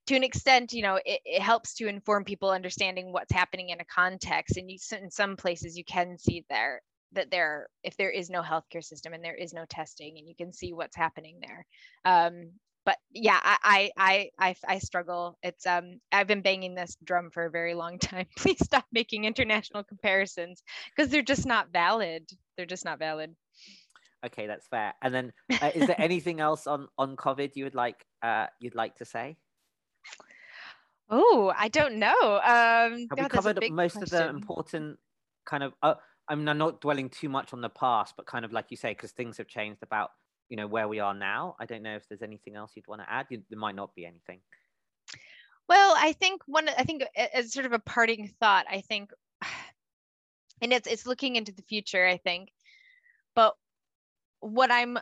to 0.06 0.16
an 0.16 0.24
extent 0.24 0.72
you 0.72 0.82
know 0.82 0.96
it, 1.04 1.20
it, 1.24 1.42
helps 1.42 1.74
to 1.74 1.86
inform 1.86 2.24
people 2.24 2.50
understanding 2.50 3.12
what's 3.12 3.32
happening 3.32 3.68
in 3.68 3.80
a 3.80 3.84
context 3.84 4.56
and 4.56 4.70
you 4.70 4.78
in 5.00 5.10
some 5.10 5.36
places 5.36 5.76
you 5.76 5.84
can 5.84 6.18
see 6.18 6.44
there 6.48 6.80
that 7.12 7.30
there 7.30 7.68
if 7.84 7.96
there 7.96 8.10
is 8.10 8.30
no 8.30 8.42
healthcare 8.42 8.84
system 8.84 9.12
and 9.12 9.24
there 9.24 9.34
is 9.34 9.52
no 9.52 9.64
testing 9.68 10.18
and 10.18 10.28
you 10.28 10.34
can 10.34 10.52
see 10.52 10.72
what's 10.72 10.96
happening 10.96 11.38
there. 11.40 11.66
Um, 12.04 12.52
but 12.84 12.96
yeah 13.12 13.38
I, 13.42 13.90
I 13.96 14.30
i 14.38 14.56
i 14.66 14.78
struggle. 14.78 15.36
It's 15.42 15.66
um 15.66 16.00
i've 16.10 16.26
been 16.26 16.40
banging 16.40 16.74
this 16.74 16.96
drum 17.04 17.30
for 17.30 17.44
a 17.44 17.50
very 17.50 17.74
long 17.74 17.98
time. 17.98 18.26
Please 18.36 18.64
stop 18.64 18.86
making 18.92 19.24
international 19.24 19.84
comparisons 19.84 20.62
because 20.94 21.10
they're 21.10 21.22
just 21.22 21.46
not 21.46 21.70
valid. 21.72 22.28
They're 22.56 22.66
just 22.66 22.84
not 22.84 22.98
valid 22.98 23.34
okay 24.26 24.46
that's 24.46 24.66
fair. 24.66 24.94
And 25.02 25.14
then 25.14 25.32
uh, 25.62 25.70
is 25.74 25.86
there 25.86 25.96
anything 26.00 26.40
else 26.40 26.66
on 26.66 26.88
on 26.98 27.16
covid 27.16 27.56
you 27.56 27.64
would 27.64 27.74
like 27.74 28.04
uh 28.22 28.46
you'd 28.60 28.74
like 28.74 28.96
to 28.96 29.04
say? 29.04 29.36
Oh 31.10 31.52
i 31.56 31.68
don't 31.68 31.96
know. 31.96 32.40
Um 32.44 33.06
have 33.08 33.08
God, 33.08 33.18
we 33.18 33.28
covered 33.28 33.70
most 33.70 33.96
question. 33.96 34.02
of 34.02 34.10
the 34.10 34.28
important 34.28 34.98
kind 35.46 35.62
of 35.62 35.72
uh, 35.82 35.94
i 36.28 36.34
mean 36.34 36.46
i'm 36.48 36.58
not 36.58 36.80
dwelling 36.80 37.08
too 37.08 37.28
much 37.28 37.54
on 37.54 37.62
the 37.62 37.70
past 37.70 38.12
but 38.18 38.26
kind 38.26 38.44
of 38.44 38.52
like 38.52 38.66
you 38.68 38.76
say 38.76 38.90
because 38.90 39.12
things 39.12 39.38
have 39.38 39.48
changed 39.48 39.82
about 39.82 40.10
you 40.50 40.56
know 40.56 40.66
where 40.66 40.88
we 40.88 40.98
are 40.98 41.14
now. 41.14 41.56
I 41.60 41.66
don't 41.66 41.82
know 41.82 41.94
if 41.94 42.08
there's 42.08 42.22
anything 42.22 42.56
else 42.56 42.72
you'd 42.74 42.86
want 42.86 43.02
to 43.02 43.10
add. 43.10 43.26
You, 43.28 43.42
there 43.50 43.58
might 43.58 43.74
not 43.74 43.94
be 43.94 44.06
anything. 44.06 44.40
Well 45.68 45.94
i 45.98 46.12
think 46.14 46.42
one 46.46 46.68
i 46.68 46.82
think 46.82 47.04
as 47.34 47.52
sort 47.52 47.66
of 47.66 47.72
a 47.72 47.78
parting 47.78 48.32
thought 48.40 48.64
i 48.70 48.80
think 48.80 49.10
and 50.62 50.72
it's 50.72 50.88
it's 50.88 51.06
looking 51.06 51.36
into 51.36 51.52
the 51.52 51.62
future 51.62 52.06
i 52.06 52.16
think 52.16 52.50
but 53.34 53.54
what 54.40 54.70
I'm 54.70 54.98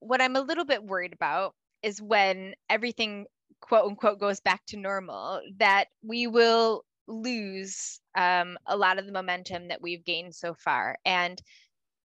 what 0.00 0.20
I'm 0.20 0.36
a 0.36 0.40
little 0.40 0.64
bit 0.64 0.84
worried 0.84 1.12
about 1.12 1.54
is 1.82 2.02
when 2.02 2.54
everything 2.68 3.26
quote 3.60 3.86
unquote 3.86 4.20
goes 4.20 4.40
back 4.40 4.60
to 4.66 4.76
normal 4.76 5.40
that 5.58 5.86
we 6.02 6.26
will 6.26 6.84
lose 7.08 8.00
um, 8.16 8.58
a 8.66 8.76
lot 8.76 8.98
of 8.98 9.06
the 9.06 9.12
momentum 9.12 9.68
that 9.68 9.80
we've 9.80 10.04
gained 10.04 10.34
so 10.34 10.54
far 10.54 10.96
and 11.04 11.40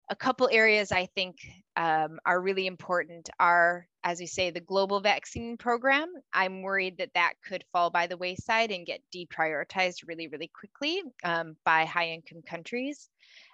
a 0.10 0.16
couple 0.16 0.48
areas 0.52 0.92
I 0.92 1.08
think 1.16 1.38
um, 1.78 2.20
are 2.26 2.42
really 2.42 2.68
important 2.68 3.30
are, 3.40 3.88
as 4.04 4.20
we 4.20 4.28
say, 4.28 4.50
the 4.52 4.60
global 4.60 5.00
vaccine 5.00 5.58
program. 5.58 6.14
I'm 6.34 6.62
worried 6.62 6.98
that 7.00 7.14
that 7.16 7.34
could 7.46 7.66
fall 7.72 7.90
by 7.90 8.08
the 8.08 8.18
wayside 8.18 8.72
and 8.72 8.86
get 8.86 9.02
deprioritized 9.14 10.08
really, 10.08 10.28
really 10.28 10.52
quickly 10.58 11.02
um, 11.24 11.56
by 11.66 11.86
high 11.86 12.10
income 12.10 12.44
countries. 12.48 13.10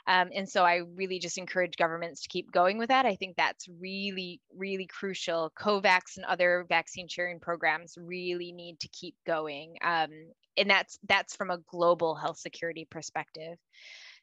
Um, 0.08 0.30
and 0.34 0.48
so 0.48 0.64
I 0.64 0.82
really 0.96 1.20
just 1.20 1.38
encourage 1.38 1.78
governments 1.78 2.22
to 2.22 2.30
keep 2.30 2.52
going 2.52 2.78
with 2.78 2.90
that. 2.90 3.06
I 3.06 3.16
think 3.16 3.36
that's 3.36 3.68
really, 3.80 4.42
really 4.56 4.88
crucial. 4.88 5.52
COVAX 5.60 6.18
and 6.18 6.26
other 6.26 6.66
vaccine 6.68 7.08
sharing 7.08 7.40
programs 7.40 7.98
really 7.98 8.52
need 8.52 8.80
to 8.80 8.90
keep 8.90 9.16
going. 9.26 9.76
Um, 9.84 10.10
and 10.58 10.70
that's 10.70 11.00
that's 11.08 11.36
from 11.36 11.50
a 11.50 11.60
global 11.70 12.16
health 12.16 12.38
security 12.38 12.88
perspective. 12.90 13.58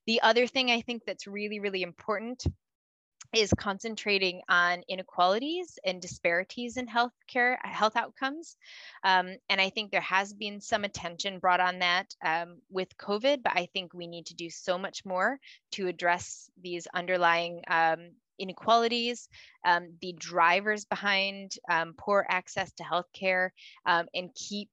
The 0.07 0.21
other 0.23 0.47
thing 0.47 0.71
I 0.71 0.81
think 0.81 1.03
that's 1.07 1.27
really, 1.27 1.61
really 1.61 1.83
important 1.83 2.45
is 3.35 3.53
concentrating 3.59 4.41
on 4.49 4.83
inequalities 4.89 5.79
and 5.85 6.01
disparities 6.01 6.77
in 6.77 6.87
healthcare 6.87 7.57
health 7.63 7.97
outcomes 7.97 8.57
um, 9.05 9.29
and 9.51 9.61
i 9.61 9.69
think 9.69 9.91
there 9.91 10.01
has 10.01 10.33
been 10.33 10.61
some 10.61 10.85
attention 10.85 11.39
brought 11.39 11.61
on 11.61 11.81
that 11.81 12.07
um, 12.25 12.59
with 12.71 12.97
covid 12.97 13.43
but 13.43 13.53
i 13.55 13.69
think 13.73 13.93
we 13.93 14.07
need 14.07 14.27
to 14.27 14.35
do 14.35 14.49
so 14.49 14.79
much 14.79 15.05
more 15.05 15.39
to 15.71 15.89
address 15.89 16.51
these 16.63 16.87
underlying 16.95 17.63
um, 17.69 18.11
inequalities 18.39 19.29
um, 19.65 19.93
the 20.01 20.15
drivers 20.19 20.85
behind 20.87 21.53
um, 21.71 21.95
poor 21.99 22.25
access 22.29 22.73
to 22.73 22.83
healthcare 22.83 23.51
um, 23.85 24.07
and 24.15 24.31
keep 24.35 24.71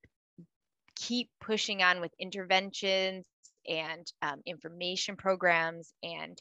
keep 0.96 1.30
pushing 1.42 1.84
on 1.84 2.00
with 2.00 2.14
interventions 2.20 3.26
and 3.68 4.14
information 4.46 5.18
programs 5.18 5.92
and 6.04 6.40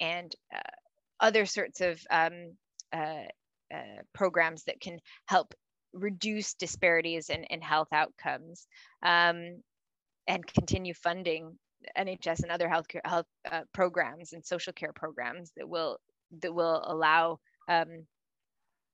and 0.00 0.34
uh, 0.54 0.60
other 1.24 1.46
sorts 1.46 1.80
of 1.80 1.98
um, 2.10 2.52
uh, 2.92 3.24
uh, 3.74 4.02
programs 4.12 4.64
that 4.64 4.78
can 4.78 4.98
help 5.24 5.54
reduce 5.94 6.52
disparities 6.52 7.30
in, 7.30 7.44
in 7.44 7.62
health 7.62 7.88
outcomes 7.92 8.66
um, 9.02 9.62
and 10.28 10.46
continue 10.46 10.92
funding 10.92 11.56
NHS 11.98 12.42
and 12.42 12.52
other 12.52 12.68
health 12.68 12.86
health 13.04 13.26
uh, 13.50 13.62
programs 13.72 14.34
and 14.34 14.44
social 14.44 14.72
care 14.74 14.92
programs 14.94 15.50
that 15.56 15.68
will 15.68 15.98
that 16.42 16.54
will 16.54 16.82
allow 16.86 17.38
um, 17.68 18.06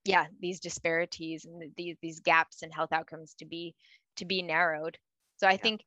yeah 0.05 0.25
these 0.39 0.61
disparities 0.61 1.45
and 1.45 1.61
these 1.75 1.97
these 2.01 2.21
gaps 2.21 2.63
in 2.63 2.71
health 2.71 2.93
outcomes 2.93 3.35
to 3.39 3.45
be 3.45 3.75
to 4.15 4.25
be 4.25 4.41
narrowed 4.41 4.97
so 5.37 5.47
i 5.47 5.51
yeah. 5.51 5.57
think 5.57 5.81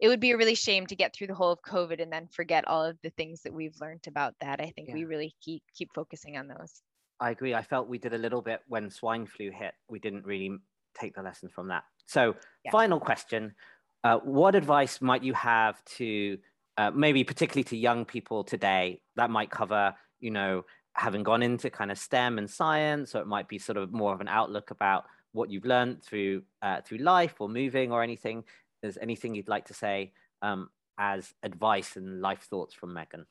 it 0.00 0.08
would 0.08 0.20
be 0.20 0.32
a 0.32 0.36
really 0.36 0.54
shame 0.54 0.86
to 0.86 0.96
get 0.96 1.14
through 1.14 1.28
the 1.28 1.34
whole 1.34 1.52
of 1.52 1.62
COVID 1.62 2.02
and 2.02 2.12
then 2.12 2.28
forget 2.28 2.66
all 2.66 2.84
of 2.84 2.96
the 3.02 3.10
things 3.10 3.42
that 3.42 3.52
we've 3.52 3.74
learned 3.80 4.06
about 4.06 4.34
that. 4.40 4.60
I 4.60 4.72
think 4.74 4.88
yeah. 4.88 4.94
we 4.94 5.04
really 5.04 5.34
keep 5.40 5.62
keep 5.74 5.90
focusing 5.94 6.36
on 6.36 6.48
those. 6.48 6.82
I 7.20 7.30
agree. 7.30 7.54
I 7.54 7.62
felt 7.62 7.88
we 7.88 7.98
did 7.98 8.12
a 8.12 8.18
little 8.18 8.42
bit 8.42 8.60
when 8.66 8.90
swine 8.90 9.26
flu 9.26 9.50
hit. 9.50 9.74
We 9.88 9.98
didn't 9.98 10.26
really 10.26 10.58
take 10.98 11.14
the 11.14 11.22
lessons 11.22 11.52
from 11.52 11.68
that. 11.68 11.84
So, 12.06 12.34
yeah. 12.64 12.70
final 12.72 12.98
question: 12.98 13.54
uh, 14.02 14.18
What 14.18 14.54
advice 14.54 15.00
might 15.00 15.22
you 15.22 15.32
have 15.34 15.82
to 15.96 16.38
uh, 16.76 16.90
maybe 16.90 17.22
particularly 17.22 17.64
to 17.64 17.76
young 17.76 18.04
people 18.04 18.42
today? 18.42 19.00
That 19.16 19.30
might 19.30 19.50
cover, 19.50 19.94
you 20.18 20.32
know, 20.32 20.64
having 20.94 21.22
gone 21.22 21.42
into 21.42 21.70
kind 21.70 21.92
of 21.92 21.98
STEM 21.98 22.38
and 22.38 22.50
science, 22.50 23.14
or 23.14 23.20
it 23.20 23.26
might 23.28 23.48
be 23.48 23.58
sort 23.58 23.78
of 23.78 23.92
more 23.92 24.12
of 24.12 24.20
an 24.20 24.28
outlook 24.28 24.72
about 24.72 25.04
what 25.32 25.50
you've 25.50 25.64
learned 25.64 26.02
through 26.02 26.42
uh, 26.62 26.80
through 26.80 26.98
life 26.98 27.36
or 27.40 27.48
moving 27.48 27.92
or 27.92 28.02
anything 28.02 28.42
there's 28.84 28.98
anything 29.00 29.34
you'd 29.34 29.48
like 29.48 29.64
to 29.64 29.74
say 29.74 30.12
um, 30.42 30.68
as 30.98 31.32
advice 31.42 31.96
and 31.96 32.20
life 32.20 32.42
thoughts 32.50 32.74
from 32.74 32.90
Meaghan. 32.90 33.24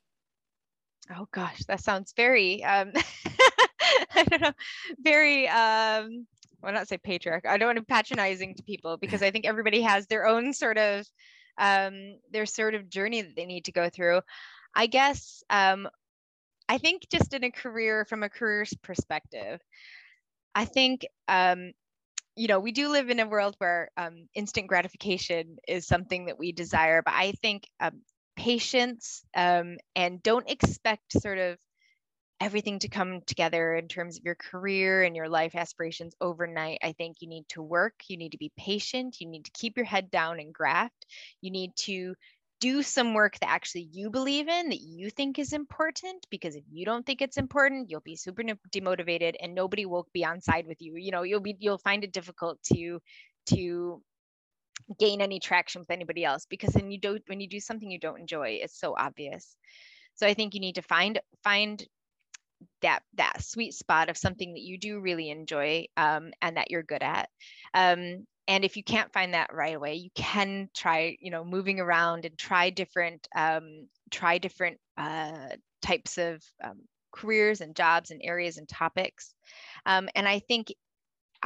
Oh 1.16 1.28
gosh, 1.30 1.60
that 1.68 1.80
sounds 1.80 2.12
very 2.16 2.64
um, 2.64 2.90
I 4.16 4.24
don't 4.24 4.42
know, 4.42 4.52
very 4.98 5.46
um, 5.48 6.26
well 6.60 6.72
not 6.72 6.88
say 6.88 6.98
patriarch. 6.98 7.46
I 7.46 7.56
don't 7.56 7.68
want 7.68 7.78
to 7.78 7.84
patronizing 7.84 8.56
to 8.56 8.64
people 8.64 8.96
because 9.00 9.22
I 9.22 9.30
think 9.30 9.46
everybody 9.46 9.80
has 9.82 10.08
their 10.08 10.26
own 10.26 10.52
sort 10.52 10.76
of 10.76 11.06
um, 11.56 12.16
their 12.32 12.46
sort 12.46 12.74
of 12.74 12.90
journey 12.90 13.22
that 13.22 13.36
they 13.36 13.46
need 13.46 13.66
to 13.66 13.72
go 13.72 13.88
through. 13.88 14.22
I 14.74 14.88
guess 14.88 15.44
um, 15.50 15.88
I 16.68 16.78
think 16.78 17.02
just 17.12 17.32
in 17.32 17.44
a 17.44 17.50
career 17.52 18.04
from 18.06 18.24
a 18.24 18.28
career 18.28 18.66
perspective, 18.82 19.60
I 20.52 20.64
think 20.64 21.06
um, 21.28 21.74
you 22.36 22.48
know, 22.48 22.58
we 22.58 22.72
do 22.72 22.88
live 22.88 23.10
in 23.10 23.20
a 23.20 23.26
world 23.26 23.54
where 23.58 23.90
um, 23.96 24.28
instant 24.34 24.66
gratification 24.66 25.56
is 25.68 25.86
something 25.86 26.26
that 26.26 26.38
we 26.38 26.52
desire, 26.52 27.02
but 27.02 27.14
I 27.14 27.32
think 27.42 27.68
um, 27.80 28.02
patience 28.36 29.24
um, 29.36 29.76
and 29.94 30.22
don't 30.22 30.50
expect 30.50 31.20
sort 31.20 31.38
of 31.38 31.58
everything 32.40 32.80
to 32.80 32.88
come 32.88 33.20
together 33.26 33.74
in 33.74 33.88
terms 33.88 34.18
of 34.18 34.24
your 34.24 34.34
career 34.34 35.02
and 35.04 35.14
your 35.14 35.28
life 35.28 35.54
aspirations 35.54 36.14
overnight. 36.20 36.78
I 36.82 36.92
think 36.92 37.16
you 37.20 37.28
need 37.28 37.48
to 37.50 37.62
work, 37.62 37.94
you 38.08 38.16
need 38.16 38.32
to 38.32 38.38
be 38.38 38.52
patient, 38.56 39.20
you 39.20 39.28
need 39.28 39.44
to 39.44 39.52
keep 39.52 39.76
your 39.76 39.86
head 39.86 40.10
down 40.10 40.40
and 40.40 40.52
graft, 40.52 41.06
you 41.40 41.50
need 41.50 41.74
to 41.76 42.14
do 42.64 42.82
some 42.82 43.12
work 43.12 43.38
that 43.40 43.50
actually 43.50 43.86
you 43.92 44.08
believe 44.08 44.48
in 44.48 44.70
that 44.70 44.80
you 44.80 45.10
think 45.10 45.38
is 45.38 45.52
important 45.52 46.26
because 46.30 46.56
if 46.56 46.64
you 46.72 46.86
don't 46.86 47.04
think 47.04 47.20
it's 47.20 47.36
important 47.36 47.90
you'll 47.90 48.00
be 48.00 48.16
super 48.16 48.42
demotivated 48.74 49.34
and 49.38 49.54
nobody 49.54 49.84
will 49.84 50.08
be 50.14 50.24
on 50.24 50.40
side 50.40 50.66
with 50.66 50.80
you 50.80 50.96
you 50.96 51.10
know 51.10 51.24
you'll 51.24 51.40
be 51.40 51.54
you'll 51.58 51.76
find 51.76 52.04
it 52.04 52.12
difficult 52.12 52.58
to 52.62 52.98
to 53.44 54.00
gain 54.98 55.20
any 55.20 55.38
traction 55.38 55.80
with 55.82 55.90
anybody 55.90 56.24
else 56.24 56.46
because 56.48 56.72
then 56.72 56.90
you 56.90 56.98
don't 56.98 57.22
when 57.26 57.38
you 57.38 57.48
do 57.50 57.60
something 57.60 57.90
you 57.90 57.98
don't 57.98 58.20
enjoy 58.20 58.58
it's 58.62 58.80
so 58.80 58.94
obvious. 58.96 59.56
So 60.14 60.26
i 60.26 60.32
think 60.32 60.54
you 60.54 60.60
need 60.60 60.76
to 60.76 60.82
find 60.82 61.20
find 61.42 61.86
that 62.80 63.00
that 63.14 63.42
sweet 63.42 63.74
spot 63.74 64.08
of 64.08 64.16
something 64.16 64.54
that 64.54 64.62
you 64.62 64.78
do 64.78 65.00
really 65.00 65.28
enjoy 65.28 65.84
um, 65.98 66.32
and 66.40 66.56
that 66.56 66.70
you're 66.70 66.82
good 66.82 67.02
at. 67.02 67.28
Um, 67.74 68.26
and 68.46 68.64
if 68.64 68.76
you 68.76 68.82
can't 68.82 69.12
find 69.12 69.34
that 69.34 69.52
right 69.52 69.74
away 69.74 69.94
you 69.94 70.10
can 70.14 70.68
try 70.74 71.16
you 71.20 71.30
know 71.30 71.44
moving 71.44 71.80
around 71.80 72.24
and 72.24 72.36
try 72.38 72.70
different 72.70 73.26
um, 73.36 73.88
try 74.10 74.38
different 74.38 74.78
uh, 74.96 75.48
types 75.82 76.18
of 76.18 76.42
um, 76.62 76.80
careers 77.12 77.60
and 77.60 77.76
jobs 77.76 78.10
and 78.10 78.20
areas 78.24 78.58
and 78.58 78.68
topics 78.68 79.34
um, 79.86 80.08
and 80.14 80.28
i 80.28 80.38
think 80.38 80.72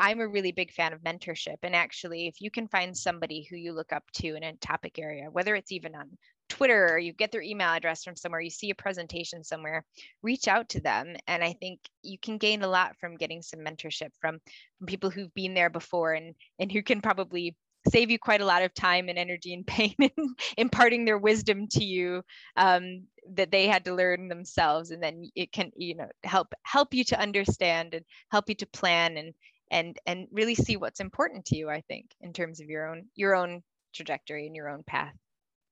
I'm 0.01 0.21
a 0.21 0.29
really 0.29 0.53
big 0.53 0.71
fan 0.71 0.93
of 0.93 1.01
mentorship. 1.01 1.57
And 1.65 1.75
actually, 1.75 2.29
if 2.29 2.41
you 2.41 2.53
can 2.53 2.69
find 2.69 2.97
somebody 2.97 3.43
who 3.51 3.57
you 3.57 3.73
look 3.73 3.93
up 3.93 4.05
to 4.19 4.37
in 4.37 4.45
a 4.45 4.53
topic 4.59 4.97
area, 4.97 5.29
whether 5.29 5.57
it's 5.57 5.73
even 5.73 5.97
on 5.97 6.17
Twitter 6.49 6.95
or 6.95 6.99
you 6.99 7.13
get 7.13 7.33
their 7.33 7.43
email 7.43 7.69
address 7.69 8.05
from 8.05 8.17
somewhere, 8.17 8.41
you 8.41 8.51
see 8.51 8.71
a 8.71 8.75
presentation 8.75 9.45
somewhere, 9.45 9.85
reach 10.23 10.49
out 10.49 10.69
to 10.71 10.81
them. 10.81 11.17
And 11.27 11.43
I 11.43 11.53
think 11.55 11.81
you 12.03 12.19
can 12.19 12.39
gain 12.39 12.63
a 12.63 12.69
lot 12.69 12.97
from 13.01 13.17
getting 13.17 13.43
some 13.43 13.61
mentorship 13.61 14.11
from, 14.21 14.39
from 14.79 14.87
people 14.87 15.11
who've 15.11 15.33
been 15.35 15.55
there 15.55 15.71
before 15.71 16.13
and, 16.13 16.35
and 16.59 16.71
who 16.71 16.83
can 16.83 17.01
probably 17.01 17.57
save 17.89 18.11
you 18.11 18.19
quite 18.19 18.41
a 18.41 18.47
lot 18.47 18.63
of 18.63 18.75
time 18.75 19.09
and 19.09 19.19
energy 19.19 19.55
and 19.55 19.67
pain 19.67 19.95
in 19.99 20.35
imparting 20.57 21.05
their 21.05 21.19
wisdom 21.19 21.67
to 21.69 21.85
you 21.85 22.23
um, 22.57 23.05
that 23.35 23.51
they 23.51 23.67
had 23.67 23.85
to 23.85 23.95
learn 23.95 24.29
themselves 24.29 24.91
and 24.91 25.03
then 25.03 25.31
it 25.35 25.53
can 25.53 25.71
you 25.77 25.95
know 25.95 26.09
help 26.25 26.53
help 26.63 26.95
you 26.95 27.05
to 27.05 27.21
understand 27.21 27.95
and 27.95 28.05
help 28.31 28.49
you 28.49 28.55
to 28.55 28.67
plan 28.67 29.17
and 29.17 29.35
and 29.71 29.99
and 30.07 30.27
really 30.33 30.55
see 30.55 30.77
what's 30.77 31.01
important 31.01 31.45
to 31.45 31.57
you 31.57 31.69
i 31.69 31.83
think 31.89 32.07
in 32.23 32.33
terms 32.33 32.61
of 32.61 32.69
your 32.69 32.89
own 32.89 33.05
your 33.15 33.35
own 33.35 33.63
trajectory 33.95 34.47
and 34.47 34.57
your 34.57 34.71
own 34.71 34.83
path 34.87 35.15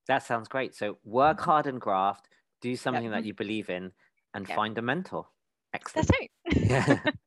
that 0.08 0.22
sounds 0.24 0.48
great. 0.48 0.74
So 0.74 0.98
work 1.04 1.38
mm-hmm. 1.38 1.50
hard 1.50 1.66
and 1.66 1.80
graft, 1.80 2.28
do 2.60 2.76
something 2.76 3.04
yep. 3.04 3.12
that 3.12 3.24
you 3.24 3.34
believe 3.34 3.70
in, 3.70 3.92
and 4.34 4.48
yep. 4.48 4.56
find 4.56 4.76
a 4.78 4.82
mentor. 4.82 5.26
Excellent. 5.72 6.08
That's 6.08 6.20
right. 6.20 6.30
yeah. 6.70 7.10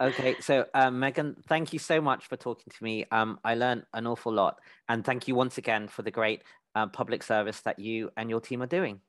Okay, 0.00 0.34
so 0.40 0.66
um, 0.74 0.96
Meaghan, 0.96 1.36
thank 1.48 1.72
you 1.72 1.78
so 1.78 2.00
much 2.00 2.26
for 2.26 2.36
talking 2.36 2.72
to 2.76 2.84
me. 2.84 3.06
Um, 3.12 3.38
I 3.44 3.54
learned 3.54 3.84
an 3.94 4.08
awful 4.08 4.32
lot, 4.32 4.58
and 4.88 5.04
thank 5.04 5.28
you 5.28 5.36
once 5.36 5.56
again 5.56 5.86
for 5.86 6.02
the 6.02 6.10
great 6.10 6.42
uh, 6.74 6.88
public 6.88 7.22
service 7.22 7.60
that 7.60 7.78
you 7.78 8.10
and 8.16 8.28
your 8.28 8.40
team 8.40 8.60
are 8.62 8.66
doing. 8.66 9.00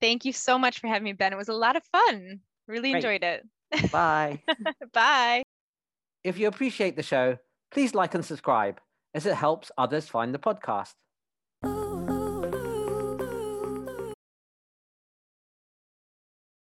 Thank 0.00 0.24
you 0.24 0.32
so 0.32 0.58
much 0.58 0.78
for 0.78 0.86
having 0.86 1.04
me, 1.04 1.12
Ben. 1.12 1.32
It 1.32 1.36
was 1.36 1.48
a 1.48 1.54
lot 1.54 1.74
of 1.74 1.82
fun. 1.90 2.38
Really 2.68 2.92
great. 2.92 3.04
enjoyed 3.04 3.24
it. 3.24 3.90
Bye. 3.90 4.40
Bye. 4.92 5.42
If 6.22 6.38
you 6.38 6.46
appreciate 6.46 6.94
the 6.94 7.02
show, 7.02 7.38
please 7.72 7.92
like 7.92 8.14
and 8.14 8.24
subscribe, 8.24 8.80
as 9.14 9.26
it 9.26 9.34
helps 9.34 9.72
others 9.76 10.06
find 10.06 10.32
the 10.32 10.38
podcast. 10.38 10.94